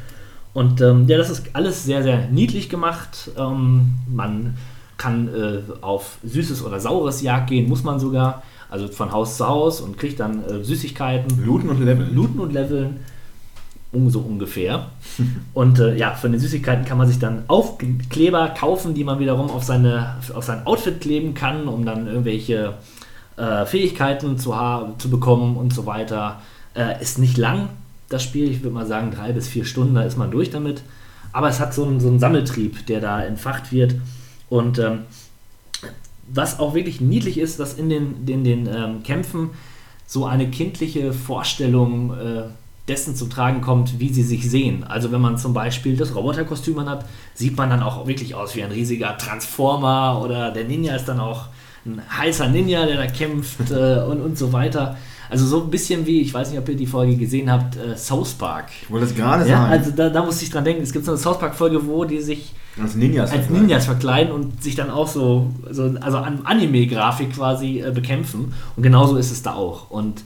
Und 0.55 0.81
ähm, 0.81 1.09
ja, 1.09 1.17
das 1.17 1.31
ist 1.31 1.55
alles 1.55 1.85
sehr, 1.85 2.03
sehr 2.03 2.29
niedlich 2.29 2.69
gemacht. 2.69 3.31
Ähm, 3.39 3.95
man 4.07 4.57
kann 4.99 5.29
äh, 5.29 5.61
auf 5.81 6.19
süßes 6.23 6.65
oder 6.65 6.79
saures 6.79 7.23
Jagd 7.23 7.49
gehen, 7.51 7.69
muss 7.69 7.83
man 7.83 7.99
sogar. 7.99 8.43
Also 8.71 8.89
von 8.89 9.13
Haus 9.13 9.37
zu 9.37 9.47
Haus 9.47 9.81
und 9.81 9.99
kriegt 9.99 10.21
dann 10.21 10.45
äh, 10.45 10.65
Süßigkeiten. 10.65 11.45
Looten 11.45 11.69
und 11.69 11.81
Leveln. 11.85 12.15
Looten 12.15 12.41
und 12.41 12.53
Leveln. 12.53 13.01
Um, 13.93 14.09
so 14.09 14.21
ungefähr. 14.21 14.87
und 15.55 15.79
äh, 15.79 15.95
ja, 15.97 16.15
von 16.15 16.33
den 16.33 16.41
Süßigkeiten 16.41 16.87
kann 16.87 16.97
man 16.97 17.07
sich 17.07 17.19
dann 17.19 17.45
Aufkleber 17.49 18.49
kaufen, 18.49 18.95
die 18.95 19.05
man 19.05 19.19
wiederum 19.19 19.51
auf, 19.51 19.65
seine, 19.65 20.17
auf 20.33 20.45
sein 20.45 20.67
Outfit 20.67 21.03
kleben 21.03 21.35
kann, 21.35 21.69
um 21.69 21.85
dann 21.85 22.07
irgendwelche 22.07 22.75
äh, 23.37 23.67
Fähigkeiten 23.67 24.39
zu, 24.39 24.55
zu 24.97 25.11
bekommen 25.11 25.59
und 25.59 25.75
so 25.75 25.85
weiter. 25.85 26.41
Äh, 26.75 27.03
ist 27.03 27.19
nicht 27.19 27.37
lang, 27.37 27.69
das 28.13 28.23
Spiel. 28.23 28.51
Ich 28.51 28.63
würde 28.63 28.75
mal 28.75 28.87
sagen, 28.87 29.11
drei 29.11 29.33
bis 29.33 29.49
vier 29.49 29.65
Stunden, 29.65 29.95
da 29.95 30.03
ist 30.03 30.17
man 30.17 30.31
durch 30.31 30.51
damit. 30.51 30.83
Aber 31.33 31.49
es 31.49 31.61
hat 31.61 31.73
so 31.75 31.85
einen, 31.85 32.01
so 32.01 32.09
einen 32.09 32.19
Sammeltrieb, 32.19 32.87
der 32.87 33.01
da 33.01 33.23
entfacht 33.23 33.73
wird. 33.73 33.95
Und 34.49 34.79
ähm, 34.79 35.01
was 36.29 36.59
auch 36.61 36.75
wirklich 36.75 37.01
niedlich 37.01 37.39
ist, 37.39 37.59
dass 37.59 37.75
in 37.75 37.89
den, 37.89 38.27
den, 38.27 38.45
den 38.45 38.67
ähm, 38.67 39.03
Kämpfen 39.03 39.51
so 40.07 40.27
eine 40.27 40.51
kindliche 40.51 41.13
Vorstellung 41.13 42.13
äh, 42.13 42.43
dessen 42.89 43.15
zu 43.15 43.27
tragen 43.27 43.61
kommt, 43.61 44.01
wie 44.01 44.13
sie 44.13 44.23
sich 44.23 44.51
sehen. 44.51 44.85
Also 44.85 45.13
wenn 45.13 45.21
man 45.21 45.39
zum 45.39 45.55
Beispiel 45.55 45.97
das 45.97 46.15
Roboterkostüm 46.15 46.79
anhat, 46.79 47.07
sieht 47.35 47.57
man 47.57 47.71
dann 47.71 47.83
auch 47.83 48.07
wirklich 48.07 48.35
aus 48.35 48.57
wie 48.57 48.63
ein 48.63 48.73
riesiger 48.73 49.17
Transformer 49.17 50.21
oder 50.23 50.51
der 50.51 50.65
Ninja 50.65 50.97
ist 50.97 51.07
dann 51.07 51.21
auch 51.21 51.47
ein 51.87 52.03
heißer 52.17 52.49
Ninja, 52.49 52.87
der 52.87 52.97
da 52.97 53.07
kämpft 53.07 53.71
äh, 53.71 54.03
und, 54.03 54.21
und 54.21 54.37
so 54.37 54.53
weiter. 54.53 54.97
Also 55.33 55.47
so 55.47 55.63
ein 55.63 55.71
bisschen 55.71 56.05
wie, 56.05 56.21
ich 56.21 56.35
weiß 56.35 56.51
nicht, 56.51 56.59
ob 56.59 56.69
ihr 56.69 56.77
die 56.77 56.87
Folge 56.87 57.17
gesehen 57.17 57.51
habt, 57.51 57.77
äh, 57.77 57.97
South 57.97 58.35
Park. 58.35 58.67
Ich 58.83 58.91
wollte 58.91 59.07
das 59.07 59.15
gerade 59.17 59.49
Ja, 59.49 59.63
sagen. 59.63 59.73
also 59.73 59.91
da, 59.91 60.11
da 60.11 60.23
musste 60.23 60.45
ich 60.45 60.51
dran 60.51 60.63
denken. 60.63 60.83
Es 60.83 60.93
gibt 60.93 61.07
so 61.07 61.13
eine 61.13 61.19
South 61.19 61.39
Park-Folge, 61.39 61.87
wo 61.87 62.05
die 62.05 62.21
sich 62.21 62.53
als 62.79 62.95
Ninjas. 62.97 63.31
als 63.31 63.41
verkleiden. 63.47 63.63
Ninjas 63.67 63.85
verkleiden 63.87 64.33
und 64.35 64.63
sich 64.63 64.75
dann 64.75 64.91
auch 64.91 65.09
so, 65.09 65.51
so 65.71 65.85
also 66.03 66.19
an 66.19 66.41
Anime-Grafik 66.45 67.33
quasi 67.35 67.81
äh, 67.81 67.91
bekämpfen. 67.93 68.53
Und 68.77 68.83
genauso 68.83 69.17
ist 69.17 69.31
es 69.33 69.43
da 69.43 69.55
auch. 69.55 69.91
Und 69.91 70.23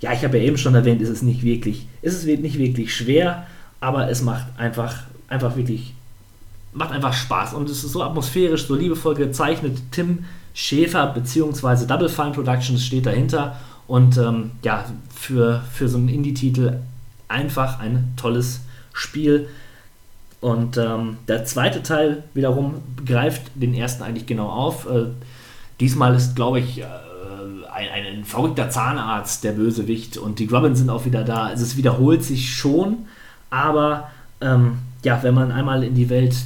ja, 0.00 0.12
ich 0.12 0.22
habe 0.22 0.38
ja 0.38 0.44
eben 0.44 0.56
schon 0.56 0.76
erwähnt, 0.76 1.02
es 1.02 1.08
ist 1.08 1.22
nicht 1.22 1.42
wirklich, 1.42 1.88
es 2.02 2.14
ist 2.14 2.24
nicht 2.26 2.56
wirklich 2.56 2.94
schwer, 2.94 3.48
aber 3.80 4.08
es 4.08 4.22
macht 4.22 4.46
einfach, 4.56 4.94
einfach 5.28 5.56
wirklich, 5.56 5.94
macht 6.72 6.92
einfach 6.92 7.12
Spaß. 7.12 7.54
Und 7.54 7.68
es 7.68 7.82
ist 7.82 7.90
so 7.90 8.04
atmosphärisch, 8.04 8.68
so 8.68 8.76
liebevoll 8.76 9.16
gezeichnet. 9.16 9.78
Tim 9.90 10.26
Schäfer 10.52 11.08
bzw. 11.08 11.86
Double 11.86 12.08
Fine 12.08 12.30
Productions 12.30 12.84
steht 12.84 13.06
dahinter. 13.06 13.56
Und 13.86 14.16
ähm, 14.16 14.52
ja, 14.62 14.84
für, 15.14 15.62
für 15.72 15.88
so 15.88 15.98
einen 15.98 16.08
Indie-Titel 16.08 16.78
einfach 17.28 17.80
ein 17.80 18.14
tolles 18.16 18.60
Spiel. 18.92 19.48
Und 20.40 20.76
ähm, 20.76 21.18
der 21.28 21.44
zweite 21.44 21.82
Teil 21.82 22.22
wiederum 22.34 22.82
greift 23.04 23.42
den 23.54 23.74
ersten 23.74 24.02
eigentlich 24.02 24.26
genau 24.26 24.48
auf. 24.48 24.86
Äh, 24.86 25.06
diesmal 25.80 26.14
ist, 26.14 26.36
glaube 26.36 26.60
ich, 26.60 26.80
äh, 26.80 26.84
ein, 27.74 28.06
ein 28.06 28.24
verrückter 28.24 28.70
Zahnarzt 28.70 29.44
der 29.44 29.52
Bösewicht 29.52 30.16
und 30.16 30.38
die 30.38 30.46
Robin 30.46 30.74
sind 30.74 30.90
auch 30.90 31.04
wieder 31.04 31.24
da. 31.24 31.44
Also 31.44 31.64
es 31.64 31.76
wiederholt 31.76 32.22
sich 32.22 32.54
schon, 32.54 33.06
aber 33.50 34.10
ähm, 34.40 34.78
ja, 35.02 35.22
wenn 35.22 35.34
man 35.34 35.50
einmal 35.50 35.82
in 35.82 35.94
die 35.94 36.08
Welt 36.08 36.36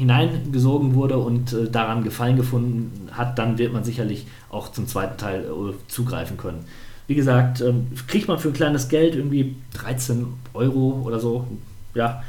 hineingesogen 0.00 0.94
wurde 0.94 1.18
und 1.18 1.52
äh, 1.52 1.70
daran 1.70 2.02
Gefallen 2.02 2.36
gefunden 2.36 3.10
hat, 3.12 3.38
dann 3.38 3.58
wird 3.58 3.74
man 3.74 3.84
sicherlich 3.84 4.26
auch 4.48 4.72
zum 4.72 4.88
zweiten 4.88 5.18
Teil 5.18 5.44
äh, 5.44 5.74
zugreifen 5.88 6.38
können. 6.38 6.64
Wie 7.06 7.14
gesagt, 7.14 7.60
ähm, 7.60 7.88
kriegt 8.06 8.26
man 8.26 8.38
für 8.38 8.48
ein 8.48 8.54
kleines 8.54 8.88
Geld 8.88 9.14
irgendwie 9.14 9.56
13 9.74 10.26
Euro 10.54 11.02
oder 11.04 11.20
so, 11.20 11.46
ja, 11.94 12.22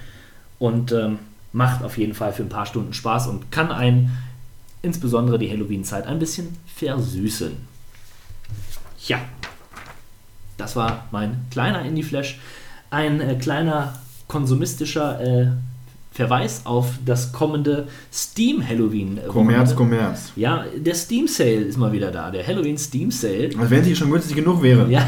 und 0.60 0.92
ähm, 0.92 1.20
macht 1.54 1.82
auf 1.84 1.98
jeden 1.98 2.14
Fall 2.14 2.34
für 2.34 2.44
ein 2.44 2.50
paar 2.50 2.66
Stunden 2.66 2.94
Spaß 2.94 3.28
und 3.28 3.52
kann 3.52 3.72
einen 3.72 4.12
insbesondere 4.82 5.40
die 5.40 5.50
Halloween-Zeit 5.50 6.08
ein 6.08 6.20
bisschen 6.20 6.58
versüßen. 6.76 7.52
Ja, 9.08 9.20
das 10.58 10.76
war 10.76 11.06
mein 11.12 11.46
kleiner 11.52 11.84
Indie-Flash. 11.84 12.40
Ein 12.90 13.22
äh, 13.22 13.36
kleiner 13.36 13.98
konsumistischer 14.28 15.22
äh, 15.22 15.48
Verweis 16.12 16.62
auf 16.66 16.90
das 17.06 17.32
kommende 17.32 17.88
Steam 18.12 18.68
Halloween. 18.68 19.18
äh, 19.18 19.28
Kommerz. 19.28 19.76
Kommerz. 19.76 20.34
Ja, 20.36 20.66
der 20.76 20.94
Steam 20.94 21.28
Sale 21.28 21.62
ist 21.62 21.78
mal 21.78 21.92
wieder 21.94 22.12
da. 22.12 22.30
Der 22.32 22.46
Halloween 22.46 22.78
Steam 22.78 23.12
Sale. 23.12 23.50
Als 23.58 23.70
wenn 23.70 23.84
sie 23.84 23.96
schon 23.96 24.12
günstig 24.12 24.36
genug 24.36 24.62
wäre. 24.62 24.90
Ja. 24.92 25.08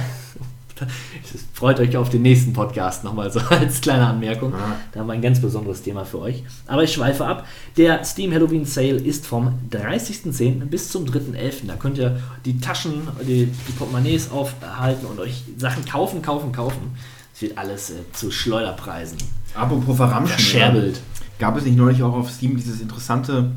Freut 1.53 1.79
euch 1.79 1.95
auf 1.97 2.09
den 2.09 2.21
nächsten 2.23 2.53
Podcast 2.53 3.03
nochmal 3.03 3.31
so 3.31 3.39
als 3.49 3.81
kleine 3.81 4.07
Anmerkung. 4.07 4.53
Ah. 4.53 4.77
Da 4.91 5.01
haben 5.01 5.07
wir 5.07 5.13
ein 5.13 5.21
ganz 5.21 5.41
besonderes 5.41 5.81
Thema 5.81 6.05
für 6.05 6.19
euch. 6.19 6.43
Aber 6.67 6.83
ich 6.83 6.93
schweife 6.93 7.25
ab. 7.25 7.45
Der 7.77 8.03
Steam 8.05 8.33
Halloween 8.33 8.65
Sale 8.65 8.95
ist 8.95 9.27
vom 9.27 9.59
30.10. 9.71 10.65
bis 10.65 10.89
zum 10.89 11.05
3.11. 11.05 11.67
Da 11.67 11.75
könnt 11.75 11.97
ihr 11.97 12.17
die 12.45 12.59
Taschen, 12.59 13.07
die, 13.21 13.45
die 13.67 13.71
Portemonnaies 13.73 14.31
aufhalten 14.31 15.05
und 15.05 15.19
euch 15.19 15.43
Sachen 15.57 15.85
kaufen, 15.85 16.21
kaufen, 16.21 16.51
kaufen. 16.53 16.95
Es 17.33 17.41
wird 17.41 17.57
alles 17.57 17.89
äh, 17.89 17.95
zu 18.13 18.31
Schleuderpreisen. 18.31 19.17
Apropos 19.55 19.97
Verramschen. 19.97 20.37
Verscherbelt. 20.37 21.01
Gab 21.39 21.57
es 21.57 21.65
nicht 21.65 21.77
neulich 21.77 22.03
auch 22.03 22.13
auf 22.13 22.29
Steam 22.29 22.55
dieses 22.55 22.79
interessante 22.79 23.51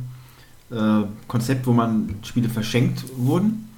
äh, 0.71 1.03
Konzept, 1.29 1.67
wo 1.67 1.73
man 1.73 2.17
Spiele 2.23 2.49
verschenkt 2.49 3.05
wurden? 3.17 3.69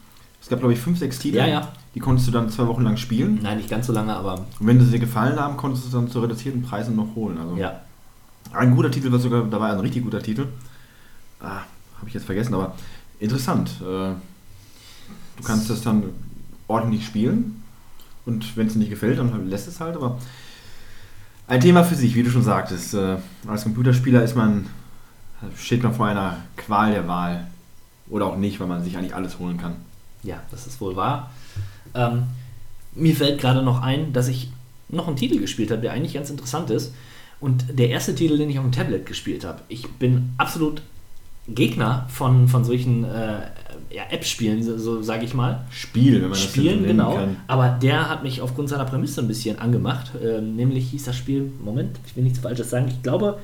Es 0.41 0.49
gab, 0.49 0.61
glaube 0.61 0.73
ich, 0.73 0.81
fünf, 0.81 0.99
sechs 0.99 1.19
Titel. 1.19 1.39
Ja, 1.39 1.47
ja. 1.47 1.73
Die 1.95 2.01
konntest 2.01 2.29
du 2.29 2.33
dann 2.33 2.49
zwei 2.49 2.67
Wochen 2.69 2.83
lang 2.83 2.97
spielen. 2.97 3.41
Nein, 3.43 3.59
nicht 3.59 3.69
ganz 3.69 3.87
so 3.87 3.93
lange, 3.93 4.15
aber 4.15 4.47
Und 4.61 4.67
wenn 4.67 4.81
sie 4.81 4.91
dir 4.91 5.01
gefallen 5.01 5.39
haben, 5.39 5.57
konntest 5.57 5.85
du 5.85 5.89
es 5.89 5.95
dann 5.95 6.09
zu 6.09 6.21
reduzierten 6.21 6.63
Preisen 6.63 6.95
noch 6.95 7.15
holen. 7.17 7.39
Also 7.39 7.57
ja. 7.57 7.81
ein 8.53 8.75
guter 8.77 8.91
Titel 8.91 9.11
war 9.11 9.19
sogar 9.19 9.45
dabei, 9.45 9.71
ein 9.71 9.81
richtig 9.81 10.05
guter 10.05 10.23
Titel. 10.23 10.47
Ah, 11.41 11.63
habe 11.99 12.07
ich 12.07 12.15
jetzt 12.15 12.27
vergessen, 12.27 12.55
aber 12.55 12.77
interessant. 13.19 13.71
Äh, 13.81 13.85
du 13.85 15.43
kannst 15.45 15.69
das 15.71 15.83
dann 15.83 16.05
ordentlich 16.69 17.05
spielen 17.05 17.58
und 18.29 18.57
wenn 18.57 18.67
es 18.67 18.75
dir 18.75 18.79
nicht 18.79 18.91
gefällt, 18.91 19.19
dann 19.19 19.49
lässt 19.49 19.67
es 19.69 19.81
halt, 19.81 19.97
aber 19.97 20.19
ein 21.47 21.61
Thema 21.61 21.83
für 21.83 21.95
sich, 21.95 22.15
wie 22.15 22.23
du 22.23 22.31
schon 22.31 22.43
sagtest. 22.43 22.93
Äh, 22.93 23.17
als 23.47 23.63
Computerspieler 23.63 24.23
ist 24.23 24.37
man, 24.37 24.67
steht 25.57 25.83
man 25.83 25.95
vor 25.95 26.07
einer 26.07 26.37
Qual 26.57 26.93
der 26.93 27.09
Wahl. 27.09 27.47
Oder 28.11 28.27
auch 28.27 28.37
nicht, 28.37 28.61
weil 28.61 28.67
man 28.67 28.85
sich 28.85 28.97
eigentlich 28.97 29.15
alles 29.15 29.39
holen 29.39 29.57
kann. 29.57 29.77
Ja, 30.23 30.43
das 30.51 30.67
ist 30.67 30.81
wohl 30.81 30.95
wahr. 30.95 31.31
Ähm, 31.95 32.25
mir 32.95 33.17
fällt 33.17 33.41
gerade 33.41 33.63
noch 33.63 33.83
ein, 33.83 34.13
dass 34.13 34.29
ich 34.29 34.51
noch 34.89 35.07
einen 35.07 35.17
Titel 35.17 35.39
gespielt 35.39 35.71
habe, 35.71 35.81
der 35.81 35.93
eigentlich 35.93 36.15
ganz 36.15 36.31
interessant 36.31 36.71
ist. 36.71 36.93
Und 37.41 37.79
der 37.79 37.89
erste 37.89 38.15
Titel, 38.15 38.37
den 38.37 38.51
ich 38.51 38.59
auf 38.59 38.65
dem 38.65 38.73
Tablet 38.73 39.07
gespielt 39.07 39.45
habe. 39.45 39.63
Ich 39.69 39.89
bin 39.93 40.35
absolut 40.37 40.83
Gegner 41.47 42.07
von, 42.11 42.49
von 42.49 42.65
solchen 42.65 43.05
äh, 43.05 43.41
ja, 43.91 44.05
App-Spielen, 44.11 44.63
so, 44.63 44.79
so 44.79 45.03
sage 45.03 45.25
ich 45.25 45.35
mal. 45.35 45.65
Spiel, 45.71 46.15
wenn 46.15 46.23
man 46.23 46.31
das 46.31 46.43
Spielen, 46.43 46.81
so 46.81 46.87
genau. 46.87 47.15
kann. 47.15 47.37
Aber 47.47 47.71
der 47.71 48.09
hat 48.09 48.23
mich 48.23 48.41
aufgrund 48.41 48.69
seiner 48.69 48.85
Prämisse 48.85 49.21
ein 49.21 49.29
bisschen 49.29 49.59
angemacht. 49.59 50.13
Ähm, 50.23 50.57
nämlich 50.57 50.91
hieß 50.91 51.05
das 51.05 51.17
Spiel, 51.17 51.51
Moment, 51.63 51.99
ich 52.07 52.17
will 52.17 52.25
nichts 52.25 52.39
Falsches 52.39 52.71
sagen, 52.71 52.89
ich 52.89 53.03
glaube 53.03 53.39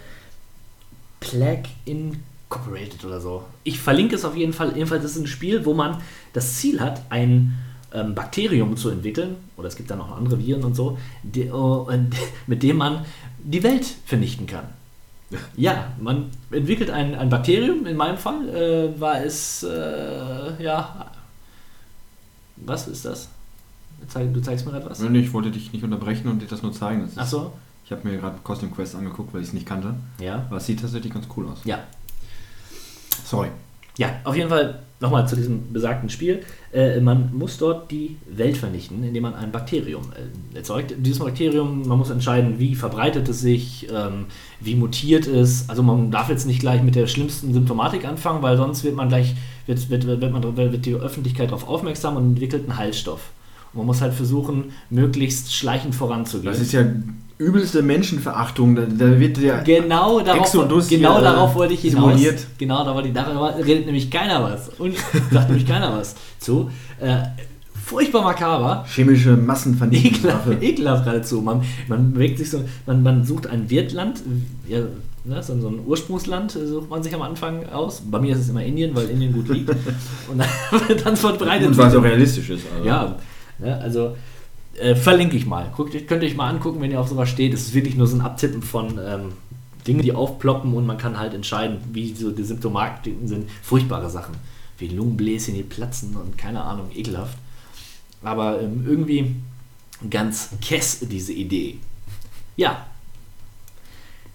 Plague 1.20 1.64
Incorporated 1.86 3.04
oder 3.04 3.20
so. 3.20 3.44
Ich 3.62 3.78
verlinke 3.78 4.16
es 4.16 4.24
auf 4.24 4.36
jeden 4.36 4.52
Fall. 4.52 4.72
Jedenfalls 4.74 5.04
ist 5.04 5.16
es 5.16 5.22
ein 5.22 5.26
Spiel, 5.26 5.64
wo 5.64 5.74
man 5.74 5.98
das 6.32 6.56
Ziel 6.56 6.80
hat, 6.80 7.02
ein 7.10 7.54
ähm, 7.92 8.14
Bakterium 8.14 8.76
zu 8.76 8.90
entwickeln, 8.90 9.36
oder 9.56 9.68
es 9.68 9.76
gibt 9.76 9.90
dann 9.90 10.00
auch 10.00 10.16
andere 10.16 10.38
Viren 10.38 10.64
und 10.64 10.74
so, 10.74 10.98
die, 11.22 11.50
oh, 11.50 11.88
mit 12.46 12.62
dem 12.62 12.76
man 12.76 13.04
die 13.42 13.62
Welt 13.62 13.86
vernichten 14.04 14.46
kann. 14.46 14.66
Ja, 15.56 15.93
man 16.01 16.31
entwickelt 16.51 16.90
ein, 16.90 17.15
ein 17.15 17.28
Bakterium, 17.28 17.86
in 17.86 17.97
meinem 17.97 18.16
Fall 18.19 18.48
äh, 18.48 19.01
war 19.01 19.23
es, 19.24 19.62
äh, 19.62 20.62
ja, 20.62 21.11
was 22.56 22.89
ist 22.89 23.05
das? 23.05 23.28
Du 24.15 24.40
zeigst 24.40 24.66
mir 24.66 24.77
etwas? 24.77 24.98
Nee, 25.01 25.19
Ich 25.20 25.32
wollte 25.32 25.51
dich 25.51 25.73
nicht 25.73 25.82
unterbrechen 25.85 26.28
und 26.28 26.40
dir 26.40 26.47
das 26.47 26.62
nur 26.62 26.73
zeigen. 26.73 27.02
Das 27.02 27.12
ist, 27.12 27.19
Ach 27.19 27.27
so, 27.27 27.52
Ich 27.85 27.93
habe 27.93 28.06
mir 28.06 28.19
gerade 28.19 28.39
Costume 28.43 28.73
Quest 28.73 28.94
angeguckt, 28.94 29.32
weil 29.32 29.40
ich 29.40 29.48
es 29.48 29.55
nicht 29.55 29.66
kannte. 29.66 29.94
ja. 30.19 30.44
Aber 30.48 30.56
es 30.59 30.66
sieht 30.66 30.81
tatsächlich 30.81 31.12
ganz 31.12 31.27
cool 31.36 31.48
aus. 31.48 31.59
Ja, 31.65 31.78
Sorry. 33.24 33.48
Ja, 33.97 34.09
auf 34.24 34.36
jeden 34.36 34.48
Fall 34.51 34.82
nochmal 35.05 35.28
zu 35.28 35.36
diesem 35.36 35.72
besagten 35.72 36.09
Spiel. 36.09 36.40
Äh, 36.72 37.01
man 37.01 37.31
muss 37.32 37.59
dort 37.59 37.90
die 37.90 38.16
Welt 38.26 38.56
vernichten, 38.56 39.05
indem 39.05 39.22
man 39.22 39.35
ein 39.35 39.52
Bakterium 39.52 40.02
äh, 40.52 40.56
erzeugt. 40.56 40.94
Dieses 40.98 41.20
Bakterium, 41.20 41.86
man 41.86 41.98
muss 41.98 42.10
entscheiden, 42.10 42.59
wie 42.59 42.74
verbreitet 42.74 43.28
es 43.28 43.40
sich, 43.40 43.86
ähm, 43.94 44.26
wie 44.60 44.74
mutiert 44.74 45.26
es. 45.26 45.68
Also 45.68 45.82
man 45.82 46.10
darf 46.10 46.31
jetzt 46.31 46.47
nicht 46.47 46.60
gleich 46.60 46.82
mit 46.82 46.94
der 46.94 47.06
schlimmsten 47.06 47.52
Symptomatik 47.52 48.05
anfangen, 48.05 48.43
weil 48.43 48.56
sonst 48.56 48.82
wird 48.82 48.97
man 48.97 49.09
gleich, 49.09 49.36
wird, 49.66 49.90
wird, 49.90 50.06
wird, 50.06 50.32
man, 50.32 50.56
wird 50.56 50.86
die 50.86 50.94
Öffentlichkeit 50.94 51.51
darauf 51.51 51.68
aufmerksam 51.68 52.16
und 52.16 52.24
entwickelt 52.31 52.64
einen 52.64 52.78
Heilstoff. 52.78 53.31
Und 53.72 53.78
man 53.78 53.86
muss 53.86 54.01
halt 54.01 54.14
versuchen, 54.14 54.72
möglichst 54.89 55.55
schleichend 55.55 55.94
voranzugehen. 55.94 56.51
Das 56.51 56.60
ist 56.60 56.72
ja 56.72 56.85
übelste 57.39 57.82
Menschenverachtung. 57.82 58.74
Da, 58.77 58.82
da 58.82 59.19
wird 59.19 59.36
der. 59.43 59.59
Genau 59.62 60.20
darauf, 60.20 60.43
Exodus 60.43 60.89
genau 60.89 61.12
hier, 61.15 61.20
äh, 61.20 61.24
darauf 61.24 61.55
wollte 61.55 61.74
ich 61.74 61.81
hinaus. 61.81 62.12
simuliert. 62.12 62.47
Genau, 62.59 62.85
da 62.85 62.94
wollte 62.94 63.09
ich, 63.09 63.15
darüber 63.15 63.55
redet 63.56 63.86
nämlich 63.86 64.11
keiner 64.11 64.43
was. 64.43 64.69
Und 64.78 64.94
sagt 65.31 65.48
nämlich 65.48 65.66
keiner 65.66 65.97
was 65.97 66.15
zu. 66.39 66.70
Äh, 67.01 67.19
furchtbar 67.85 68.23
makaber. 68.23 68.85
Chemische 68.89 69.36
Massenvernichtungswaffe. 69.36 70.52
Ekelhaft, 70.52 70.62
ekelhaft 70.62 71.05
geradezu. 71.05 71.40
Man, 71.40 71.62
man 71.89 72.12
bewegt 72.12 72.39
sich 72.39 72.51
so, 72.51 72.65
man, 72.86 73.02
man 73.02 73.24
sucht 73.24 73.47
ein 73.47 73.69
Wirtland, 73.69 74.23
ja, 74.66 74.78
ne, 75.24 75.43
so, 75.43 75.52
ein 75.52 75.81
Ursprungsland 75.86 76.55
äh, 76.56 76.66
sucht 76.66 76.89
man 76.89 77.02
sich 77.02 77.15
am 77.15 77.23
Anfang 77.23 77.66
aus. 77.69 78.02
Bei 78.11 78.19
mir 78.20 78.32
ist 78.35 78.40
es 78.40 78.48
immer 78.48 78.62
Indien, 78.65 78.94
weil 78.94 79.11
Indien 79.11 79.32
gut 79.32 79.48
liegt. 79.48 79.69
Und 80.31 80.39
dann, 80.39 80.48
dann 81.05 81.16
verbreitet 81.16 81.66
Und 81.69 81.74
sich 81.74 81.81
weil 81.82 81.89
es 81.89 81.93
so- 81.93 81.98
auch 81.98 82.05
realistisch 82.05 82.51
ist. 82.51 82.65
Also. 82.74 82.89
Ja, 82.89 83.16
ne, 83.59 83.78
also 83.81 84.16
äh, 84.78 84.94
verlinke 84.94 85.36
ich 85.36 85.46
mal. 85.46 85.70
Guckt, 85.76 85.92
könnt 86.06 86.22
ihr 86.22 86.28
euch 86.28 86.36
mal 86.36 86.48
angucken, 86.48 86.80
wenn 86.80 86.90
ihr 86.90 87.01
auf 87.01 87.09
sowas 87.09 87.28
steht. 87.28 87.55
Es 87.55 87.62
ist 87.62 87.74
wirklich 87.74 87.96
nur 87.96 88.06
so 88.06 88.16
ein 88.16 88.20
Abtippen 88.20 88.62
von 88.62 88.98
ähm, 89.05 89.32
Dingen, 89.86 90.02
die 90.02 90.12
aufploppen 90.12 90.72
und 90.74 90.86
man 90.86 90.98
kann 90.98 91.18
halt 91.18 91.34
entscheiden, 91.34 91.78
wie 91.92 92.14
so 92.14 92.30
die 92.30 92.44
Symptomatiken 92.44 93.28
sind. 93.28 93.51
Furchtbare 93.62 94.10
Sachen. 94.10 94.34
Wie 94.78 94.88
Lungenbläschen, 94.88 95.55
die 95.55 95.62
platzen 95.62 96.16
und 96.16 96.36
keine 96.36 96.62
Ahnung, 96.62 96.90
ekelhaft. 96.94 97.38
Aber 98.22 98.60
ähm, 98.60 98.84
irgendwie 98.86 99.36
ganz 100.10 100.51
kess 100.60 101.01
diese 101.01 101.32
Idee. 101.32 101.78
Ja. 102.56 102.86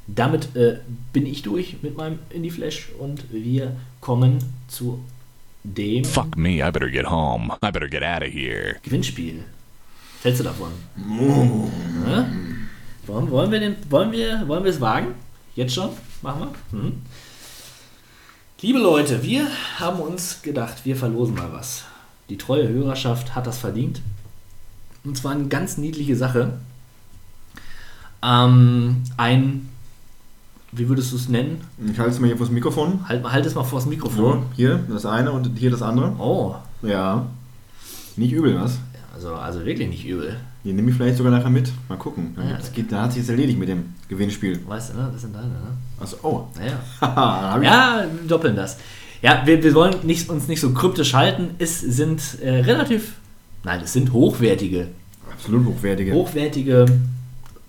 Damit 0.07 0.55
äh, 0.55 0.79
bin 1.13 1.25
ich 1.25 1.43
durch 1.43 1.77
mit 1.81 1.95
meinem 1.97 2.19
Indie 2.29 2.49
Flash 2.49 2.89
und 2.97 3.31
wir 3.31 3.75
kommen 4.01 4.39
zu 4.67 5.03
dem 5.63 6.03
Fuck 6.03 6.35
me, 6.35 6.67
I 6.67 6.71
better 6.71 6.89
get 6.89 7.09
home. 7.09 7.53
I 7.63 7.69
better 7.71 7.87
get 7.87 8.01
out 8.01 8.23
of 8.23 8.33
here. 8.33 8.77
Gewinnspiel. 8.81 9.43
Hältst 10.21 10.39
du 10.41 10.43
davon? 10.43 10.69
Hä? 12.05 12.25
Wollen, 13.07 13.31
wollen, 13.31 13.51
wir 13.51 13.59
den, 13.59 13.75
wollen, 13.89 14.11
wir, 14.11 14.47
wollen 14.47 14.63
wir 14.63 14.71
es 14.71 14.81
wagen? 14.81 15.07
Jetzt 15.55 15.73
schon? 15.73 15.89
Machen 16.21 16.47
wir? 16.71 16.79
Mhm. 16.79 17.01
Liebe 18.61 18.79
Leute, 18.79 19.23
wir 19.23 19.47
haben 19.77 19.99
uns 19.99 20.41
gedacht, 20.41 20.83
wir 20.83 20.95
verlosen 20.95 21.35
mal 21.35 21.51
was. 21.53 21.85
Die 22.29 22.37
treue 22.37 22.67
Hörerschaft 22.67 23.33
hat 23.33 23.47
das 23.47 23.57
verdient. 23.59 24.01
Und 25.05 25.17
zwar 25.17 25.31
eine 25.31 25.47
ganz 25.47 25.77
niedliche 25.77 26.15
Sache. 26.17 26.59
Ähm, 28.21 29.03
ein, 29.15 29.69
wie 30.73 30.89
würdest 30.89 31.13
du 31.13 31.15
es 31.15 31.29
nennen? 31.29 31.61
Ich 31.89 31.97
halte 31.97 32.11
es 32.11 32.19
mal 32.19 32.27
hier 32.27 32.37
vors 32.37 32.49
Mikrofon. 32.51 33.07
Halt, 33.07 33.23
halt 33.23 33.45
es 33.45 33.55
mal 33.55 33.63
vors 33.63 33.85
So, 33.85 33.89
Mikrofon. 33.89 34.43
hier 34.55 34.83
das 34.89 35.05
eine 35.05 35.31
und 35.31 35.57
hier 35.57 35.71
das 35.71 35.81
andere. 35.81 36.13
Oh, 36.19 36.55
Ja. 36.81 37.25
Nicht 38.17 38.33
übel, 38.33 38.59
was? 38.59 38.79
Also, 39.13 39.33
also 39.35 39.65
wirklich 39.65 39.89
nicht 39.89 40.05
übel. 40.05 40.37
Die 40.63 40.73
nehme 40.73 40.91
ich 40.91 40.97
vielleicht 40.97 41.17
sogar 41.17 41.31
nachher 41.31 41.49
mit. 41.49 41.71
Mal 41.87 41.97
gucken. 41.97 42.35
Ja. 42.37 42.57
Das 42.57 42.71
geht, 42.71 42.91
da 42.91 43.03
hat 43.03 43.13
sich 43.13 43.21
jetzt 43.21 43.29
erledigt 43.29 43.57
mit 43.57 43.69
dem 43.69 43.93
Gewinnspiel. 44.07 44.59
Weißt 44.67 44.93
du, 44.93 44.97
ne? 44.97 45.09
Das 45.11 45.21
sind 45.21 45.35
deine, 45.35 45.47
ne? 45.47 45.77
Also, 45.99 46.17
oh. 46.23 46.47
Naja. 46.57 46.79
Ja, 47.63 48.05
wir 48.11 48.27
doppeln 48.27 48.55
das. 48.55 48.77
Ja, 49.21 49.41
wir, 49.45 49.63
wir 49.63 49.73
wollen 49.73 49.95
nicht, 50.03 50.29
uns 50.29 50.47
nicht 50.47 50.61
so 50.61 50.71
kryptisch 50.71 51.13
halten. 51.13 51.51
Es 51.59 51.79
sind 51.79 52.21
äh, 52.41 52.61
relativ, 52.61 53.13
nein, 53.63 53.81
es 53.83 53.93
sind 53.93 54.13
hochwertige, 54.13 54.87
absolut 55.29 55.65
hochwertige. 55.65 56.13
hochwertige 56.13 56.85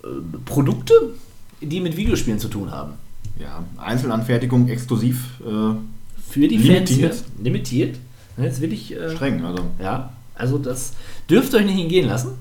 äh, 0.03 0.07
Produkte, 0.45 0.93
die 1.59 1.81
mit 1.81 1.97
Videospielen 1.97 2.39
zu 2.39 2.47
tun 2.47 2.71
haben. 2.71 2.93
Ja, 3.37 3.63
Einzelanfertigung 3.77 4.69
exklusiv 4.69 5.41
äh, 5.41 5.75
Für 6.29 6.47
die 6.47 6.57
Limitiert. 6.57 7.15
Fans 7.15 7.25
limitiert. 7.41 7.97
Jetzt 8.37 8.61
will 8.61 8.71
ich, 8.71 8.95
streng. 9.13 9.43
Also, 9.43 9.65
ja, 9.81 10.11
also 10.35 10.57
das 10.57 10.93
dürft 11.29 11.53
ihr 11.53 11.59
euch 11.59 11.65
nicht 11.65 11.77
hingehen 11.77 12.07
lassen. 12.07 12.31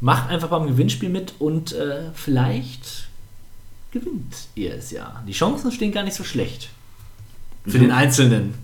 Macht 0.00 0.28
einfach 0.30 0.48
beim 0.48 0.66
Gewinnspiel 0.66 1.08
mit 1.08 1.34
und 1.40 1.72
äh, 1.72 2.10
vielleicht 2.14 3.08
gewinnt 3.90 4.34
ihr 4.54 4.74
es 4.74 4.90
ja. 4.90 5.22
Die 5.26 5.32
Chancen 5.32 5.72
stehen 5.72 5.92
gar 5.92 6.04
nicht 6.04 6.14
so 6.14 6.24
schlecht. 6.24 6.70
Für 7.66 7.78
Mhm. 7.78 7.82
den 7.82 7.92
Einzelnen. 7.92 8.54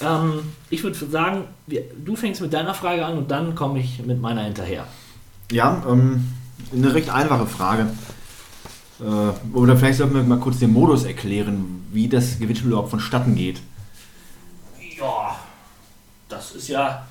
Ähm, 0.00 0.40
ich 0.70 0.82
würde 0.82 0.96
sagen, 1.10 1.44
wir, 1.66 1.84
du 2.04 2.16
fängst 2.16 2.40
mit 2.40 2.52
deiner 2.52 2.72
Frage 2.74 3.04
an 3.04 3.18
und 3.18 3.30
dann 3.30 3.54
komme 3.54 3.80
ich 3.80 3.98
mit 4.04 4.20
meiner 4.20 4.42
hinterher. 4.44 4.86
ja, 5.52 5.82
ähm, 5.88 6.32
eine 6.72 6.94
recht 6.94 7.10
einfache 7.10 7.46
Frage. 7.46 7.88
Äh, 9.00 9.56
oder 9.56 9.76
vielleicht 9.76 9.98
sollten 9.98 10.14
wir 10.14 10.22
mal 10.22 10.38
kurz 10.38 10.58
den 10.58 10.72
Modus 10.72 11.04
erklären, 11.04 11.84
wie 11.92 12.08
das 12.08 12.38
Gewinnspiel 12.38 12.70
überhaupt 12.70 12.90
vonstatten 12.90 13.34
geht. 13.34 13.60
Ja, 14.98 15.38
das 16.30 16.52
ist 16.52 16.68
ja. 16.68 17.06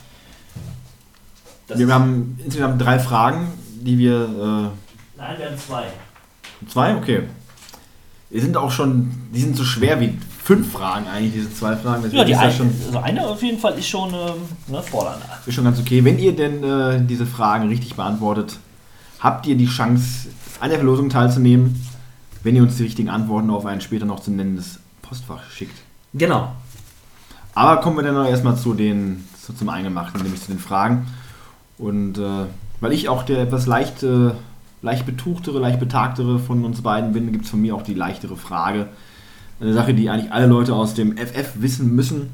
Das 1.68 1.78
Wir 1.78 1.94
haben 1.94 2.40
insgesamt 2.44 2.82
drei 2.82 2.98
Fragen, 2.98 3.48
die 3.82 3.98
wir. 3.98 4.72
nein, 5.18 5.38
wir 5.38 5.46
haben 5.46 5.58
zwei. 5.58 5.84
Äh, 5.84 6.68
zwei? 6.68 6.96
Okay. 6.96 7.24
Die 8.32 8.40
sind 8.40 8.58
auch 8.58 8.72
schon. 8.72 9.12
Die 9.34 9.42
sind 9.42 9.56
so 9.56 9.64
schwer 9.64 10.00
wie 10.00 10.18
fünf 10.44 10.72
Fragen 10.72 11.08
eigentlich, 11.08 11.34
diese 11.34 11.54
zwei 11.54 11.76
Fragen. 11.76 12.02
Deswegen 12.04 12.18
Ja, 12.18 12.24
die 12.24 12.32
ist 12.32 12.40
eine, 12.40 12.52
schon, 12.52 12.74
also 12.88 13.00
eine 13.00 13.28
auf 13.28 13.44
jeden 13.44 13.60
Fall 13.60 13.78
ist 13.78 13.88
schon 13.88 14.12
ähm, 14.14 14.42
ne, 14.68 14.82
fordernder. 14.82 15.26
ist 15.46 15.54
schon 15.54 15.64
ganz 15.64 15.80
okay. 15.80 16.04
Wenn 16.04 16.18
ihr 16.18 16.36
denn 16.36 16.64
äh, 16.64 17.06
diese 17.06 17.28
Fragen 17.28 17.68
richtig 17.68 17.96
beantwortet, 17.96 18.58
habt 19.20 19.46
ihr 19.46 19.56
die 19.56 19.68
Chance, 19.68 20.30
an 20.60 20.70
der 20.70 20.80
Verlosung 20.80 21.10
teilzunehmen, 21.10 21.86
wenn 22.42 22.56
ihr 22.56 22.64
uns 22.64 22.78
die 22.78 22.84
richtigen 22.84 23.10
Antworten 23.10 23.50
auf 23.52 23.66
ein 23.66 23.80
später 23.82 24.06
noch 24.06 24.22
zu 24.22 24.32
nennendes 24.32 24.80
Postfach 25.04 25.50
schickt. 25.52 25.78
Genau. 26.14 26.54
Aber 27.54 27.82
kommen 27.82 27.98
wir 27.98 28.04
dann 28.04 28.16
noch 28.16 28.28
erstmal 28.28 28.58
zu 28.58 28.74
den, 28.74 29.28
zu, 29.42 29.54
zum 29.54 29.70
Eingemachten, 29.70 30.22
nämlich 30.22 30.42
zu 30.42 30.52
den 30.52 30.60
Fragen. 30.60 31.08
Und 31.78 32.18
äh, 32.18 32.46
weil 32.80 32.94
ich 32.94 33.10
auch 33.10 33.24
der 33.24 33.40
etwas 33.40 33.66
leicht, 33.66 34.04
äh, 34.04 34.32
leicht 34.82 35.06
betuchtere, 35.06 35.60
leicht 35.60 35.80
betagtere 35.80 36.40
von 36.40 36.64
uns 36.64 36.82
beiden 36.82 37.14
bin, 37.14 37.32
gibt 37.32 37.46
es 37.46 37.52
von 37.52 37.62
mir 37.62 37.76
auch 37.76 37.82
die 37.82 37.94
leichtere 37.94 38.38
Frage. 38.38 38.88
Eine 39.60 39.74
Sache, 39.74 39.94
die 39.94 40.10
eigentlich 40.10 40.32
alle 40.32 40.48
Leute 40.48 40.74
aus 40.74 40.94
dem 40.94 41.18
FF 41.18 41.54
wissen 41.56 41.96
müssen. 41.96 42.30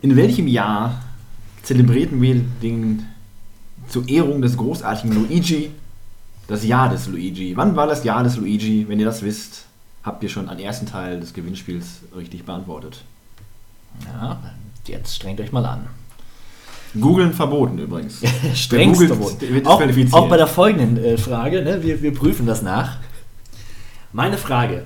In 0.00 0.16
welchem 0.16 0.48
Jahr 0.48 1.00
zelebrierten 1.62 2.20
wir 2.20 2.40
den, 2.60 3.06
zur 3.88 4.08
Ehrung 4.08 4.42
des 4.42 4.56
großartigen 4.56 5.14
Luigi 5.14 5.70
das 6.48 6.64
Jahr 6.64 6.88
des 6.88 7.06
Luigi? 7.06 7.56
Wann 7.56 7.76
war 7.76 7.86
das 7.86 8.02
Jahr 8.02 8.24
des 8.24 8.36
Luigi? 8.36 8.86
Wenn 8.88 8.98
ihr 8.98 9.06
das 9.06 9.22
wisst, 9.22 9.66
habt 10.02 10.22
ihr 10.24 10.28
schon 10.28 10.48
einen 10.48 10.58
ersten 10.58 10.86
Teil 10.86 11.20
des 11.20 11.34
Gewinnspiels 11.34 12.00
richtig 12.16 12.44
beantwortet. 12.44 13.04
Ja, 14.04 14.40
jetzt 14.86 15.16
strengt 15.16 15.40
euch 15.40 15.52
mal 15.52 15.64
an. 15.64 15.88
Googeln 17.00 17.32
verboten 17.32 17.78
übrigens. 17.78 18.20
Strengst 18.54 19.04
verboten. 19.04 19.66
Auch, 19.66 19.82
auch 20.12 20.28
bei 20.28 20.36
der 20.36 20.46
folgenden 20.46 21.02
äh, 21.02 21.16
Frage, 21.16 21.62
ne, 21.62 21.82
wir, 21.82 22.02
wir 22.02 22.14
prüfen 22.14 22.46
das 22.46 22.62
nach. 22.62 22.98
Meine 24.12 24.36
Frage. 24.36 24.84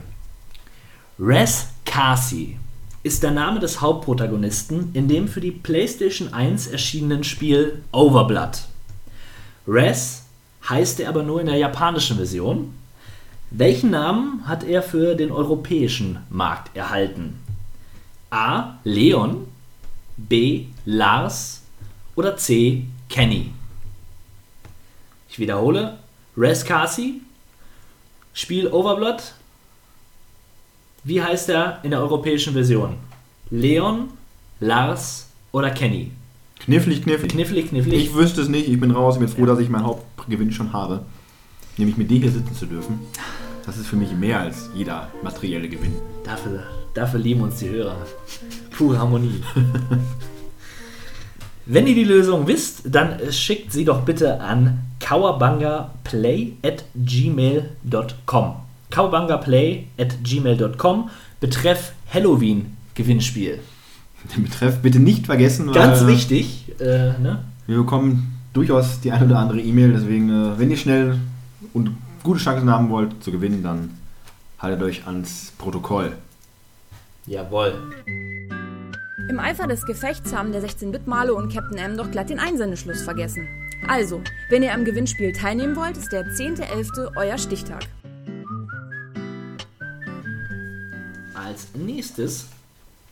Res 1.19 1.69
Kasi 1.85 2.59
ist 3.03 3.23
der 3.23 3.31
Name 3.31 3.59
des 3.59 3.81
Hauptprotagonisten 3.81 4.91
in 4.93 5.09
dem 5.09 5.29
für 5.29 5.41
die 5.41 5.51
PlayStation 5.51 6.33
1 6.33 6.69
erschienenen 6.69 7.25
Spiel 7.25 7.83
Overblood. 7.93 8.63
Res 9.67 10.25
heißt 10.69 11.01
er 11.01 11.09
aber 11.09 11.23
nur 11.23 11.41
in 11.41 11.47
der 11.47 11.57
japanischen 11.57 12.17
Version. 12.17 12.75
Welchen 13.51 13.91
Namen 13.91 14.47
hat 14.47 14.65
er 14.65 14.83
für 14.83 15.15
den 15.15 15.33
europäischen 15.33 16.19
Markt 16.31 16.77
erhalten? 16.77 17.39
A. 18.31 18.79
Leon, 18.85 19.47
B. 20.17 20.67
Lars 20.85 21.63
oder 22.15 22.37
C. 22.37 22.85
Kenny? 23.09 23.53
Ich 25.29 25.39
wiederhole. 25.39 25.99
Res 26.37 26.65
Kasi, 26.65 27.21
Spiel 28.35 28.69
Overblood. 28.69 29.35
Wie 31.05 31.23
heißt 31.23 31.49
er 31.51 31.81
in 31.83 31.91
der 31.91 32.01
europäischen 32.01 32.53
Version? 32.53 32.97
Leon, 33.51 34.11
Lars 34.61 35.29
oder 35.53 35.71
Kenny? 35.71 36.11
Knifflig, 36.59 37.03
knifflig. 37.03 37.33
Knifflig, 37.33 37.69
knifflig. 37.69 38.07
Ich 38.07 38.15
wüsste 38.15 38.43
es 38.43 38.49
nicht. 38.49 38.69
Ich 38.69 38.81
bin 38.81 38.91
raus. 38.91 39.15
Ich 39.15 39.21
bin 39.21 39.29
froh, 39.29 39.47
dass 39.47 39.59
ich 39.59 39.69
meinen 39.69 39.85
Hauptgewinn 39.85 40.53
schon 40.53 40.73
habe. 40.73 41.05
Nämlich 41.77 41.97
mit 41.97 42.11
dir 42.11 42.19
hier 42.19 42.33
sitzen 42.33 42.55
zu 42.55 42.67
dürfen. 42.67 42.99
Das 43.67 43.77
ist 43.77 43.89
für 43.89 43.97
mich 43.97 44.13
mehr 44.13 44.39
als 44.39 44.71
jeder 44.75 45.09
materielle 45.25 45.69
Gewinn. 45.69 45.93
Dafür, 46.25 46.63
dafür 46.95 47.19
lieben 47.19 47.41
uns 47.41 47.59
die 47.59 47.69
Hörer. 47.69 47.97
Pure 48.71 48.97
Harmonie. 48.97 49.43
Wenn 51.67 51.89
ihr 51.89 51.97
die 51.97 52.05
Lösung 52.05 52.47
wisst, 52.47 52.83
dann 52.85 53.19
schickt 53.33 53.73
sie 53.73 53.85
doch 53.85 54.03
bitte 54.03 54.41
an 54.41 54.79
kawabangaplay 55.01 56.53
at 56.63 56.85
gmail.com. 56.95 58.55
kawabangaplay 58.91 59.87
at 59.99 60.23
gmail.com 60.23 61.11
betreff 61.41 61.93
Halloween 62.15 62.77
Gewinnspiel. 62.95 63.59
Den 64.37 64.45
Betreff 64.45 64.81
bitte 64.81 65.01
nicht 65.01 65.27
vergessen. 65.27 65.73
Ganz 65.73 66.07
wichtig. 66.07 66.73
Äh, 66.79 67.19
ne? 67.21 67.41
Wir 67.67 67.79
bekommen 67.79 68.39
durchaus 68.53 69.01
die 69.01 69.11
eine 69.11 69.27
oder 69.27 69.41
andere 69.41 69.61
E-Mail. 69.61 69.93
Deswegen, 69.93 70.31
äh, 70.31 70.59
wenn 70.59 70.71
ihr 70.71 70.77
schnell 70.77 71.19
und 71.73 71.91
gute 72.27 72.41
Chancen 72.41 72.69
haben 72.69 72.91
wollt 72.91 73.23
zu 73.23 73.31
gewinnen, 73.31 73.63
dann 73.63 73.97
haltet 74.59 74.83
euch 74.83 75.07
ans 75.07 75.53
Protokoll. 75.59 76.13
Jawohl. 77.25 77.73
Im 79.29 79.39
Eifer 79.39 79.69
des 79.69 79.87
Gefechts 79.87 80.35
haben 80.35 80.51
der 80.51 80.61
16-Bit-Malo 80.61 81.37
und 81.37 81.53
Captain 81.53 81.79
M 81.79 81.97
doch 81.97 82.11
glatt 82.11 82.29
den 82.29 82.41
Einsendeschluss 82.41 83.03
vergessen. 83.03 83.47
Also, 83.87 84.23
wenn 84.51 84.65
ihr 84.65 84.75
am 84.75 84.85
Gewinnspiel 84.85 85.33
teilnehmen 85.33 85.77
wollt, 85.77 85.97
ist 85.97 86.11
der 86.11 86.27
10.11. 86.27 87.13
euer 87.17 87.37
Als 91.35 91.69
nächstes 91.75 92.47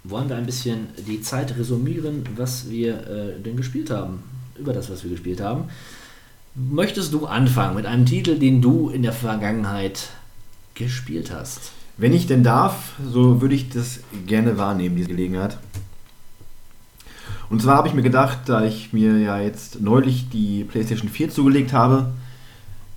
wollen 0.03 0.29
wir 0.29 0.37
ein 0.37 0.47
bisschen 0.47 0.89
die 1.07 1.21
Zeit 1.21 1.57
resümieren, 1.57 2.25
was 2.35 2.69
wir 2.69 2.95
äh, 3.07 3.41
denn 3.41 3.57
gespielt 3.57 3.91
haben. 3.91 4.25
Über 4.59 4.73
das, 4.73 4.91
was 4.91 5.05
wir 5.05 5.11
gespielt 5.11 5.41
haben. 5.41 5.69
Möchtest 6.57 7.13
du 7.13 7.27
anfangen 7.27 7.75
mit 7.75 7.85
einem 7.85 8.07
Titel, 8.07 8.39
den 8.39 8.63
du 8.63 8.89
in 8.89 9.03
der 9.03 9.13
Vergangenheit 9.13 10.11
gespielt 10.75 11.33
hast? 11.35 11.73
Wenn 11.97 12.13
ich 12.13 12.29
denn 12.29 12.45
darf, 12.45 12.93
so 13.05 13.41
würde 13.41 13.57
ich 13.57 13.71
das 13.71 14.01
gerne 14.27 14.57
wahrnehmen, 14.57 14.95
diese 14.95 15.09
Gelegenheit. 15.09 15.59
Und 17.51 17.61
zwar 17.61 17.77
habe 17.77 17.89
ich 17.89 17.95
mir 17.95 18.03
gedacht, 18.03 18.39
da 18.47 18.65
ich 18.65 18.93
mir 18.93 19.19
ja 19.19 19.39
jetzt 19.41 19.81
neulich 19.81 20.29
die 20.29 20.63
PlayStation 20.63 21.09
4 21.09 21.31
zugelegt 21.31 21.73
habe, 21.73 22.13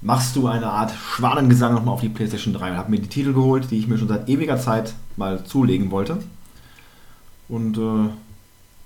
machst 0.02 0.36
du 0.36 0.48
eine 0.48 0.68
Art 0.68 0.92
Schwanengesang 0.92 1.74
nochmal 1.74 1.96
auf 1.96 2.02
die 2.02 2.10
PlayStation 2.10 2.54
3 2.54 2.72
und 2.72 2.78
habe 2.78 2.92
mir 2.92 3.00
die 3.00 3.10
Titel 3.10 3.34
geholt, 3.34 3.72
die 3.72 3.80
ich 3.80 3.88
mir 3.88 3.98
schon 3.98 4.08
seit 4.08 4.30
ewiger 4.30 4.58
Zeit 4.58 4.94
mal 5.16 5.44
zulegen 5.46 5.90
wollte. 5.90 6.20
Und 7.50 7.78
äh, 7.80 8.10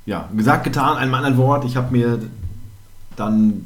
ja, 0.06 0.30
gesagt, 0.36 0.64
getan, 0.64 0.98
einem 0.98 1.14
anderen 1.14 1.38
Wort, 1.38 1.66
ich 1.66 1.76
habe 1.76 1.92
mir 1.92 2.20
dann 3.18 3.66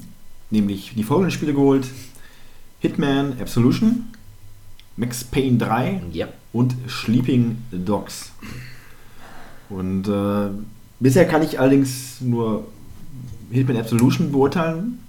nämlich 0.49 0.93
die 0.95 1.03
folgenden 1.03 1.31
Spiele 1.31 1.53
geholt. 1.53 1.87
Hitman 2.79 3.33
Absolution, 3.39 4.05
Max 4.97 5.23
Payne 5.23 5.57
3 5.57 6.01
Ja. 6.11 6.27
und 6.53 6.75
Sleeping 6.87 7.57
Dogs. 7.71 8.31
Und 9.69 10.07
äh, 10.07 10.49
bisher 10.99 11.27
kann 11.27 11.41
ich 11.41 11.59
allerdings 11.59 12.21
nur 12.21 12.67
Hitman 13.51 13.77
Absolution 13.77 14.31
beurteilen. 14.31 14.99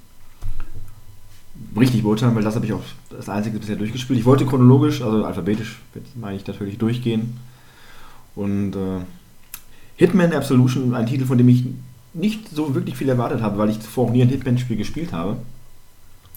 Richtig 1.79 2.03
beurteilen, 2.03 2.35
weil 2.35 2.43
das 2.45 2.55
habe 2.55 2.65
ich 2.67 2.73
auch 2.73 2.83
das 3.11 3.29
einzige 3.29 3.59
bisher 3.59 3.77
durchgespielt. 3.77 4.19
Ich 4.19 4.25
wollte 4.25 4.47
chronologisch, 4.47 5.03
also 5.03 5.25
alphabetisch, 5.25 5.79
meine 6.15 6.37
ich 6.37 6.47
natürlich 6.47 6.79
durchgehen. 6.79 7.37
Und 8.35 8.75
äh, 8.77 9.01
Hitman 9.97 10.33
Absolution, 10.33 10.95
ein 10.95 11.07
Titel, 11.07 11.25
von 11.27 11.37
dem 11.39 11.49
ich 11.49 11.65
nicht 12.17 12.49
so 12.55 12.75
wirklich 12.75 12.97
viel 12.97 13.09
erwartet 13.09 13.43
habe, 13.43 13.59
weil 13.59 13.71
ich 13.71 13.81
zuvor 13.81 14.11
nie 14.11 14.23
ein 14.23 14.29
Hitman-Spiel 14.29 14.77
gespielt 14.77 15.13
habe. 15.13 15.37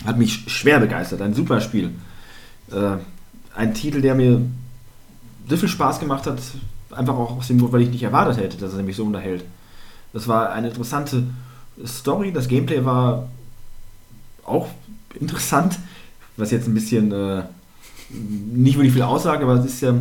Hat 0.06 0.18
mich 0.18 0.46
schwer 0.48 0.80
begeistert, 0.80 1.22
ein 1.22 1.34
super 1.34 1.62
Spiel. 1.62 1.92
Äh, 2.72 2.98
ein 3.56 3.74
Titel, 3.74 4.02
der 4.02 4.16
mir 4.16 4.42
so 5.48 5.58
viel 5.58 5.70
Spaß 5.70 6.00
gemacht 6.00 6.28
hat, 6.28 6.40
einfach 6.92 7.16
auch 7.16 7.38
aus 7.38 7.48
dem 7.48 7.60
Grund, 7.60 7.74
weil 7.74 7.82
ich 7.82 7.90
nicht 7.90 8.04
erwartet 8.04 8.38
hätte, 8.38 8.58
dass 8.58 8.74
er 8.74 8.84
mich 8.84 8.96
so 8.96 9.04
unterhält. 9.04 9.44
Das 10.14 10.28
war 10.28 10.52
eine 10.52 10.70
interessante 10.70 11.24
Story, 11.86 12.32
das 12.32 12.48
Gameplay 12.48 12.84
war 12.86 13.28
auch 14.44 14.68
interessant, 15.20 15.80
was 16.38 16.52
jetzt 16.52 16.68
ein 16.68 16.74
bisschen 16.74 17.12
äh, 17.12 17.44
nicht 18.10 18.78
wirklich 18.78 18.94
viel 18.94 19.04
aussagt, 19.04 19.44
aber 19.44 19.54
es 19.54 19.66
ist 19.66 19.82
ja 19.82 19.94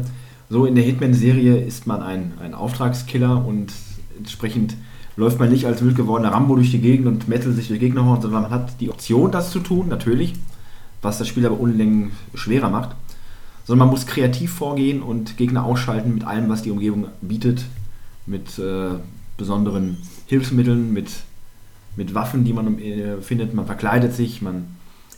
so, 0.51 0.65
in 0.65 0.75
der 0.75 0.85
Hitman-Serie 0.85 1.59
ist 1.59 1.87
man 1.87 2.03
ein, 2.03 2.33
ein 2.43 2.55
Auftragskiller 2.55 3.45
und 3.45 3.73
entsprechend 4.17 4.75
läuft 5.19 5.41
man 5.41 5.51
nicht 5.51 5.67
als 5.67 5.83
wild 5.83 5.97
gewordener 5.97 6.33
Rambo 6.33 6.55
durch 6.55 6.71
die 6.71 6.81
Gegend 6.81 7.09
und 7.09 7.27
mettelt 7.27 7.57
sich 7.57 7.67
durch 7.67 7.81
Gegner, 7.81 8.03
sondern 8.23 8.43
man 8.43 8.51
hat 8.53 8.81
die 8.81 8.89
Option, 8.89 9.33
das 9.33 9.51
zu 9.51 9.59
tun, 9.59 9.89
natürlich, 9.89 10.35
was 11.03 11.19
das 11.19 11.27
Spiel 11.27 11.45
aber 11.45 11.59
Unlängen 11.59 12.13
schwerer 12.35 12.71
macht. 12.71 12.95
Sondern 13.65 13.89
man 13.89 13.95
muss 13.95 14.07
kreativ 14.07 14.53
vorgehen 14.53 15.03
und 15.03 15.37
Gegner 15.37 15.65
ausschalten 15.65 16.15
mit 16.15 16.25
allem, 16.25 16.49
was 16.49 16.63
die 16.63 16.71
Umgebung 16.71 17.09
bietet, 17.21 17.65
mit 18.27 18.61
äh, 18.61 18.91
besonderen 19.37 19.97
Hilfsmitteln, 20.27 20.93
mit, 20.93 21.11
mit 21.97 22.15
Waffen, 22.15 22.45
die 22.45 22.53
man 22.53 22.79
äh, 22.79 23.21
findet. 23.21 23.55
Man 23.55 23.67
verkleidet 23.67 24.15
sich, 24.15 24.41
man 24.41 24.69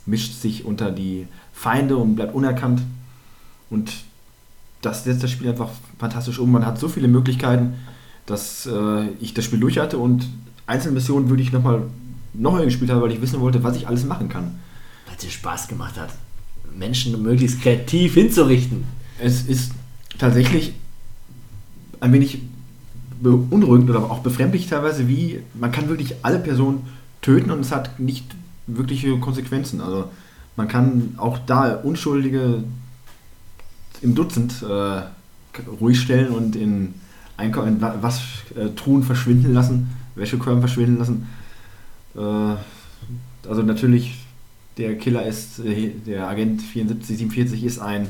mischt 0.07 0.33
sich 0.33 0.65
unter 0.65 0.89
die 0.91 1.27
Feinde 1.53 1.97
und 1.97 2.15
bleibt 2.15 2.33
unerkannt. 2.33 2.81
Und 3.69 3.93
das 4.81 5.03
setzt 5.03 5.21
das 5.21 5.29
Spiel 5.29 5.49
einfach 5.49 5.69
fantastisch 5.99 6.39
um. 6.39 6.51
Man 6.51 6.65
hat 6.65 6.79
so 6.79 6.89
viele 6.89 7.07
Möglichkeiten, 7.07 7.75
dass 8.25 8.65
äh, 8.65 9.07
ich 9.19 9.33
das 9.33 9.45
Spiel 9.45 9.59
durch 9.59 9.77
hatte 9.77 9.97
und 9.97 10.27
einzelne 10.67 10.95
Missionen 10.95 11.29
würde 11.29 11.43
ich 11.43 11.51
nochmal 11.51 11.83
noch 12.33 12.53
mal 12.53 12.65
gespielt 12.65 12.91
haben, 12.91 13.01
weil 13.01 13.11
ich 13.11 13.21
wissen 13.21 13.39
wollte, 13.41 13.63
was 13.63 13.75
ich 13.75 13.87
alles 13.87 14.05
machen 14.05 14.29
kann. 14.29 14.59
Weil 15.05 15.15
es 15.17 15.23
dir 15.23 15.31
Spaß 15.31 15.67
gemacht 15.67 15.99
hat, 15.99 16.09
Menschen 16.77 17.21
möglichst 17.21 17.61
kreativ 17.61 18.13
hinzurichten. 18.13 18.85
Es 19.19 19.43
ist 19.43 19.73
tatsächlich 20.17 20.73
ein 21.99 22.13
wenig 22.13 22.39
beunruhigend 23.21 23.89
oder 23.89 23.99
auch 23.99 24.19
befremdlich 24.19 24.67
teilweise, 24.67 25.07
wie 25.07 25.41
man 25.53 25.71
kann 25.71 25.89
wirklich 25.89 26.15
alle 26.23 26.39
Personen 26.39 26.87
töten 27.21 27.51
und 27.51 27.59
es 27.59 27.71
hat 27.71 27.99
nicht 27.99 28.25
wirkliche 28.65 29.17
Konsequenzen. 29.19 29.81
Also 29.81 30.09
man 30.55 30.67
kann 30.67 31.15
auch 31.17 31.37
da 31.37 31.75
Unschuldige 31.75 32.63
im 34.01 34.15
Dutzend 34.15 34.63
äh, 34.63 35.01
ruhig 35.79 35.99
stellen 35.99 36.29
und 36.29 36.55
in, 36.55 36.95
Einkau 37.41 37.63
in 37.63 37.81
Wa- 37.81 37.95
Waschtruhen 38.01 39.03
verschwinden 39.03 39.53
lassen, 39.53 39.89
Wäschekörben 40.15 40.61
verschwinden 40.61 40.97
lassen. 40.99 41.27
Äh, 42.15 42.19
also 43.49 43.63
natürlich, 43.63 44.19
der 44.77 44.97
Killer 44.97 45.25
ist, 45.25 45.59
äh, 45.59 45.89
der 46.05 46.27
Agent 46.27 46.61
7447 46.61 47.63
ist 47.63 47.79
ein 47.79 48.07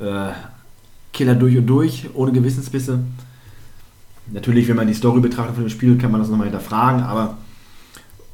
äh, 0.00 0.30
Killer 1.12 1.34
durch 1.34 1.56
und 1.58 1.66
durch, 1.66 2.08
ohne 2.14 2.32
Gewissensbisse. 2.32 3.00
Natürlich, 4.32 4.68
wenn 4.68 4.76
man 4.76 4.86
die 4.86 4.94
Story 4.94 5.20
betrachtet 5.20 5.54
von 5.56 5.64
dem 5.64 5.70
Spiel, 5.70 5.98
kann 5.98 6.10
man 6.10 6.20
das 6.20 6.30
nochmal 6.30 6.46
hinterfragen, 6.46 7.02
aber 7.02 7.36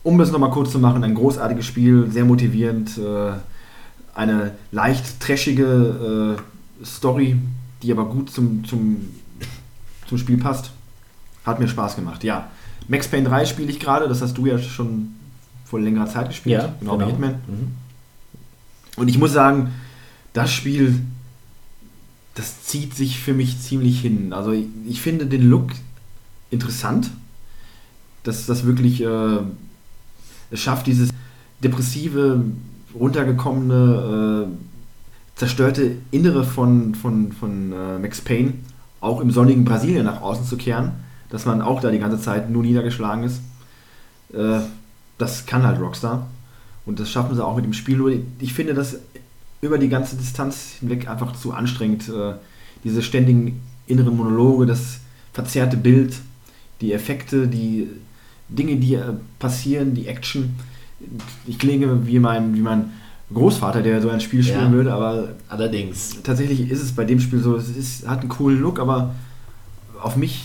um 0.05 0.21
es 0.21 0.31
nochmal 0.31 0.51
kurz 0.51 0.71
zu 0.71 0.79
machen, 0.79 1.03
ein 1.03 1.15
großartiges 1.15 1.67
Spiel, 1.67 2.09
sehr 2.11 2.25
motivierend, 2.25 2.97
äh, 2.99 3.33
eine 4.15 4.53
leicht 4.71 5.21
trashige 5.21 6.37
äh, 6.81 6.85
Story, 6.85 7.37
die 7.83 7.91
aber 7.93 8.05
gut 8.07 8.31
zum, 8.31 8.65
zum, 8.65 8.97
zum 10.09 10.19
Spiel 10.19 10.39
passt. 10.39 10.71
Hat 11.45 11.61
mir 11.61 11.69
Spaß 11.69 11.97
gemacht, 11.97 12.25
ja. 12.25 12.51
Max 12.89 13.09
Payne 13.09 13.29
3 13.29 13.45
spiele 13.45 13.71
ich 13.71 13.81
gerade, 13.81 14.09
das 14.09 14.23
hast 14.23 14.37
du 14.39 14.47
ja 14.47 14.59
schon 14.59 15.15
vor 15.65 15.81
längerer 15.81 16.07
Zeit 16.07 16.29
gespielt, 16.29 16.69
genau, 16.81 16.99
wie 16.99 17.05
Hitman. 17.05 17.35
Mhm. 17.47 17.73
Und 18.97 19.09
ich 19.09 19.19
muss 19.19 19.33
sagen, 19.33 19.73
das 20.33 20.53
Spiel, 20.53 21.01
das 22.35 22.65
zieht 22.65 22.95
sich 22.95 23.21
für 23.21 23.35
mich 23.35 23.61
ziemlich 23.61 24.01
hin. 24.01 24.33
Also 24.33 24.53
ich, 24.53 24.67
ich 24.89 25.01
finde 25.01 25.27
den 25.27 25.49
Look 25.49 25.71
interessant, 26.51 27.11
dass 28.25 28.47
das 28.47 28.65
wirklich 28.65 29.03
äh, 29.03 29.39
es 30.51 30.61
schafft, 30.61 30.87
dieses 30.87 31.11
depressive, 31.63 32.45
runtergekommene, 32.95 34.47
äh, 34.47 35.39
zerstörte 35.39 35.97
Innere 36.11 36.45
von, 36.45 36.95
von, 36.95 37.33
von 37.33 37.73
äh, 37.73 37.99
Max 37.99 38.21
Payne 38.21 38.55
auch 39.01 39.21
im 39.21 39.31
sonnigen 39.31 39.65
Brasilien 39.65 40.05
nach 40.05 40.21
außen 40.21 40.45
zu 40.45 40.57
kehren, 40.57 40.93
dass 41.31 41.47
man 41.47 41.63
auch 41.63 41.81
da 41.81 41.91
die 41.91 41.99
ganze 41.99 42.21
Zeit 42.21 42.51
nur 42.51 42.63
niedergeschlagen 42.63 43.25
ist. 43.25 43.41
Äh, 44.33 44.61
das 45.19 45.47
kann 45.47 45.65
halt 45.65 45.81
Rockstar. 45.81 46.27
Und 46.87 47.01
das 47.01 47.11
schaffen 47.11 47.35
sie 47.35 47.45
auch 47.45 47.57
mit 47.57 47.65
dem 47.65 47.75
Spiel. 47.75 48.25
Ich 48.39 48.55
finde 48.55 48.75
das 48.75 48.99
über 49.61 49.79
die 49.79 49.89
ganze 49.89 50.17
Distanz 50.17 50.77
hinweg 50.81 51.09
einfach 51.09 51.37
zu 51.37 51.53
anstrengend. 51.53 52.09
Äh, 52.09 52.35
diese 52.85 53.03
ständigen 53.03 53.61
inneren 53.87 54.17
Monologe, 54.17 54.67
das 54.67 55.01
verzerrte 55.33 55.77
Bild, 55.77 56.17
die 56.81 56.93
Effekte, 56.93 57.49
die 57.49 57.89
Dinge, 58.49 58.77
die 58.77 58.95
äh, 58.95 59.13
passieren, 59.39 59.95
die 59.95 60.07
Action. 60.07 60.57
Ich 61.47 61.59
klinge 61.59 62.07
wie 62.07 62.19
mein, 62.19 62.55
wie 62.55 62.61
mein 62.61 62.93
Großvater, 63.33 63.83
der 63.83 64.01
so 64.01 64.09
ein 64.09 64.21
Spiel 64.21 64.43
spielen 64.43 64.67
Ja. 64.67 64.73
würde, 64.73 64.93
aber 64.95 65.29
Allerdings. 65.49 66.17
tatsächlich 66.23 66.71
ist 66.71 66.83
es 66.83 66.93
bei 66.93 67.05
dem 67.05 67.21
Spiel 67.21 67.41
so, 67.41 67.57
es 67.57 67.69
ist, 67.69 68.09
hat 68.09 68.21
einen 68.21 68.29
coolen 68.31 68.61
Look, 68.61 68.79
aber 68.81 69.15
auf 70.03 70.17
mich 70.17 70.45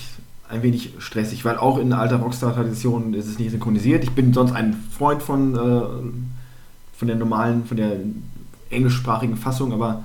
ein 0.49 0.61
wenig 0.63 0.93
stressig, 0.99 1.45
weil 1.45 1.57
auch 1.57 1.77
in 1.79 1.93
alter 1.93 2.17
Rockstar-Tradition 2.17 3.13
ist 3.13 3.27
es 3.27 3.39
nicht 3.39 3.51
synchronisiert. 3.51 4.03
Ich 4.03 4.11
bin 4.11 4.33
sonst 4.33 4.51
ein 4.51 4.75
Freund 4.95 5.23
von, 5.23 5.55
äh, 5.55 5.59
von 6.97 7.07
der 7.07 7.15
normalen, 7.15 7.65
von 7.65 7.77
der 7.77 7.93
englischsprachigen 8.69 9.37
Fassung, 9.37 9.71
aber 9.73 10.03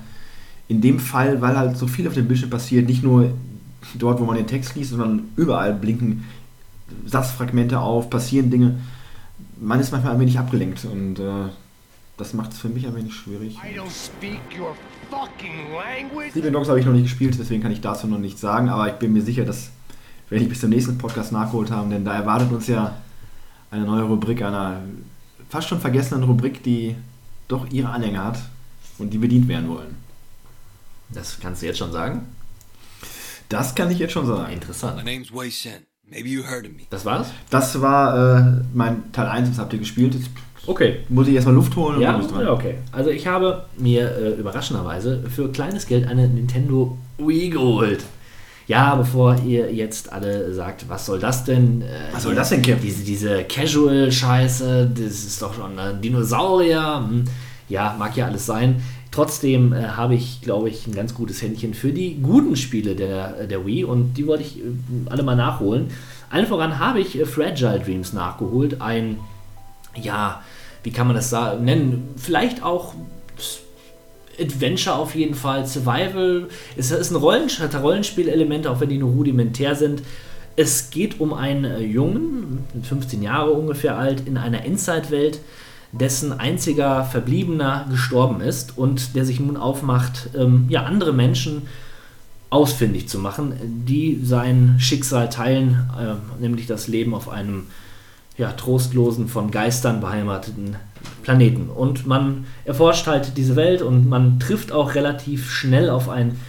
in 0.67 0.81
dem 0.81 0.99
Fall, 0.99 1.41
weil 1.41 1.57
halt 1.57 1.77
so 1.77 1.87
viel 1.87 2.07
auf 2.07 2.13
dem 2.13 2.27
Bildschirm 2.27 2.49
passiert, 2.49 2.87
nicht 2.87 3.03
nur 3.03 3.31
dort, 3.97 4.19
wo 4.19 4.25
man 4.25 4.35
den 4.37 4.47
Text 4.47 4.75
liest, 4.75 4.91
sondern 4.91 5.23
überall 5.35 5.73
blinken 5.73 6.23
Satzfragmente 7.05 7.79
auf, 7.79 8.09
passieren 8.09 8.49
Dinge. 8.49 8.75
Man 9.59 9.79
ist 9.79 9.91
manchmal 9.91 10.13
ein 10.13 10.19
wenig 10.19 10.39
abgelenkt 10.39 10.85
und 10.85 11.19
äh, 11.19 11.49
das 12.19 12.33
macht 12.33 12.51
es 12.51 12.59
für 12.59 12.69
mich 12.69 12.85
ein 12.85 12.95
wenig 12.95 13.13
schwierig. 13.15 13.55
I 13.55 13.79
don't 13.79 13.89
speak 13.89 14.41
your 14.59 14.75
fucking 15.09 15.71
language. 15.73 16.31
Sleeping 16.33 16.53
Dogs 16.53 16.69
habe 16.69 16.79
ich 16.79 16.85
noch 16.85 16.93
nicht 16.93 17.03
gespielt, 17.03 17.35
deswegen 17.39 17.63
kann 17.63 17.71
ich 17.71 17.81
dazu 17.81 18.07
noch 18.07 18.19
nichts 18.19 18.41
sagen, 18.41 18.69
aber 18.69 18.87
ich 18.87 18.95
bin 18.95 19.13
mir 19.13 19.21
sicher, 19.21 19.45
dass 19.45 19.71
werde 20.29 20.43
ich 20.43 20.49
bis 20.49 20.59
zum 20.59 20.69
nächsten 20.69 20.97
Podcast 20.97 21.31
nachgeholt 21.31 21.71
haben, 21.71 21.89
denn 21.89 22.05
da 22.05 22.13
erwartet 22.13 22.51
uns 22.51 22.67
ja 22.67 22.95
eine 23.71 23.85
neue 23.85 24.03
Rubrik, 24.03 24.43
einer 24.43 24.81
fast 25.49 25.67
schon 25.67 25.79
vergessenen 25.81 26.23
Rubrik, 26.23 26.61
die 26.63 26.95
doch 27.47 27.67
ihre 27.71 27.89
Anhänger 27.89 28.25
hat 28.25 28.39
und 28.99 29.09
die 29.11 29.17
bedient 29.17 29.47
werden 29.47 29.69
wollen. 29.69 29.95
Das 31.09 31.39
kannst 31.39 31.61
du 31.61 31.65
jetzt 31.65 31.79
schon 31.79 31.91
sagen. 31.91 32.27
Das 33.49 33.73
kann 33.73 33.89
ich 33.89 33.97
jetzt 33.97 34.11
schon 34.11 34.27
sagen. 34.27 34.53
Interessant. 34.53 35.03
name's 35.03 35.33
Wei 35.33 35.49
Shen. 35.49 35.87
Maybe 36.07 36.29
you 36.29 36.43
heard 36.43 36.65
of 36.65 36.73
me. 36.73 36.83
Das 36.89 37.05
war's? 37.05 37.29
Das 37.49 37.81
war 37.81 38.37
äh, 38.37 38.61
mein 38.73 39.11
Teil 39.11 39.27
1, 39.27 39.49
das 39.49 39.59
habt 39.59 39.73
ihr 39.73 39.79
gespielt. 39.79 40.15
Jetzt 40.15 40.29
Okay. 40.67 40.97
muss 41.09 41.27
ich 41.27 41.35
erstmal 41.35 41.55
Luft 41.55 41.75
holen 41.75 41.95
und 41.95 42.01
Ja, 42.01 42.19
ja, 42.41 42.51
okay. 42.51 42.75
Also 42.91 43.09
ich 43.09 43.25
habe 43.27 43.65
mir 43.77 44.11
äh, 44.15 44.39
überraschenderweise 44.39 45.23
für 45.29 45.49
kleines 45.51 45.87
Geld 45.87 46.07
eine 46.07 46.27
Nintendo 46.27 46.97
Wii 47.17 47.49
geholt. 47.49 48.03
ja, 48.67 48.95
bevor 48.95 49.35
ihr 49.45 49.73
jetzt 49.73 50.11
alle 50.13 50.53
sagt, 50.53 50.87
was 50.89 51.05
soll 51.05 51.19
das 51.19 51.43
denn? 51.43 51.81
Äh, 51.81 51.85
Was 52.13 52.23
soll 52.23 52.35
das 52.35 52.49
denn, 52.49 52.61
Kim? 52.61 52.79
Diese, 52.81 53.03
diese 53.03 53.43
Casual-Scheiße, 53.45 54.91
das 54.93 55.05
ist 55.25 55.41
doch 55.41 55.53
schon 55.53 55.77
ein 55.79 56.01
Dinosaurier. 56.01 57.03
Hm. 57.07 57.25
Ja, 57.67 57.95
mag 57.99 58.15
ja 58.17 58.25
alles 58.25 58.45
sein. 58.45 58.81
Trotzdem 59.11 59.73
äh, 59.73 59.83
habe 59.87 60.13
ich, 60.15 60.41
glaube 60.41 60.69
ich, 60.69 60.85
ein 60.87 60.93
ganz 60.93 61.13
gutes 61.15 61.41
Händchen 61.41 61.73
für 61.73 61.91
die 61.91 62.19
guten 62.21 62.55
Spiele 62.55 62.95
der, 62.95 63.47
der 63.47 63.65
Wii 63.65 63.83
und 63.83 64.13
die 64.15 64.27
wollte 64.27 64.43
ich 64.43 64.59
äh, 64.59 64.61
alle 65.09 65.23
mal 65.23 65.35
nachholen. 65.35 65.87
Allen 66.29 66.45
voran 66.45 66.77
habe 66.79 66.99
ich 66.99 67.19
äh, 67.19 67.25
Fragile 67.25 67.79
Dreams 67.79 68.13
nachgeholt. 68.13 68.81
Ein, 68.81 69.17
ja, 70.03 70.43
wie 70.83 70.91
kann 70.91 71.07
man 71.07 71.15
das 71.15 71.31
nennen? 71.59 72.09
Vielleicht 72.17 72.63
auch 72.63 72.93
Adventure 74.39 74.95
auf 74.95 75.15
jeden 75.15 75.35
Fall, 75.35 75.65
Survival. 75.65 76.47
Es 76.77 76.91
ist 76.91 77.11
ein 77.11 77.17
Rollenspielelemente, 77.17 78.71
auch 78.71 78.79
wenn 78.79 78.89
die 78.89 78.97
nur 78.97 79.11
rudimentär 79.11 79.75
sind. 79.75 80.01
Es 80.55 80.89
geht 80.89 81.19
um 81.19 81.33
einen 81.33 81.65
äh, 81.65 81.79
Jungen, 81.79 82.65
15 82.83 83.21
Jahre 83.21 83.51
ungefähr 83.51 83.97
alt, 83.97 84.27
in 84.27 84.37
einer 84.37 84.65
Endzeit-Welt, 84.65 85.39
dessen 85.91 86.37
einziger 86.37 87.05
Verbliebener 87.05 87.87
gestorben 87.89 88.41
ist 88.41 88.77
und 88.77 89.15
der 89.15 89.25
sich 89.25 89.39
nun 89.39 89.57
aufmacht, 89.57 90.29
ähm, 90.37 90.65
ja, 90.69 90.83
andere 90.83 91.13
Menschen 91.13 91.63
ausfindig 92.49 93.07
zu 93.07 93.19
machen, 93.19 93.53
die 93.87 94.19
sein 94.23 94.75
Schicksal 94.79 95.29
teilen, 95.29 95.89
äh, 95.99 96.41
nämlich 96.41 96.67
das 96.67 96.87
Leben 96.87 97.13
auf 97.13 97.29
einem 97.29 97.67
ja, 98.39 98.53
trostlosen, 98.53 99.27
von 99.27 99.51
Geistern 99.51 100.01
beheimateten 100.01 100.75
Planeten. 101.21 101.69
Und 101.69 102.07
man 102.07 102.45
erforscht 102.65 103.05
halt 103.05 103.37
diese 103.37 103.55
Welt 103.55 103.83
und 103.83 104.09
man 104.09 104.39
trifft 104.39 104.71
auch 104.71 104.95
relativ 104.95 105.51
schnell 105.51 105.89
auf 105.89 106.09
ein 106.09 106.39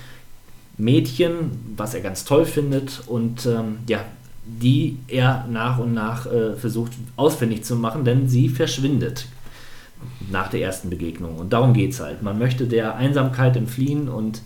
Mädchen, 0.78 1.74
was 1.76 1.92
er 1.94 2.00
ganz 2.00 2.24
toll 2.24 2.46
findet 2.46 3.02
und 3.06 3.44
ähm, 3.44 3.80
ja, 3.86 4.00
die 4.46 4.98
er 5.08 5.46
nach 5.50 5.78
und 5.78 5.92
nach 5.92 6.26
äh, 6.26 6.54
versucht 6.54 6.92
ausfindig 7.16 7.64
zu 7.64 7.76
machen, 7.76 8.04
denn 8.04 8.28
sie 8.28 8.48
verschwindet 8.48 9.26
nach 10.30 10.48
der 10.48 10.62
ersten 10.62 10.88
Begegnung. 10.88 11.36
Und 11.36 11.52
darum 11.52 11.74
geht 11.74 11.92
es 11.92 12.00
halt. 12.00 12.22
Man 12.22 12.38
möchte 12.38 12.66
der 12.66 12.96
Einsamkeit 12.96 13.56
entfliehen 13.56 14.08
und 14.08 14.40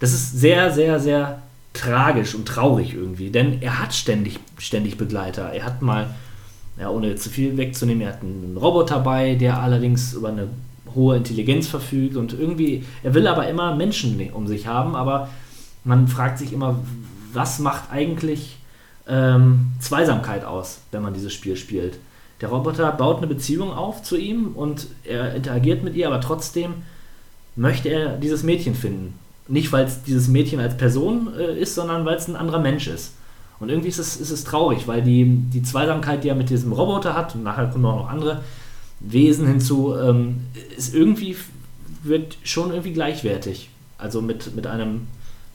das 0.00 0.12
ist 0.12 0.38
sehr, 0.38 0.70
sehr, 0.70 1.00
sehr 1.00 1.42
tragisch 1.72 2.34
und 2.34 2.46
traurig 2.46 2.94
irgendwie, 2.94 3.30
denn 3.30 3.62
er 3.62 3.80
hat 3.80 3.94
ständig, 3.94 4.38
ständig 4.58 4.98
Begleiter. 4.98 5.52
Er 5.52 5.64
hat 5.64 5.82
mal, 5.82 6.14
ja, 6.80 6.88
ohne 6.88 7.14
zu 7.16 7.28
viel 7.28 7.56
wegzunehmen, 7.56 8.02
er 8.02 8.14
hat 8.14 8.22
einen 8.22 8.56
Roboter 8.56 9.00
bei, 9.00 9.34
der 9.34 9.60
allerdings 9.60 10.14
über 10.14 10.28
eine 10.28 10.48
hohe 10.94 11.16
Intelligenz 11.16 11.68
verfügt 11.68 12.16
und 12.16 12.32
irgendwie, 12.32 12.84
er 13.02 13.14
will 13.14 13.26
aber 13.26 13.48
immer 13.48 13.76
Menschen 13.76 14.30
um 14.32 14.46
sich 14.46 14.66
haben, 14.66 14.96
aber 14.96 15.28
man 15.84 16.08
fragt 16.08 16.38
sich 16.38 16.52
immer, 16.52 16.80
was 17.32 17.58
macht 17.58 17.92
eigentlich 17.92 18.56
ähm, 19.06 19.72
Zweisamkeit 19.78 20.44
aus, 20.44 20.80
wenn 20.90 21.02
man 21.02 21.14
dieses 21.14 21.32
Spiel 21.32 21.56
spielt. 21.56 21.98
Der 22.40 22.48
Roboter 22.48 22.90
baut 22.92 23.18
eine 23.18 23.26
Beziehung 23.26 23.72
auf 23.72 24.02
zu 24.02 24.16
ihm 24.16 24.52
und 24.54 24.86
er 25.04 25.34
interagiert 25.34 25.84
mit 25.84 25.94
ihr, 25.94 26.06
aber 26.06 26.20
trotzdem 26.20 26.74
möchte 27.56 27.90
er 27.90 28.16
dieses 28.16 28.42
Mädchen 28.42 28.74
finden. 28.74 29.18
Nicht, 29.48 29.72
weil 29.72 29.84
es 29.84 30.02
dieses 30.02 30.28
Mädchen 30.28 30.60
als 30.60 30.76
Person 30.76 31.28
äh, 31.38 31.58
ist, 31.60 31.74
sondern 31.74 32.04
weil 32.06 32.16
es 32.16 32.28
ein 32.28 32.36
anderer 32.36 32.60
Mensch 32.60 32.86
ist. 32.86 33.12
Und 33.60 33.68
irgendwie 33.68 33.88
ist 33.88 33.98
es, 33.98 34.16
ist 34.16 34.30
es 34.30 34.44
traurig, 34.44 34.88
weil 34.88 35.02
die, 35.02 35.26
die 35.26 35.62
Zweisamkeit, 35.62 36.24
die 36.24 36.28
er 36.28 36.34
mit 36.34 36.48
diesem 36.50 36.72
Roboter 36.72 37.14
hat, 37.14 37.34
und 37.34 37.44
nachher 37.44 37.66
kommen 37.68 37.84
auch 37.84 38.04
noch 38.04 38.08
andere 38.08 38.42
Wesen 39.00 39.46
hinzu, 39.46 39.94
ähm, 39.94 40.46
ist 40.76 40.94
irgendwie, 40.94 41.36
wird 42.02 42.38
schon 42.42 42.70
irgendwie 42.70 42.92
gleichwertig. 42.92 43.68
Also 43.98 44.22
mit, 44.22 44.56
mit 44.56 44.66
einem 44.66 45.08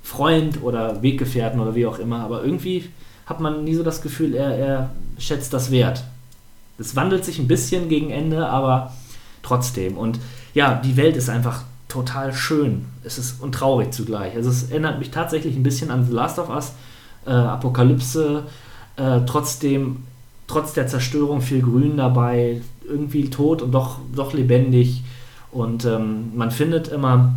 Freund 0.03 0.61
oder 0.61 1.01
Weggefährten 1.01 1.59
oder 1.59 1.73
wie 1.73 1.87
auch 1.87 1.97
immer, 1.97 2.19
aber 2.19 2.43
irgendwie 2.43 2.89
hat 3.25 3.39
man 3.39 3.63
nie 3.63 3.73
so 3.73 3.81
das 3.81 4.03
Gefühl, 4.03 4.35
er, 4.35 4.55
er 4.55 4.91
schätzt 5.17 5.51
das 5.51 5.71
wert. 5.71 6.03
Es 6.77 6.95
wandelt 6.95 7.25
sich 7.25 7.39
ein 7.39 7.47
bisschen 7.47 7.89
gegen 7.89 8.11
Ende, 8.11 8.47
aber 8.47 8.93
trotzdem. 9.41 9.97
Und 9.97 10.19
ja, 10.53 10.75
die 10.75 10.95
Welt 10.95 11.17
ist 11.17 11.29
einfach 11.29 11.63
total 11.87 12.33
schön. 12.33 12.85
Es 13.03 13.17
ist 13.17 13.41
und 13.41 13.53
traurig 13.53 13.93
zugleich. 13.93 14.35
Also 14.35 14.49
es 14.49 14.69
erinnert 14.69 14.99
mich 14.99 15.09
tatsächlich 15.09 15.55
ein 15.55 15.63
bisschen 15.63 15.89
an 15.89 16.05
The 16.05 16.11
Last 16.11 16.37
of 16.37 16.49
Us, 16.49 16.73
äh, 17.25 17.31
Apokalypse, 17.31 18.43
äh, 18.97 19.19
trotzdem, 19.25 20.03
trotz 20.47 20.73
der 20.73 20.87
Zerstörung 20.87 21.41
viel 21.41 21.61
Grün 21.61 21.97
dabei, 21.97 22.61
irgendwie 22.87 23.29
tot 23.29 23.61
und 23.61 23.71
doch, 23.71 23.99
doch 24.15 24.33
lebendig. 24.33 25.03
Und 25.51 25.85
ähm, 25.85 26.31
man 26.35 26.51
findet 26.51 26.87
immer 26.89 27.35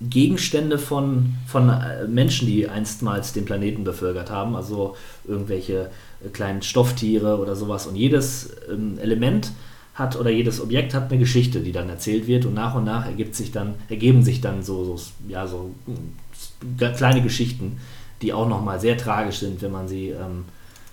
Gegenstände 0.00 0.78
von, 0.78 1.34
von 1.46 1.68
äh, 1.68 2.06
Menschen, 2.08 2.46
die 2.46 2.68
einstmals 2.68 3.32
den 3.32 3.44
Planeten 3.44 3.84
bevölkert 3.84 4.30
haben, 4.30 4.56
also 4.56 4.96
irgendwelche 5.26 5.90
äh, 6.24 6.28
kleinen 6.32 6.62
Stofftiere 6.62 7.38
oder 7.38 7.56
sowas. 7.56 7.86
Und 7.86 7.96
jedes 7.96 8.56
ähm, 8.70 8.98
Element 8.98 9.52
hat 9.94 10.18
oder 10.18 10.30
jedes 10.30 10.60
Objekt 10.60 10.92
hat 10.92 11.10
eine 11.10 11.20
Geschichte, 11.20 11.60
die 11.60 11.72
dann 11.72 11.88
erzählt 11.88 12.26
wird 12.26 12.46
und 12.46 12.54
nach 12.54 12.74
und 12.74 12.84
nach 12.84 13.06
ergibt 13.06 13.34
sich 13.34 13.52
dann, 13.52 13.74
ergeben 13.88 14.22
sich 14.24 14.40
dann 14.40 14.62
so, 14.62 14.96
so, 14.96 15.00
ja, 15.28 15.46
so 15.46 15.70
hm, 15.86 16.94
kleine 16.96 17.22
Geschichten, 17.22 17.78
die 18.24 18.32
auch 18.32 18.48
nochmal 18.48 18.80
sehr 18.80 18.96
tragisch 18.96 19.40
sind, 19.40 19.60
wenn 19.60 19.70
man 19.70 19.86
sie, 19.86 20.08
ähm, 20.08 20.46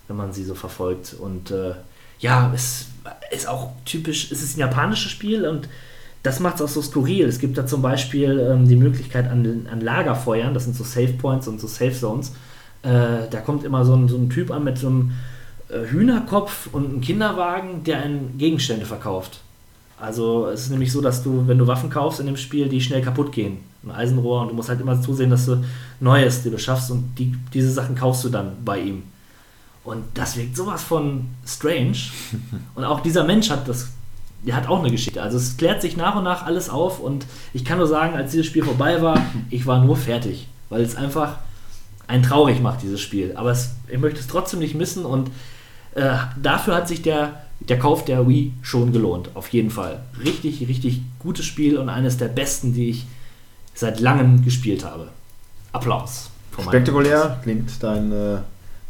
wenn 0.09 0.17
man 0.17 0.33
sie 0.33 0.43
so 0.43 0.53
verfolgt. 0.53 1.15
Und 1.17 1.49
äh, 1.49 1.73
ja, 2.19 2.51
es 2.53 2.87
ist 3.31 3.47
auch 3.47 3.71
typisch, 3.85 4.31
es 4.31 4.43
ist 4.43 4.57
ein 4.57 4.59
japanisches 4.59 5.11
Spiel 5.11 5.47
und 5.47 5.69
das 6.23 6.41
macht 6.41 6.55
es 6.55 6.61
auch 6.61 6.67
so 6.67 6.81
skurril. 6.81 7.25
Es 7.25 7.39
gibt 7.39 7.57
da 7.57 7.65
zum 7.65 7.81
Beispiel 7.81 8.37
ähm, 8.39 8.67
die 8.67 8.75
Möglichkeit 8.75 9.31
an, 9.31 9.67
an 9.71 9.79
Lagerfeuern, 9.79 10.53
das 10.53 10.65
sind 10.65 10.75
so 10.75 10.83
Save 10.83 11.13
Points 11.13 11.47
und 11.47 11.61
so 11.61 11.67
Safe 11.67 11.93
Zones. 11.93 12.33
Äh, 12.83 13.29
da 13.29 13.39
kommt 13.45 13.63
immer 13.63 13.85
so 13.85 13.95
ein, 13.95 14.09
so 14.09 14.17
ein 14.17 14.29
Typ 14.29 14.51
an 14.51 14.65
mit 14.65 14.77
so 14.77 14.87
einem 14.87 15.13
äh, 15.69 15.87
Hühnerkopf 15.89 16.67
und 16.73 16.85
einem 16.85 17.01
Kinderwagen, 17.01 17.85
der 17.85 18.01
einen 18.01 18.37
Gegenstände 18.37 18.85
verkauft. 18.85 19.39
Also 19.97 20.47
es 20.47 20.63
ist 20.63 20.69
nämlich 20.71 20.91
so, 20.91 20.99
dass 20.99 21.23
du, 21.23 21.47
wenn 21.47 21.57
du 21.57 21.67
Waffen 21.67 21.89
kaufst 21.89 22.19
in 22.19 22.25
dem 22.25 22.37
Spiel, 22.37 22.67
die 22.67 22.81
schnell 22.81 23.01
kaputt 23.01 23.31
gehen. 23.31 23.70
Ein 23.83 23.91
Eisenrohr 23.91 24.41
und 24.41 24.49
du 24.49 24.53
musst 24.53 24.69
halt 24.69 24.79
immer 24.79 25.01
zusehen, 25.01 25.29
dass 25.29 25.45
du 25.45 25.63
Neues 25.99 26.43
dir 26.43 26.51
beschaffst 26.51 26.91
und 26.91 27.15
die, 27.17 27.35
diese 27.53 27.71
Sachen 27.71 27.95
kaufst 27.95 28.23
du 28.23 28.29
dann 28.29 28.63
bei 28.63 28.79
ihm. 28.79 29.03
Und 29.83 30.03
das 30.13 30.37
wirkt 30.37 30.55
sowas 30.55 30.83
von 30.83 31.25
strange. 31.43 31.97
Und 32.75 32.83
auch 32.83 32.99
dieser 32.99 33.23
Mensch 33.23 33.49
hat 33.49 33.67
das 33.67 33.89
der 34.43 34.55
hat 34.55 34.67
auch 34.67 34.79
eine 34.79 34.91
Geschichte. 34.91 35.21
Also 35.21 35.37
es 35.37 35.57
klärt 35.57 35.81
sich 35.81 35.97
nach 35.97 36.15
und 36.15 36.23
nach 36.23 36.45
alles 36.45 36.69
auf 36.69 36.99
und 36.99 37.25
ich 37.53 37.63
kann 37.63 37.77
nur 37.77 37.87
sagen, 37.87 38.15
als 38.15 38.31
dieses 38.31 38.47
Spiel 38.47 38.63
vorbei 38.63 39.01
war, 39.01 39.23
ich 39.49 39.65
war 39.67 39.83
nur 39.83 39.95
fertig, 39.95 40.47
weil 40.69 40.81
es 40.81 40.95
einfach 40.95 41.37
ein 42.07 42.23
traurig 42.23 42.61
macht, 42.61 42.81
dieses 42.81 42.99
Spiel. 42.99 43.33
Aber 43.35 43.51
es, 43.51 43.75
ich 43.87 43.99
möchte 43.99 44.19
es 44.19 44.27
trotzdem 44.27 44.59
nicht 44.59 44.75
missen 44.75 45.05
und 45.05 45.29
äh, 45.95 46.15
dafür 46.41 46.75
hat 46.75 46.87
sich 46.87 47.01
der, 47.01 47.43
der 47.59 47.77
Kauf 47.77 48.03
der 48.03 48.27
Wii 48.27 48.53
schon 48.61 48.91
gelohnt, 48.91 49.29
auf 49.35 49.49
jeden 49.49 49.69
Fall. 49.69 50.01
Richtig, 50.23 50.67
richtig 50.67 51.01
gutes 51.19 51.45
Spiel 51.45 51.77
und 51.77 51.89
eines 51.89 52.17
der 52.17 52.27
besten, 52.27 52.73
die 52.73 52.89
ich 52.89 53.05
seit 53.73 53.99
langem 53.99 54.43
gespielt 54.43 54.83
habe. 54.83 55.09
Applaus. 55.71 56.29
Spektakulär 56.59 57.39
klingt 57.43 57.71
dein, 57.81 58.11
äh, 58.11 58.37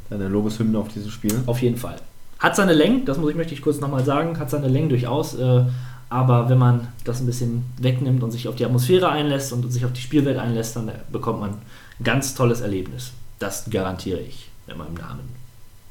deine 0.09 0.27
Lobeshymne 0.27 0.77
auf 0.77 0.87
dieses 0.89 1.11
Spiel. 1.11 1.41
Auf 1.45 1.61
jeden 1.61 1.77
Fall. 1.77 1.97
Hat 2.39 2.55
seine 2.55 2.73
Längen, 2.73 3.05
das 3.05 3.17
muss 3.17 3.29
ich, 3.29 3.35
möchte 3.35 3.53
ich 3.53 3.61
kurz 3.61 3.79
nochmal 3.79 4.03
sagen, 4.03 4.39
hat 4.39 4.49
seine 4.49 4.67
Längen 4.67 4.89
durchaus. 4.89 5.35
Äh, 5.35 5.63
aber 6.09 6.49
wenn 6.49 6.57
man 6.57 6.87
das 7.05 7.21
ein 7.21 7.25
bisschen 7.25 7.63
wegnimmt 7.77 8.21
und 8.21 8.31
sich 8.31 8.47
auf 8.47 8.55
die 8.55 8.65
Atmosphäre 8.65 9.09
einlässt 9.09 9.53
und 9.53 9.71
sich 9.71 9.85
auf 9.85 9.93
die 9.93 10.01
Spielwelt 10.01 10.37
einlässt, 10.37 10.75
dann 10.75 10.91
bekommt 11.11 11.39
man 11.39 11.51
ein 11.51 12.03
ganz 12.03 12.35
tolles 12.35 12.61
Erlebnis. 12.61 13.11
Das 13.39 13.69
garantiere 13.69 14.19
ich 14.19 14.49
mit 14.67 14.77
meinem 14.77 14.95
Namen. 14.95 15.29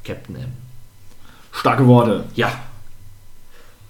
Captain 0.04 0.36
M. 0.36 0.52
Starke 1.52 1.86
Worte. 1.86 2.24
Ja. 2.34 2.52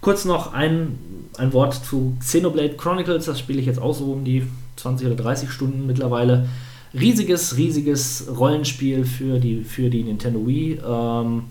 Kurz 0.01 0.25
noch 0.25 0.53
ein, 0.53 0.99
ein 1.37 1.53
Wort 1.53 1.75
zu 1.75 2.17
Xenoblade 2.21 2.77
Chronicles. 2.77 3.25
Das 3.25 3.39
spiele 3.39 3.61
ich 3.61 3.67
jetzt 3.67 3.81
auch 3.81 3.95
so 3.95 4.13
um 4.13 4.25
die 4.25 4.47
20 4.81 5.07
oder 5.07 5.17
30 5.17 5.51
Stunden 5.51 5.87
mittlerweile. 5.87 6.49
Riesiges, 6.93 7.57
riesiges 7.57 8.27
Rollenspiel 8.37 9.05
für 9.05 9.39
die, 9.39 9.63
für 9.63 9.91
die 9.91 10.03
Nintendo 10.03 10.47
Wii. 10.47 10.81
Ähm, 10.87 11.45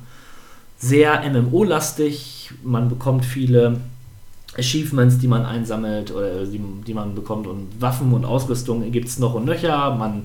sehr 0.78 1.22
MMO-lastig. 1.30 2.52
Man 2.64 2.90
bekommt 2.90 3.26
viele 3.26 3.78
Achievements, 4.58 5.20
die 5.20 5.28
man 5.28 5.46
einsammelt 5.46 6.12
oder 6.12 6.46
die, 6.46 6.60
die 6.86 6.94
man 6.94 7.16
bekommt 7.16 7.48
und 7.48 7.68
Waffen 7.80 8.12
und 8.14 8.26
Ausrüstung 8.26 8.92
gibt 8.92 9.08
es 9.08 9.20
noch 9.20 9.34
und 9.36 9.46
nöcher. 9.46 9.96
Man 9.96 10.24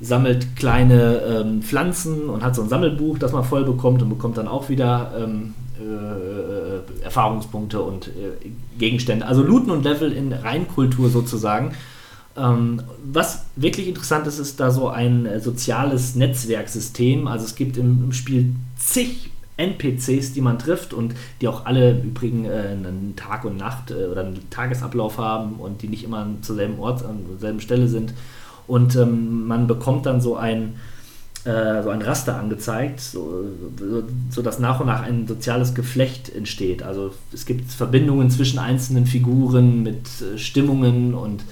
sammelt 0.00 0.56
kleine 0.56 1.20
ähm, 1.20 1.62
Pflanzen 1.62 2.28
und 2.28 2.42
hat 2.42 2.56
so 2.56 2.62
ein 2.62 2.68
Sammelbuch, 2.68 3.18
das 3.18 3.32
man 3.32 3.44
voll 3.44 3.64
bekommt 3.64 4.02
und 4.02 4.08
bekommt 4.08 4.36
dann 4.36 4.48
auch 4.48 4.68
wieder 4.68 5.12
ähm, 5.16 5.54
äh, 5.78 7.04
Erfahrungspunkte 7.04 7.80
und 7.80 8.08
äh, 8.08 8.50
Gegenstände. 8.78 9.26
Also 9.26 9.42
Looten 9.42 9.70
und 9.70 9.84
Level 9.84 10.12
in 10.12 10.32
Reinkultur 10.32 11.08
sozusagen. 11.08 11.72
Ähm, 12.36 12.82
was 13.04 13.44
wirklich 13.56 13.88
interessant 13.88 14.26
ist, 14.26 14.38
ist 14.38 14.58
da 14.58 14.70
so 14.70 14.88
ein 14.88 15.26
äh, 15.26 15.40
soziales 15.40 16.14
Netzwerksystem. 16.14 17.26
Also 17.26 17.44
es 17.44 17.54
gibt 17.54 17.76
im, 17.76 18.04
im 18.04 18.12
Spiel 18.12 18.54
zig 18.78 19.30
NPCs, 19.56 20.32
die 20.32 20.40
man 20.40 20.58
trifft 20.58 20.94
und 20.94 21.14
die 21.40 21.48
auch 21.48 21.66
alle 21.66 21.90
im 21.90 22.02
Übrigen 22.02 22.44
äh, 22.46 22.68
einen 22.70 23.14
Tag 23.16 23.44
und 23.44 23.58
Nacht 23.58 23.90
äh, 23.90 24.06
oder 24.06 24.22
einen 24.22 24.48
Tagesablauf 24.50 25.18
haben 25.18 25.56
und 25.56 25.82
die 25.82 25.88
nicht 25.88 26.04
immer 26.04 26.26
zur 26.40 26.56
selben 26.56 26.78
Ort, 26.78 27.04
an 27.04 27.18
derselben 27.30 27.60
Stelle 27.60 27.88
sind. 27.88 28.14
Und 28.66 28.96
ähm, 28.96 29.46
man 29.46 29.66
bekommt 29.66 30.06
dann 30.06 30.20
so 30.20 30.36
ein, 30.36 30.76
äh, 31.44 31.82
so 31.82 31.90
ein 31.90 32.00
Raster 32.00 32.36
angezeigt, 32.36 33.00
so, 33.00 33.44
so, 33.78 34.02
so 34.30 34.60
nach 34.60 34.80
und 34.80 34.86
nach 34.86 35.02
ein 35.02 35.26
soziales 35.26 35.74
Geflecht 35.74 36.34
entsteht. 36.34 36.82
Also 36.82 37.12
es 37.32 37.44
gibt 37.44 37.70
Verbindungen 37.70 38.30
zwischen 38.30 38.58
einzelnen 38.58 39.06
Figuren 39.06 39.82
mit 39.82 40.06
äh, 40.22 40.38
Stimmungen 40.38 41.12
und 41.12 41.44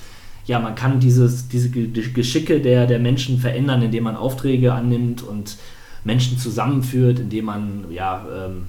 ja, 0.46 0.58
man 0.58 0.74
kann 0.74 1.00
dieses, 1.00 1.48
diese 1.48 1.70
Geschicke 1.70 2.60
der, 2.60 2.86
der 2.86 2.98
Menschen 2.98 3.38
verändern, 3.38 3.82
indem 3.82 4.04
man 4.04 4.16
Aufträge 4.16 4.72
annimmt 4.72 5.22
und 5.22 5.56
Menschen 6.04 6.38
zusammenführt, 6.38 7.18
indem 7.18 7.44
man 7.46 7.84
ja, 7.90 8.24
ähm, 8.34 8.64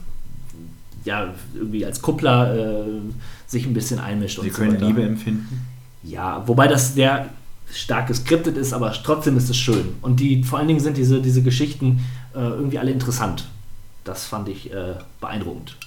ja 1.06 1.34
irgendwie 1.56 1.86
als 1.86 2.02
Kuppler 2.02 2.84
äh, 2.84 2.84
sich 3.48 3.66
ein 3.66 3.74
bisschen 3.74 4.00
einmischt. 4.00 4.42
Sie 4.42 4.50
können 4.50 4.80
so 4.80 4.86
Liebe 4.86 5.04
empfinden. 5.04 5.66
Ja, 6.04 6.44
wobei 6.48 6.68
das 6.68 6.94
sehr 6.94 7.30
stark 7.72 8.08
geskriptet 8.08 8.58
ist, 8.58 8.74
aber 8.74 8.92
trotzdem 8.92 9.38
ist 9.38 9.50
es 9.50 9.58
schön. 9.58 9.96
Und 10.02 10.20
die, 10.20 10.44
vor 10.44 10.60
allen 10.60 10.68
Dingen 10.68 10.80
sind 10.80 10.98
diese, 10.98 11.22
diese 11.22 11.42
Geschichten 11.42 12.02
äh, 12.34 12.40
irgendwie 12.40 12.80
alle 12.80 12.92
interessant. 12.92 13.48
Das 14.04 14.26
fand 14.26 14.50
ich 14.50 14.74
äh, 14.74 14.96
beeindruckend. 15.20 15.78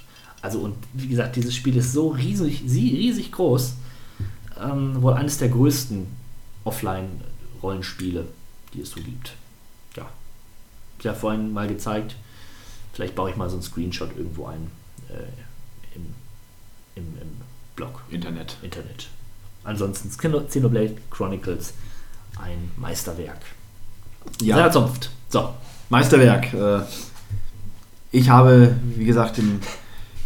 Also, 0.41 0.61
und 0.61 0.75
wie 0.93 1.09
gesagt, 1.09 1.37
dieses 1.37 1.55
Spiel 1.55 1.77
ist 1.77 1.93
so 1.93 2.09
riesig, 2.09 2.63
riesig 2.67 3.33
groß. 3.33 3.77
Ähm, 4.61 5.03
wohl 5.03 5.15
eines 5.15 5.39
der 5.39 5.49
größten 5.49 6.07
Offline-Rollenspiele, 6.65 8.27
die 8.73 8.81
es 8.81 8.91
so 8.91 9.01
gibt. 9.01 9.35
Ja. 9.97 10.07
Ich 10.99 11.07
habe 11.07 11.15
ja 11.15 11.21
vorhin 11.21 11.53
mal 11.53 11.69
gezeigt. 11.69 12.17
Vielleicht 12.93 13.15
baue 13.15 13.31
ich 13.31 13.37
mal 13.37 13.49
so 13.49 13.57
einen 13.57 13.63
Screenshot 13.63 14.17
irgendwo 14.17 14.47
ein. 14.47 14.71
Äh, 15.09 15.97
im, 15.97 16.15
im, 16.95 17.21
Im 17.21 17.29
Blog. 17.77 18.03
Internet. 18.11 18.57
Internet. 18.63 19.09
Ansonsten 19.65 20.11
Xenoblade 20.11 20.97
Chronicles, 21.11 21.75
ein 22.37 22.71
Meisterwerk. 22.77 23.41
Ja. 24.41 24.57
Sehr 24.57 24.71
Zunft. 24.71 25.11
So. 25.29 25.55
Meisterwerk. 25.89 26.53
Äh, 26.53 26.85
ich 28.13 28.29
habe, 28.29 28.77
wie 28.97 29.05
gesagt, 29.05 29.39
den, 29.39 29.61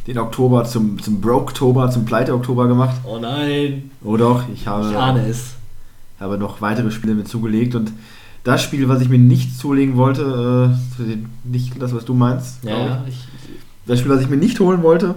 den 0.09 0.19
Oktober 0.19 0.65
zum, 0.65 1.01
zum 1.03 1.21
Broke-Oktober, 1.21 1.91
zum 1.91 2.07
Pleite-Oktober 2.07 2.67
gemacht. 2.67 2.97
Oh 3.05 3.19
nein. 3.19 3.91
Oh 4.03 4.17
doch, 4.17 4.45
ich 4.53 4.67
habe, 4.67 4.89
ich 4.89 4.97
ahne 4.97 5.29
es. 5.29 5.51
habe 6.19 6.39
noch 6.39 6.63
weitere 6.63 6.91
Spiele 6.91 7.15
mit 7.15 7.29
zugelegt 7.29 7.75
und 7.75 7.93
das 8.43 8.63
Spiel, 8.63 8.89
was 8.89 9.03
ich 9.03 9.11
mir 9.11 9.19
nicht 9.19 9.59
zulegen 9.59 9.99
wollte, 9.99 10.75
äh, 10.99 11.17
nicht 11.45 11.81
das, 11.81 11.95
was 11.95 12.07
du 12.07 12.15
meinst. 12.15 12.65
Ja, 12.65 13.05
ich. 13.07 13.29
Das 13.85 13.99
Spiel, 13.99 14.11
was 14.11 14.23
ich 14.23 14.31
mir 14.31 14.39
nicht 14.39 14.59
holen 14.61 14.83
wollte, 14.83 15.15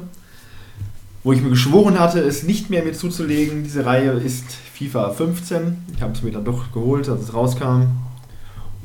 wo 1.24 1.32
ich 1.32 1.42
mir 1.42 1.50
geschworen 1.52 1.98
hatte, 1.98 2.20
es 2.20 2.44
nicht 2.44 2.70
mehr 2.70 2.84
mir 2.84 2.94
zuzulegen. 2.94 3.64
Diese 3.64 3.86
Reihe 3.86 4.12
ist 4.12 4.46
FIFA 4.74 5.12
15. 5.12 5.78
Ich 5.96 6.02
habe 6.02 6.12
es 6.12 6.22
mir 6.22 6.32
dann 6.32 6.44
doch 6.44 6.74
geholt, 6.74 7.08
als 7.08 7.22
es 7.22 7.34
rauskam. 7.34 7.84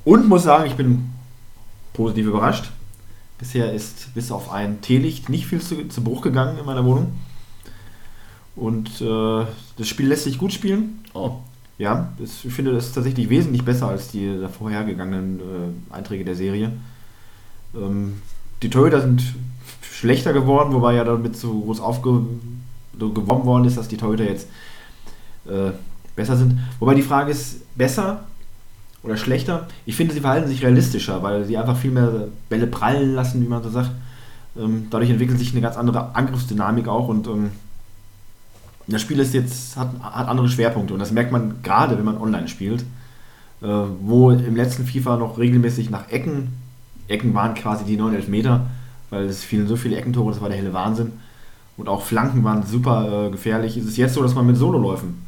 Und 0.05 0.28
muss 0.28 0.45
sagen, 0.45 0.66
ich 0.66 0.74
bin 0.74 1.11
positiv 1.95 2.27
überrascht. 2.27 2.70
Bisher 3.38 3.72
ist 3.72 4.14
bis 4.14 4.30
auf 4.30 4.50
ein 4.50 4.80
Teelicht 4.80 5.28
nicht 5.28 5.46
viel 5.46 5.60
zu, 5.60 5.88
zu 5.88 6.02
Bruch 6.02 6.22
gegangen 6.22 6.58
in 6.58 6.64
meiner 6.64 6.84
Wohnung. 6.84 7.12
Und 8.54 9.00
äh, 9.02 9.44
das 9.76 9.88
Spiel 9.88 10.08
lässt 10.08 10.24
sich 10.24 10.38
gut 10.38 10.52
spielen. 10.52 11.04
Oh. 11.12 11.36
Ja, 11.78 12.12
ich 12.18 12.52
finde 12.52 12.72
das 12.72 12.92
tatsächlich 12.92 13.28
wesentlich 13.28 13.62
besser 13.62 13.88
als 13.88 14.08
die 14.08 14.46
vorhergegangenen 14.58 15.40
äh, 15.40 15.94
Einträge 15.94 16.24
der 16.24 16.34
Serie. 16.34 16.72
Ähm, 17.74 18.22
die 18.62 18.70
Torhüter 18.70 19.02
sind 19.02 19.22
schlechter 19.82 20.32
geworden, 20.32 20.72
wobei 20.72 20.94
ja 20.94 21.04
damit 21.04 21.36
so 21.36 21.60
groß 21.60 21.80
aufgeworben 21.80 23.44
worden 23.44 23.66
ist, 23.66 23.76
dass 23.76 23.88
die 23.88 23.98
Torhüter 23.98 24.24
jetzt 24.24 24.48
äh, 25.46 25.72
besser 26.14 26.38
sind. 26.38 26.58
Wobei 26.78 26.94
die 26.94 27.02
Frage 27.02 27.30
ist, 27.30 27.60
besser 27.76 28.24
oder 29.07 29.16
schlechter? 29.16 29.66
Ich 29.87 29.97
finde, 29.97 30.12
sie 30.12 30.20
verhalten 30.20 30.49
sich 30.49 30.62
realistischer, 30.62 31.23
weil 31.23 31.45
sie 31.45 31.57
einfach 31.57 31.77
viel 31.77 31.93
mehr 31.93 32.28
Bälle 32.49 32.66
prallen 32.66 33.15
lassen, 33.15 33.43
wie 33.43 33.49
man 33.49 33.62
so 33.62 33.70
sagt. 33.70 33.91
Ähm, 34.59 34.89
dadurch 34.91 35.11
entwickelt 35.11 35.39
sich 35.39 35.53
eine 35.53 35.61
ganz 35.61 35.77
andere 35.77 36.15
Angriffsdynamik 36.15 36.89
auch 36.89 37.09
und 37.09 37.27
ähm, 37.27 37.51
das 38.89 39.03
Spiel 39.03 39.19
ist 39.19 39.35
jetzt, 39.35 39.77
hat, 39.77 39.91
hat 40.01 40.28
andere 40.28 40.49
Schwerpunkte 40.49 40.95
und 40.95 41.01
das 41.01 41.11
merkt 41.11 41.33
man 41.33 41.62
gerade, 41.62 41.99
wenn 41.99 42.05
man 42.05 42.19
online 42.19 42.49
spielt, 42.49 42.83
äh, 43.62 43.66
wo 44.01 44.31
im 44.31 44.57
letzten 44.57 44.87
FIFA 44.87 45.16
noch 45.16 45.39
regelmäßig 45.39 45.91
nach 45.91 46.09
Ecken, 46.11 46.53
Ecken 47.09 47.35
waren 47.35 47.55
quasi 47.55 47.85
die 47.85 47.97
9 47.97 48.28
Meter, 48.28 48.66
weil 49.11 49.24
es 49.24 49.45
fielen 49.45 49.69
so 49.69 49.77
viele 49.77 49.97
Eckentore, 49.97 50.33
das 50.33 50.41
war 50.41 50.49
der 50.49 50.59
helle 50.59 50.73
Wahnsinn. 50.73 51.12
Und 51.77 51.89
auch 51.89 52.03
Flanken 52.03 52.43
waren 52.43 52.65
super 52.65 53.27
äh, 53.27 53.31
gefährlich. 53.31 53.77
Es 53.77 53.87
ist 53.87 53.97
jetzt 53.97 54.15
so, 54.15 54.23
dass 54.23 54.35
man 54.35 54.47
mit 54.47 54.57
Sololäufen 54.57 55.27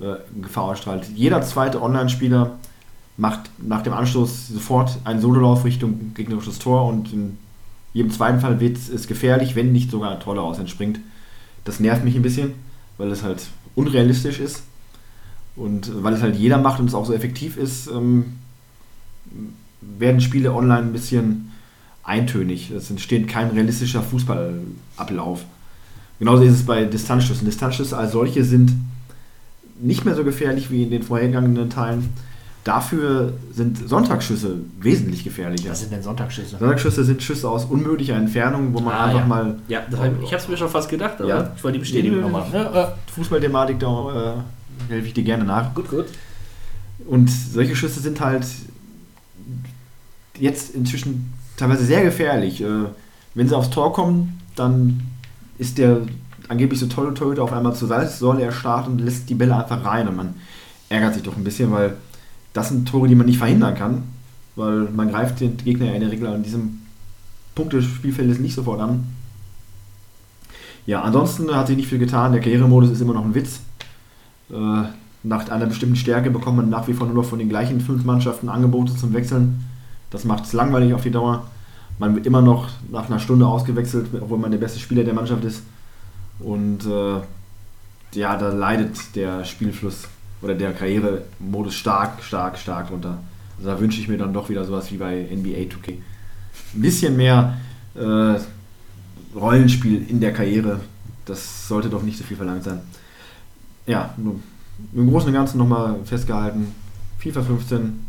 äh, 0.00 0.14
Gefahr 0.40 0.64
ausstrahlt. 0.64 1.06
Jeder 1.14 1.42
zweite 1.42 1.82
Online-Spieler 1.82 2.52
macht 3.22 3.50
nach 3.58 3.82
dem 3.82 3.92
Anstoß 3.92 4.48
sofort 4.48 4.98
einen 5.04 5.20
Sololauf 5.20 5.64
Richtung 5.64 6.12
gegnerisches 6.12 6.58
Tor 6.58 6.86
und 6.86 7.12
in 7.12 7.38
jedem 7.94 8.10
zweiten 8.10 8.40
Fall 8.40 8.58
wird 8.58 8.76
es 8.76 9.06
gefährlich, 9.06 9.54
wenn 9.54 9.70
nicht 9.70 9.92
sogar 9.92 10.10
ein 10.10 10.18
Tor 10.18 10.34
daraus 10.34 10.58
entspringt. 10.58 10.98
Das 11.64 11.78
nervt 11.78 12.04
mich 12.04 12.16
ein 12.16 12.22
bisschen, 12.22 12.54
weil 12.98 13.12
es 13.12 13.22
halt 13.22 13.46
unrealistisch 13.76 14.40
ist 14.40 14.64
und 15.54 16.02
weil 16.02 16.14
es 16.14 16.22
halt 16.22 16.34
jeder 16.34 16.58
macht 16.58 16.80
und 16.80 16.86
es 16.86 16.94
auch 16.94 17.06
so 17.06 17.12
effektiv 17.12 17.56
ist, 17.56 17.86
ähm, 17.86 18.38
werden 19.80 20.20
Spiele 20.20 20.52
online 20.52 20.88
ein 20.88 20.92
bisschen 20.92 21.52
eintönig. 22.02 22.72
Es 22.72 22.90
entsteht 22.90 23.28
kein 23.28 23.50
realistischer 23.50 24.02
Fußballablauf. 24.02 25.44
Genauso 26.18 26.42
ist 26.42 26.54
es 26.54 26.66
bei 26.66 26.86
Distanzschüssen. 26.86 27.44
Distanzschüsse 27.46 27.96
als 27.96 28.10
solche 28.10 28.42
sind 28.42 28.72
nicht 29.80 30.04
mehr 30.04 30.16
so 30.16 30.24
gefährlich 30.24 30.72
wie 30.72 30.82
in 30.82 30.90
den 30.90 31.04
vorhergegangenen 31.04 31.70
Teilen. 31.70 32.08
Dafür 32.64 33.32
sind 33.52 33.88
Sonntagsschüsse 33.88 34.58
wesentlich 34.78 35.24
gefährlicher. 35.24 35.70
Was 35.70 35.80
sind 35.80 35.92
denn 35.92 36.02
Sonntagsschüsse? 36.02 36.58
Sonntagsschüsse 36.58 37.02
sind 37.02 37.20
Schüsse 37.20 37.48
aus 37.48 37.64
unmöglicher 37.64 38.14
Entfernung, 38.14 38.72
wo 38.72 38.78
man 38.78 38.94
ah, 38.94 39.04
einfach 39.06 39.20
ja. 39.20 39.26
mal. 39.26 39.58
Ja, 39.66 39.82
ich 40.22 40.32
habe 40.32 40.42
es 40.42 40.48
mir 40.48 40.56
schon 40.56 40.68
fast 40.68 40.88
gedacht, 40.88 41.20
aber 41.20 41.28
ja. 41.28 41.52
ich 41.56 41.64
wollte 41.64 41.78
die 41.78 41.80
Bestätigung 41.80 42.20
nochmal. 42.20 42.44
Ja, 42.52 42.94
Fußballthematik, 43.16 43.80
da 43.80 44.44
äh, 44.88 44.92
helfe 44.92 45.08
ich 45.08 45.14
dir 45.14 45.24
gerne 45.24 45.42
nach. 45.42 45.74
Gut, 45.74 45.90
gut. 45.90 46.06
Und 47.06 47.28
solche 47.30 47.74
Schüsse 47.74 47.98
sind 47.98 48.20
halt 48.20 48.46
jetzt 50.38 50.72
inzwischen 50.72 51.32
teilweise 51.56 51.84
sehr 51.84 52.04
gefährlich. 52.04 52.60
Äh, 52.60 52.84
wenn 53.34 53.48
sie 53.48 53.56
aufs 53.56 53.70
Tor 53.70 53.92
kommen, 53.92 54.40
dann 54.54 55.00
ist 55.58 55.78
der 55.78 56.02
angeblich 56.48 56.78
so 56.78 56.86
tolle 56.86 57.14
Torhüter 57.14 57.42
auf 57.42 57.52
einmal 57.52 57.74
zur 57.74 57.88
Salzsäule 57.88 58.42
erstarrt 58.42 58.86
und 58.86 59.00
lässt 59.00 59.28
die 59.30 59.34
Bälle 59.34 59.56
einfach 59.56 59.84
rein. 59.84 60.06
Und 60.06 60.16
man 60.16 60.34
ärgert 60.88 61.14
sich 61.14 61.22
doch 61.24 61.36
ein 61.36 61.42
bisschen, 61.42 61.72
weil 61.72 61.96
das 62.52 62.68
sind 62.68 62.88
Tore, 62.88 63.08
die 63.08 63.14
man 63.14 63.26
nicht 63.26 63.38
verhindern 63.38 63.74
kann. 63.74 64.02
Weil 64.54 64.88
man 64.94 65.10
greift 65.10 65.40
den 65.40 65.56
Gegner 65.56 65.86
ja 65.86 65.92
in 65.92 66.00
der 66.00 66.10
Regel 66.10 66.26
an 66.26 66.42
diesem 66.42 66.80
Punkt 67.54 67.72
des 67.72 67.84
Spielfeldes 67.84 68.38
nicht 68.38 68.54
sofort 68.54 68.80
an. 68.80 69.06
Ja, 70.86 71.02
ansonsten 71.02 71.54
hat 71.54 71.68
sich 71.68 71.76
nicht 71.76 71.88
viel 71.88 71.98
getan. 71.98 72.32
Der 72.32 72.40
Karrieremodus 72.40 72.90
ist 72.90 73.00
immer 73.00 73.14
noch 73.14 73.24
ein 73.24 73.34
Witz. 73.34 73.60
Äh, 74.50 74.84
nach 75.22 75.48
einer 75.48 75.66
bestimmten 75.66 75.96
Stärke 75.96 76.30
bekommt 76.30 76.56
man 76.56 76.68
nach 76.68 76.88
wie 76.88 76.94
vor 76.94 77.06
nur 77.06 77.16
noch 77.16 77.24
von 77.24 77.38
den 77.38 77.48
gleichen 77.48 77.80
fünf 77.80 78.04
Mannschaften 78.04 78.48
Angebote 78.48 78.96
zum 78.96 79.12
Wechseln. 79.12 79.64
Das 80.10 80.24
macht 80.24 80.44
es 80.44 80.52
langweilig 80.52 80.92
auf 80.94 81.02
die 81.02 81.10
Dauer. 81.10 81.46
Man 81.98 82.14
wird 82.14 82.26
immer 82.26 82.42
noch 82.42 82.68
nach 82.90 83.06
einer 83.06 83.20
Stunde 83.20 83.46
ausgewechselt, 83.46 84.08
obwohl 84.20 84.38
man 84.38 84.50
der 84.50 84.58
beste 84.58 84.80
Spieler 84.80 85.04
der 85.04 85.14
Mannschaft 85.14 85.44
ist. 85.44 85.62
Und 86.40 86.84
äh, 86.86 87.20
ja, 88.18 88.36
da 88.36 88.48
leidet 88.48 89.14
der 89.14 89.44
Spielfluss 89.44 90.08
oder 90.42 90.54
der 90.54 90.72
Karrieremodus 90.72 91.74
stark, 91.74 92.22
stark, 92.22 92.58
stark 92.58 92.88
drunter. 92.88 93.18
Also 93.56 93.70
da 93.70 93.80
wünsche 93.80 94.00
ich 94.00 94.08
mir 94.08 94.18
dann 94.18 94.32
doch 94.32 94.48
wieder 94.48 94.64
sowas 94.64 94.90
wie 94.90 94.96
bei 94.96 95.28
NBA 95.30 95.68
2K. 95.70 95.92
Ein 96.74 96.80
bisschen 96.80 97.16
mehr 97.16 97.56
äh, 97.94 98.38
Rollenspiel 99.34 100.04
in 100.08 100.20
der 100.20 100.32
Karriere. 100.32 100.80
Das 101.24 101.68
sollte 101.68 101.88
doch 101.88 102.02
nicht 102.02 102.18
so 102.18 102.24
viel 102.24 102.36
verlangt 102.36 102.64
sein. 102.64 102.80
Ja, 103.86 104.14
im 104.92 105.10
Großen 105.10 105.28
und 105.28 105.34
Ganzen 105.34 105.58
nochmal 105.58 105.96
festgehalten. 106.04 106.74
FIFA 107.18 107.42
15, 107.42 108.04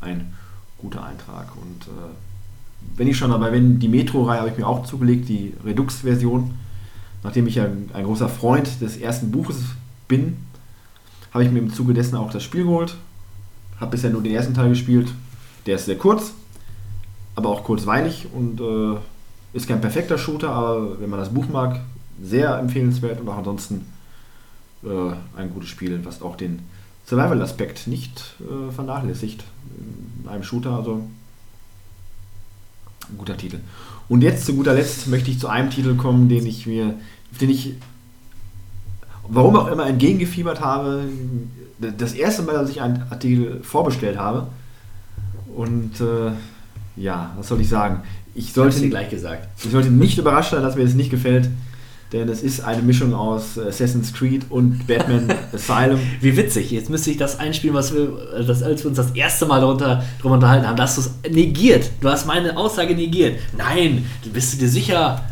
ein 0.00 0.34
guter 0.78 1.04
Eintrag. 1.04 1.48
Und 1.56 1.86
äh, 1.86 2.96
wenn 2.96 3.06
ich 3.06 3.16
schon 3.16 3.30
dabei 3.30 3.50
bin, 3.50 3.78
die 3.78 3.88
Metro-Reihe 3.88 4.40
habe 4.40 4.50
ich 4.50 4.58
mir 4.58 4.66
auch 4.66 4.84
zugelegt, 4.84 5.28
die 5.28 5.54
Redux-Version. 5.64 6.54
Nachdem 7.22 7.46
ich 7.46 7.56
ja 7.56 7.66
ein 7.92 8.04
großer 8.04 8.28
Freund 8.28 8.80
des 8.80 8.96
ersten 8.96 9.30
Buches 9.30 9.58
bin, 10.06 10.36
habe 11.38 11.46
ich 11.46 11.52
mir 11.52 11.60
im 11.60 11.72
Zuge 11.72 11.94
dessen 11.94 12.16
auch 12.16 12.32
das 12.32 12.42
Spiel 12.42 12.64
geholt. 12.64 12.96
Habe 13.78 13.92
bisher 13.92 14.10
nur 14.10 14.22
den 14.22 14.34
ersten 14.34 14.54
Teil 14.54 14.70
gespielt. 14.70 15.08
Der 15.66 15.76
ist 15.76 15.84
sehr 15.84 15.96
kurz, 15.96 16.32
aber 17.36 17.48
auch 17.50 17.62
kurzweilig 17.62 18.26
und 18.34 18.60
äh, 18.60 18.98
ist 19.52 19.68
kein 19.68 19.80
perfekter 19.80 20.18
Shooter, 20.18 20.50
aber 20.50 21.00
wenn 21.00 21.08
man 21.08 21.20
das 21.20 21.32
Buch 21.32 21.48
mag, 21.48 21.80
sehr 22.20 22.58
empfehlenswert 22.58 23.20
und 23.20 23.28
auch 23.28 23.38
ansonsten 23.38 23.86
äh, 24.82 25.12
ein 25.36 25.52
gutes 25.54 25.68
Spiel, 25.68 26.00
was 26.04 26.22
auch 26.22 26.34
den 26.34 26.60
Survival-Aspekt 27.06 27.86
nicht 27.86 28.34
äh, 28.40 28.72
vernachlässigt 28.72 29.44
in 30.22 30.28
einem 30.28 30.42
Shooter. 30.42 30.72
Also 30.72 31.04
ein 33.08 33.16
guter 33.16 33.36
Titel. 33.36 33.60
Und 34.08 34.22
jetzt 34.22 34.44
zu 34.44 34.54
guter 34.54 34.74
Letzt 34.74 35.06
möchte 35.06 35.30
ich 35.30 35.38
zu 35.38 35.46
einem 35.46 35.70
Titel 35.70 35.94
kommen, 35.94 36.28
den 36.28 36.44
ich 36.46 36.66
mir, 36.66 36.94
den 37.40 37.50
ich, 37.50 37.74
warum 39.28 39.56
auch 39.56 39.68
immer, 39.68 39.86
entgegengefiebert 39.86 40.60
habe. 40.60 41.04
Das 41.98 42.12
erste 42.14 42.42
Mal, 42.42 42.52
dass 42.54 42.70
ich 42.70 42.80
einen 42.80 43.04
Artikel 43.10 43.60
vorbestellt 43.62 44.18
habe. 44.18 44.46
Und 45.54 46.00
äh, 46.00 46.32
ja, 47.00 47.32
was 47.36 47.48
soll 47.48 47.60
ich 47.60 47.68
sagen? 47.68 48.02
Ich 48.34 48.52
sollte, 48.52 48.80
dir 48.80 48.90
gleich 48.90 49.10
gesagt. 49.10 49.48
ich 49.62 49.70
sollte 49.70 49.90
nicht 49.90 50.18
überrascht 50.18 50.52
sein, 50.52 50.62
dass 50.62 50.76
mir 50.76 50.84
das 50.84 50.94
nicht 50.94 51.10
gefällt, 51.10 51.48
denn 52.12 52.28
es 52.28 52.42
ist 52.42 52.60
eine 52.60 52.82
Mischung 52.82 53.12
aus 53.14 53.58
Assassin's 53.58 54.12
Creed 54.14 54.46
und 54.50 54.86
Batman 54.86 55.32
Asylum. 55.52 55.98
Wie 56.20 56.36
witzig. 56.36 56.70
Jetzt 56.70 56.88
müsste 56.88 57.10
ich 57.10 57.16
das 57.16 57.38
einspielen, 57.38 57.74
was 57.74 57.92
wir, 57.94 58.08
das, 58.46 58.62
als 58.62 58.82
wir 58.82 58.88
uns 58.88 58.96
das 58.96 59.10
erste 59.10 59.46
Mal 59.46 59.60
darunter, 59.60 60.02
darüber 60.18 60.34
unterhalten 60.34 60.66
haben. 60.66 60.76
Da 60.76 60.84
hast 60.84 60.96
du 60.98 61.02
es 61.02 61.32
negiert. 61.32 61.90
Du 62.00 62.08
hast 62.08 62.26
meine 62.26 62.56
Aussage 62.56 62.94
negiert. 62.94 63.38
Nein, 63.56 64.06
du 64.24 64.30
bist 64.30 64.54
du 64.54 64.58
dir 64.58 64.68
sicher. 64.68 65.22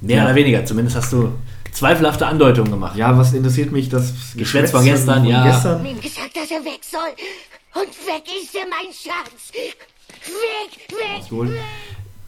Mehr 0.00 0.18
Ja. 0.18 0.24
oder 0.26 0.34
weniger. 0.34 0.64
Zumindest 0.64 0.96
hast 0.96 1.12
du 1.12 1.32
zweifelhafte 1.72 2.26
Andeutungen 2.26 2.70
gemacht. 2.70 2.96
Ja, 2.96 3.16
was 3.16 3.32
interessiert 3.32 3.72
mich, 3.72 3.88
das 3.88 4.12
Geschwätz 4.36 4.70
von 4.70 4.84
gestern, 4.84 5.24
ja. 5.24 5.44
gestern? 5.44 5.84
ihm 5.84 6.00
gesagt, 6.00 6.36
dass 6.36 6.50
er 6.50 6.64
weg 6.64 6.80
soll. 6.82 7.80
Und 7.82 7.88
weg 8.06 8.24
ist 8.42 8.54
er, 8.54 8.66
mein 8.68 8.92
Schatz. 8.92 9.52
Weg, 9.52 10.88
weg, 10.90 11.30
Wohl. 11.32 11.56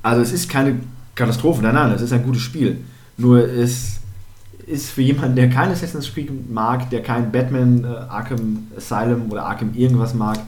Also 0.03 0.23
es 0.23 0.33
ist 0.33 0.49
keine 0.49 0.81
Katastrophe, 1.15 1.63
nein, 1.63 1.75
nein, 1.75 1.93
es 1.93 2.03
ist 2.03 2.13
ein 2.13 2.23
gutes 2.23 2.43
Spiel. 2.43 2.85
Nur 3.17 3.47
es 3.47 4.01
ist 4.67 4.91
für 4.91 5.03
jemanden, 5.03 5.37
der 5.37 5.51
kein 5.51 5.71
Assassin's 5.71 6.13
Creed 6.13 6.51
mag, 6.51 6.89
der 6.91 7.03
kein 7.03 7.33
Batman, 7.33 7.85
äh, 7.85 7.87
Arkham 7.87 8.69
Asylum 8.77 9.31
oder 9.31 9.45
Arkham 9.45 9.75
irgendwas 9.75 10.15
mag, 10.15 10.39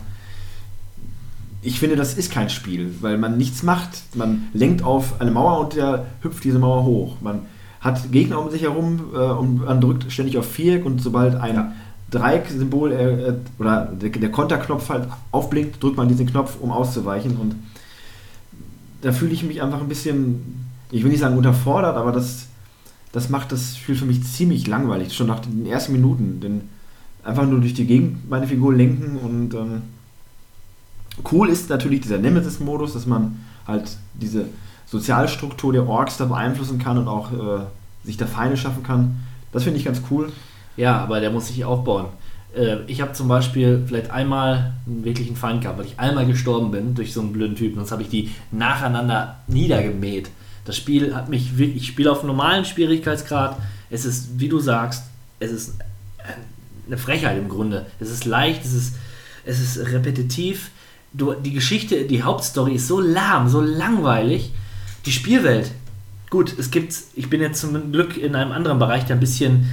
ich 1.62 1.78
finde, 1.78 1.94
das 1.94 2.14
ist 2.14 2.32
kein 2.32 2.50
Spiel, 2.50 2.92
weil 3.00 3.18
man 3.18 3.38
nichts 3.38 3.62
macht. 3.62 4.02
Man 4.14 4.48
lenkt 4.52 4.82
auf 4.82 5.20
eine 5.20 5.30
Mauer 5.30 5.60
und 5.60 5.76
der 5.76 6.06
hüpft 6.20 6.42
diese 6.42 6.58
Mauer 6.58 6.84
hoch. 6.84 7.16
Man 7.20 7.46
hat 7.82 8.10
Gegner 8.10 8.40
um 8.40 8.50
sich 8.50 8.62
herum 8.62 9.10
äh, 9.14 9.18
und 9.18 9.64
man 9.64 9.80
drückt 9.80 10.10
ständig 10.10 10.38
auf 10.38 10.50
Viereck 10.50 10.86
und 10.86 11.02
sobald 11.02 11.34
ein 11.34 11.72
Dreieck-Symbol 12.10 12.92
äh, 12.92 13.34
oder 13.58 13.86
der, 13.86 14.10
der 14.10 14.30
Konterknopf 14.30 14.88
halt 14.88 15.08
aufblinkt, 15.30 15.82
drückt 15.82 15.96
man 15.96 16.08
diesen 16.08 16.26
Knopf, 16.26 16.56
um 16.60 16.70
auszuweichen 16.70 17.36
und 17.36 17.56
da 19.02 19.12
fühle 19.12 19.32
ich 19.32 19.42
mich 19.42 19.60
einfach 19.60 19.80
ein 19.80 19.88
bisschen, 19.88 20.64
ich 20.90 21.02
will 21.02 21.10
nicht 21.10 21.20
sagen 21.20 21.36
unterfordert, 21.36 21.96
aber 21.96 22.12
das, 22.12 22.46
das 23.10 23.28
macht 23.28 23.52
das 23.52 23.76
Spiel 23.76 23.96
für 23.96 24.06
mich 24.06 24.22
ziemlich 24.24 24.66
langweilig, 24.66 25.12
schon 25.12 25.26
nach 25.26 25.40
den 25.40 25.66
ersten 25.66 25.92
Minuten. 25.92 26.40
Denn 26.40 26.62
einfach 27.24 27.46
nur 27.46 27.60
durch 27.60 27.74
die 27.74 27.86
Gegend 27.86 28.30
meine 28.30 28.46
Figur 28.46 28.72
lenken 28.72 29.16
und 29.16 29.54
ähm, 29.54 29.82
cool 31.30 31.48
ist 31.48 31.68
natürlich 31.68 32.00
dieser 32.00 32.18
Nemesis-Modus, 32.18 32.94
dass 32.94 33.06
man 33.06 33.40
halt 33.66 33.96
diese 34.14 34.46
Sozialstruktur 34.92 35.72
der 35.72 35.88
Orks 35.88 36.18
da 36.18 36.26
beeinflussen 36.26 36.78
kann 36.78 36.98
und 36.98 37.08
auch 37.08 37.32
äh, 37.32 37.64
sich 38.04 38.18
da 38.18 38.26
Feinde 38.26 38.58
schaffen 38.58 38.82
kann. 38.82 39.24
Das 39.50 39.64
finde 39.64 39.78
ich 39.78 39.86
ganz 39.86 40.02
cool. 40.10 40.30
Ja, 40.76 40.98
aber 40.98 41.20
der 41.20 41.30
muss 41.30 41.46
sich 41.48 41.64
aufbauen. 41.64 42.06
Äh, 42.54 42.76
Ich 42.86 43.00
habe 43.00 43.14
zum 43.14 43.26
Beispiel 43.26 43.82
vielleicht 43.86 44.10
einmal 44.10 44.74
einen 44.86 45.02
wirklichen 45.02 45.34
Feind 45.34 45.62
gehabt, 45.62 45.78
weil 45.78 45.86
ich 45.86 45.98
einmal 45.98 46.26
gestorben 46.26 46.70
bin 46.70 46.94
durch 46.94 47.14
so 47.14 47.22
einen 47.22 47.32
blöden 47.32 47.56
Typen. 47.56 47.76
Sonst 47.76 47.90
habe 47.90 48.02
ich 48.02 48.10
die 48.10 48.32
nacheinander 48.50 49.36
niedergemäht. 49.46 50.28
Das 50.66 50.76
Spiel 50.76 51.14
hat 51.14 51.30
mich 51.30 51.56
wirklich, 51.56 51.84
ich 51.84 51.88
spiele 51.88 52.12
auf 52.12 52.22
normalen 52.22 52.66
Schwierigkeitsgrad. 52.66 53.56
Es 53.88 54.04
ist, 54.04 54.38
wie 54.38 54.50
du 54.50 54.60
sagst, 54.60 55.04
es 55.40 55.52
ist 55.52 55.74
eine 56.86 56.98
Frechheit 56.98 57.38
im 57.38 57.48
Grunde. 57.48 57.86
Es 57.98 58.10
ist 58.10 58.26
leicht, 58.26 58.62
es 58.62 58.74
ist, 58.74 58.94
es 59.46 59.58
ist 59.58 59.90
repetitiv. 59.90 60.70
Du, 61.14 61.32
die 61.32 61.52
Geschichte, 61.52 62.04
die 62.04 62.22
Hauptstory 62.22 62.74
ist 62.74 62.88
so 62.88 63.00
lahm, 63.00 63.48
so 63.48 63.62
langweilig. 63.62 64.52
Die 65.04 65.12
Spielwelt, 65.12 65.70
gut, 66.30 66.56
es 66.58 66.70
gibt, 66.70 66.94
ich 67.14 67.28
bin 67.28 67.40
jetzt 67.40 67.60
zum 67.60 67.92
Glück 67.92 68.16
in 68.16 68.34
einem 68.36 68.52
anderen 68.52 68.78
Bereich, 68.78 69.04
der 69.04 69.16
ein 69.16 69.20
bisschen 69.20 69.68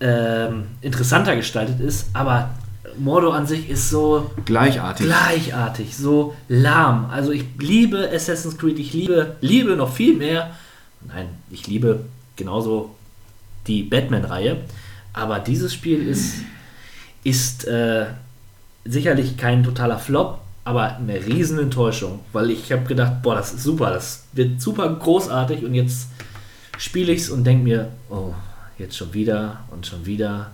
ähm, 0.00 0.64
interessanter 0.80 1.36
gestaltet 1.36 1.80
ist, 1.80 2.06
aber 2.14 2.50
Mordor 2.98 3.34
an 3.34 3.46
sich 3.46 3.68
ist 3.70 3.90
so 3.90 4.30
Gleichartig. 4.44 5.06
gleichartig, 5.06 5.96
so 5.96 6.34
lahm. 6.48 7.06
Also 7.10 7.30
ich 7.32 7.44
liebe 7.58 8.10
Assassin's 8.12 8.58
Creed, 8.58 8.78
ich 8.78 8.92
liebe, 8.92 9.36
liebe 9.40 9.76
noch 9.76 9.92
viel 9.92 10.16
mehr. 10.16 10.50
Nein, 11.06 11.28
ich 11.50 11.66
liebe 11.66 12.04
genauso 12.36 12.94
die 13.66 13.82
Batman-Reihe. 13.82 14.58
Aber 15.12 15.38
dieses 15.38 15.72
Spiel 15.74 16.06
ist, 16.06 16.36
ist 17.24 17.66
äh, 17.66 18.06
sicherlich 18.84 19.36
kein 19.36 19.62
totaler 19.64 19.98
Flop, 19.98 20.40
aber 20.64 20.96
eine 20.96 21.24
riesen 21.26 21.58
Enttäuschung, 21.58 22.20
weil 22.32 22.50
ich 22.50 22.70
habe 22.72 22.84
gedacht, 22.84 23.22
boah, 23.22 23.34
das 23.34 23.54
ist 23.54 23.62
super, 23.62 23.90
das 23.90 24.24
wird 24.32 24.60
super 24.60 24.88
großartig 24.92 25.64
und 25.64 25.74
jetzt 25.74 26.08
spiele 26.78 27.12
ich 27.12 27.22
es 27.22 27.30
und 27.30 27.44
denke 27.44 27.64
mir, 27.64 27.88
oh, 28.08 28.34
jetzt 28.78 28.96
schon 28.96 29.12
wieder 29.14 29.60
und 29.70 29.86
schon 29.86 30.06
wieder. 30.06 30.52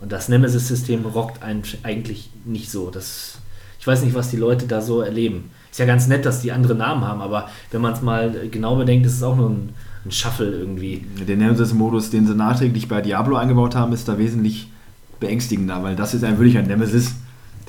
Und 0.00 0.12
das 0.12 0.28
Nemesis-System 0.28 1.04
rockt 1.04 1.42
einen 1.42 1.62
eigentlich 1.82 2.30
nicht 2.44 2.70
so. 2.70 2.90
Das, 2.90 3.38
ich 3.78 3.86
weiß 3.86 4.02
nicht, 4.02 4.14
was 4.14 4.30
die 4.30 4.36
Leute 4.36 4.66
da 4.66 4.80
so 4.80 5.02
erleben. 5.02 5.50
Ist 5.70 5.78
ja 5.78 5.86
ganz 5.86 6.06
nett, 6.06 6.24
dass 6.24 6.42
die 6.42 6.52
andere 6.52 6.74
Namen 6.74 7.04
haben, 7.04 7.20
aber 7.20 7.48
wenn 7.70 7.80
man 7.80 7.92
es 7.92 8.02
mal 8.02 8.48
genau 8.50 8.76
bedenkt, 8.76 9.06
ist 9.06 9.14
es 9.14 9.22
auch 9.22 9.36
nur 9.36 9.50
ein, 9.50 9.74
ein 10.04 10.10
Shuffle 10.10 10.50
irgendwie. 10.50 11.04
Der 11.28 11.36
Nemesis-Modus, 11.36 12.10
den 12.10 12.26
sie 12.26 12.34
nachträglich 12.34 12.88
bei 12.88 13.00
Diablo 13.00 13.36
eingebaut 13.36 13.76
haben, 13.76 13.92
ist 13.92 14.08
da 14.08 14.18
wesentlich 14.18 14.70
beängstigender, 15.20 15.82
weil 15.82 15.94
das 15.94 16.14
ist 16.14 16.24
ein 16.24 16.38
wirklich 16.38 16.58
ein 16.58 16.66
Nemesis, 16.66 17.14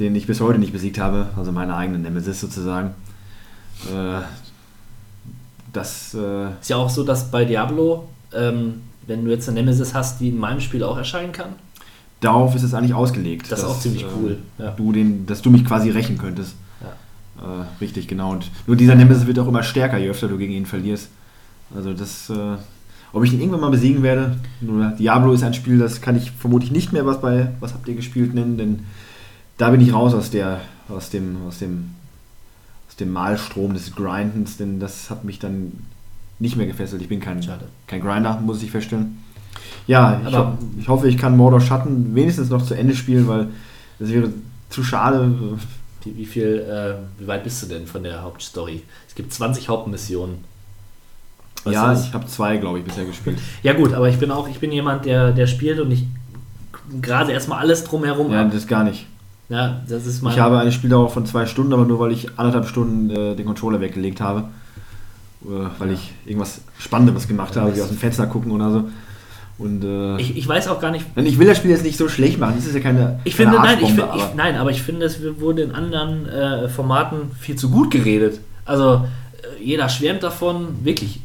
den 0.01 0.15
ich 0.15 0.27
bis 0.27 0.41
heute 0.41 0.59
nicht 0.59 0.73
besiegt 0.73 0.99
habe, 0.99 1.27
also 1.37 1.51
meine 1.51 1.75
eigene 1.75 1.99
Nemesis 1.99 2.41
sozusagen. 2.41 2.95
Äh, 3.87 4.21
das 5.71 6.13
äh, 6.13 6.49
Ist 6.59 6.69
ja 6.69 6.77
auch 6.77 6.89
so, 6.89 7.03
dass 7.03 7.31
bei 7.31 7.45
Diablo, 7.45 8.09
ähm, 8.33 8.81
wenn 9.07 9.23
du 9.23 9.31
jetzt 9.31 9.47
eine 9.47 9.59
Nemesis 9.59 9.93
hast, 9.93 10.19
die 10.19 10.29
in 10.29 10.37
meinem 10.37 10.59
Spiel 10.59 10.83
auch 10.83 10.97
erscheinen 10.97 11.31
kann. 11.31 11.49
darauf 12.19 12.55
ist 12.55 12.63
es 12.63 12.73
eigentlich 12.73 12.93
ausgelegt. 12.93 13.51
Das 13.51 13.59
ist 13.59 13.65
dass, 13.65 13.75
auch 13.75 13.79
ziemlich 13.79 14.03
äh, 14.03 14.07
cool, 14.17 14.37
ja. 14.57 14.71
Du 14.71 14.91
den, 14.91 15.25
dass 15.25 15.41
du 15.41 15.49
mich 15.49 15.63
quasi 15.63 15.89
rächen 15.89 16.17
könntest. 16.17 16.55
Äh, 17.37 17.65
richtig, 17.81 18.07
genau. 18.07 18.31
Und 18.31 18.51
nur 18.67 18.75
dieser 18.75 18.95
Nemesis 18.95 19.25
wird 19.25 19.39
auch 19.39 19.47
immer 19.47 19.63
stärker, 19.63 19.97
je 19.97 20.09
öfter 20.09 20.27
du 20.27 20.37
gegen 20.37 20.53
ihn 20.53 20.65
verlierst. 20.65 21.09
Also 21.75 21.93
das, 21.93 22.29
äh, 22.29 22.57
ob 23.13 23.23
ich 23.23 23.33
ihn 23.33 23.39
irgendwann 23.39 23.61
mal 23.61 23.71
besiegen 23.71 24.03
werde. 24.03 24.37
Nur 24.59 24.91
Diablo 24.91 25.33
ist 25.33 25.43
ein 25.43 25.53
Spiel, 25.53 25.79
das 25.79 26.01
kann 26.01 26.15
ich 26.15 26.31
vermutlich 26.31 26.71
nicht 26.71 26.93
mehr 26.93 27.05
was 27.05 27.19
bei 27.19 27.51
Was 27.59 27.73
habt 27.73 27.87
ihr 27.87 27.95
gespielt 27.95 28.33
nennen, 28.33 28.57
denn 28.57 28.79
da 29.61 29.69
bin 29.69 29.79
ich 29.81 29.93
raus 29.93 30.13
aus 30.15 30.31
der, 30.31 30.59
aus 30.89 31.11
dem, 31.11 31.37
aus 31.47 31.59
dem, 31.59 31.91
aus 32.89 32.95
dem 32.95 33.11
Malstrom 33.11 33.73
des 33.75 33.93
Grindens, 33.95 34.57
denn 34.57 34.79
das 34.79 35.09
hat 35.11 35.23
mich 35.23 35.37
dann 35.37 35.71
nicht 36.39 36.55
mehr 36.55 36.65
gefesselt. 36.65 37.01
Ich 37.03 37.09
bin 37.09 37.19
kein, 37.19 37.39
kein 37.85 38.01
Grinder, 38.01 38.39
muss 38.43 38.63
ich 38.63 38.71
feststellen. 38.71 39.19
Ja, 39.85 40.19
ich, 40.27 40.33
Aber- 40.33 40.53
ho 40.53 40.57
ich 40.79 40.87
hoffe, 40.87 41.07
ich 41.07 41.17
kann 41.17 41.37
Mordor 41.37 41.61
Schatten 41.61 42.15
wenigstens 42.15 42.49
noch 42.49 42.65
zu 42.65 42.73
Ende 42.73 42.95
spielen, 42.95 43.27
weil 43.27 43.47
das 43.99 44.09
wäre 44.09 44.29
zu 44.69 44.83
schade. 44.83 45.31
Wie, 46.03 46.25
viel, 46.25 46.57
äh, 46.67 46.95
wie 47.21 47.27
weit 47.27 47.43
bist 47.43 47.61
du 47.61 47.67
denn 47.67 47.85
von 47.85 48.01
der 48.01 48.23
Hauptstory? 48.23 48.81
Es 49.07 49.13
gibt 49.13 49.31
20 49.31 49.69
Hauptmissionen. 49.69 50.43
Was 51.63 51.73
ja, 51.75 51.93
ich 51.93 52.11
habe 52.15 52.25
zwei, 52.25 52.57
glaube 52.57 52.79
ich, 52.79 52.85
bisher 52.85 53.05
gespielt. 53.05 53.37
Ja 53.61 53.73
gut, 53.73 53.93
aber 53.93 54.09
ich 54.09 54.17
bin 54.17 54.31
auch, 54.31 54.47
ich 54.49 54.59
bin 54.59 54.71
jemand, 54.71 55.05
der, 55.05 55.31
der 55.31 55.45
spielt 55.45 55.79
und 55.79 55.91
ich 55.91 56.07
gerade 56.99 57.31
erstmal 57.31 57.59
alles 57.59 57.83
drumherum 57.83 58.31
Ja, 58.31 58.41
ab. 58.41 58.51
das 58.51 58.65
gar 58.65 58.83
nicht. 58.83 59.05
Ja, 59.51 59.81
das 59.87 60.07
ist 60.07 60.23
mein. 60.23 60.33
Ich 60.33 60.39
habe 60.39 60.57
eine 60.59 60.71
Spieldauer 60.71 61.09
von 61.09 61.25
zwei 61.25 61.45
Stunden, 61.45 61.73
aber 61.73 61.83
nur 61.83 61.99
weil 61.99 62.13
ich 62.13 62.39
anderthalb 62.39 62.67
Stunden 62.67 63.09
äh, 63.09 63.35
den 63.35 63.45
Controller 63.45 63.81
weggelegt 63.81 64.21
habe. 64.21 64.45
Äh, 65.43 65.47
weil 65.77 65.91
ich 65.91 66.13
irgendwas 66.25 66.61
Spannenderes 66.79 67.27
gemacht 67.27 67.55
Ja, 67.55 67.63
habe, 67.63 67.75
wie 67.75 67.81
aus 67.81 67.89
dem 67.89 67.97
Fenster 67.97 68.27
gucken 68.27 68.51
oder 68.51 68.71
so. 68.71 68.89
Und 69.57 69.83
äh, 69.83 70.17
ich, 70.21 70.37
ich 70.37 70.47
weiß 70.47 70.69
auch 70.69 70.79
gar 70.79 70.91
nicht. 70.91 71.05
ich 71.15 71.37
will 71.37 71.47
das 71.47 71.57
Spiel 71.57 71.71
jetzt 71.71 71.83
nicht 71.83 71.97
so 71.97 72.07
schlecht 72.07 72.39
machen. 72.39 72.53
Das 72.55 72.65
ist 72.65 72.73
ja 72.75 72.79
keine. 72.79 73.19
Ich 73.25 73.35
keine 73.35 73.51
finde, 73.51 73.67
nein, 73.67 73.77
ich, 73.81 73.87
find, 73.87 73.97
ich, 73.99 74.03
aber- 74.05 74.33
nein, 74.37 74.55
aber 74.55 74.71
ich 74.71 74.81
finde, 74.81 75.05
es 75.05 75.19
wurde 75.39 75.63
in 75.63 75.71
anderen 75.73 76.27
äh, 76.29 76.69
Formaten 76.69 77.31
viel 77.37 77.57
zu 77.57 77.69
gut 77.69 77.91
geredet. 77.91 78.39
Also 78.63 79.05
äh, 79.59 79.63
jeder 79.63 79.89
schwärmt 79.89 80.23
davon, 80.23 80.85
wirklich. 80.85 81.19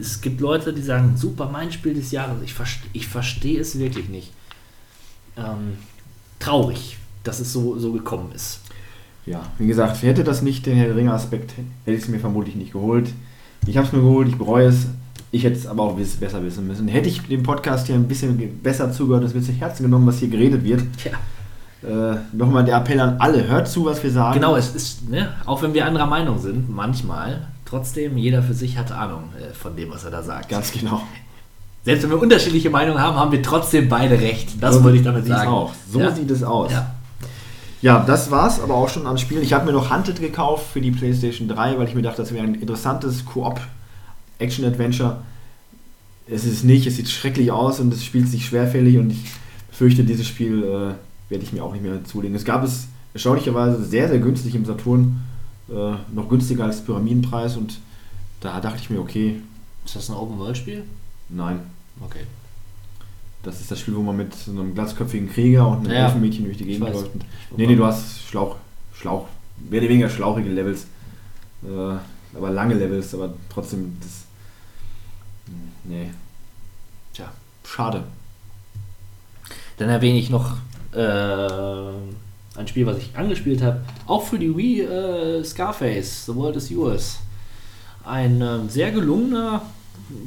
Es 0.00 0.20
gibt 0.20 0.40
Leute, 0.40 0.72
die 0.72 0.82
sagen, 0.82 1.14
super, 1.16 1.48
mein 1.50 1.70
Spiel 1.70 1.94
des 1.94 2.10
Jahres. 2.10 2.42
Ich, 2.44 2.52
verste, 2.52 2.86
ich 2.92 3.06
verstehe 3.06 3.60
es 3.60 3.78
wirklich 3.78 4.08
nicht. 4.08 4.32
Ähm, 5.38 5.78
traurig, 6.40 6.98
dass 7.24 7.40
es 7.40 7.52
so, 7.52 7.78
so 7.78 7.92
gekommen 7.92 8.32
ist. 8.34 8.60
Ja, 9.26 9.40
wie 9.58 9.66
gesagt, 9.66 10.02
hätte 10.02 10.24
das 10.24 10.42
nicht 10.42 10.66
den 10.66 10.76
Herr 10.76 10.86
der 10.86 10.96
Ringe-Aspekt, 10.96 11.52
hätte 11.84 11.96
ich 11.96 12.02
es 12.02 12.08
mir 12.08 12.18
vermutlich 12.18 12.56
nicht 12.56 12.72
geholt. 12.72 13.10
Ich 13.66 13.76
habe 13.76 13.86
es 13.86 13.92
mir 13.92 14.00
geholt, 14.00 14.28
ich 14.28 14.36
bereue 14.36 14.66
es. 14.66 14.86
Ich 15.30 15.44
hätte 15.44 15.56
es 15.56 15.66
aber 15.66 15.84
auch 15.84 15.96
wiss, 15.96 16.16
besser 16.16 16.42
wissen 16.42 16.66
müssen. 16.66 16.88
Hätte 16.88 17.08
ich 17.08 17.22
dem 17.22 17.42
Podcast 17.42 17.86
hier 17.86 17.94
ein 17.94 18.06
bisschen 18.08 18.60
besser 18.62 18.92
zugehört, 18.92 19.24
das 19.24 19.32
wird 19.32 19.44
zu 19.44 19.52
Herzen 19.52 19.84
genommen, 19.84 20.06
was 20.06 20.18
hier 20.18 20.28
geredet 20.28 20.62
wird. 20.64 20.82
Tja. 20.98 21.12
Äh, 21.82 22.16
Nochmal 22.36 22.64
der 22.64 22.76
Appell 22.76 23.00
an 23.00 23.16
alle, 23.18 23.46
hört 23.48 23.66
zu, 23.68 23.84
was 23.86 24.02
wir 24.02 24.10
sagen. 24.10 24.34
Genau, 24.34 24.56
es 24.56 24.74
ist, 24.74 25.08
ne, 25.08 25.32
auch 25.46 25.62
wenn 25.62 25.72
wir 25.74 25.86
anderer 25.86 26.06
Meinung 26.06 26.38
sind, 26.38 26.68
manchmal, 26.68 27.46
trotzdem, 27.64 28.18
jeder 28.18 28.42
für 28.42 28.54
sich 28.54 28.76
hat 28.76 28.92
Ahnung 28.92 29.24
äh, 29.40 29.54
von 29.54 29.74
dem, 29.74 29.90
was 29.90 30.04
er 30.04 30.10
da 30.10 30.22
sagt. 30.22 30.48
Ganz 30.50 30.70
genau. 30.72 31.02
Selbst 31.84 32.02
wenn 32.04 32.10
wir 32.10 32.20
unterschiedliche 32.20 32.70
Meinungen 32.70 33.00
haben, 33.00 33.16
haben 33.16 33.32
wir 33.32 33.42
trotzdem 33.42 33.88
beide 33.88 34.20
recht. 34.20 34.50
Das 34.60 34.74
So 34.76 34.84
wollte 34.84 34.98
ich 34.98 35.04
damit 35.04 35.26
sagen. 35.26 35.50
Auch. 35.50 35.72
So 35.90 35.98
Ja. 36.00 36.12
sieht 36.14 36.30
es 36.30 36.42
aus. 36.44 36.70
Ja. 36.70 36.94
Ja, 37.82 38.04
das 38.04 38.30
war's 38.30 38.60
aber 38.60 38.74
auch 38.74 38.88
schon 38.88 39.08
an 39.08 39.18
Spielen. 39.18 39.42
Ich 39.42 39.52
habe 39.52 39.66
mir 39.66 39.72
noch 39.72 39.90
Hunted 39.94 40.20
gekauft 40.20 40.72
für 40.72 40.80
die 40.80 40.92
PlayStation 40.92 41.48
3, 41.48 41.78
weil 41.78 41.88
ich 41.88 41.96
mir 41.96 42.02
dachte, 42.02 42.22
das 42.22 42.32
wäre 42.32 42.44
ein 42.44 42.54
interessantes 42.54 43.24
Koop-Action-Adventure. 43.24 45.20
Es 46.28 46.44
ist 46.44 46.62
nicht, 46.62 46.86
es 46.86 46.96
sieht 46.96 47.10
schrecklich 47.10 47.50
aus 47.50 47.80
und 47.80 47.92
es 47.92 48.04
spielt 48.04 48.28
sich 48.28 48.46
schwerfällig 48.46 48.98
und 48.98 49.10
ich 49.10 49.24
fürchte, 49.72 50.04
dieses 50.04 50.28
Spiel 50.28 50.62
äh, 50.62 51.30
werde 51.30 51.44
ich 51.44 51.52
mir 51.52 51.64
auch 51.64 51.72
nicht 51.72 51.82
mehr 51.82 52.04
zulegen. 52.04 52.36
Es 52.36 52.44
gab 52.44 52.62
es 52.62 52.86
erstaunlicherweise 53.14 53.84
sehr, 53.84 54.08
sehr 54.08 54.20
günstig 54.20 54.54
im 54.54 54.64
Saturn. 54.64 55.20
Äh, 55.68 55.94
noch 56.14 56.28
günstiger 56.28 56.64
als 56.64 56.84
Pyramidenpreis 56.84 57.56
und 57.56 57.80
da 58.40 58.60
dachte 58.60 58.78
ich 58.80 58.90
mir, 58.90 59.00
okay. 59.00 59.40
Ist 59.84 59.96
das 59.96 60.08
ein 60.08 60.14
Open-World-Spiel? 60.14 60.84
Nein. 61.28 61.58
Okay. 62.00 62.20
Das 63.42 63.60
ist 63.60 63.70
das 63.70 63.80
Spiel, 63.80 63.96
wo 63.96 64.02
man 64.02 64.16
mit 64.16 64.34
so 64.34 64.52
einem 64.52 64.74
glatzköpfigen 64.74 65.30
Krieger 65.30 65.68
und 65.68 65.86
einem 65.86 65.96
Ja, 65.96 66.06
Elfenmädchen 66.06 66.44
durch 66.44 66.58
die 66.58 66.64
Gegend 66.64 66.88
läuft. 66.88 67.10
Nee, 67.56 67.66
nee, 67.66 67.74
du 67.74 67.84
hast 67.84 68.22
Schlauch, 68.28 68.56
Schlauch, 68.94 69.26
mehr 69.68 69.80
oder 69.80 69.90
weniger 69.90 70.08
schlauchige 70.08 70.48
Levels. 70.48 70.86
Äh, 71.64 72.36
aber 72.36 72.50
lange 72.50 72.74
Levels, 72.74 73.14
aber 73.14 73.34
trotzdem 73.52 73.96
das. 74.00 74.24
Nee. 75.84 76.10
Tja. 77.12 77.32
Schade. 77.64 78.04
Dann 79.76 79.88
erwähne 79.88 80.18
ich 80.18 80.30
noch 80.30 80.56
äh, 80.92 82.58
ein 82.58 82.68
Spiel, 82.68 82.86
was 82.86 82.98
ich 82.98 83.16
angespielt 83.16 83.62
habe. 83.62 83.80
Auch 84.06 84.24
für 84.24 84.38
die 84.38 84.56
Wii 84.56 84.82
äh, 84.82 85.44
Scarface, 85.44 86.26
The 86.26 86.34
World 86.34 86.56
is 86.56 86.70
Yours. 86.70 87.18
Ein 88.04 88.40
ähm, 88.40 88.68
sehr 88.68 88.92
gelungener 88.92 89.62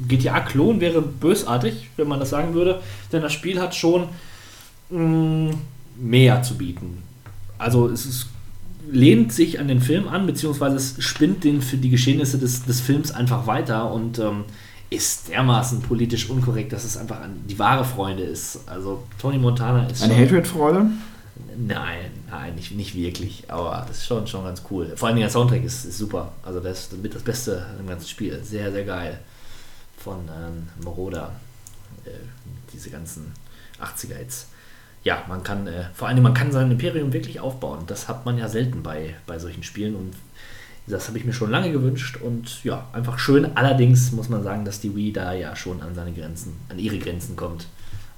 GTA-Klon 0.08 0.80
wäre 0.80 1.02
bösartig, 1.02 1.90
wenn 1.96 2.08
man 2.08 2.20
das 2.20 2.30
sagen 2.30 2.54
würde. 2.54 2.80
Denn 3.12 3.22
das 3.22 3.32
Spiel 3.32 3.60
hat 3.60 3.74
schon 3.74 4.08
mh, 4.90 5.54
mehr 5.96 6.42
zu 6.42 6.56
bieten. 6.56 7.02
Also 7.58 7.88
es 7.88 8.06
ist, 8.06 8.26
lehnt 8.90 9.32
sich 9.32 9.58
an 9.58 9.68
den 9.68 9.80
Film 9.80 10.08
an, 10.08 10.26
beziehungsweise 10.26 10.76
es 10.76 10.96
spinnt 10.98 11.44
den 11.44 11.62
für 11.62 11.76
die 11.76 11.90
Geschehnisse 11.90 12.38
des, 12.38 12.64
des 12.64 12.80
Films 12.80 13.10
einfach 13.10 13.46
weiter 13.46 13.90
und 13.90 14.18
ähm, 14.18 14.44
ist 14.90 15.28
dermaßen 15.28 15.82
politisch 15.82 16.30
unkorrekt, 16.30 16.72
dass 16.72 16.84
es 16.84 16.96
einfach 16.96 17.20
an 17.20 17.40
die 17.48 17.58
wahre 17.58 17.84
Freunde 17.84 18.22
ist. 18.22 18.60
Also 18.66 19.02
Tony 19.20 19.38
Montana 19.38 19.86
ist 19.86 20.02
Eine 20.02 20.16
Hatred-Freude? 20.16 20.86
Nein, 21.58 22.10
nein, 22.30 22.54
nicht, 22.54 22.72
nicht 22.72 22.94
wirklich, 22.94 23.44
aber 23.48 23.86
es 23.90 23.98
ist 23.98 24.06
schon, 24.06 24.26
schon 24.26 24.44
ganz 24.44 24.62
cool. 24.70 24.92
Vor 24.94 25.08
allem 25.08 25.18
der 25.18 25.30
Soundtrack 25.30 25.64
ist, 25.64 25.84
ist 25.84 25.98
super. 25.98 26.32
Also 26.42 26.60
das 26.60 26.80
ist 26.80 27.02
mit 27.02 27.14
das 27.14 27.22
Beste 27.22 27.66
im 27.80 27.86
ganzen 27.86 28.08
Spiel. 28.08 28.40
Sehr, 28.42 28.70
sehr 28.70 28.84
geil. 28.84 29.18
Von 30.06 30.20
ähm, 30.28 30.68
Moroda. 30.84 31.32
Äh, 32.04 32.10
diese 32.72 32.90
ganzen 32.90 33.32
80er 33.80 34.14
Hits. 34.14 34.46
Ja, 35.02 35.24
man 35.26 35.42
kann, 35.42 35.66
äh, 35.66 35.86
vor 35.94 36.06
allem 36.06 36.22
man 36.22 36.32
kann 36.32 36.52
sein 36.52 36.70
Imperium 36.70 37.12
wirklich 37.12 37.40
aufbauen. 37.40 37.80
Das 37.88 38.06
hat 38.06 38.24
man 38.24 38.38
ja 38.38 38.48
selten 38.48 38.84
bei, 38.84 39.16
bei 39.26 39.40
solchen 39.40 39.64
Spielen 39.64 39.96
und 39.96 40.14
das 40.86 41.08
habe 41.08 41.18
ich 41.18 41.24
mir 41.24 41.32
schon 41.32 41.50
lange 41.50 41.72
gewünscht 41.72 42.18
und 42.18 42.62
ja, 42.62 42.86
einfach 42.92 43.18
schön. 43.18 43.56
Allerdings 43.56 44.12
muss 44.12 44.28
man 44.28 44.44
sagen, 44.44 44.64
dass 44.64 44.78
die 44.78 44.94
Wii 44.94 45.12
da 45.12 45.32
ja 45.32 45.56
schon 45.56 45.82
an 45.82 45.96
seine 45.96 46.12
Grenzen, 46.12 46.56
an 46.68 46.78
ihre 46.78 47.00
Grenzen 47.00 47.34
kommt. 47.34 47.66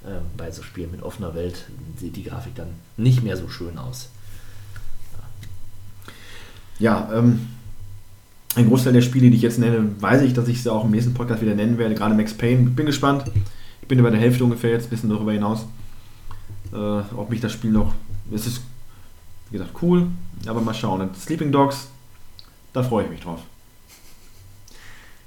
Ähm, 0.05 0.21
bei 0.37 0.51
so 0.51 0.61
Spielen 0.61 0.91
mit 0.91 1.01
offener 1.01 1.33
Welt 1.33 1.65
sieht 1.97 2.15
die 2.15 2.23
Grafik 2.23 2.53
dann 2.53 2.69
nicht 2.97 3.23
mehr 3.23 3.35
so 3.35 3.49
schön 3.49 3.79
aus. 3.79 4.09
Ja, 6.77 7.09
ähm, 7.11 7.47
ein 8.55 8.67
Großteil 8.67 8.93
der 8.93 9.01
Spiele, 9.01 9.29
die 9.29 9.37
ich 9.37 9.41
jetzt 9.41 9.59
nenne, 9.59 9.89
weiß 9.99 10.23
ich, 10.23 10.33
dass 10.33 10.47
ich 10.47 10.63
sie 10.63 10.71
auch 10.71 10.85
im 10.85 10.91
nächsten 10.91 11.13
Podcast 11.13 11.41
wieder 11.41 11.55
nennen 11.55 11.77
werde. 11.77 11.95
Gerade 11.95 12.15
Max 12.15 12.33
Payne. 12.33 12.69
Bin 12.69 12.85
gespannt. 12.85 13.25
Ich 13.81 13.87
bin 13.87 14.01
bei 14.01 14.09
der 14.09 14.19
Hälfte 14.19 14.43
ungefähr 14.43 14.71
jetzt, 14.71 14.87
ein 14.87 14.89
bisschen 14.89 15.09
darüber 15.09 15.31
hinaus. 15.31 15.65
Äh, 16.73 16.75
ob 16.75 17.29
mich 17.29 17.41
das 17.41 17.51
Spiel 17.51 17.71
noch. 17.71 17.93
Es 18.33 18.45
ist, 18.45 18.61
wie 19.49 19.57
gesagt, 19.57 19.75
cool, 19.81 20.07
aber 20.45 20.61
mal 20.61 20.73
schauen. 20.73 21.01
Und 21.01 21.17
Sleeping 21.17 21.51
Dogs, 21.51 21.87
da 22.73 22.83
freue 22.83 23.05
ich 23.05 23.09
mich 23.09 23.21
drauf. 23.21 23.39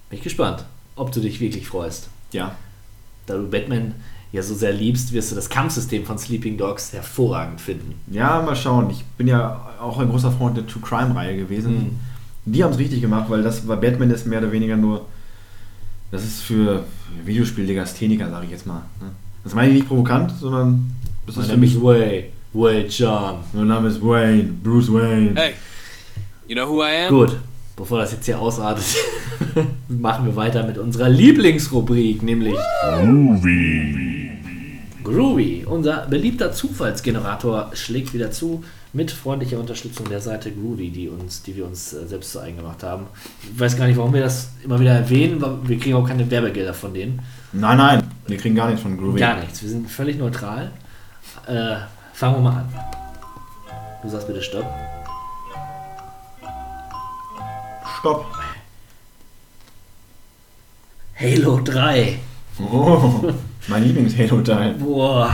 Bin 0.09 0.19
ich 0.19 0.25
gespannt, 0.25 0.65
ob 0.97 1.13
du 1.13 1.21
dich 1.21 1.41
wirklich 1.41 1.67
freust. 1.67 2.09
Ja. 2.33 2.57
Da 3.27 3.37
du 3.37 3.49
Batman 3.49 3.95
ja 4.33 4.43
so 4.43 4.55
sehr 4.55 4.73
liebst, 4.73 5.13
wirst 5.13 5.31
du 5.31 5.35
das 5.35 5.49
Kampfsystem 5.49 6.07
von 6.07 6.19
Sleeping 6.19 6.57
Dogs 6.57 6.93
hervorragend 6.93 7.61
finden. 7.61 7.95
Ja, 8.09 8.41
mal 8.43 8.57
schauen. 8.57 8.91
Ich 8.91 9.05
bin 9.17 9.29
ja 9.29 9.75
auch 9.81 9.99
ein 9.99 10.09
großer 10.09 10.33
Freund 10.33 10.57
der 10.57 10.67
True 10.67 10.83
Crime-Reihe 10.83 11.37
gewesen. 11.37 11.75
Mhm. 11.75 12.01
Die 12.45 12.63
haben 12.65 12.73
es 12.73 12.79
richtig 12.79 13.01
gemacht, 13.01 13.27
weil 13.29 13.43
das 13.43 13.61
bei 13.61 13.77
Batman 13.77 14.11
ist 14.11 14.27
mehr 14.27 14.41
oder 14.41 14.51
weniger 14.53 14.77
nur. 14.77 15.07
Das 16.11 16.25
ist 16.25 16.43
für 16.43 16.85
Videospiel-Legastheniker, 17.25 18.29
sage 18.31 18.47
ich 18.47 18.51
jetzt 18.53 18.67
mal. 18.67 18.83
ne? 19.01 19.11
Das 19.45 19.55
meine 19.55 19.69
ich 19.69 19.75
nicht 19.77 19.89
provokant, 19.89 20.33
sondern 20.39 20.91
das 21.27 21.37
Mein 21.37 21.43
ist 21.45 21.51
für 21.51 21.57
Name 21.57 21.61
mich. 21.67 21.75
ist 21.77 21.83
Wayne. 21.83 22.25
Wayne 22.53 22.87
John. 22.89 23.35
Mein 23.53 23.67
Name 23.69 23.89
ist 23.89 24.03
Wayne, 24.03 24.45
Bruce 24.63 24.93
Wayne. 24.93 25.33
Hey, 25.35 25.53
you 26.49 26.55
know 26.55 26.69
who 26.69 26.83
I 26.83 27.07
am? 27.07 27.09
Gut, 27.15 27.37
bevor 27.77 27.99
das 28.01 28.13
jetzt 28.13 28.27
hier 28.27 28.39
ausartet, 28.39 28.85
machen 29.89 30.27
wir 30.27 30.37
weiter 30.37 30.67
mit 30.67 30.77
unserer 30.79 31.09
Lieblingsrubrik, 31.09 32.23
nämlich 32.23 32.55
Groovy. 32.83 34.31
Groovy. 35.05 35.65
Unser 35.65 36.07
beliebter 36.09 36.53
Zufallsgenerator 36.53 37.71
schlägt 37.75 38.13
wieder 38.15 38.31
zu 38.31 38.63
mit 38.93 39.11
freundlicher 39.11 39.59
Unterstützung 39.59 40.09
der 40.09 40.21
Seite 40.21 40.53
Groovy, 40.53 40.91
die, 40.91 41.09
uns, 41.09 41.43
die 41.43 41.57
wir 41.57 41.65
uns 41.65 41.93
äh, 41.93 42.07
selbst 42.07 42.33
so 42.33 42.41
eingemacht 42.41 42.83
haben. 42.83 43.07
Ich 43.53 43.59
weiß 43.59 43.77
gar 43.77 43.87
nicht, 43.87 43.97
warum 43.97 44.13
wir 44.13 44.21
das 44.21 44.51
immer 44.63 44.79
wieder 44.79 44.93
erwähnen, 44.93 45.41
weil 45.41 45.57
wir 45.67 45.79
kriegen 45.79 45.95
auch 45.95 46.07
keine 46.07 46.31
Werbegelder 46.31 46.75
von 46.75 46.93
denen. 46.93 47.21
Nein, 47.53 47.79
nein, 47.79 48.03
wir 48.27 48.37
kriegen 48.37 48.55
gar 48.55 48.67
nichts 48.69 48.83
von 48.83 48.97
Groovy. 48.99 49.19
Gar 49.19 49.41
nichts. 49.41 49.63
Wir 49.63 49.71
sind 49.71 49.91
völlig 49.91 50.19
neutral. 50.19 50.71
Äh, 51.47 51.77
fangen 52.13 52.37
wir 52.37 52.41
mal 52.41 52.57
an. 52.61 52.75
Du 54.03 54.09
sagst 54.09 54.27
bitte 54.27 54.43
Stopp. 54.43 54.67
Stopp. 57.99 58.27
Halo 61.19 61.61
3. 61.61 62.19
Oh, 62.59 63.33
mein 63.69 63.85
Lieblings-Halo-Teil. 63.85 64.75
Boah. 64.75 65.33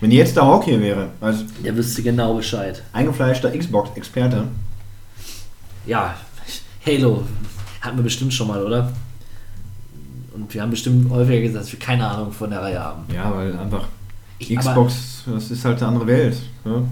Wenn 0.00 0.10
jetzt 0.10 0.34
der 0.36 0.44
Hawk 0.46 0.64
hier 0.64 0.80
wäre, 0.80 1.10
als 1.20 1.44
Der 1.62 1.76
wüsste 1.76 2.02
genau 2.02 2.34
Bescheid. 2.34 2.82
eingefleischter 2.92 3.50
Xbox-Experte, 3.56 4.48
Ja, 5.86 6.14
Halo 6.86 7.24
hatten 7.80 7.96
wir 7.96 8.04
bestimmt 8.04 8.32
schon 8.32 8.48
mal, 8.48 8.64
oder? 8.64 8.92
Und 10.34 10.52
wir 10.54 10.62
haben 10.62 10.70
bestimmt 10.70 11.10
häufiger 11.10 11.40
gesagt, 11.40 11.64
dass 11.64 11.72
wir 11.72 11.78
keine 11.78 12.06
Ahnung 12.06 12.32
von 12.32 12.50
der 12.50 12.62
Reihe 12.62 12.80
haben. 12.80 13.02
ja, 13.14 13.34
weil 13.34 13.56
einfach 13.58 13.88
Ich- 14.38 14.56
Xbox, 14.56 15.24
das 15.26 15.50
ist 15.50 15.64
halt 15.64 15.78
eine 15.78 15.88
andere 15.88 16.06
Welt. 16.06 16.36
Ne? 16.64 16.86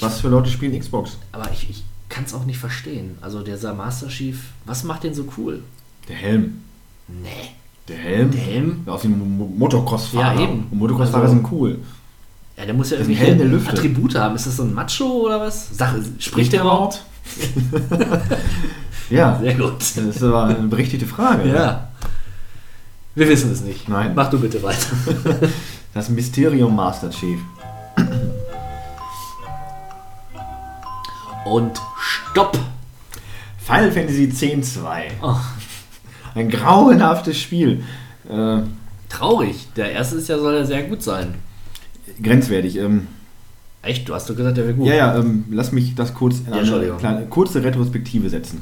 Was 0.00 0.20
für 0.20 0.28
Leute 0.28 0.50
spielen 0.50 0.78
Xbox? 0.78 1.18
Aber 1.32 1.50
ich, 1.52 1.68
ich 1.70 1.84
kann 2.08 2.24
es 2.24 2.34
auch 2.34 2.44
nicht 2.44 2.58
verstehen. 2.58 3.16
Also 3.20 3.42
dieser 3.42 3.74
Master 3.74 4.08
Chief, 4.08 4.40
was 4.64 4.82
macht 4.84 5.04
den 5.04 5.14
so 5.14 5.24
cool? 5.36 5.62
Der 6.08 6.16
Helm. 6.16 6.62
Nee. 7.08 7.50
Der 7.88 7.96
Helm? 7.96 8.30
Der 8.30 8.40
Helm? 8.40 8.82
Aus 8.86 9.02
dem 9.02 9.38
Mo- 9.38 9.46
Motocross-Fahrer. 9.56 10.34
Ja, 10.36 10.42
eben. 10.42 10.66
Und 10.70 10.78
Motocross-Fahrer 10.78 11.24
Also- 11.24 11.34
sind 11.36 11.52
cool. 11.52 11.78
Ja, 12.58 12.64
der 12.66 12.74
muss 12.74 12.90
ja 12.90 12.98
lüftet. 12.98 13.78
Attribute 13.78 14.16
haben. 14.16 14.34
Ist 14.34 14.46
das 14.48 14.56
so 14.56 14.64
ein 14.64 14.74
Macho 14.74 15.04
oder 15.04 15.40
was? 15.40 15.68
Sache, 15.76 16.02
spricht 16.18 16.52
der 16.52 16.62
überhaupt? 16.62 17.04
Ja. 19.10 19.38
Sehr 19.40 19.54
gut. 19.54 19.80
Das 19.80 19.96
ist 19.96 20.22
aber 20.22 20.44
eine 20.44 20.68
berechtigte 20.68 21.06
Frage. 21.06 21.48
Ja. 21.48 21.88
Wir 23.14 23.26
wissen 23.26 23.50
es 23.50 23.62
nicht. 23.62 23.88
Nein. 23.88 24.12
Mach 24.14 24.28
du 24.28 24.38
bitte 24.38 24.62
weiter. 24.62 24.90
Das 25.94 26.10
Mysterium 26.10 26.76
Master 26.76 27.08
Chief. 27.08 27.40
Und 31.46 31.80
Stopp! 31.98 32.58
Final 33.56 33.90
Fantasy 33.90 34.24
X-2. 34.24 35.04
Oh. 35.22 35.34
Ein 36.34 36.50
grauenhaftes 36.50 37.40
Spiel. 37.40 37.82
Äh, 38.28 38.58
Traurig. 39.08 39.66
Der 39.74 39.92
erste 39.92 40.16
ist 40.16 40.28
ja, 40.28 40.38
soll 40.38 40.54
ja 40.54 40.64
sehr 40.66 40.82
gut 40.82 41.02
sein. 41.02 41.34
Grenzwertig. 42.22 42.76
Ähm, 42.78 43.06
Echt? 43.82 44.08
Du 44.08 44.14
hast 44.14 44.28
doch 44.28 44.36
gesagt, 44.36 44.56
der 44.56 44.64
wäre 44.64 44.74
gut. 44.74 44.86
ja, 44.86 44.94
ja, 44.94 45.16
ähm, 45.18 45.44
lass 45.50 45.72
mich 45.72 45.94
das 45.94 46.12
kurz 46.14 46.40
in 46.40 46.52
Ja, 46.52 46.58
eine 46.60 46.92
kleine, 46.98 47.26
kurze 47.26 47.62
Retrospektive 47.62 48.28
setzen. 48.28 48.60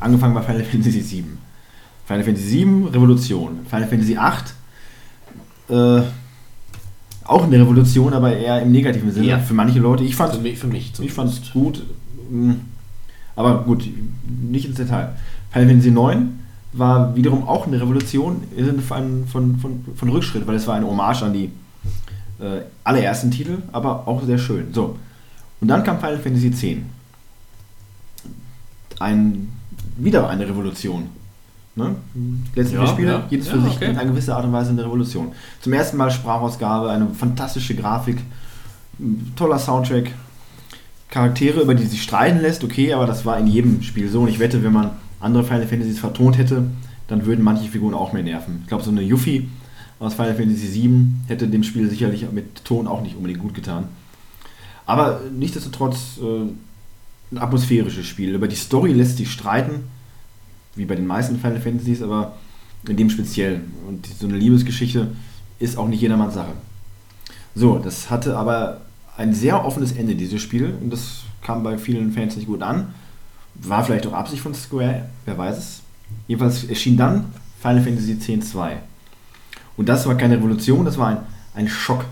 Angefangen 0.00 0.34
bei 0.34 0.42
Final 0.42 0.64
Fantasy 0.64 1.02
VII. 1.10 1.24
Final 2.06 2.24
Fantasy 2.24 2.64
VII, 2.64 2.88
Revolution. 2.92 3.58
Final 3.68 3.88
Fantasy 3.88 4.16
VIII, 4.16 5.76
äh, 5.76 6.02
auch 7.24 7.42
eine 7.44 7.58
Revolution, 7.58 8.12
aber 8.12 8.36
eher 8.36 8.62
im 8.62 8.70
negativen 8.72 9.10
Sinne. 9.12 9.26
Ja. 9.26 9.38
Für 9.40 9.54
manche 9.54 9.78
Leute. 9.80 10.04
Ich 10.04 10.14
fand 10.14 10.34
Für 10.34 10.40
mich, 10.40 10.58
für 10.58 10.68
mich 10.68 10.92
Ich 11.00 11.12
fand 11.12 11.30
es 11.32 11.52
gut. 11.52 11.82
mm, 12.30 12.52
Aber 13.34 13.64
gut, 13.64 13.84
nicht 14.48 14.66
ins 14.66 14.76
Detail. 14.76 15.10
Final 15.50 15.68
Fantasy 15.68 15.90
9 15.90 16.38
war 16.72 17.16
wiederum 17.16 17.48
auch 17.48 17.66
eine 17.66 17.80
Revolution 17.80 18.42
im 18.56 18.64
Sinne 18.64 18.82
von, 18.82 19.26
von, 19.26 19.56
von, 19.58 19.84
von 19.94 20.08
Rückschritt, 20.08 20.46
weil 20.46 20.54
es 20.56 20.66
war 20.66 20.76
eine 20.76 20.86
Hommage 20.86 21.22
an 21.22 21.32
die 21.32 21.50
äh, 22.40 22.62
allerersten 22.84 23.30
Titel, 23.30 23.58
aber 23.72 24.06
auch 24.06 24.22
sehr 24.24 24.38
schön. 24.38 24.72
So. 24.72 24.98
Und 25.60 25.68
dann 25.68 25.82
kam 25.84 25.98
Final 25.98 26.18
Fantasy 26.18 26.50
10. 26.50 26.86
Ein, 28.98 29.52
wieder 29.96 30.28
eine 30.28 30.48
Revolution. 30.48 31.08
Ne? 31.74 31.94
Letzten 32.54 32.76
Ja, 32.76 32.80
vier 32.86 32.88
Spiele, 32.88 33.10
ja. 33.10 33.24
jedes 33.28 33.46
Ja, 33.46 33.52
für 33.52 33.60
sich 33.60 33.76
okay. 33.76 33.90
in 33.90 33.98
einer 33.98 34.10
gewissen 34.10 34.30
Art 34.30 34.44
und 34.44 34.52
Weise 34.52 34.70
eine 34.70 34.84
Revolution. 34.84 35.32
Zum 35.60 35.72
ersten 35.72 35.98
Mal 35.98 36.10
Sprachausgabe, 36.10 36.90
eine 36.90 37.08
fantastische 37.08 37.74
Grafik, 37.74 38.18
toller 39.36 39.58
Soundtrack, 39.58 40.12
Charaktere, 41.10 41.60
über 41.60 41.74
die 41.74 41.84
sich 41.84 42.02
streiten 42.02 42.40
lässt, 42.40 42.64
okay, 42.64 42.92
aber 42.94 43.06
das 43.06 43.24
war 43.24 43.38
in 43.38 43.46
jedem 43.46 43.82
Spiel 43.82 44.08
so. 44.08 44.22
Und 44.22 44.28
ich 44.28 44.38
wette, 44.38 44.62
wenn 44.64 44.72
man 44.72 44.90
andere 45.20 45.44
Final 45.44 45.66
Fantasies 45.66 45.98
vertont 45.98 46.38
hätte, 46.38 46.64
dann 47.08 47.26
würden 47.26 47.44
manche 47.44 47.70
Figuren 47.70 47.94
auch 47.94 48.12
mehr 48.12 48.22
nerven. 48.22 48.60
Ich 48.62 48.68
glaube, 48.68 48.82
so 48.82 48.90
eine 48.90 49.02
Yuffie 49.02 49.48
aus 49.98 50.14
Final 50.14 50.34
Fantasy 50.34 50.72
VII 50.72 51.06
hätte 51.26 51.48
dem 51.48 51.62
Spiel 51.62 51.88
sicherlich 51.88 52.30
mit 52.30 52.64
Ton 52.64 52.86
auch 52.86 53.02
nicht 53.02 53.16
unbedingt 53.16 53.40
gut 53.40 53.54
getan. 53.54 53.88
Aber 54.84 55.20
nichtsdestotrotz 55.36 56.18
äh, 56.22 56.48
ein 57.32 57.38
atmosphärisches 57.38 58.06
Spiel. 58.06 58.34
Über 58.34 58.48
die 58.48 58.56
Story 58.56 58.92
lässt 58.92 59.16
sich 59.16 59.30
streiten, 59.30 59.88
wie 60.74 60.84
bei 60.84 60.94
den 60.94 61.06
meisten 61.06 61.38
Final 61.38 61.60
Fantasies, 61.60 62.02
aber 62.02 62.36
in 62.86 62.96
dem 62.96 63.10
speziell. 63.10 63.62
Und 63.88 64.06
so 64.06 64.28
eine 64.28 64.36
Liebesgeschichte 64.36 65.08
ist 65.58 65.76
auch 65.76 65.88
nicht 65.88 66.00
jedermanns 66.00 66.34
Sache. 66.34 66.52
So, 67.54 67.78
das 67.78 68.10
hatte 68.10 68.36
aber 68.36 68.82
ein 69.16 69.34
sehr 69.34 69.64
offenes 69.64 69.92
Ende, 69.92 70.14
dieses 70.14 70.40
Spiel. 70.40 70.74
Und 70.80 70.90
das 70.90 71.22
kam 71.42 71.62
bei 71.62 71.78
vielen 71.78 72.12
Fans 72.12 72.36
nicht 72.36 72.46
gut 72.46 72.62
an. 72.62 72.94
War 73.54 73.82
vielleicht 73.82 74.06
auch 74.06 74.12
Absicht 74.12 74.42
von 74.42 74.54
Square, 74.54 75.08
wer 75.24 75.38
weiß 75.38 75.56
es. 75.56 75.82
Jedenfalls 76.28 76.64
erschien 76.64 76.96
dann 76.96 77.24
Final 77.60 77.82
Fantasy 77.82 78.12
X-2. 78.12 78.76
Und 79.76 79.88
das 79.88 80.06
war 80.06 80.14
keine 80.16 80.36
Revolution, 80.36 80.84
das 80.84 80.98
war 80.98 81.08
ein, 81.08 81.18
ein 81.54 81.68
Schock. 81.68 82.04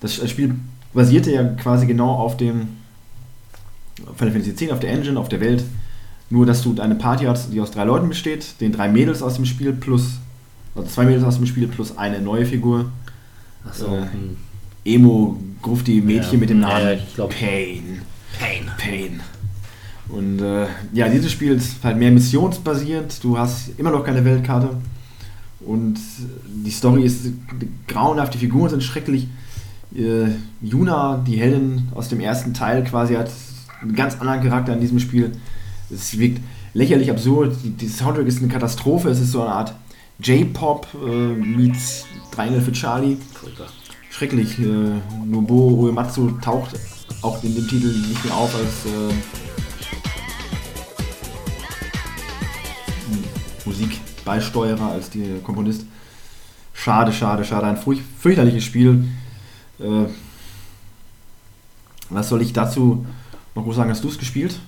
Das 0.00 0.14
Spiel 0.28 0.54
basierte 0.92 1.32
ja 1.32 1.44
quasi 1.44 1.86
genau 1.86 2.10
auf 2.14 2.36
dem 2.36 2.68
Final 4.16 4.32
Fantasy 4.32 4.50
X, 4.50 4.72
auf 4.72 4.80
der 4.80 4.90
Engine, 4.90 5.18
auf 5.18 5.28
der 5.28 5.40
Welt. 5.40 5.64
Nur, 6.30 6.46
dass 6.46 6.62
du 6.62 6.74
eine 6.80 6.94
Party 6.94 7.26
hast, 7.26 7.52
die 7.52 7.60
aus 7.60 7.70
drei 7.70 7.84
Leuten 7.84 8.08
besteht, 8.08 8.60
den 8.60 8.72
drei 8.72 8.88
Mädels 8.88 9.22
aus 9.22 9.34
dem 9.36 9.44
Spiel 9.44 9.72
plus, 9.72 10.18
also 10.74 10.88
zwei 10.88 11.04
Mädels 11.04 11.24
aus 11.24 11.36
dem 11.36 11.46
Spiel 11.46 11.68
plus 11.68 11.96
eine 11.96 12.20
neue 12.20 12.46
Figur. 12.46 12.86
Achso. 13.66 13.94
Äh, 13.94 14.06
Emo, 14.94 15.38
Grufti 15.62 16.00
Mädchen 16.00 16.34
Ja, 16.34 16.38
mit 16.38 16.50
dem 16.50 16.60
Namen 16.60 16.98
ich 16.98 17.14
glaub- 17.14 17.30
Pain. 17.30 18.02
Pain. 18.38 18.70
Pain. 18.78 19.20
Und 20.08 20.40
äh, 20.40 20.66
ja, 20.92 21.08
dieses 21.08 21.30
Spiel 21.32 21.52
ist 21.52 21.82
halt 21.82 21.96
mehr 21.96 22.10
missionsbasiert. 22.10 23.22
Du 23.22 23.38
hast 23.38 23.70
immer 23.78 23.90
noch 23.90 24.04
keine 24.04 24.24
Weltkarte. 24.24 24.70
Und 25.66 25.98
die 26.46 26.70
Story 26.70 27.04
ist 27.04 27.26
grauenhaft, 27.88 28.34
die 28.34 28.38
Figuren 28.38 28.70
sind 28.70 28.82
schrecklich. 28.82 29.28
Äh, 29.94 30.30
Yuna, 30.60 31.22
die 31.26 31.36
Heldin 31.36 31.88
aus 31.94 32.08
dem 32.08 32.20
ersten 32.20 32.52
Teil, 32.52 32.84
quasi 32.84 33.14
hat 33.14 33.30
einen 33.80 33.94
ganz 33.94 34.20
anderen 34.20 34.42
Charakter 34.42 34.72
in 34.72 34.80
diesem 34.80 34.98
Spiel. 34.98 35.32
Es 35.90 36.18
wirkt 36.18 36.40
lächerlich 36.74 37.10
absurd. 37.10 37.56
Die, 37.62 37.70
die 37.70 37.88
Soundtrack 37.88 38.26
ist 38.26 38.38
eine 38.42 38.48
Katastrophe. 38.48 39.08
Es 39.08 39.20
ist 39.20 39.32
so 39.32 39.42
eine 39.42 39.52
Art 39.52 39.74
J-Pop 40.20 40.86
äh, 40.94 41.34
meets 41.34 42.06
Triangle 42.30 42.60
für 42.60 42.72
Charlie. 42.72 43.16
Schrecklich. 44.10 44.58
Äh, 44.58 44.64
Nobuo 45.24 45.86
Uematsu 45.86 46.30
taucht 46.42 46.78
auch 47.22 47.42
in 47.42 47.54
dem 47.54 47.66
Titel 47.66 47.86
nicht 47.86 48.24
mehr 48.24 48.34
auf 48.34 48.54
als 48.54 48.86
äh, 48.86 49.43
Musikbeisteuerer, 54.24 54.90
als 54.92 55.10
die 55.10 55.40
Komponist. 55.42 55.84
Schade, 56.72 57.12
schade, 57.12 57.44
schade. 57.44 57.66
Ein 57.66 57.76
furch 57.76 58.00
fürchterliches 58.18 58.64
Spiel. 58.64 59.04
Äh, 59.78 60.06
was 62.10 62.28
soll 62.28 62.42
ich 62.42 62.52
dazu 62.52 63.06
noch 63.54 63.62
groß 63.62 63.76
sagen? 63.76 63.90
Hast 63.90 64.02
du 64.02 64.08
es 64.08 64.18
gespielt? 64.18 64.58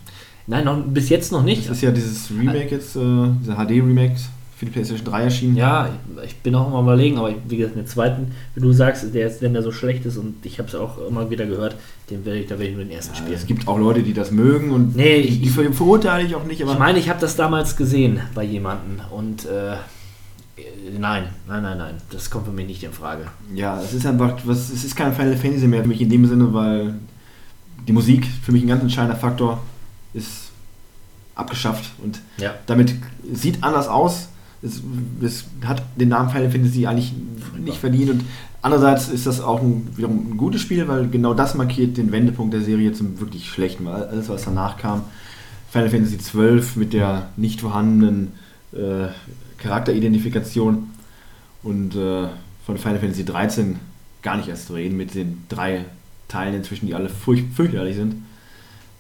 Nein, 0.47 0.65
noch, 0.65 0.81
bis 0.87 1.09
jetzt 1.09 1.33
noch 1.33 1.43
nicht. 1.43 1.69
Das 1.69 1.79
ist 1.79 1.83
ja 1.83 1.91
dieses 1.91 2.31
Remake 2.31 2.71
jetzt, 2.71 2.97
äh, 2.97 3.29
dieser 3.41 3.57
HD-Remake 3.57 4.17
für 4.57 4.65
die 4.65 4.71
PlayStation 4.73 5.05
3 5.05 5.23
erschienen. 5.25 5.55
Ja, 5.57 5.91
ich 6.25 6.37
bin 6.37 6.55
auch 6.55 6.67
immer 6.69 6.81
überlegen, 6.81 7.19
aber 7.19 7.31
wie 7.47 7.59
gesagt, 7.59 7.77
den 7.77 7.87
zweiten, 7.87 8.33
wie 8.55 8.61
du 8.61 8.73
sagst, 8.73 9.13
der 9.15 9.27
ist, 9.27 9.43
wenn 9.43 9.53
der 9.53 9.63
so 9.63 9.71
schlecht 9.71 10.07
ist 10.07 10.17
und 10.17 10.45
ich 10.47 10.59
habe 10.59 10.69
es 10.69 10.75
auch 10.75 10.97
immer 11.07 11.29
wieder 11.29 11.45
gehört, 11.45 11.77
den 12.09 12.25
werde 12.25 12.41
ich, 12.41 12.47
da 12.47 12.59
werde 12.59 12.71
ich 12.71 12.75
nur 12.77 12.85
den 12.85 12.93
ersten 12.93 13.13
Ja, 13.15 13.19
spielen. 13.21 13.35
es 13.35 13.47
gibt 13.47 13.69
auch 13.69 13.79
Leute, 13.79 14.03
die 14.03 14.15
das 14.15 14.31
mögen 14.31 14.71
und 14.71 14.97
Nee, 14.97 15.23
die, 15.23 15.41
die 15.41 15.49
ver- 15.51 15.71
verurteile 15.73 16.27
ich 16.27 16.35
auch 16.35 16.45
nicht, 16.45 16.61
Ich 16.61 16.79
meine, 16.79 16.99
ich 16.99 17.11
habe 17.11 17.21
das 17.21 17.37
damals 17.37 17.77
gesehen 17.77 18.21
bei 18.35 18.45
jemandem 18.45 19.01
und 19.11 19.45
äh, 19.45 19.77
nein, 20.99 21.25
nein, 21.47 21.63
nein, 21.63 21.77
nein, 21.77 21.95
das 22.11 22.31
kommt 22.31 22.47
für 22.47 22.53
mich 22.53 22.67
nicht 22.67 22.83
in 22.83 22.93
Frage. 22.93 23.27
ja, 23.55 23.79
es 23.83 23.93
ist 23.93 24.07
einfach, 24.07 24.39
was, 24.45 24.71
es 24.71 24.85
ist 24.85 24.97
kein 24.97 25.13
Final 25.13 25.37
Fantasy 25.37 25.67
mehr 25.67 25.83
für 25.83 25.89
mich 25.89 26.01
in 26.01 26.09
dem 26.09 26.25
Sinne, 26.27 26.53
weil 26.55 26.95
die 27.87 27.93
Musik 27.93 28.27
für 28.43 28.53
mich 28.53 28.63
ein 28.63 28.69
ganz 28.69 28.83
entscheidender 28.83 29.17
Faktor 29.19 29.63
ist 30.15 30.51
abgeschafft 31.35 31.91
und 32.03 32.21
Ja. 32.39 32.55
damit 32.65 32.95
sieht 33.35 33.63
anders 33.63 33.89
aus. 33.89 34.29
Es, 34.67 34.83
es 35.23 35.45
hat 35.65 35.83
den 35.97 36.09
Namen 36.09 36.31
Final 36.31 36.51
Fantasy 36.51 36.87
eigentlich 36.87 37.13
nicht 37.59 37.79
verdient 37.79 38.11
und 38.11 38.25
andererseits 38.63 39.09
ist 39.09 39.27
das 39.27 39.41
auch 39.41 39.63
ein, 39.63 39.89
wiederum 39.97 40.33
ein 40.33 40.37
gutes 40.37 40.61
Spiel, 40.61 40.89
weil 40.89 41.09
genau 41.09 41.35
das 41.35 41.55
markiert 41.55 41.97
den 41.97 42.13
Wendepunkt 42.13 42.53
der 42.53 42.63
Serie 42.63 42.93
zum 42.93 43.21
wirklich 43.21 43.49
schlechten, 43.49 43.85
weil 43.87 44.05
alles 44.05 44.29
was 44.29 44.45
danach 44.45 44.77
kam, 44.77 45.05
Final 45.71 45.91
Fantasy 45.91 46.19
XII 46.19 46.63
mit 46.77 46.93
der 46.93 47.29
nicht 47.37 47.61
vorhandenen 47.61 48.33
äh, 48.73 49.09
Charakteridentifikation 49.59 50.91
und 51.63 51.95
äh, 51.97 52.29
von 52.65 52.79
Final 52.79 52.99
Fantasy 52.99 53.25
13 53.25 53.79
gar 54.23 54.37
nicht 54.37 54.49
erst 54.49 54.67
zu 54.67 54.75
reden 54.75 54.97
mit 54.97 55.15
den 55.15 55.45
drei 55.49 55.85
Teilen 56.29 56.55
inzwischen, 56.55 56.87
die 56.87 56.95
alle 56.95 57.09
furch 57.09 57.45
fürchterlich 57.55 57.97
sind. 57.97 58.15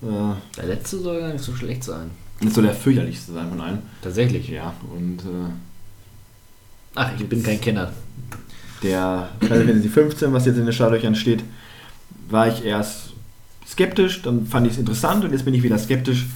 Äh, 0.02 0.34
Der 0.56 0.66
letzte 0.66 0.98
soll 0.98 1.20
gar 1.20 1.32
nicht 1.32 1.44
so 1.44 1.54
schlecht 1.54 1.82
sein. 1.82 2.10
Das 2.40 2.54
soll 2.54 2.64
der 2.64 2.74
fürchterlichste 2.74 3.32
sein 3.32 3.48
von 3.48 3.60
allen. 3.60 3.78
Tatsächlich. 4.02 4.48
Ja, 4.48 4.74
und 4.94 5.20
äh, 5.20 5.50
Ach, 6.94 7.10
ich 7.18 7.26
bin 7.28 7.42
kein 7.42 7.60
Kenner. 7.60 7.92
der 8.82 9.30
Final 9.40 9.66
Fantasy 9.66 9.88
15, 9.88 10.32
was 10.32 10.46
jetzt 10.46 10.56
in 10.56 10.64
den 10.64 10.72
Startlöchern 10.72 11.14
steht, 11.14 11.44
war 12.28 12.48
ich 12.48 12.64
erst 12.64 13.12
skeptisch, 13.66 14.22
dann 14.22 14.46
fand 14.46 14.66
ich 14.66 14.74
es 14.74 14.78
interessant 14.78 15.24
und 15.24 15.32
jetzt 15.32 15.44
bin 15.44 15.54
ich 15.54 15.62
wieder 15.62 15.78
skeptisch. 15.78 16.26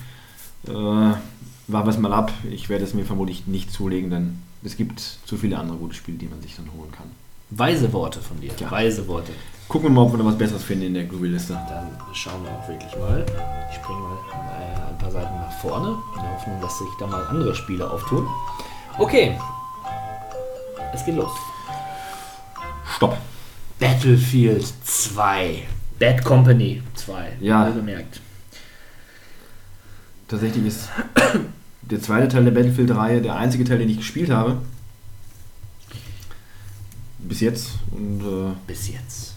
Äh, 0.66 0.72
war 0.72 1.86
was 1.86 1.98
mal 1.98 2.12
ab. 2.12 2.32
Ich 2.50 2.68
werde 2.68 2.84
es 2.84 2.94
mir 2.94 3.04
vermutlich 3.04 3.46
nicht 3.46 3.72
zulegen, 3.72 4.10
denn 4.10 4.38
es 4.64 4.76
gibt 4.76 5.00
zu 5.00 5.36
viele 5.36 5.56
andere 5.58 5.78
gute 5.78 5.94
Spiele, 5.94 6.18
die 6.18 6.26
man 6.26 6.42
sich 6.42 6.56
dann 6.56 6.66
holen 6.76 6.90
kann. 6.90 7.06
Weise 7.50 7.92
Worte 7.92 8.20
von 8.20 8.40
dir. 8.40 8.52
Ja. 8.58 8.70
Weise 8.70 9.06
Worte. 9.08 9.32
Gucken 9.68 9.88
wir 9.88 9.94
mal, 9.94 10.02
ob 10.02 10.12
wir 10.12 10.18
noch 10.18 10.26
was 10.26 10.38
Besseres 10.38 10.64
finden 10.64 10.86
in 10.86 10.94
der 10.94 11.04
Groovy-Liste. 11.04 11.52
Dann 11.68 11.96
schauen 12.12 12.42
wir 12.44 12.50
auch 12.50 12.68
wirklich 12.68 12.96
mal. 12.96 13.24
Ich 13.70 13.76
springe 13.76 14.00
mal 14.00 14.16
äh, 14.32 14.90
ein 14.90 14.98
paar 14.98 15.10
Seiten 15.10 15.34
nach 15.34 15.52
vorne, 15.60 15.96
in 16.16 16.22
der 16.22 16.32
Hoffnung, 16.32 16.60
dass 16.60 16.78
sich 16.78 16.88
da 16.98 17.06
mal 17.06 17.24
andere 17.26 17.54
Spiele 17.54 17.88
auftun. 17.88 18.26
Okay. 18.98 19.38
Es 20.92 21.04
geht 21.04 21.16
los. 21.16 21.30
Stopp. 22.96 23.16
Battlefield 23.78 24.66
2. 24.84 25.62
Bad 25.98 26.24
Company 26.24 26.82
2. 26.94 27.36
Ja. 27.40 27.70
gemerkt. 27.70 28.20
Tatsächlich 30.28 30.66
ist 30.66 30.88
der 31.82 32.00
zweite 32.00 32.28
Teil 32.28 32.44
der 32.44 32.52
Battlefield-Reihe 32.52 33.20
der 33.20 33.36
einzige 33.36 33.64
Teil, 33.64 33.78
den 33.78 33.88
ich 33.88 33.98
gespielt 33.98 34.30
habe. 34.30 34.58
Bis 37.28 37.40
jetzt. 37.40 37.70
Und 37.90 38.20
äh, 38.20 38.54
Bis 38.66 38.88
jetzt. 38.88 39.34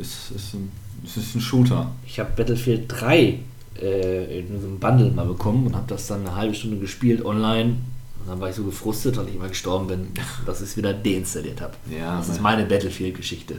es, 0.00 0.30
ist 0.30 0.54
ein, 0.54 0.70
es 1.04 1.16
ist 1.16 1.34
ein 1.34 1.40
Shooter. 1.40 1.90
Ich 2.06 2.18
habe 2.18 2.30
Battlefield 2.36 2.84
3 2.88 3.38
äh, 3.80 4.40
in 4.40 4.60
so 4.60 4.66
einem 4.66 4.78
Bundle 4.78 5.10
mal 5.10 5.26
bekommen 5.26 5.66
und 5.66 5.76
habe 5.76 5.86
das 5.88 6.06
dann 6.06 6.20
eine 6.20 6.36
halbe 6.36 6.54
Stunde 6.54 6.78
gespielt 6.78 7.24
online. 7.24 7.76
Und 8.20 8.28
dann 8.28 8.40
war 8.40 8.48
ich 8.48 8.56
so 8.56 8.64
gefrustet, 8.64 9.16
weil 9.16 9.28
ich 9.28 9.34
immer 9.34 9.48
gestorben 9.48 9.86
bin, 9.86 10.08
dass 10.46 10.60
ich 10.60 10.68
es 10.68 10.76
wieder 10.76 10.92
deinstalliert 10.92 11.60
habe. 11.60 11.74
Ja, 11.90 12.18
das 12.18 12.28
ist 12.28 12.40
meine 12.40 12.64
Battlefield-Geschichte. 12.64 13.56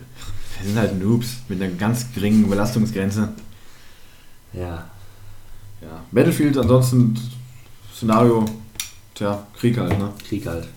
Wir 0.59 0.69
sind 0.69 0.77
halt 0.77 0.99
Noobs 0.99 1.37
mit 1.49 1.61
einer 1.61 1.71
ganz 1.73 2.05
geringen 2.13 2.49
Belastungsgrenze. 2.49 3.29
Ja. 4.53 4.89
Ja. 5.81 6.03
Battlefield 6.11 6.57
ansonsten 6.57 7.19
Szenario, 7.93 8.45
tja, 9.13 9.45
Krieg 9.57 9.77
halt, 9.77 9.97
ne? 9.99 10.11
Krieg 10.27 10.45
halt. 10.47 10.67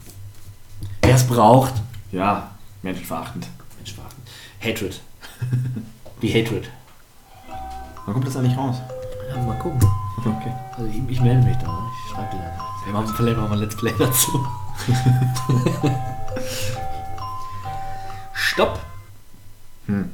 Wer 1.02 1.14
es 1.14 1.24
braucht. 1.24 1.74
Ja, 2.10 2.50
menschenverachtend. 2.82 3.46
Menschenverachtend. 3.76 4.28
Hatred. 4.60 5.00
Wie 6.20 6.32
Hatred. 6.32 6.70
Wann 8.04 8.14
kommt 8.14 8.26
das 8.26 8.36
eigentlich 8.36 8.56
raus? 8.56 8.76
Ja, 9.28 9.36
mal 9.42 9.58
gucken. 9.58 9.78
Okay. 10.18 10.52
Also 10.76 10.86
ich, 10.90 10.96
ich 11.08 11.20
melde 11.20 11.46
mich 11.46 11.56
da. 11.58 11.66
ne? 11.66 11.88
Ich 12.06 12.14
schreibe 12.14 12.36
dir 12.36 12.42
dann. 12.42 12.58
Wir 12.86 12.92
machen 12.94 13.14
vielleicht 13.14 13.36
machen 13.36 13.50
wir 13.50 13.56
mal 13.56 13.56
ein 13.56 13.60
Let's 13.60 13.76
Play 13.76 13.92
dazu. 13.98 14.46
Stopp. 18.32 18.80
Hm. 19.86 20.10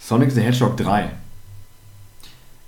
Sonic 0.00 0.32
the 0.32 0.40
Hedgehog 0.40 0.76
3. 0.76 1.10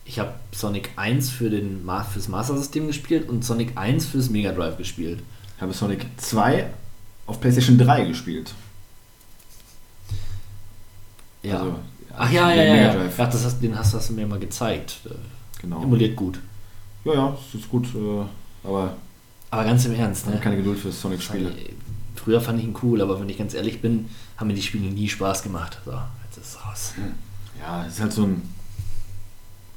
Ich 0.05 0.19
habe 0.19 0.35
Sonic 0.53 0.91
1 0.97 1.31
für 1.31 1.51
den 1.51 1.89
fürs 2.13 2.29
Master 2.29 2.57
System 2.57 2.87
gespielt 2.87 3.29
und 3.29 3.45
Sonic 3.45 3.77
1 3.77 4.07
fürs 4.07 4.31
Mega 4.31 4.53
Drive 4.53 4.77
gespielt. 4.77 5.23
Ich 5.57 5.63
habe 5.63 5.73
Sonic 5.73 6.07
2 6.19 6.71
auf 7.27 7.41
PlayStation 7.41 7.79
3 7.79 8.05
gespielt. 8.07 8.55
Ja. 11.43 11.59
Also, 11.61 11.79
Ach 12.19 12.31
ja, 12.31 12.51
ja, 12.53 12.63
ja. 12.63 12.75
Ja. 12.75 13.05
Ja 13.05 13.27
das 13.27 13.45
hast, 13.45 13.61
den 13.61 13.77
hast, 13.79 13.95
hast 13.95 14.09
du 14.09 14.15
mir 14.15 14.27
mal 14.27 14.39
gezeigt. 14.39 15.01
Äh, 15.07 15.11
Genau. 15.61 15.83
Emuliert 15.83 16.17
gut. 16.17 16.39
Ja, 17.05 17.15
ja, 17.15 17.39
es 17.49 17.59
ist 17.61 17.69
gut, 17.69 17.87
äh, 17.95 18.25
aber 18.63 18.95
Aber 19.51 19.65
ganz 19.65 19.87
im 19.87 19.95
Ernst, 19.95 20.23
ich 20.23 20.27
ne? 20.27 20.33
habe 20.35 20.43
keine 20.45 20.57
Geduld 20.57 20.79
für 20.79 20.93
Sonic-Spiele. 20.93 21.51
Früher 22.15 22.41
fand 22.41 22.59
ich 22.59 22.67
ihn 22.67 22.77
cool, 22.83 23.01
aber 23.01 23.19
wenn 23.21 23.29
ich 23.29 23.39
ganz 23.39 23.55
ehrlich 23.55 23.81
bin, 23.81 24.09
haben 24.37 24.49
mir 24.49 24.55
die 24.55 24.63
Spiele 24.63 24.85
nie 24.91 25.09
Spaß 25.09 25.43
gemacht. 25.43 25.79
So, 25.85 25.93
jetzt 26.25 26.37
ist 26.39 26.55
es 26.57 26.65
raus. 26.65 26.95
Ja, 27.59 27.85
es 27.87 27.95
ist 27.95 28.01
halt 28.01 28.13
so 28.13 28.25
ein. 28.25 28.43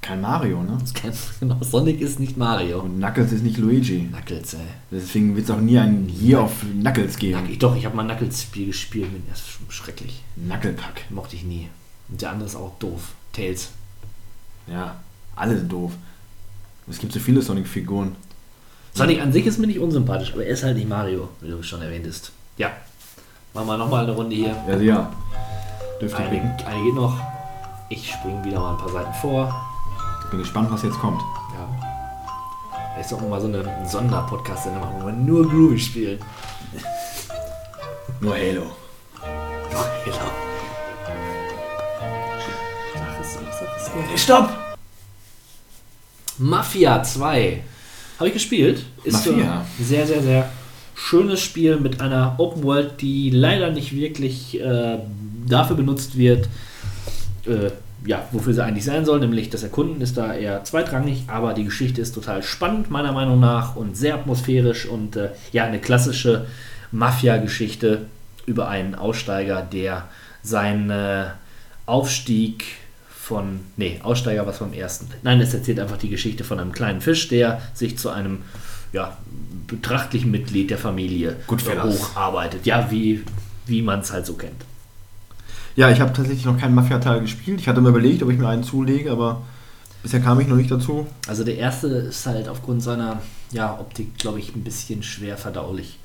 Kein 0.09 0.21
Mario, 0.21 0.63
ne? 0.63 0.75
Das 0.81 0.91
kennt- 0.93 1.15
Genau, 1.39 1.57
Sonic 1.61 2.01
ist 2.01 2.19
nicht 2.19 2.35
Mario. 2.35 2.79
Und 2.81 2.97
Knuckles 2.97 3.31
ist 3.31 3.43
nicht 3.43 3.57
Luigi. 3.59 4.07
Knuckles, 4.11 4.55
ey. 4.55 4.59
Deswegen 4.91 5.35
wird 5.35 5.45
es 5.45 5.51
auch 5.51 5.59
nie 5.61 5.77
ein 5.77 6.09
Year 6.09 6.43
of 6.43 6.51
Knuckles 6.81 7.17
geben. 7.17 7.47
Ich, 7.47 7.59
doch, 7.59 7.75
ich 7.75 7.85
habe 7.85 7.95
mal 7.95 8.03
Knuckles-Spiel 8.05 8.65
gespielt, 8.67 9.07
das 9.29 9.39
ist 9.39 9.49
schon 9.49 9.69
schrecklich. 9.69 10.23
Knucklepack. 10.43 11.03
Mochte 11.11 11.35
ich 11.35 11.43
nie. 11.43 11.69
Und 12.09 12.19
der 12.21 12.31
andere 12.31 12.49
ist 12.49 12.55
auch 12.55 12.71
doof. 12.79 13.11
Tails. 13.33 13.69
Ja, 14.65 14.95
alle 15.35 15.57
sind 15.59 15.71
doof. 15.71 15.91
Es 16.89 16.97
gibt 16.97 17.13
so 17.13 17.19
viele 17.19 17.43
Sonic-Figuren. 17.43 18.15
Sonic 18.95 19.21
an 19.21 19.31
sich 19.31 19.45
ist 19.45 19.59
mir 19.59 19.67
nicht 19.67 19.79
unsympathisch, 19.79 20.33
aber 20.33 20.43
er 20.43 20.49
ist 20.53 20.63
halt 20.63 20.75
nicht 20.75 20.89
Mario, 20.89 21.29
wie 21.41 21.49
du 21.49 21.61
schon 21.61 21.83
erwähntest. 21.83 22.31
Ja. 22.57 22.71
Machen 23.53 23.67
wir 23.67 23.77
nochmal 23.77 24.03
eine 24.05 24.13
Runde 24.13 24.35
hier. 24.35 24.55
Ja, 24.67 24.75
ja. 24.77 25.13
Dürfte 26.01 26.17
eine, 26.17 26.31
eine 26.65 26.83
geht 26.83 26.95
noch. 26.95 27.15
Ich 27.89 28.11
springe 28.11 28.43
wieder 28.43 28.59
mal 28.59 28.71
ein 28.71 28.77
paar 28.79 28.89
Seiten 28.89 29.13
vor. 29.21 29.68
Ich 30.29 30.31
bin 30.31 30.41
gespannt, 30.41 30.69
was 30.69 30.83
jetzt 30.83 30.99
kommt. 30.99 31.19
Ja. 31.55 32.97
Jetzt 32.99 33.11
auch 33.11 33.19
mal 33.27 33.41
so 33.41 33.47
eine 33.47 33.65
Sonderpodcast, 33.83 34.67
wo 35.01 35.07
wir 35.07 35.11
nur 35.11 35.49
Groovy 35.49 35.79
spielen. 35.79 36.19
Nur 38.21 38.35
Halo. 38.35 38.61
Nur 39.71 39.81
Halo. 39.81 40.29
Stopp! 44.15 44.51
Mafia 46.37 47.01
2. 47.01 47.63
Habe 48.19 48.27
ich 48.27 48.33
gespielt. 48.35 48.85
Ist 49.03 49.25
Mafia. 49.25 49.65
So 49.79 49.83
sehr, 49.83 50.05
sehr, 50.05 50.21
sehr 50.21 50.51
schönes 50.93 51.41
Spiel 51.41 51.77
mit 51.77 52.01
einer 52.01 52.35
Open 52.37 52.61
World, 52.61 53.01
die 53.01 53.31
leider 53.31 53.71
nicht 53.71 53.95
wirklich 53.95 54.61
äh, 54.61 54.99
dafür 55.47 55.75
benutzt 55.75 56.19
wird, 56.19 56.47
äh, 57.47 57.71
ja, 58.05 58.25
wofür 58.31 58.53
sie 58.53 58.63
eigentlich 58.63 58.85
sein 58.85 59.05
soll, 59.05 59.19
nämlich 59.19 59.49
das 59.49 59.63
Erkunden 59.63 60.01
ist 60.01 60.17
da 60.17 60.33
eher 60.33 60.63
zweitrangig, 60.63 61.23
aber 61.27 61.53
die 61.53 61.65
Geschichte 61.65 62.01
ist 62.01 62.13
total 62.13 62.43
spannend, 62.43 62.89
meiner 62.89 63.11
Meinung 63.11 63.39
nach, 63.39 63.75
und 63.75 63.97
sehr 63.97 64.15
atmosphärisch 64.15 64.85
und 64.85 65.15
äh, 65.15 65.29
ja, 65.51 65.65
eine 65.65 65.79
klassische 65.79 66.47
Mafia-Geschichte 66.91 68.05
über 68.45 68.69
einen 68.69 68.95
Aussteiger, 68.95 69.61
der 69.61 70.07
seinen 70.41 70.89
äh, 70.89 71.25
Aufstieg 71.85 72.65
von, 73.09 73.59
nee, 73.77 73.99
Aussteiger 74.01 74.47
was 74.47 74.57
vom 74.57 74.73
ersten. 74.73 75.07
Nein, 75.21 75.39
es 75.41 75.53
erzählt 75.53 75.79
einfach 75.79 75.97
die 75.97 76.09
Geschichte 76.09 76.43
von 76.43 76.59
einem 76.59 76.71
kleinen 76.71 77.01
Fisch, 77.01 77.27
der 77.27 77.61
sich 77.73 77.97
zu 77.97 78.09
einem, 78.09 78.39
ja, 78.91 79.17
betrachtlichen 79.67 80.31
Mitglied 80.31 80.71
der 80.71 80.79
Familie 80.79 81.35
hocharbeitet. 81.47 82.65
Ja, 82.65 82.89
wie, 82.89 83.23
wie 83.67 83.83
man 83.83 83.99
es 83.99 84.11
halt 84.11 84.25
so 84.25 84.33
kennt. 84.33 84.65
Ja, 85.79 85.89
ich 85.89 86.01
habe 86.01 86.11
tatsächlich 86.11 86.43
noch 86.43 86.57
keinen 86.57 86.75
Mafia-Teil 86.75 87.21
gespielt. 87.21 87.61
Ich 87.61 87.69
hatte 87.69 87.79
mir 87.79 87.87
überlegt, 87.87 88.21
ob 88.21 88.29
ich 88.29 88.37
mir 88.37 88.49
einen 88.49 88.65
zulege, 88.65 89.09
aber 89.09 89.43
bisher 90.03 90.19
kam 90.19 90.37
ich 90.41 90.47
noch 90.49 90.57
nicht 90.57 90.69
dazu. 90.69 91.07
Also 91.25 91.45
der 91.45 91.57
erste 91.57 91.87
ist 91.87 92.25
halt 92.25 92.49
aufgrund 92.49 92.83
seiner 92.83 93.21
ja, 93.51 93.79
Optik, 93.79 94.17
glaube 94.17 94.39
ich, 94.39 94.53
ein 94.53 94.65
bisschen 94.65 95.03
schwer 95.03 95.37
verdaulich. 95.37 95.97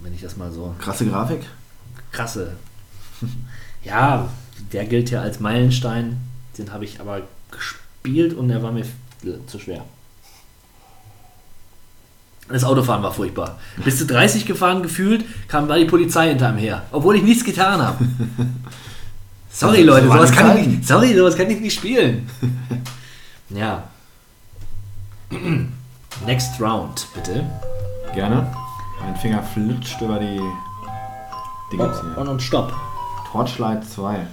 Wenn 0.00 0.14
ich 0.14 0.22
das 0.22 0.38
mal 0.38 0.50
so. 0.50 0.74
Krasse 0.78 1.04
Grafik? 1.04 1.44
Krasse. 2.10 2.56
ja, 3.84 4.30
der 4.72 4.86
gilt 4.86 5.10
ja 5.10 5.20
als 5.20 5.38
Meilenstein. 5.38 6.16
Den 6.56 6.72
habe 6.72 6.86
ich 6.86 7.00
aber 7.00 7.20
gespielt 7.50 8.32
und 8.32 8.48
er 8.48 8.62
war 8.62 8.72
mir 8.72 8.86
zu 9.46 9.58
schwer. 9.58 9.84
Das 12.48 12.64
Autofahren 12.64 13.02
war 13.02 13.12
furchtbar. 13.12 13.58
Bis 13.84 13.98
zu 13.98 14.06
30 14.06 14.46
gefahren 14.46 14.82
gefühlt, 14.82 15.22
kam 15.48 15.68
da 15.68 15.76
die 15.76 15.84
Polizei 15.84 16.30
hinter 16.30 16.50
mir 16.52 16.60
her. 16.60 16.82
Obwohl 16.92 17.16
ich 17.16 17.22
nichts 17.22 17.44
getan 17.44 17.82
habe. 17.82 18.02
Sorry, 19.50 19.82
Leute, 19.82 20.06
sowas 20.06 20.32
kann, 20.32 20.56
ich 20.56 20.66
nicht, 20.66 20.86
sorry, 20.86 21.14
sowas 21.16 21.36
kann 21.36 21.50
ich 21.50 21.60
nicht 21.60 21.74
spielen. 21.74 22.30
ja. 23.50 23.82
Next 26.26 26.60
Round, 26.60 27.08
bitte. 27.14 27.44
Gerne. 28.14 28.46
Mein 29.00 29.16
Finger 29.16 29.42
flutscht 29.42 30.00
über 30.00 30.20
die 30.20 30.40
Dinge. 31.72 31.92
Oh, 32.16 32.20
und, 32.20 32.28
und 32.28 32.40
Stopp. 32.40 32.72
Torchlight 33.32 33.84
2. 33.84 34.26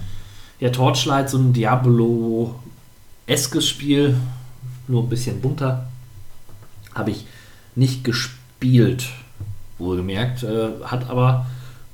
Ja, 0.60 0.70
Torchlight, 0.70 1.30
so 1.30 1.38
ein 1.38 1.52
Diablo-eskes 1.54 3.68
Spiel, 3.68 4.18
nur 4.88 5.04
ein 5.04 5.10
bisschen 5.10 5.42
bunter. 5.42 5.88
Habe 6.94 7.12
ich 7.12 7.26
nicht 7.76 8.04
gespielt, 8.04 9.08
wohlgemerkt, 9.78 10.44
äh, 10.44 10.70
hat 10.84 11.10
aber 11.10 11.46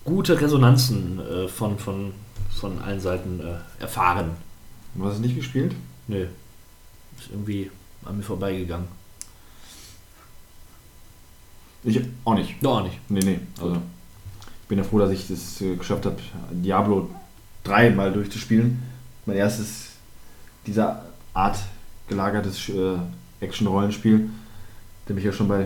gute 0.05 0.39
Resonanzen 0.39 1.19
äh, 1.19 1.47
von, 1.47 1.77
von, 1.77 2.13
von 2.49 2.79
allen 2.79 2.99
Seiten 2.99 3.39
äh, 3.39 3.81
erfahren. 3.81 4.31
Du 4.95 5.05
hast 5.05 5.15
es 5.15 5.19
nicht 5.19 5.35
gespielt? 5.35 5.75
Nö. 6.07 6.27
Ist 7.17 7.29
irgendwie 7.31 7.71
an 8.05 8.17
mir 8.17 8.23
vorbeigegangen. 8.23 8.87
Ich 11.83 11.99
auch 12.25 12.35
nicht. 12.35 12.61
Ja, 12.61 12.69
auch 12.69 12.83
nicht. 12.83 12.99
Nee, 13.09 13.21
nee. 13.23 13.39
Also, 13.59 13.75
ich 13.75 14.67
bin 14.67 14.77
ja 14.77 14.83
froh, 14.83 14.99
dass 14.99 15.11
ich 15.11 15.27
das 15.27 15.61
äh, 15.61 15.75
geschafft 15.75 16.05
habe, 16.05 16.17
Diablo 16.51 17.09
3 17.63 17.91
mal 17.91 18.11
durchzuspielen. 18.11 18.81
Mein 19.25 19.37
erstes 19.37 19.89
dieser 20.67 21.05
Art 21.33 21.57
gelagertes 22.07 22.69
äh, 22.69 22.97
Action-Rollenspiel. 23.39 24.29
Da 25.11 25.13
bin 25.13 25.25
ich 25.25 25.25
ja 25.25 25.33
schon 25.33 25.49
bei 25.49 25.65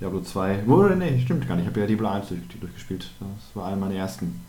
Diablo 0.00 0.22
2. 0.22 0.64
Oder 0.66 0.96
nee, 0.96 1.20
stimmt 1.22 1.46
gar 1.46 1.54
nicht. 1.56 1.64
Ich 1.64 1.70
habe 1.70 1.80
ja 1.80 1.86
Diablo 1.86 2.08
1 2.08 2.28
durch, 2.28 2.40
durchgespielt. 2.58 3.10
Das 3.20 3.28
war 3.54 3.66
eine 3.66 3.76
meiner 3.76 3.94
ersten 3.94 4.40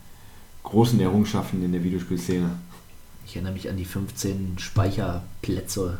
großen 0.63 0.97
Errungenschaften 1.01 1.61
in 1.61 1.73
der 1.73 1.83
Videospielszene. 1.83 2.49
Ich 3.25 3.35
erinnere 3.35 3.51
mich 3.51 3.69
an 3.69 3.75
die 3.75 3.83
15 3.83 4.55
Speicherplätze 4.57 5.97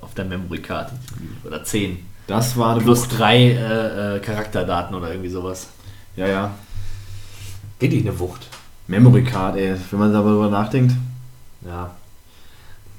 auf 0.00 0.14
der 0.14 0.26
Memory 0.26 0.58
Card. 0.58 0.92
Oder 1.44 1.64
10. 1.64 1.98
Das 2.28 2.56
war 2.56 2.78
Plus 2.78 3.08
3 3.08 3.36
äh, 3.36 4.16
äh, 4.16 4.20
Charakterdaten 4.20 4.94
oder 4.94 5.10
irgendwie 5.10 5.30
sowas. 5.30 5.70
Ja, 6.14 6.28
ja. 6.28 6.54
Wirklich 7.80 8.02
eine 8.02 8.16
Wucht. 8.20 8.46
Memory 8.86 9.24
Card, 9.24 9.56
ey. 9.56 9.74
Wenn 9.90 9.98
man 9.98 10.12
darüber 10.12 10.48
nachdenkt. 10.50 10.94
Ja. 11.66 11.96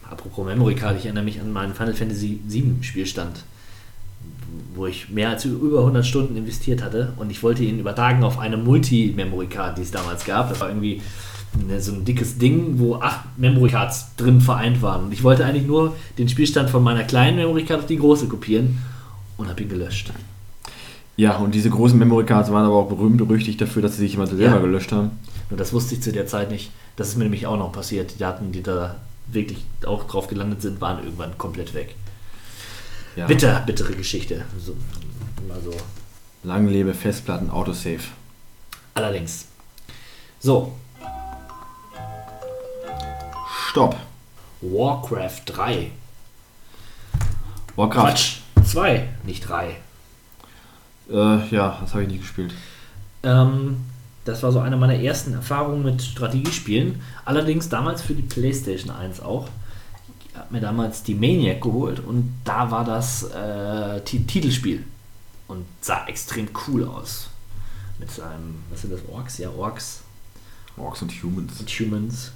Apropos 0.09 0.45
Memory 0.45 0.75
Card, 0.75 0.97
ich 0.97 1.05
erinnere 1.05 1.23
mich 1.23 1.39
an 1.39 1.53
meinen 1.53 1.73
Final 1.73 1.93
Fantasy 1.93 2.41
7 2.45 2.83
Spielstand 2.83 3.45
wo 4.75 4.85
ich 4.85 5.09
mehr 5.09 5.29
als 5.29 5.45
über 5.45 5.79
100 5.79 6.05
Stunden 6.05 6.35
investiert 6.35 6.83
hatte 6.83 7.13
und 7.17 7.29
ich 7.29 7.43
wollte 7.43 7.63
ihn 7.63 7.79
übertragen 7.79 8.23
auf 8.23 8.39
eine 8.39 8.57
Multi-Memory-Card, 8.57 9.77
die 9.77 9.81
es 9.81 9.91
damals 9.91 10.25
gab. 10.25 10.49
Das 10.49 10.59
war 10.61 10.69
irgendwie 10.69 11.01
so 11.79 11.93
ein 11.93 12.05
dickes 12.05 12.37
Ding, 12.37 12.79
wo 12.79 12.95
acht 12.95 13.37
Memory-Cards 13.37 14.15
drin 14.15 14.39
vereint 14.39 14.81
waren. 14.81 15.05
Und 15.05 15.13
ich 15.13 15.23
wollte 15.23 15.45
eigentlich 15.45 15.67
nur 15.67 15.95
den 16.17 16.29
Spielstand 16.29 16.69
von 16.69 16.83
meiner 16.83 17.03
kleinen 17.03 17.37
Memory-Card 17.37 17.81
auf 17.81 17.85
die 17.87 17.97
große 17.97 18.27
kopieren 18.27 18.77
und 19.37 19.49
habe 19.49 19.61
ihn 19.61 19.69
gelöscht. 19.69 20.11
Ja, 21.17 21.35
und 21.37 21.53
diese 21.53 21.69
großen 21.69 21.99
Memory-Cards 21.99 22.51
waren 22.51 22.65
aber 22.65 22.75
auch 22.75 22.87
berühmt 22.87 23.17
berüchtigt 23.17 23.59
dafür, 23.59 23.81
dass 23.81 23.95
sie 23.95 24.03
sich 24.03 24.13
jemand 24.13 24.29
selber 24.29 24.55
ja. 24.55 24.61
gelöscht 24.61 24.91
haben. 24.91 25.11
Und 25.49 25.59
das 25.59 25.73
wusste 25.73 25.95
ich 25.95 26.01
zu 26.01 26.11
der 26.11 26.25
Zeit 26.25 26.49
nicht. 26.49 26.71
Das 26.95 27.09
ist 27.09 27.17
mir 27.17 27.25
nämlich 27.25 27.45
auch 27.45 27.57
noch 27.57 27.71
passiert. 27.71 28.13
Die 28.15 28.19
Daten, 28.19 28.51
die 28.51 28.63
da 28.63 28.95
wirklich 29.31 29.59
auch 29.85 30.05
drauf 30.05 30.27
gelandet 30.27 30.61
sind, 30.61 30.79
waren 30.79 31.03
irgendwann 31.03 31.37
komplett 31.37 31.73
weg. 31.73 31.95
Ja. 33.15 33.27
Bitter, 33.27 33.61
bittere 33.65 33.93
Geschichte. 33.93 34.45
So, 34.57 34.75
immer 35.43 35.59
so. 35.61 35.75
Lang 36.43 36.67
lebe 36.67 36.93
Festplatten 36.93 37.49
Autosave. 37.49 38.03
Allerdings. 38.93 39.45
So. 40.39 40.73
Stopp. 43.69 43.95
Warcraft 44.61 45.41
3. 45.45 45.91
Warcraft. 47.75 48.01
Quatsch. 48.01 48.37
2, 48.65 49.09
nicht 49.23 49.47
3. 49.47 49.75
Äh, 51.09 51.47
ja, 51.49 51.77
das 51.81 51.93
habe 51.93 52.03
ich 52.03 52.09
nicht 52.09 52.21
gespielt. 52.21 52.53
Ähm, 53.23 53.77
das 54.25 54.43
war 54.43 54.51
so 54.51 54.59
eine 54.59 54.77
meiner 54.77 54.95
ersten 54.95 55.33
Erfahrungen 55.33 55.83
mit 55.83 56.01
Strategiespielen. 56.01 57.01
Allerdings 57.25 57.69
damals 57.69 58.01
für 58.01 58.13
die 58.13 58.21
PlayStation 58.21 58.91
1 58.91 59.19
auch 59.19 59.47
habe 60.51 60.59
mir 60.59 60.67
damals 60.67 61.03
die 61.03 61.15
Maniac 61.15 61.61
geholt 61.61 62.01
und 62.01 62.33
da 62.43 62.69
war 62.69 62.83
das 62.83 63.23
äh, 63.23 64.01
Titelspiel 64.01 64.83
und 65.47 65.65
sah 65.79 66.05
extrem 66.07 66.49
cool 66.67 66.85
aus. 66.85 67.29
Mit 67.99 68.09
einem, 68.19 68.55
was 68.69 68.81
sind 68.81 68.91
das, 68.91 68.99
Orks? 69.09 69.37
Ja, 69.37 69.49
Orks. 69.49 70.03
Orks 70.75 71.03
und 71.03 71.11
Humans. 71.23 71.57
Und 71.57 71.69
Humans. 71.69 72.33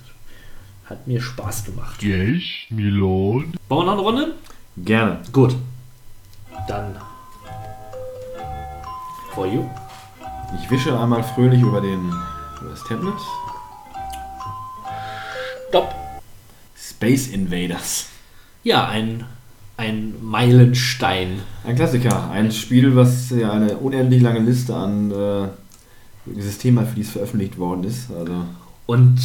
Hat 0.85 1.05
mir 1.05 1.21
Spaß 1.21 1.65
gemacht. 1.65 2.01
Yes, 2.01 2.43
Milord. 2.69 3.47
Bauen 3.67 3.85
wir 3.85 3.85
noch 3.85 3.93
eine 3.93 4.01
Runde? 4.01 4.35
Gerne. 4.77 5.21
Gut. 5.33 5.57
Dann. 6.69 6.95
For 9.33 9.45
you. 9.45 9.65
Ich 10.61 10.71
wische 10.71 10.97
einmal 10.97 11.21
fröhlich 11.21 11.59
über, 11.59 11.81
den, 11.81 12.07
über 12.61 12.69
das 12.69 12.81
Tablet. 12.83 13.13
Stopp. 15.67 16.04
Space 16.95 17.27
Invaders. 17.27 18.07
Ja, 18.63 18.87
ein, 18.87 19.25
ein 19.75 20.13
Meilenstein. 20.21 21.41
Ein 21.65 21.75
Klassiker. 21.75 22.29
Ein 22.31 22.53
Spiel, 22.53 22.95
was 22.95 23.31
ja 23.31 23.51
eine 23.51 23.77
unendlich 23.77 24.21
lange 24.21 24.39
Liste 24.39 24.73
an 24.73 25.11
äh, 25.11 26.41
Systemen 26.41 26.87
für 26.87 26.95
die 26.95 27.01
es 27.01 27.11
veröffentlicht 27.11 27.57
worden 27.57 27.83
ist. 27.83 28.09
Also. 28.11 28.45
Und 28.85 29.19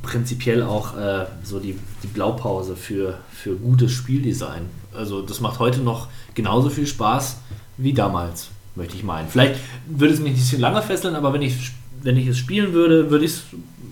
prinzipiell 0.00 0.62
auch 0.62 0.96
äh, 0.96 1.26
so 1.42 1.58
die, 1.58 1.76
die 2.04 2.06
Blaupause 2.06 2.76
für, 2.76 3.18
für 3.32 3.56
gutes 3.56 3.90
Spieldesign. 3.90 4.62
Also 4.94 5.22
das 5.22 5.40
macht 5.40 5.58
heute 5.58 5.80
noch 5.80 6.06
genauso 6.34 6.70
viel 6.70 6.86
Spaß 6.86 7.38
wie 7.78 7.92
damals, 7.92 8.48
möchte 8.76 8.94
ich 8.94 9.02
meinen. 9.02 9.28
Vielleicht 9.28 9.56
würde 9.88 10.14
es 10.14 10.20
mich 10.20 10.34
nicht 10.34 10.46
so 10.46 10.56
lange 10.56 10.82
fesseln, 10.82 11.16
aber 11.16 11.32
wenn 11.32 11.42
ich, 11.42 11.72
wenn 12.02 12.16
ich 12.16 12.28
es 12.28 12.38
spielen 12.38 12.72
würde, 12.72 13.10
würde 13.10 13.24
ich 13.24 13.32
es 13.32 13.42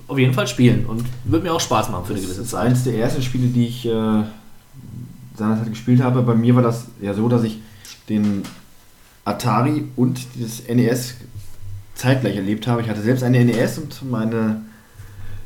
auf 0.09 0.19
jeden 0.19 0.35
Fall 0.35 0.47
spielen 0.47 0.87
und 0.87 1.05
wird 1.25 1.43
mir 1.43 1.53
auch 1.53 1.61
Spaß 1.61 1.91
machen 1.91 2.05
für 2.07 2.13
eine 2.13 2.21
Das 2.21 2.29
gewisse 2.31 2.43
ist 2.43 2.51
Zeit. 2.51 2.67
eines 2.67 2.85
der 2.85 2.95
ersten 2.99 3.23
Spiele, 3.23 3.47
die 3.49 3.67
ich 3.67 3.87
äh, 3.87 4.23
seinerzeit 5.37 5.69
gespielt 5.69 6.03
habe. 6.03 6.23
Bei 6.23 6.35
mir 6.35 6.55
war 6.57 6.63
das 6.63 6.87
ja 7.01 7.15
so, 7.15 7.29
dass 7.29 7.45
ich 7.45 7.59
den 8.09 8.43
Atari 9.25 9.85
und 9.97 10.21
das 10.41 10.63
NES 10.67 11.15
zeitgleich 11.95 12.37
erlebt 12.37 12.67
habe. 12.67 12.81
Ich 12.81 12.89
hatte 12.89 13.03
selbst 13.03 13.23
eine 13.23 13.45
NES 13.45 13.79
und 13.79 14.11
meine 14.11 14.63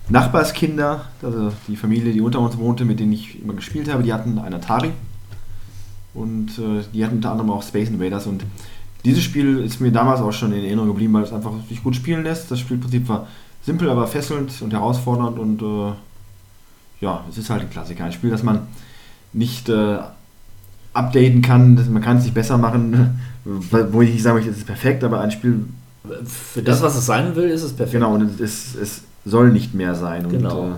Nachbarskinder, 0.08 1.06
also 1.22 1.52
die 1.66 1.76
Familie, 1.76 2.12
die 2.12 2.20
unter 2.20 2.40
uns 2.40 2.56
wohnte, 2.58 2.84
mit 2.84 3.00
denen 3.00 3.12
ich 3.12 3.42
immer 3.42 3.54
gespielt 3.54 3.90
habe, 3.92 4.02
die 4.02 4.12
hatten 4.12 4.38
ein 4.38 4.54
Atari. 4.54 4.92
Und 6.14 6.58
äh, 6.58 6.82
die 6.92 7.04
hatten 7.04 7.16
unter 7.16 7.30
anderem 7.32 7.50
auch 7.50 7.62
Space 7.62 7.88
Invaders. 7.88 8.26
Und 8.26 8.44
dieses 9.04 9.22
Spiel 9.22 9.58
ist 9.60 9.80
mir 9.80 9.90
damals 9.90 10.20
auch 10.20 10.32
schon 10.32 10.52
in 10.52 10.62
Erinnerung 10.62 10.88
geblieben, 10.90 11.14
weil 11.14 11.22
es 11.22 11.32
einfach 11.32 11.52
sich 11.68 11.82
gut 11.82 11.96
spielen 11.96 12.22
lässt. 12.22 12.50
Das 12.50 12.60
Spielprinzip 12.60 13.08
war 13.08 13.26
simpel, 13.64 13.90
aber 13.90 14.06
fesselnd 14.06 14.60
und 14.60 14.72
herausfordernd. 14.72 15.38
Und 15.38 15.62
äh, 15.62 15.92
ja, 17.00 17.24
es 17.30 17.38
ist 17.38 17.50
halt 17.50 17.62
ein 17.62 17.70
Klassiker. 17.70 18.04
Ein 18.04 18.12
Spiel, 18.12 18.30
das 18.30 18.42
man 18.42 18.66
nicht 19.32 19.68
äh, 19.68 19.98
updaten 20.92 21.42
kann. 21.42 21.74
Man 21.92 22.02
kann 22.02 22.18
es 22.18 22.24
nicht 22.24 22.34
besser 22.34 22.58
machen. 22.58 23.20
Wo 23.44 24.02
ich 24.02 24.12
nicht 24.12 24.24
möchte, 24.24 24.50
es 24.50 24.58
ist 24.58 24.66
perfekt, 24.66 25.02
aber 25.02 25.20
ein 25.20 25.30
Spiel. 25.30 25.64
Für 26.24 26.62
das, 26.62 26.82
was 26.82 26.96
es 26.96 27.06
sein 27.06 27.34
will, 27.34 27.48
ist 27.48 27.62
es 27.62 27.72
perfekt. 27.72 27.94
Genau, 27.94 28.14
und 28.14 28.40
es, 28.40 28.74
es 28.74 29.02
soll 29.24 29.50
nicht 29.50 29.74
mehr 29.74 29.94
sein. 29.94 30.28
Genau. 30.28 30.60
Und, 30.60 30.72
äh, 30.72 30.74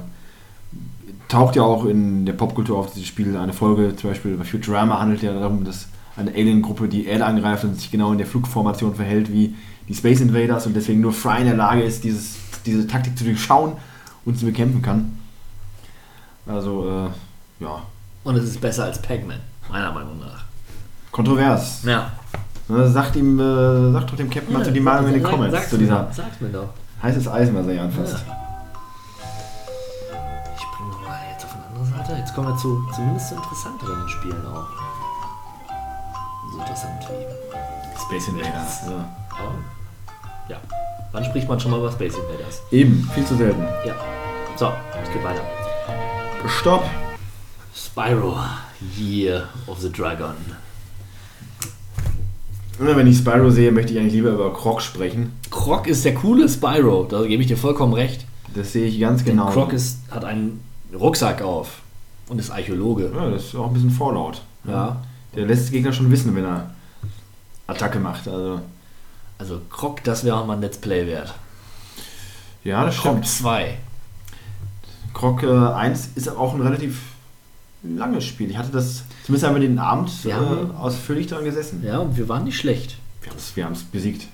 taucht 1.28 1.56
ja 1.56 1.62
auch 1.62 1.84
in 1.86 2.26
der 2.26 2.34
Popkultur 2.34 2.78
auf 2.78 2.92
dieses 2.92 3.08
Spiel 3.08 3.36
eine 3.36 3.52
Folge, 3.52 3.96
zum 3.96 4.10
Beispiel 4.10 4.36
bei 4.36 4.44
Futurama 4.44 5.00
handelt 5.00 5.22
ja 5.22 5.32
darum, 5.32 5.64
dass 5.64 5.88
eine 6.16 6.30
Alien-Gruppe 6.30 6.86
die 6.86 7.06
Erde 7.06 7.24
angreift 7.24 7.64
und 7.64 7.80
sich 7.80 7.90
genau 7.90 8.12
in 8.12 8.18
der 8.18 8.26
Flugformation 8.26 8.94
verhält 8.94 9.32
wie 9.32 9.54
die 9.88 9.94
Space 9.94 10.20
Invaders 10.20 10.66
und 10.66 10.76
deswegen 10.76 11.00
nur 11.00 11.12
Fry 11.12 11.40
in 11.40 11.46
der 11.46 11.56
Lage 11.56 11.82
ist, 11.82 12.04
dieses, 12.04 12.36
diese 12.62 12.86
Taktik 12.86 13.16
zu 13.18 13.24
durchschauen 13.24 13.72
und 14.24 14.38
zu 14.38 14.46
bekämpfen 14.46 14.82
kann. 14.82 15.18
Also, 16.46 16.88
äh, 16.88 17.64
ja. 17.64 17.82
Und 18.24 18.36
es 18.36 18.44
ist 18.44 18.60
besser 18.60 18.84
als 18.84 19.00
Pac-Man, 19.00 19.40
meiner 19.70 19.92
Meinung 19.92 20.18
nach. 20.20 20.44
Kontrovers. 21.10 21.82
Ja. 21.84 22.10
Sagt 22.68 23.16
ihm, 23.16 23.38
äh, 23.38 23.92
sagt 23.92 24.10
doch 24.12 24.16
dem 24.16 24.30
Captain 24.30 24.52
mal 24.52 24.60
Ja, 24.60 24.64
zu 24.64 24.72
die 24.72 24.80
Meinung 24.80 25.08
in 25.08 25.14
den 25.14 25.22
Comments 25.22 25.52
sag's 25.54 25.68
zu 25.68 25.76
mir, 25.76 25.82
dieser 25.82 26.08
sag's 26.12 26.40
mir 26.40 26.48
doch. 26.48 26.70
heißes 27.02 27.28
Eisen, 27.28 27.54
was 27.54 27.66
er 27.66 27.72
hier 27.74 27.82
anfasst. 27.82 28.24
Ich 30.56 30.62
spring 30.62 30.88
nochmal 30.90 31.18
jetzt 31.30 31.44
auf 31.44 31.54
eine 31.54 31.64
andere 31.66 31.84
Seite. 31.98 32.18
Jetzt 32.18 32.34
kommen 32.34 32.48
wir 32.48 32.56
zu 32.56 32.82
zumindest 32.94 33.28
zu 33.28 33.34
interessanteren 33.34 34.08
Spielen 34.08 34.46
auch. 34.46 34.66
So 36.52 36.58
interessant 36.60 37.06
wie 37.10 38.00
Space 38.00 38.28
Invaders. 38.28 38.80
Ja. 38.88 39.08
Oh. 39.32 39.52
Ja. 40.48 40.56
Wann 41.14 41.24
spricht 41.24 41.48
man 41.48 41.60
schon 41.60 41.70
mal 41.70 41.78
über 41.78 41.92
Space 41.92 42.16
Invaders? 42.16 42.60
Eben, 42.72 43.08
viel 43.14 43.24
zu 43.24 43.36
selten. 43.36 43.62
Ja. 43.86 43.94
So, 44.56 44.72
es 45.00 45.12
geht 45.12 45.22
weiter. 45.22 45.42
Stopp. 46.48 46.82
Spyro, 47.72 48.36
Year 48.98 49.48
of 49.68 49.78
the 49.78 49.92
Dragon. 49.92 50.34
Immer 52.80 52.96
wenn 52.96 53.06
ich 53.06 53.18
Spyro 53.18 53.48
sehe, 53.50 53.70
möchte 53.70 53.92
ich 53.92 54.00
eigentlich 54.00 54.14
lieber 54.14 54.30
über 54.30 54.52
Croc 54.52 54.82
sprechen. 54.82 55.38
Croc 55.52 55.86
ist 55.86 56.04
der 56.04 56.14
coole 56.14 56.48
Spyro, 56.48 57.04
da 57.04 57.22
gebe 57.22 57.42
ich 57.42 57.48
dir 57.48 57.56
vollkommen 57.56 57.94
recht. 57.94 58.26
Das 58.52 58.72
sehe 58.72 58.88
ich 58.88 58.98
ganz 58.98 59.22
Denn 59.22 59.36
genau. 59.36 59.50
Croc 59.50 59.72
ist, 59.72 60.00
hat 60.10 60.24
einen 60.24 60.64
Rucksack 60.92 61.42
auf 61.42 61.82
und 62.28 62.40
ist 62.40 62.50
Archäologe. 62.50 63.12
Ja, 63.14 63.30
das 63.30 63.44
ist 63.44 63.54
auch 63.54 63.68
ein 63.68 63.74
bisschen 63.74 63.92
Vorlaut. 63.92 64.42
Ja. 64.66 65.00
Der 65.36 65.46
lässt 65.46 65.68
den 65.68 65.74
Gegner 65.74 65.92
schon 65.92 66.10
wissen, 66.10 66.34
wenn 66.34 66.44
er 66.44 66.74
Attacke 67.68 68.00
macht. 68.00 68.26
Also, 68.26 68.62
Also 69.38 69.60
Croc, 69.70 70.02
das 70.04 70.24
wäre 70.24 70.36
auch 70.36 70.46
mal 70.46 70.54
ein 70.54 70.60
Let's 70.60 70.78
Play 70.78 71.06
wert. 71.06 71.34
ja, 72.62 72.84
das 72.84 72.96
Croc 72.96 73.12
stimmt. 73.12 73.26
2. 73.26 73.78
Croc 75.12 75.42
äh, 75.42 75.46
1 75.48 76.10
ist 76.16 76.28
auch 76.28 76.54
ein 76.54 76.60
relativ 76.60 77.00
langes 77.82 78.24
Spiel. 78.24 78.50
Ich 78.50 78.56
hatte 78.56 78.70
das, 78.70 79.04
zumindest 79.24 79.46
haben 79.46 79.54
wir 79.54 79.60
den 79.60 79.78
Abend 79.78 80.10
Wir 80.24 80.34
äh, 80.34 80.76
ausführlich 80.76 81.26
daran 81.26 81.44
gesessen. 81.44 81.82
Ja, 81.84 81.98
und 81.98 82.16
wir 82.16 82.28
waren 82.28 82.44
nicht 82.44 82.56
schlecht. 82.58 82.96
Wir 83.54 83.64
haben 83.64 83.72
es 83.72 83.82
besiegt. 83.84 84.26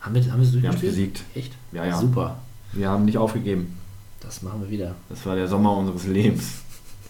Haben 0.00 0.14
wir, 0.14 0.22
haben 0.32 0.40
wir 0.40 0.48
es 0.48 0.52
Wir 0.52 0.68
haben 0.68 0.74
es 0.74 0.80
durchgespielt? 0.80 0.92
besiegt. 0.92 1.22
Echt? 1.34 1.52
Ja, 1.72 1.84
ja. 1.84 1.98
Super. 1.98 2.38
Wir 2.72 2.88
haben 2.88 3.04
nicht 3.04 3.18
aufgegeben. 3.18 3.78
Das 4.20 4.42
machen 4.42 4.62
wir 4.62 4.70
wieder. 4.70 4.94
Das 5.08 5.24
war 5.26 5.34
der 5.36 5.48
Sommer 5.48 5.76
unseres 5.76 6.06
Lebens. 6.06 6.60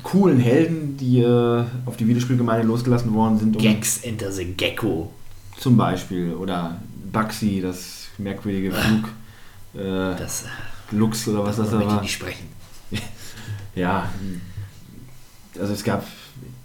coolen 0.04 0.40
Helden, 0.40 0.98
die 0.98 1.20
äh, 1.22 1.64
auf 1.86 1.98
die 1.98 2.08
Videospielgemeinde 2.08 2.68
losgelassen 2.68 3.14
worden 3.14 3.40
sind. 3.40 3.56
um- 3.56 3.62
Gex 3.62 4.00
Enter 4.04 4.32
the 4.32 4.46
Gecko. 4.46 5.12
Zum 5.58 5.78
Beispiel. 5.78 6.34
Oder 6.34 6.78
Bugsy, 7.12 7.62
das 7.62 8.08
merkwürdige 8.18 8.72
Flug. 8.72 9.06
Äh, 9.74 10.16
Das 10.18 10.46
Lux 10.92 11.28
oder 11.28 11.46
was 11.46 11.58
das 11.58 11.72
da 11.72 11.80
war. 11.86 12.02
nicht 12.02 12.14
sprechen. 12.14 12.48
Ja, 13.74 14.10
also 15.58 15.72
es 15.72 15.82
gab 15.84 16.06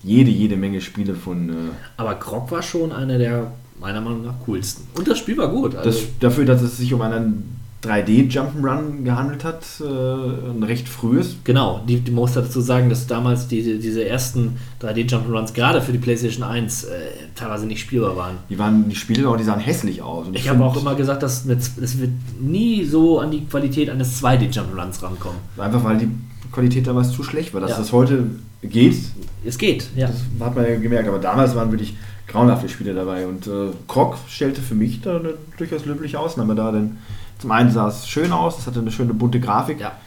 jede, 0.03 0.29
jede 0.31 0.57
Menge 0.57 0.81
Spiele 0.81 1.15
von. 1.15 1.49
Äh, 1.51 1.53
Aber 1.97 2.17
Croc 2.17 2.51
war 2.51 2.63
schon 2.63 2.91
einer 2.91 3.17
der 3.17 3.53
meiner 3.79 4.01
Meinung 4.01 4.25
nach 4.25 4.35
coolsten. 4.45 4.89
Und 4.99 5.07
das 5.07 5.19
Spiel 5.19 5.37
war 5.37 5.49
gut. 5.49 5.77
Also, 5.77 5.89
das, 5.91 6.01
dafür, 6.19 6.45
dass 6.47 6.63
es 6.63 6.79
sich 6.79 6.93
um 6.93 7.01
einen 7.03 7.55
3D-Jump'n'Run 7.85 9.05
gehandelt 9.05 9.45
hat, 9.45 9.65
äh, 9.81 9.85
ein 9.85 10.63
recht 10.63 10.89
frühes. 10.89 11.37
Genau, 11.45 11.81
die, 11.87 12.01
die 12.01 12.11
muss 12.11 12.33
dazu 12.33 12.61
sagen, 12.61 12.89
dass 12.89 13.07
damals 13.07 13.49
die, 13.49 13.79
diese 13.79 14.05
ersten 14.05 14.57
3D-Jump'n'Runs 14.83 15.53
gerade 15.53 15.81
für 15.83 15.93
die 15.93 15.99
PlayStation 15.99 16.43
1 16.45 16.85
äh, 16.85 16.89
teilweise 17.35 17.67
nicht 17.67 17.81
spielbar 17.81 18.17
waren. 18.17 18.37
Die 18.51 18.59
waren 18.59 18.89
die 18.89 18.97
Spiele 18.97 19.29
auch, 19.29 19.37
die 19.37 19.45
sahen 19.45 19.61
hässlich 19.61 20.03
aus. 20.03 20.27
Und 20.27 20.37
Ich 20.37 20.49
habe 20.49 20.65
auch 20.65 20.77
immer 20.81 20.95
gesagt, 20.95 21.23
dass 21.23 21.45
mit, 21.45 21.59
es 21.59 21.99
wird 21.99 22.11
nie 22.41 22.85
so 22.85 23.21
an 23.21 23.31
die 23.31 23.45
Qualität 23.45 23.91
eines 23.91 24.23
2D-Jump'n'Runs 24.23 25.03
rankommen. 25.03 25.39
Einfach 25.59 25.85
weil 25.85 25.99
die 25.99 26.09
Qualität 26.53 26.87
damals 26.87 27.13
zu 27.13 27.23
schlecht 27.23 27.53
war. 27.55 27.61
Dass 27.61 27.73
Ja. 27.73 27.79
das 27.79 27.93
heute 27.93 28.25
geht, 28.63 28.97
Es 29.45 29.59
geht, 29.59 29.89
ja. 29.95 30.07
das 30.09 30.17
hat 30.41 30.57
man 30.57 30.65
ja 30.65 30.77
gemerkt. 30.79 31.09
Aber 31.09 31.19
damals 31.19 31.55
waren 31.55 31.71
wirklich 31.71 31.95
grauenhafte 32.27 32.69
Spiele 32.69 32.95
dabei. 32.95 33.27
Und 33.27 33.47
äh, 33.47 33.71
Croc 33.87 34.17
stellte 34.29 34.61
für 34.63 34.75
mich 34.75 35.01
da 35.03 35.17
eine 35.19 35.35
durchaus 35.59 35.85
löbliche 35.85 36.19
Ausnahme 36.19 36.55
dar. 36.55 36.73
Denn 36.73 36.97
zum 37.39 37.51
einen 37.51 37.71
sah 37.71 37.89
es 37.89 38.09
schön 38.09 38.33
aus, 38.33 38.59
es 38.59 38.67
hatte 38.67 38.81
eine 38.81 38.93
schöne 38.93 39.15
bunte 39.15 39.41
Grafik. 39.41 39.81
Ja. 39.81 39.99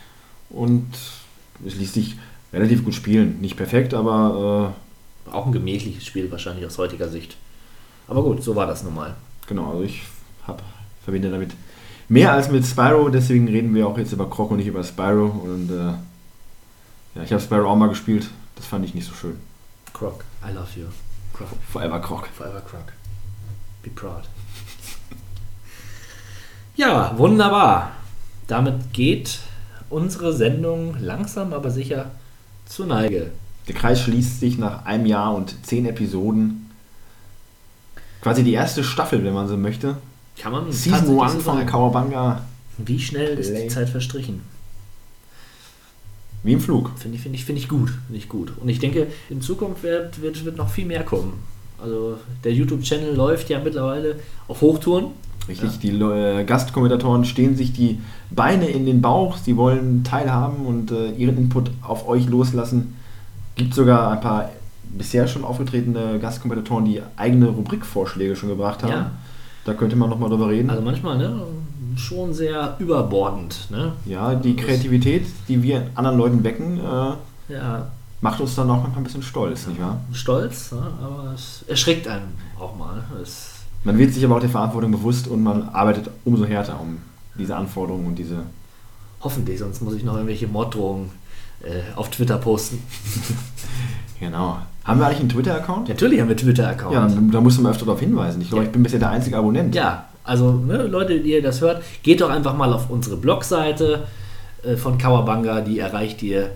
Und 0.49 0.87
es 1.65 1.75
ließ 1.75 1.93
sich 1.93 2.17
relativ 2.51 2.83
gut 2.83 2.93
spielen. 2.93 3.39
Nicht 3.41 3.57
perfekt, 3.57 3.93
aber 3.93 4.73
äh, 5.29 5.31
Auch 5.31 5.45
ein 5.45 5.51
gemächliches 5.51 6.05
Spiel 6.05 6.31
wahrscheinlich 6.31 6.65
aus 6.65 6.77
heutiger 6.77 7.09
Sicht. 7.09 7.37
Aber 8.07 8.23
gut, 8.23 8.43
so 8.43 8.55
war 8.55 8.65
das 8.65 8.83
nun 8.83 8.95
mal. 8.95 9.15
genau, 9.47 9.71
also 9.71 9.83
ich 9.83 10.01
hab, 10.47 10.63
verbinde 11.03 11.29
damit 11.29 11.51
mehr 12.07 12.33
als 12.33 12.49
mit 12.49 12.65
Spyro, 12.65 13.09
deswegen 13.09 13.47
reden 13.47 13.75
wir 13.75 13.87
auch 13.87 13.97
jetzt 13.97 14.11
über 14.13 14.27
Croc 14.27 14.49
und 14.49 14.57
nicht 14.57 14.67
über 14.67 14.83
Spyro. 14.83 15.27
Und 15.27 15.69
äh, 15.69 15.93
ja, 17.15 17.23
ich 17.23 17.31
habe 17.31 17.41
Spyro 17.41 17.69
auch 17.69 17.75
mal 17.75 17.89
gespielt, 17.89 18.27
das 18.55 18.65
fand 18.65 18.83
ich 18.85 18.95
nicht 18.95 19.07
so 19.07 19.13
schön. 19.13 19.39
Croc, 19.93 20.25
I 20.43 20.51
love 20.53 20.67
you. 20.75 20.87
Croc, 21.33 21.49
Forever 21.71 21.99
Croc. 21.99 22.27
forever 22.27 22.61
Croc. 22.61 22.93
Be 23.83 23.91
proud. 23.91 24.23
Ja, 26.79 27.13
wunderbar. 27.17 27.91
Damit 28.47 28.93
geht 28.93 29.39
unsere 29.89 30.31
Sendung 30.31 30.95
langsam 31.01 31.51
aber 31.51 31.71
sicher 31.71 32.11
zur 32.65 32.85
Neige. 32.85 33.31
Der 33.67 33.75
Kreis 33.75 33.99
schließt 33.99 34.39
sich 34.39 34.57
nach 34.57 34.85
einem 34.85 35.05
Jahr 35.05 35.35
und 35.35 35.65
zehn 35.65 35.85
Episoden. 35.85 36.71
Quasi 38.21 38.45
die 38.45 38.53
erste 38.53 38.85
Staffel, 38.85 39.25
wenn 39.25 39.33
man 39.33 39.49
so 39.49 39.57
möchte. 39.57 39.97
Kann 40.37 40.53
man 40.53 40.71
Season 40.71 40.99
tatsächlich 40.99 41.21
1 41.21 41.33
so 41.33 41.39
von. 41.39 41.65
Kawabanga 41.65 42.43
Wie 42.77 42.99
schnell 42.99 43.37
ist 43.37 43.49
Play. 43.49 43.63
die 43.63 43.67
Zeit 43.67 43.89
verstrichen? 43.89 44.41
Wie 46.43 46.53
im 46.53 46.61
Flug. 46.61 46.91
Finde 46.97 47.17
ich, 47.17 47.23
finde 47.23 47.37
ich, 47.37 47.43
finde 47.43 47.61
ich 47.61 47.67
gut. 47.67 47.89
Finde 48.05 48.17
ich 48.17 48.29
gut. 48.29 48.53
Und 48.57 48.69
ich 48.69 48.79
denke, 48.79 49.07
in 49.29 49.41
Zukunft 49.41 49.83
wird, 49.83 50.21
wird, 50.21 50.45
wird 50.45 50.55
noch 50.55 50.69
viel 50.69 50.85
mehr 50.85 51.03
kommen. 51.03 51.43
Also 51.77 52.17
der 52.45 52.53
YouTube-Channel 52.53 53.13
läuft 53.15 53.49
ja 53.49 53.59
mittlerweile 53.59 54.15
auf 54.47 54.61
Hochtouren. 54.61 55.07
Richtig, 55.49 55.79
die 55.79 55.89
äh, 55.89 56.43
Gastkommentatoren 56.43 57.25
stehen 57.25 57.55
sich 57.55 57.73
die 57.73 57.99
Beine 58.29 58.67
in 58.67 58.85
den 58.85 59.01
Bauch, 59.01 59.37
sie 59.37 59.57
wollen 59.57 60.03
teilhaben 60.03 60.65
und 60.65 60.91
äh, 60.91 61.11
ihren 61.11 61.37
Input 61.37 61.71
auf 61.81 62.07
euch 62.07 62.27
loslassen. 62.27 62.95
Gibt 63.55 63.73
sogar 63.73 64.11
ein 64.11 64.21
paar 64.21 64.49
bisher 64.83 65.27
schon 65.27 65.43
aufgetretene 65.43 66.19
Gastkommentatoren, 66.19 66.85
die 66.85 67.01
eigene 67.17 67.47
Rubrikvorschläge 67.47 68.35
schon 68.35 68.49
gebracht 68.49 68.83
haben. 68.83 68.91
Ja. 68.91 69.11
Da 69.65 69.73
könnte 69.73 69.95
man 69.95 70.09
nochmal 70.09 70.29
drüber 70.29 70.49
reden. 70.49 70.69
Also 70.69 70.81
manchmal 70.81 71.17
ne, 71.17 71.41
schon 71.95 72.33
sehr 72.33 72.75
überbordend. 72.79 73.67
Ne? 73.69 73.91
ja, 74.05 74.33
die 74.35 74.55
Kreativität, 74.55 75.25
die 75.47 75.61
wir 75.61 75.77
in 75.77 75.87
anderen 75.95 76.17
Leuten 76.17 76.43
wecken, 76.43 76.79
äh, 76.79 77.53
Ja, 77.53 77.87
macht 78.21 78.39
uns 78.39 78.55
dann 78.55 78.69
auch 78.69 78.81
manchmal 78.81 78.99
ein 79.01 79.03
bisschen 79.03 79.23
stolz, 79.23 79.67
nicht 79.67 79.81
wahr? 79.81 79.99
stolz, 80.11 80.73
aber 80.73 81.33
es 81.35 81.63
erschreckt 81.67 82.07
einen 82.07 82.33
auch 82.59 82.75
mal. 82.77 83.03
Es, 83.21 83.58
Man 83.83 83.97
wird 83.97 84.13
sich 84.13 84.23
aber 84.25 84.35
auch 84.35 84.41
der 84.41 84.49
Verantwortung 84.49 84.91
bewusst 84.91 85.27
und 85.27 85.41
man 85.41 85.69
arbeitet 85.69 86.09
umso 86.25 86.45
härter, 86.45 86.79
um 86.79 86.97
diese 87.37 87.55
Anforderungen 87.55 88.07
und 88.07 88.15
diese 88.15 88.43
hoffentlich, 89.21 89.59
sonst 89.59 89.81
muss 89.81 89.95
ich 89.95 90.03
noch 90.03 90.15
irgendwelche 90.15 90.47
Morddrohungen 90.47 91.11
äh, 91.61 91.95
auf 91.95 92.09
Twitter 92.09 92.37
posten. 92.37 92.81
Genau. 94.19 94.57
Haben 94.83 94.99
wir 94.99 95.05
eigentlich 95.05 95.19
einen 95.21 95.29
Twitter-Account? 95.29 95.87
Natürlich 95.87 96.19
haben 96.19 96.27
wir 96.27 96.35
Twitter-Account. 96.35 96.93
Ja, 96.93 97.07
da 97.07 97.39
musst 97.39 97.57
du 97.57 97.61
mal 97.61 97.71
öfter 97.71 97.85
darauf 97.85 98.01
hinweisen. 98.01 98.41
Ich 98.41 98.49
glaube, 98.49 98.65
ich 98.65 98.71
bin 98.71 98.83
bisher 98.83 98.99
der 98.99 99.11
einzige 99.11 99.37
Abonnent. 99.37 99.73
Ja, 99.75 100.07
also 100.25 100.51
ne, 100.51 100.83
Leute, 100.83 101.21
die 101.21 101.31
ihr 101.31 101.41
das 101.41 101.61
hört, 101.61 101.83
geht 102.03 102.19
doch 102.19 102.29
einfach 102.29 102.55
mal 102.55 102.73
auf 102.73 102.89
unsere 102.89 103.15
Blogseite 103.15 104.07
äh, 104.63 104.75
von 104.75 104.97
Kawabanga. 104.97 105.61
Die 105.61 105.79
erreicht 105.79 106.21
ihr 106.21 106.51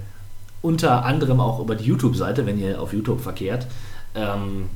unter 0.61 1.05
anderem 1.05 1.39
auch 1.39 1.59
über 1.59 1.75
die 1.75 1.85
YouTube-Seite, 1.85 2.45
wenn 2.45 2.59
ihr 2.59 2.81
auf 2.81 2.93
YouTube 2.93 3.21
verkehrt. 3.21 3.67
Ähm, 4.13 4.69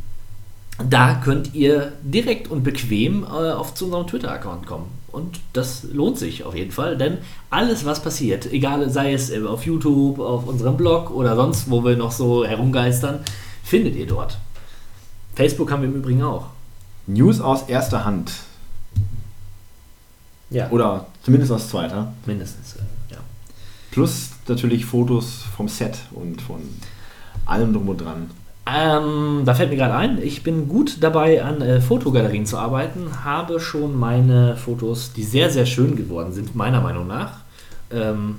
da 0.78 1.16
könnt 1.16 1.56
ihr 1.56 1.94
direkt 2.02 2.50
und 2.50 2.64
bequem 2.64 3.24
äh, 3.24 3.52
auf 3.52 3.74
zu 3.74 3.86
unserem 3.86 4.08
Twitter-Account 4.08 4.66
kommen. 4.68 4.86
Und 5.12 5.40
das 5.54 5.84
lohnt 5.84 6.18
sich 6.20 6.44
auf 6.44 6.56
jeden 6.56 6.72
Fall, 6.72 6.98
denn 6.98 7.18
alles, 7.50 7.86
was 7.86 8.04
passiert, 8.04 8.52
egal 8.52 8.88
sei 8.90 9.14
es 9.14 9.32
äh, 9.32 9.44
auf 9.44 9.66
YouTube, 9.66 10.20
auf 10.20 10.46
unserem 10.46 10.78
Blog 10.78 11.10
oder 11.10 11.36
sonst, 11.36 11.72
wo 11.72 11.84
wir 11.84 11.96
noch 11.96 12.12
so 12.12 12.46
herumgeistern, 12.46 13.22
findet 13.64 13.96
ihr 13.96 14.06
dort. 14.06 14.38
Facebook 15.36 15.72
haben 15.72 15.82
wir 15.82 15.90
im 15.90 15.96
Übrigen 15.96 16.24
auch. 16.24 16.48
News 17.08 17.40
aus 17.40 17.64
erster 17.64 18.06
Hand. 18.06 18.34
Ja. 20.50 20.70
Oder 20.70 21.08
zumindest 21.24 21.52
aus 21.52 21.70
zweiter. 21.70 22.14
Mindestens, 22.26 22.76
äh, 22.76 23.14
ja. 23.14 23.18
Plus 23.92 24.30
natürlich 24.48 24.86
Fotos 24.86 25.44
vom 25.56 25.68
Set 25.68 25.98
und 26.12 26.42
von 26.42 26.62
allem 27.46 27.74
drum 27.74 27.90
und 27.90 27.98
dran. 28.02 28.30
Ähm, 28.76 29.44
da 29.46 29.54
fällt 29.54 29.70
mir 29.70 29.78
gerade 29.78 29.96
ein, 29.96 30.22
ich 30.22 30.44
bin 30.44 30.68
gut 30.68 30.98
dabei, 31.02 31.44
an 31.44 31.62
äh, 31.62 31.80
Fotogalerien 31.80 32.46
zu 32.46 32.58
arbeiten, 32.58 33.24
habe 33.24 33.60
schon 33.60 33.98
meine 33.98 34.58
Fotos, 34.58 35.14
die 35.14 35.24
sehr, 35.24 35.50
sehr 35.50 35.66
schön 35.66 35.96
geworden 35.96 36.34
sind, 36.34 36.56
meiner 36.56 36.82
Meinung 36.82 37.08
nach, 37.08 37.40
ähm, 37.92 38.38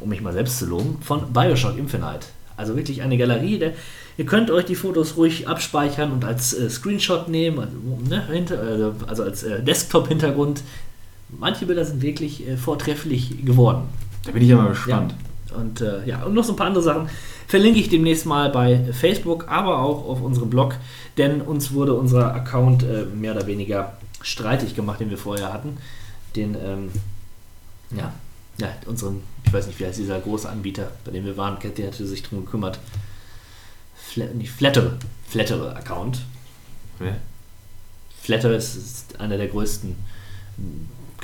um 0.00 0.08
mich 0.08 0.22
mal 0.22 0.32
selbst 0.32 0.58
zu 0.58 0.66
loben, 0.66 0.98
von 1.02 1.32
Bioshock 1.32 1.78
Infinite. 1.78 2.26
Also 2.56 2.76
wirklich 2.76 3.02
eine 3.02 3.16
Galerie, 3.16 3.58
der, 3.58 3.72
ihr 4.16 4.26
könnt 4.26 4.50
euch 4.50 4.64
die 4.64 4.74
Fotos 4.74 5.16
ruhig 5.16 5.46
abspeichern 5.46 6.10
und 6.10 6.24
als 6.24 6.52
äh, 6.54 6.68
Screenshot 6.68 7.28
nehmen, 7.28 7.60
also, 7.60 7.76
ne, 8.08 8.26
hinter, 8.26 8.78
äh, 8.78 8.92
also 9.06 9.22
als 9.22 9.42
äh, 9.42 9.62
Desktop-Hintergrund. 9.62 10.62
Manche 11.38 11.66
Bilder 11.66 11.84
sind 11.84 12.02
wirklich 12.02 12.48
äh, 12.48 12.56
vortrefflich 12.56 13.44
geworden. 13.44 13.82
Da 14.24 14.32
bin 14.32 14.42
ich 14.42 14.52
mal 14.52 14.68
gespannt. 14.68 15.14
Ja. 15.50 15.56
Und 15.56 15.80
äh, 15.80 16.04
ja, 16.06 16.24
und 16.24 16.34
noch 16.34 16.44
so 16.44 16.54
ein 16.54 16.56
paar 16.56 16.66
andere 16.66 16.82
Sachen 16.82 17.08
verlinke 17.46 17.80
ich 17.80 17.88
demnächst 17.88 18.26
mal 18.26 18.50
bei 18.50 18.92
Facebook, 18.92 19.48
aber 19.48 19.80
auch 19.80 20.08
auf 20.08 20.20
unserem 20.20 20.50
Blog, 20.50 20.76
denn 21.16 21.40
uns 21.40 21.72
wurde 21.72 21.94
unser 21.94 22.34
Account 22.34 22.82
äh, 22.82 23.04
mehr 23.04 23.34
oder 23.34 23.46
weniger 23.46 23.96
streitig 24.22 24.74
gemacht, 24.74 25.00
den 25.00 25.10
wir 25.10 25.18
vorher 25.18 25.52
hatten. 25.52 25.76
Den, 26.36 26.54
ähm, 26.54 26.90
ja, 27.96 28.12
ja, 28.58 28.68
unseren, 28.86 29.22
ich 29.44 29.52
weiß 29.52 29.66
nicht, 29.66 29.78
wie 29.80 29.86
heißt 29.86 29.98
dieser 29.98 30.18
große 30.20 30.48
Anbieter, 30.48 30.90
bei 31.04 31.12
dem 31.12 31.24
wir 31.24 31.36
waren, 31.36 31.58
der 31.60 31.86
hatte 31.86 32.06
sich 32.06 32.22
drum 32.22 32.44
gekümmert. 32.44 32.78
Nicht 34.34 34.52
Flattere, 34.52 34.98
Flattere 35.28 35.74
Account. 35.76 36.20
Ja. 37.00 37.16
Flattere 38.20 38.54
ist, 38.54 38.76
ist 38.76 39.20
einer 39.20 39.36
der 39.36 39.48
größten 39.48 39.96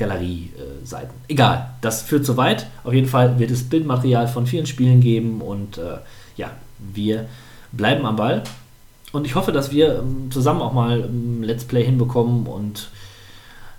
Galerie-Seiten. 0.00 1.12
Egal, 1.28 1.70
das 1.82 2.02
führt 2.02 2.24
zu 2.24 2.36
weit. 2.36 2.66
Auf 2.84 2.94
jeden 2.94 3.06
Fall 3.06 3.38
wird 3.38 3.50
es 3.50 3.68
Bildmaterial 3.68 4.26
von 4.26 4.46
vielen 4.46 4.66
Spielen 4.66 5.00
geben 5.00 5.42
und 5.42 5.78
äh, 5.78 5.98
ja, 6.36 6.50
wir 6.78 7.26
bleiben 7.70 8.06
am 8.06 8.16
Ball. 8.16 8.42
Und 9.12 9.26
ich 9.26 9.34
hoffe, 9.34 9.52
dass 9.52 9.70
wir 9.70 9.98
ähm, 9.98 10.30
zusammen 10.30 10.62
auch 10.62 10.72
mal 10.72 11.02
ein 11.02 11.42
Let's 11.42 11.64
Play 11.64 11.84
hinbekommen 11.84 12.46
und 12.46 12.90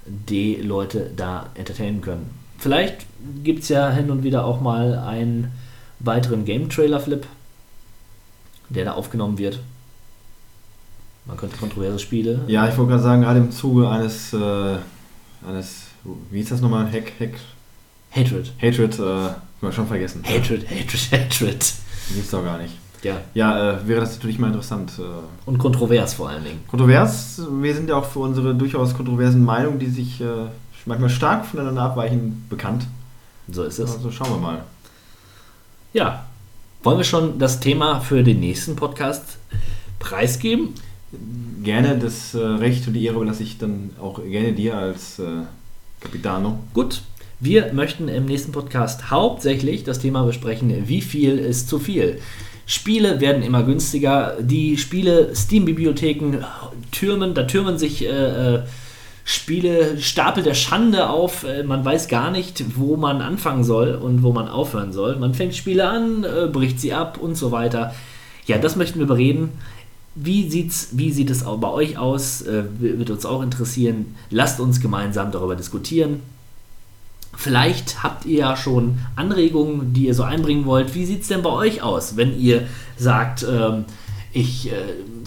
die 0.06 0.56
Leute 0.56 1.10
da 1.16 1.48
entertainen 1.56 2.02
können. 2.02 2.30
Vielleicht 2.60 3.06
gibt 3.44 3.64
es 3.64 3.70
ja 3.70 3.90
hin 3.90 4.12
und 4.12 4.24
wieder 4.24 4.46
auch 4.46 4.62
mal 4.62 5.00
einen 5.00 5.52
weiteren 6.00 6.46
Game-Trailer-Flip, 6.46 7.26
der 8.70 8.86
da 8.86 8.94
aufgenommen 8.94 9.40
wird. 9.40 9.60
Man 11.26 11.38
könnte 11.38 11.58
kontroverse 11.58 12.00
Spiele. 12.00 12.42
Ja, 12.48 12.68
ich 12.68 12.78
wollte 12.78 12.92
gerade 12.92 13.04
sagen, 13.04 13.22
gerade 13.22 13.40
im 13.40 13.52
Zuge 13.52 13.90
eines, 13.90 14.34
äh, 14.34 14.78
eines 15.48 15.91
wie 16.30 16.38
hieß 16.38 16.50
das 16.50 16.62
nochmal? 16.62 16.92
Hack, 16.92 17.12
Hack. 17.20 17.34
Hatred. 18.12 18.52
Hatred, 18.62 19.00
äh, 19.00 19.30
wir 19.62 19.72
schon 19.72 19.88
vergessen. 19.88 20.24
Hatred, 20.26 20.70
Hatred, 20.70 21.12
Hatred. 21.12 21.74
Gibt's 22.14 22.32
doch 22.32 22.44
gar 22.44 22.58
nicht. 22.58 22.76
Ja. 23.04 23.22
Ja, 23.34 23.72
äh, 23.80 23.88
wäre 23.88 24.02
das 24.02 24.14
natürlich 24.16 24.38
mal 24.38 24.48
interessant. 24.48 24.94
Äh, 25.00 25.04
Und 25.46 25.58
kontrovers 25.58 26.14
vor 26.14 26.30
allen 26.30 26.44
Dingen. 26.44 26.60
kontrovers, 26.68 27.42
wir 27.50 27.74
sind 27.74 27.90
ja 27.90 27.96
auch 27.96 28.06
für 28.06 28.20
unsere 28.20 28.54
durchaus 28.54 28.94
kontroversen 28.96 29.44
Meinungen, 29.44 29.80
die 29.80 29.90
sich 29.90 30.22
äh, 30.22 30.26
manchmal 30.86 31.10
stark 31.10 31.46
voneinander 31.46 31.82
abweichen, 31.84 32.46
bekannt. 32.50 32.86
So 33.50 33.64
ist 33.64 33.80
es. 33.80 33.96
Also 33.96 34.12
schauen 34.12 34.30
wir 34.32 34.38
mal. 34.38 34.64
Ja. 35.94 36.26
Wollen 36.84 36.98
wir 36.98 37.04
schon 37.06 37.38
das 37.38 37.60
Thema 37.60 38.02
für 38.02 38.24
den 38.24 38.40
nächsten 38.40 38.76
Podcast 38.76 39.38
preisgeben? 40.00 40.70
Gerne 41.64 41.98
das 42.00 42.34
äh, 42.34 42.40
Recht 42.40 42.88
und 42.88 42.94
die 42.94 43.06
Ehre 43.06 43.18
überlasse 43.18 43.44
ich 43.44 43.58
dann 43.58 43.92
auch 44.02 44.22
gerne 44.24 44.54
dir 44.54 44.78
als 44.78 45.20
äh, 45.20 45.26
Capitano. 46.02 46.60
Gut. 46.74 47.02
Wir 47.40 47.74
möchten 47.74 48.08
im 48.08 48.26
nächsten 48.26 48.52
Podcast 48.52 49.10
hauptsächlich 49.10 49.84
das 49.84 49.98
Thema 49.98 50.24
besprechen, 50.26 50.88
wie 50.88 51.02
viel 51.02 51.40
ist 51.40 51.70
zu 51.70 51.80
viel. 51.80 52.20
Spiele 52.68 53.20
werden 53.20 53.42
immer 53.42 53.64
günstiger. 53.64 54.38
Die 54.40 54.78
Spiele, 54.78 55.36
Steam-Bibliotheken 55.36 56.46
türmen, 56.92 57.34
da 57.34 57.44
türmen 57.44 57.80
sich 57.80 58.06
äh, 58.06 58.56
äh, 58.56 58.64
Spiele, 59.24 60.00
Stapel 60.00 60.44
der 60.44 60.54
Schande 60.54 61.10
auf. 61.10 61.44
Äh, 61.44 61.64
man 61.64 61.84
weiß 61.84 62.08
gar 62.08 62.30
nicht, 62.30 62.78
wo 62.78 62.96
man 62.96 63.22
anfangen 63.22 63.64
soll 63.64 63.96
und 63.96 64.22
wo 64.22 64.32
man 64.32 64.48
aufhören 64.48 64.94
soll. 64.94 65.16
Man 65.16 65.34
fängt 65.34 65.56
Spiele 65.56 65.88
an, 65.88 66.24
äh, 66.24 66.48
bricht 66.48 66.80
sie 66.80 66.94
ab 66.94 67.18
und 67.20 67.36
so 67.36 67.52
weiter. 67.52 67.96
Ja, 68.46 68.60
das 68.60 68.76
möchten 68.76 69.00
wir 69.00 69.08
bereden. 69.08 69.50
Wie, 70.16 70.50
sieht's, 70.50 70.90
wie 70.92 71.12
sieht 71.12 71.30
es 71.30 71.44
bei 71.44 71.70
euch 71.70 71.98
aus? 71.98 72.42
Äh, 72.42 72.64
wird 72.80 73.10
uns 73.10 73.26
auch 73.26 73.42
interessieren. 73.42 74.16
Lasst 74.30 74.60
uns 74.60 74.82
gemeinsam 74.82 75.32
darüber 75.32 75.56
diskutieren. 75.56 76.22
Vielleicht 77.36 78.04
habt 78.04 78.26
ihr 78.26 78.40
ja 78.40 78.58
schon 78.58 79.00
Anregungen, 79.16 79.94
die 79.94 80.08
ihr 80.08 80.14
so 80.14 80.24
einbringen 80.24 80.66
wollt. 80.66 80.94
Wie 80.96 81.06
sieht 81.06 81.22
es 81.22 81.30
denn 81.30 81.42
bei 81.42 81.50
euch 81.50 81.82
aus, 81.82 82.18
wenn 82.18 82.38
ihr 82.38 82.68
sagt, 82.98 83.46
ähm, 83.50 83.86
ich 84.34 84.72
äh, 84.72 84.76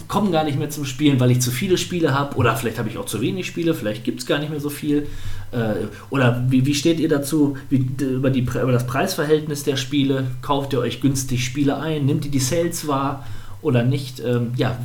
komme 0.07 0.31
gar 0.31 0.43
nicht 0.43 0.57
mehr 0.57 0.69
zum 0.69 0.85
Spielen, 0.85 1.19
weil 1.19 1.31
ich 1.31 1.41
zu 1.41 1.51
viele 1.51 1.77
Spiele 1.77 2.13
habe 2.13 2.35
oder 2.37 2.55
vielleicht 2.55 2.77
habe 2.77 2.89
ich 2.89 2.97
auch 2.97 3.05
zu 3.05 3.21
wenig 3.21 3.47
Spiele, 3.47 3.73
vielleicht 3.73 4.03
gibt 4.03 4.19
es 4.19 4.25
gar 4.25 4.39
nicht 4.39 4.49
mehr 4.49 4.59
so 4.59 4.69
viel. 4.69 5.07
Äh, 5.51 5.87
oder 6.09 6.45
wie, 6.49 6.65
wie 6.65 6.75
steht 6.75 6.99
ihr 6.99 7.09
dazu 7.09 7.57
wie, 7.69 7.87
über, 7.99 8.29
die, 8.29 8.41
über 8.41 8.71
das 8.71 8.85
Preisverhältnis 8.85 9.63
der 9.63 9.75
Spiele? 9.75 10.27
Kauft 10.41 10.73
ihr 10.73 10.79
euch 10.79 11.01
günstig 11.01 11.43
Spiele 11.43 11.77
ein? 11.77 12.05
Nimmt 12.05 12.25
ihr 12.25 12.31
die 12.31 12.39
Sales 12.39 12.87
wahr 12.87 13.25
oder 13.65 13.83
nicht? 13.83 14.19
Ähm, 14.19 14.53
ja, 14.55 14.77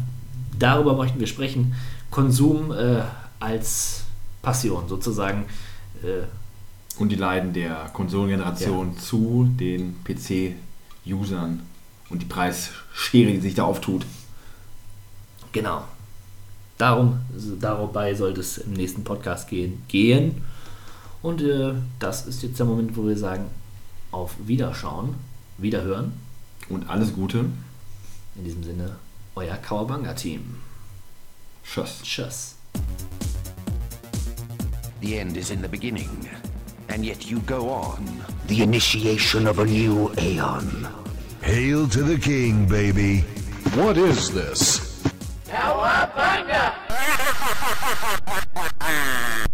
darüber 0.58 0.96
möchten 0.96 1.20
wir 1.20 1.26
sprechen. 1.26 1.74
Konsum 2.10 2.72
äh, 2.72 3.02
als 3.38 4.04
Passion 4.42 4.88
sozusagen. 4.88 5.44
Äh, 6.02 6.24
Und 6.98 7.10
die 7.12 7.16
Leiden 7.16 7.52
der 7.52 7.90
Konsolengeneration 7.92 8.96
zu 8.98 9.48
den 9.60 9.96
PC-Usern 10.04 11.60
und 12.08 12.22
die 12.22 12.26
Preisschere, 12.26 13.32
die 13.32 13.40
sich 13.40 13.54
da 13.54 13.64
auftut. 13.64 14.06
Genau. 15.52 15.84
Darum, 16.78 17.20
dabei 17.60 18.14
sollte 18.14 18.40
es 18.40 18.56
im 18.56 18.72
nächsten 18.72 19.04
Podcast 19.04 19.48
gehen. 19.50 19.82
gehen. 19.88 20.42
Und 21.20 21.42
äh, 21.42 21.74
das 21.98 22.26
ist 22.26 22.42
jetzt 22.42 22.58
der 22.58 22.64
Moment, 22.64 22.96
wo 22.96 23.06
wir 23.06 23.16
sagen, 23.18 23.44
auf 24.10 24.36
Wiederschauen, 24.46 25.14
Wiederhören. 25.58 26.12
Und 26.70 26.88
alles 26.88 27.12
Gute. 27.12 27.44
In 28.40 28.44
diesem 28.44 28.64
Sinne, 28.64 28.96
euer 29.36 29.58
Kawabanga-Team. 29.58 30.62
Tschüss. 31.62 32.00
Tschüss. 32.02 32.54
The 35.02 35.18
end 35.18 35.36
is 35.36 35.50
in 35.50 35.60
the 35.60 35.68
beginning, 35.68 36.26
and 36.88 37.04
yet 37.04 37.30
you 37.30 37.40
go 37.40 37.68
on. 37.68 38.02
The 38.46 38.62
initiation 38.62 39.46
of 39.46 39.58
a 39.58 39.66
new 39.66 40.10
aeon. 40.16 40.88
Hail 41.42 41.86
to 41.88 42.02
the 42.02 42.16
king, 42.16 42.64
baby. 42.66 43.26
What 43.74 43.98
is 43.98 44.30
this? 44.30 45.02
Cowabunga! 45.46 46.79